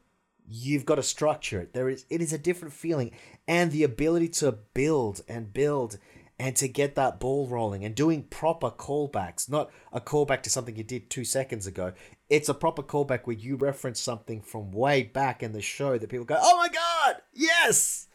you've 0.46 0.84
got 0.84 0.96
to 0.96 1.02
structure 1.02 1.60
it. 1.60 1.72
There 1.72 1.88
is 1.88 2.04
it 2.10 2.20
is 2.20 2.34
a 2.34 2.38
different 2.38 2.74
feeling. 2.74 3.12
And 3.46 3.72
the 3.72 3.84
ability 3.84 4.28
to 4.40 4.52
build 4.52 5.22
and 5.26 5.54
build 5.54 5.96
and 6.38 6.54
to 6.56 6.68
get 6.68 6.96
that 6.96 7.18
ball 7.18 7.46
rolling 7.46 7.84
and 7.84 7.94
doing 7.94 8.24
proper 8.24 8.70
callbacks 8.70 9.48
not 9.48 9.70
a 9.90 10.00
callback 10.00 10.42
to 10.42 10.50
something 10.50 10.76
you 10.76 10.84
did 10.84 11.08
two 11.08 11.24
seconds 11.24 11.66
ago 11.66 11.92
it's 12.30 12.48
a 12.48 12.54
proper 12.54 12.82
callback 12.82 13.20
where 13.24 13.36
you 13.36 13.56
reference 13.56 14.00
something 14.00 14.40
from 14.40 14.70
way 14.70 15.02
back 15.02 15.42
in 15.42 15.52
the 15.52 15.62
show 15.62 15.96
that 15.96 16.08
people 16.08 16.26
go 16.26 16.38
oh 16.38 16.56
my 16.56 16.68
god 16.68 17.16
yes 17.32 18.08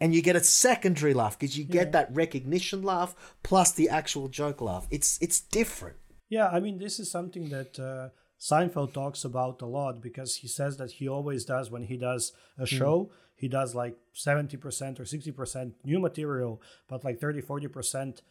and 0.00 0.14
you 0.14 0.22
get 0.22 0.36
a 0.36 0.42
secondary 0.42 1.14
laugh 1.14 1.38
because 1.38 1.56
you 1.56 1.64
get 1.64 1.86
yeah. 1.86 1.90
that 1.92 2.14
recognition 2.14 2.82
laugh 2.82 3.14
plus 3.42 3.72
the 3.72 3.88
actual 3.88 4.28
joke 4.28 4.60
laugh. 4.60 4.86
It's 4.90 5.18
it's 5.20 5.40
different. 5.40 5.96
Yeah, 6.28 6.48
I 6.48 6.60
mean, 6.60 6.78
this 6.78 6.98
is 6.98 7.10
something 7.10 7.48
that 7.50 7.78
uh, 7.78 8.08
Seinfeld 8.40 8.92
talks 8.92 9.24
about 9.24 9.62
a 9.62 9.66
lot 9.66 10.00
because 10.00 10.36
he 10.36 10.48
says 10.48 10.76
that 10.78 10.92
he 10.92 11.08
always 11.08 11.44
does 11.44 11.70
when 11.70 11.84
he 11.84 11.96
does 11.96 12.32
a 12.58 12.66
hmm. 12.66 12.76
show. 12.76 12.98
Mm. 13.04 13.10
He 13.38 13.48
does 13.48 13.74
like 13.74 13.98
70% 14.14 14.98
or 14.98 15.04
60% 15.04 15.72
new 15.84 15.98
material, 15.98 16.62
but 16.88 17.04
like 17.04 17.20
30, 17.20 17.42
40% 17.42 18.22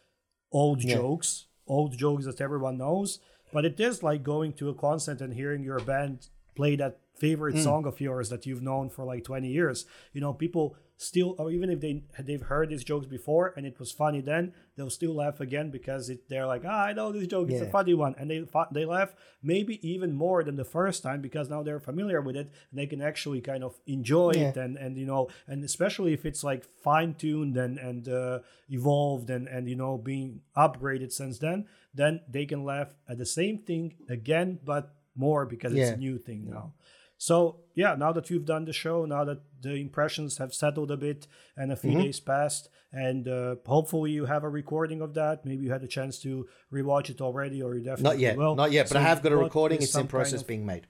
old 0.50 0.82
yeah. 0.82 0.96
jokes, 0.96 1.46
old 1.68 1.96
jokes 1.96 2.24
that 2.24 2.40
everyone 2.40 2.76
knows. 2.76 3.20
But 3.52 3.64
it 3.64 3.78
is 3.80 4.02
like 4.02 4.22
going 4.22 4.52
to 4.54 4.68
a 4.68 4.74
concert 4.74 5.20
and 5.20 5.34
hearing 5.34 5.62
your 5.62 5.80
band 5.80 6.28
play 6.54 6.76
that 6.76 6.98
favorite 7.14 7.56
mm. 7.56 7.64
song 7.64 7.86
of 7.86 8.00
yours 8.00 8.28
that 8.30 8.46
you've 8.46 8.62
known 8.62 8.90
for 8.90 9.04
like 9.04 9.24
20 9.24 9.48
years. 9.48 9.86
You 10.12 10.20
know, 10.20 10.32
people 10.32 10.76
still 10.98 11.34
or 11.38 11.50
even 11.50 11.68
if 11.68 11.80
they 11.80 12.02
they've 12.20 12.42
heard 12.42 12.70
these 12.70 12.82
jokes 12.82 13.06
before 13.06 13.52
and 13.56 13.66
it 13.66 13.78
was 13.78 13.92
funny 13.92 14.22
then 14.22 14.54
they'll 14.76 14.88
still 14.88 15.14
laugh 15.14 15.40
again 15.40 15.70
because 15.70 16.08
it, 16.08 16.26
they're 16.30 16.46
like 16.46 16.62
ah, 16.64 16.84
i 16.84 16.92
know 16.94 17.12
this 17.12 17.26
joke 17.26 17.48
yeah. 17.50 17.56
it's 17.56 17.66
a 17.66 17.70
funny 17.70 17.92
one 17.92 18.14
and 18.18 18.30
they 18.30 18.42
they 18.72 18.86
laugh 18.86 19.14
maybe 19.42 19.78
even 19.86 20.14
more 20.14 20.42
than 20.42 20.56
the 20.56 20.64
first 20.64 21.02
time 21.02 21.20
because 21.20 21.50
now 21.50 21.62
they're 21.62 21.78
familiar 21.78 22.22
with 22.22 22.34
it 22.34 22.50
and 22.70 22.78
they 22.78 22.86
can 22.86 23.02
actually 23.02 23.42
kind 23.42 23.62
of 23.62 23.78
enjoy 23.86 24.32
yeah. 24.34 24.48
it 24.48 24.56
and 24.56 24.78
and 24.78 24.96
you 24.96 25.04
know 25.04 25.28
and 25.46 25.62
especially 25.64 26.14
if 26.14 26.24
it's 26.24 26.42
like 26.42 26.64
fine-tuned 26.82 27.58
and 27.58 27.78
and 27.78 28.08
uh, 28.08 28.38
evolved 28.70 29.28
and 29.28 29.46
and 29.48 29.68
you 29.68 29.76
know 29.76 29.98
being 29.98 30.40
upgraded 30.56 31.12
since 31.12 31.38
then 31.38 31.66
then 31.96 32.20
they 32.28 32.46
can 32.46 32.64
laugh 32.64 32.94
at 33.08 33.18
the 33.18 33.26
same 33.26 33.58
thing 33.58 33.94
again 34.08 34.58
but 34.64 34.94
more 35.16 35.46
because 35.46 35.72
yeah. 35.72 35.84
it's 35.84 35.92
a 35.92 35.96
new 35.96 36.18
thing 36.18 36.46
now 36.48 36.72
so 37.18 37.60
yeah, 37.74 37.94
now 37.94 38.12
that 38.12 38.30
you've 38.30 38.44
done 38.44 38.64
the 38.64 38.72
show, 38.72 39.04
now 39.04 39.24
that 39.24 39.40
the 39.60 39.74
impressions 39.74 40.38
have 40.38 40.52
settled 40.52 40.90
a 40.90 40.96
bit 40.96 41.26
and 41.56 41.72
a 41.72 41.76
few 41.76 41.92
mm-hmm. 41.92 42.02
days 42.02 42.20
passed, 42.20 42.68
and 42.92 43.26
uh, 43.26 43.56
hopefully 43.64 44.10
you 44.10 44.26
have 44.26 44.44
a 44.44 44.48
recording 44.48 45.00
of 45.00 45.14
that. 45.14 45.44
Maybe 45.44 45.64
you 45.64 45.72
had 45.72 45.82
a 45.82 45.88
chance 45.88 46.18
to 46.20 46.46
rewatch 46.72 47.10
it 47.10 47.20
already, 47.20 47.62
or 47.62 47.74
you 47.74 47.84
definitely 47.84 48.02
not 48.04 48.18
yet, 48.18 48.36
will. 48.36 48.54
not 48.54 48.72
yet. 48.72 48.88
But 48.88 48.94
so 48.94 48.98
I 48.98 49.02
have 49.02 49.22
got 49.22 49.32
a 49.32 49.36
recording. 49.36 49.80
It's 49.82 49.94
in 49.96 50.06
process 50.06 50.32
kind 50.32 50.42
of, 50.42 50.46
being 50.46 50.66
made. 50.66 50.86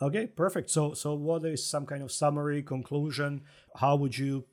Okay, 0.00 0.26
perfect. 0.26 0.70
So 0.70 0.94
so 0.94 1.14
what 1.14 1.44
is 1.44 1.66
some 1.66 1.84
kind 1.84 2.02
of 2.02 2.12
summary 2.12 2.62
conclusion? 2.62 3.42
How 3.76 3.96
would 3.96 4.16
you, 4.16 4.44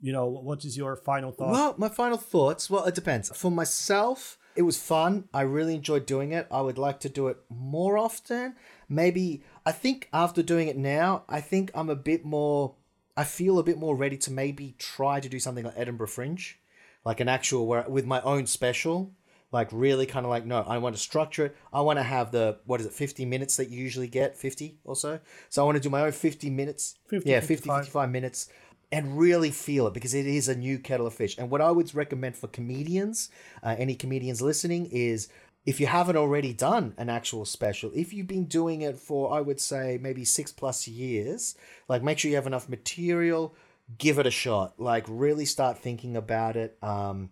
you 0.00 0.12
know, 0.12 0.26
what 0.26 0.64
is 0.64 0.76
your 0.76 0.94
final 0.96 1.32
thought? 1.32 1.50
Well, 1.50 1.74
my 1.78 1.88
final 1.88 2.18
thoughts. 2.18 2.70
Well, 2.70 2.84
it 2.84 2.94
depends. 2.94 3.36
For 3.36 3.50
myself, 3.50 4.38
it 4.56 4.62
was 4.62 4.76
fun. 4.78 5.28
I 5.32 5.42
really 5.42 5.74
enjoyed 5.74 6.06
doing 6.06 6.32
it. 6.32 6.46
I 6.50 6.60
would 6.60 6.78
like 6.78 7.00
to 7.00 7.08
do 7.08 7.28
it 7.28 7.38
more 7.48 7.96
often. 7.96 8.56
Maybe 8.88 9.42
I 9.64 9.72
think 9.72 10.08
after 10.12 10.42
doing 10.42 10.68
it 10.68 10.76
now, 10.76 11.24
I 11.28 11.40
think 11.40 11.70
I'm 11.74 11.90
a 11.90 11.96
bit 11.96 12.24
more 12.24 12.74
I 13.16 13.24
feel 13.24 13.58
a 13.58 13.62
bit 13.62 13.78
more 13.78 13.96
ready 13.96 14.16
to 14.18 14.30
maybe 14.30 14.74
try 14.78 15.20
to 15.20 15.28
do 15.28 15.38
something 15.38 15.64
like 15.64 15.74
Edinburgh 15.76 16.06
Fringe, 16.06 16.58
like 17.04 17.20
an 17.20 17.28
actual 17.28 17.66
where 17.66 17.84
with 17.88 18.06
my 18.06 18.20
own 18.22 18.46
special, 18.46 19.12
like 19.52 19.68
really 19.72 20.06
kind 20.06 20.24
of 20.24 20.30
like 20.30 20.46
no, 20.46 20.64
I 20.66 20.78
want 20.78 20.94
to 20.94 21.00
structure 21.00 21.46
it. 21.46 21.56
I 21.72 21.80
want 21.82 21.98
to 21.98 22.02
have 22.02 22.30
the 22.30 22.58
what 22.64 22.80
is 22.80 22.86
it, 22.86 22.92
50 22.92 23.24
minutes 23.26 23.56
that 23.56 23.68
you 23.68 23.78
usually 23.78 24.08
get, 24.08 24.36
50 24.38 24.78
or 24.84 24.96
so. 24.96 25.20
So 25.48 25.62
I 25.62 25.64
want 25.66 25.76
to 25.76 25.82
do 25.82 25.90
my 25.90 26.02
own 26.02 26.12
50 26.12 26.50
minutes. 26.50 26.96
50, 27.08 27.28
yeah, 27.28 27.40
50 27.40 27.54
55. 27.54 27.84
55 27.84 28.10
minutes 28.10 28.48
and 28.92 29.18
really 29.18 29.50
feel 29.50 29.86
it 29.86 29.94
because 29.94 30.14
it 30.14 30.26
is 30.26 30.48
a 30.48 30.56
new 30.56 30.78
kettle 30.78 31.06
of 31.06 31.14
fish. 31.14 31.38
And 31.38 31.50
what 31.50 31.60
I 31.60 31.70
would 31.70 31.94
recommend 31.94 32.36
for 32.36 32.48
comedians, 32.48 33.30
uh, 33.62 33.76
any 33.78 33.94
comedians 33.94 34.42
listening, 34.42 34.86
is 34.86 35.28
if 35.64 35.78
you 35.78 35.86
haven't 35.86 36.16
already 36.16 36.52
done 36.52 36.94
an 36.96 37.08
actual 37.08 37.44
special, 37.44 37.92
if 37.94 38.12
you've 38.12 38.26
been 38.26 38.46
doing 38.46 38.82
it 38.82 38.96
for, 38.98 39.32
I 39.32 39.40
would 39.40 39.60
say, 39.60 39.98
maybe 40.00 40.24
six 40.24 40.50
plus 40.50 40.88
years, 40.88 41.54
like 41.88 42.02
make 42.02 42.18
sure 42.18 42.30
you 42.30 42.36
have 42.36 42.46
enough 42.46 42.68
material, 42.68 43.54
give 43.98 44.18
it 44.18 44.26
a 44.26 44.30
shot. 44.30 44.74
Like 44.78 45.04
really 45.08 45.44
start 45.44 45.78
thinking 45.78 46.16
about 46.16 46.56
it. 46.56 46.76
Um, 46.82 47.30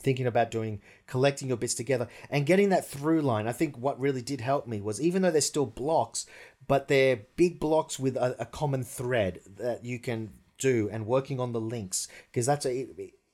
thinking 0.00 0.26
about 0.26 0.50
doing 0.50 0.82
collecting 1.06 1.46
your 1.46 1.56
bits 1.56 1.74
together 1.74 2.08
and 2.28 2.46
getting 2.46 2.70
that 2.70 2.84
through 2.84 3.22
line 3.22 3.46
i 3.46 3.52
think 3.52 3.78
what 3.78 3.98
really 4.00 4.22
did 4.22 4.40
help 4.40 4.66
me 4.66 4.80
was 4.80 5.00
even 5.00 5.22
though 5.22 5.30
they're 5.30 5.40
still 5.40 5.66
blocks 5.66 6.26
but 6.66 6.88
they're 6.88 7.20
big 7.36 7.60
blocks 7.60 7.96
with 7.96 8.16
a, 8.16 8.34
a 8.40 8.44
common 8.44 8.82
thread 8.82 9.38
that 9.56 9.84
you 9.84 10.00
can 10.00 10.32
do 10.58 10.88
and 10.92 11.06
working 11.06 11.40
on 11.40 11.52
the 11.52 11.60
links 11.60 12.08
because 12.30 12.46
that's 12.46 12.66
a 12.66 12.86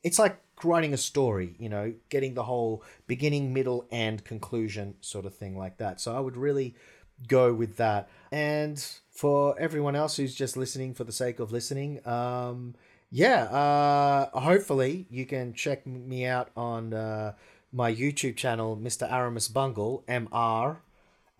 it's 0.02 0.18
like 0.18 0.40
writing 0.62 0.92
a 0.92 0.96
story 0.96 1.54
you 1.58 1.68
know 1.68 1.92
getting 2.10 2.34
the 2.34 2.44
whole 2.44 2.82
beginning 3.06 3.52
middle 3.52 3.86
and 3.90 4.24
conclusion 4.24 4.94
sort 5.00 5.26
of 5.26 5.34
thing 5.34 5.56
like 5.56 5.78
that. 5.78 6.00
So 6.00 6.16
i 6.16 6.20
would 6.20 6.36
really 6.36 6.74
go 7.28 7.52
with 7.52 7.76
that. 7.76 8.08
And 8.32 8.82
for 9.20 9.54
everyone 9.58 9.94
else 9.94 10.16
who's 10.16 10.34
just 10.34 10.56
listening 10.56 10.94
for 10.94 11.04
the 11.04 11.12
sake 11.12 11.40
of 11.40 11.52
listening 11.52 12.00
um 12.06 12.74
yeah 13.10 13.42
uh 13.44 14.40
hopefully 14.40 15.06
you 15.10 15.26
can 15.26 15.52
check 15.52 15.86
me 15.86 16.24
out 16.24 16.48
on 16.56 16.94
uh 16.94 17.34
my 17.70 17.92
youtube 17.94 18.34
channel 18.34 18.78
mr 18.82 19.10
aramis 19.12 19.48
bungle 19.48 20.02
mr 20.08 20.80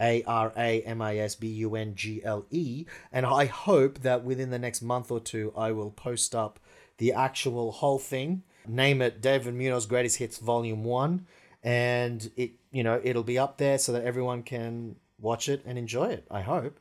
a 0.00 0.22
R 0.24 0.52
A 0.56 0.82
M 0.82 1.02
I 1.02 1.18
S 1.18 1.34
B 1.34 1.48
U 1.48 1.76
N 1.76 1.94
G 1.94 2.22
L 2.24 2.46
E. 2.50 2.86
And 3.12 3.26
I 3.26 3.46
hope 3.46 4.00
that 4.00 4.24
within 4.24 4.50
the 4.50 4.58
next 4.58 4.82
month 4.82 5.10
or 5.10 5.20
two, 5.20 5.52
I 5.56 5.72
will 5.72 5.90
post 5.90 6.34
up 6.34 6.58
the 6.98 7.12
actual 7.12 7.72
whole 7.72 7.98
thing. 7.98 8.42
Name 8.66 9.02
it 9.02 9.20
David 9.20 9.54
Munoz 9.54 9.86
Greatest 9.86 10.18
Hits 10.18 10.38
Volume 10.38 10.84
1. 10.84 11.26
And 11.62 12.30
it, 12.36 12.52
you 12.70 12.82
know, 12.82 13.00
it'll 13.02 13.22
be 13.22 13.38
up 13.38 13.58
there 13.58 13.78
so 13.78 13.92
that 13.92 14.04
everyone 14.04 14.42
can 14.42 14.96
watch 15.18 15.48
it 15.48 15.62
and 15.66 15.78
enjoy 15.78 16.06
it. 16.06 16.26
I 16.30 16.40
hope. 16.40 16.80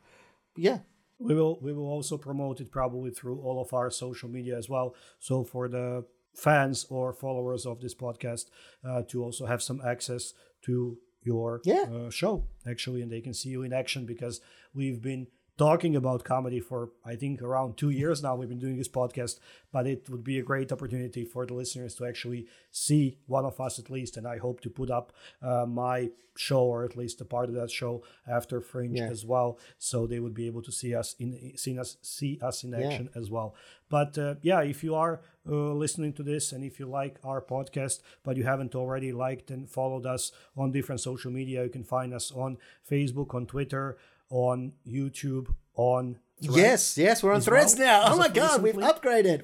Yeah. 0.56 0.80
We 1.20 1.34
will 1.36 1.60
we 1.62 1.74
will 1.74 1.88
also 1.88 2.18
promote 2.18 2.62
it 2.62 2.72
probably 2.72 3.12
through 3.12 3.42
all 3.42 3.62
of 3.62 3.74
our 3.74 3.92
social 3.92 4.30
media 4.30 4.58
as 4.58 4.70
well. 4.70 4.96
So 5.20 5.44
for 5.44 5.68
the 5.68 6.06
fans 6.34 6.86
or 6.90 7.12
followers 7.12 7.66
of 7.66 7.82
this 7.82 7.94
podcast 7.94 8.46
uh, 8.88 9.02
to 9.10 9.24
also 9.24 9.46
have 9.46 9.62
some 9.62 9.82
access 9.86 10.34
to 10.62 10.98
your 11.24 11.62
yeah. 11.64 11.84
uh, 11.84 12.10
show 12.10 12.46
actually 12.68 13.02
and 13.02 13.12
they 13.12 13.22
can 13.22 13.34
see 13.34 13.50
you 13.50 13.64
in 13.64 13.74
action 13.74 14.06
because 14.06 14.42
we've 14.74 15.02
been 15.02 15.28
talking 15.60 15.96
about 15.96 16.24
comedy 16.24 16.62
for 16.62 16.90
I 17.06 17.16
think 17.16 17.42
around 17.42 17.78
two 17.78 17.90
years 17.90 18.24
now. 18.24 18.36
We've 18.36 18.50
been 18.50 18.60
doing 18.60 18.78
this 18.78 18.88
podcast, 18.88 19.40
but 19.72 19.86
it 19.86 20.10
would 20.10 20.24
be 20.24 20.40
a 20.40 20.44
great 20.44 20.72
opportunity 20.72 21.26
for 21.26 21.46
the 21.46 21.54
listeners 21.54 21.94
to 21.96 22.06
actually 22.06 22.48
see 22.72 23.20
one 23.28 23.46
of 23.46 23.60
us 23.60 23.78
at 23.78 23.92
least. 23.92 24.16
And 24.18 24.26
I 24.26 24.38
hope 24.38 24.62
to 24.62 24.70
put 24.70 24.90
up 24.90 25.12
uh, 25.42 25.66
my 25.68 26.10
show 26.38 26.64
or 26.64 26.86
at 26.86 26.96
least 26.96 27.20
a 27.20 27.26
part 27.26 27.50
of 27.50 27.56
that 27.56 27.70
show 27.70 28.02
after 28.26 28.62
Fringe 28.62 28.98
yeah. 28.98 29.10
as 29.10 29.26
well, 29.26 29.60
so 29.78 30.08
they 30.08 30.22
would 30.22 30.34
be 30.34 30.48
able 30.48 30.62
to 30.62 30.72
see 30.72 30.96
us 30.96 31.14
in 31.20 31.54
see 31.58 31.78
us 31.78 31.98
see 32.02 32.40
us 32.42 32.64
in 32.64 32.74
action 32.74 33.10
yeah. 33.14 33.22
as 33.22 33.30
well. 33.30 33.54
But 33.90 34.18
uh, 34.18 34.36
yeah, 34.42 34.62
if 34.62 34.84
you 34.84 34.96
are 34.96 35.20
uh, 35.48 35.74
listening 35.74 36.14
to 36.14 36.24
this 36.24 36.54
and 36.54 36.64
if 36.64 36.80
you 36.80 36.86
like 36.88 37.18
our 37.24 37.42
podcast, 37.42 38.00
but 38.24 38.38
you 38.38 38.46
haven't 38.46 38.76
already 38.76 39.12
liked 39.12 39.52
and 39.52 39.70
followed 39.70 40.06
us 40.06 40.32
on 40.56 40.72
different 40.72 41.02
social 41.02 41.32
media, 41.32 41.64
you 41.64 41.70
can 41.70 41.84
find 41.84 42.14
us 42.14 42.32
on 42.32 42.58
Facebook, 42.90 43.36
on 43.36 43.46
Twitter 43.46 43.98
on 44.30 44.74
YouTube, 44.88 45.54
on 45.76 46.20
Threads 46.42 46.58
yes, 46.58 46.98
yes, 46.98 47.24
we're 47.24 47.34
on 47.34 47.42
Threads 47.42 47.76
well, 47.78 48.02
now. 48.08 48.14
Oh 48.14 48.18
my 48.18 48.30
God, 48.30 48.62
we've 48.62 48.76
upgraded. 48.76 49.44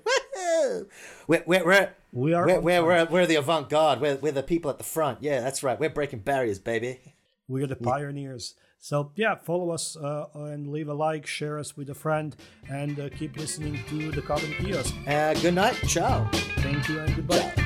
We're, 1.28 1.44
we're, 1.46 1.66
we're, 1.66 1.90
we 2.14 2.34
are 2.34 2.46
we're, 2.46 2.62
we're, 2.62 2.84
we're, 2.84 3.06
we're, 3.06 3.26
the 3.28 3.36
avant 3.36 3.70
garde. 3.70 4.00
We're, 4.00 4.16
we're 4.16 4.32
the 4.32 4.42
people 4.42 4.72
at 4.72 4.78
the 4.78 4.84
front. 4.84 5.22
Yeah, 5.22 5.42
that's 5.42 5.64
right. 5.64 5.80
We're 5.80 5.90
breaking 5.90 6.20
barriers, 6.20 6.60
baby. 6.60 7.00
we're 7.48 7.68
the 7.68 7.76
pioneers. 7.76 8.56
So 8.80 9.12
yeah, 9.16 9.36
follow 9.36 9.72
us 9.72 9.98
uh, 9.98 10.28
and 10.36 10.72
leave 10.72 10.88
a 10.88 10.94
like, 10.94 11.26
share 11.26 11.60
us 11.60 11.76
with 11.76 11.90
a 11.90 11.96
friend, 11.96 12.36
and 12.70 13.00
uh, 13.00 13.10
keep 13.10 13.36
listening 13.36 13.80
to 13.90 14.12
the 14.12 14.22
Comedy 14.22 14.54
Kiosk. 14.54 14.96
Uh, 15.08 15.34
good 15.36 15.56
night. 15.56 15.76
Ciao. 15.88 16.30
Thank 16.58 16.88
you 16.88 17.00
and 17.00 17.16
goodbye. 17.16 17.65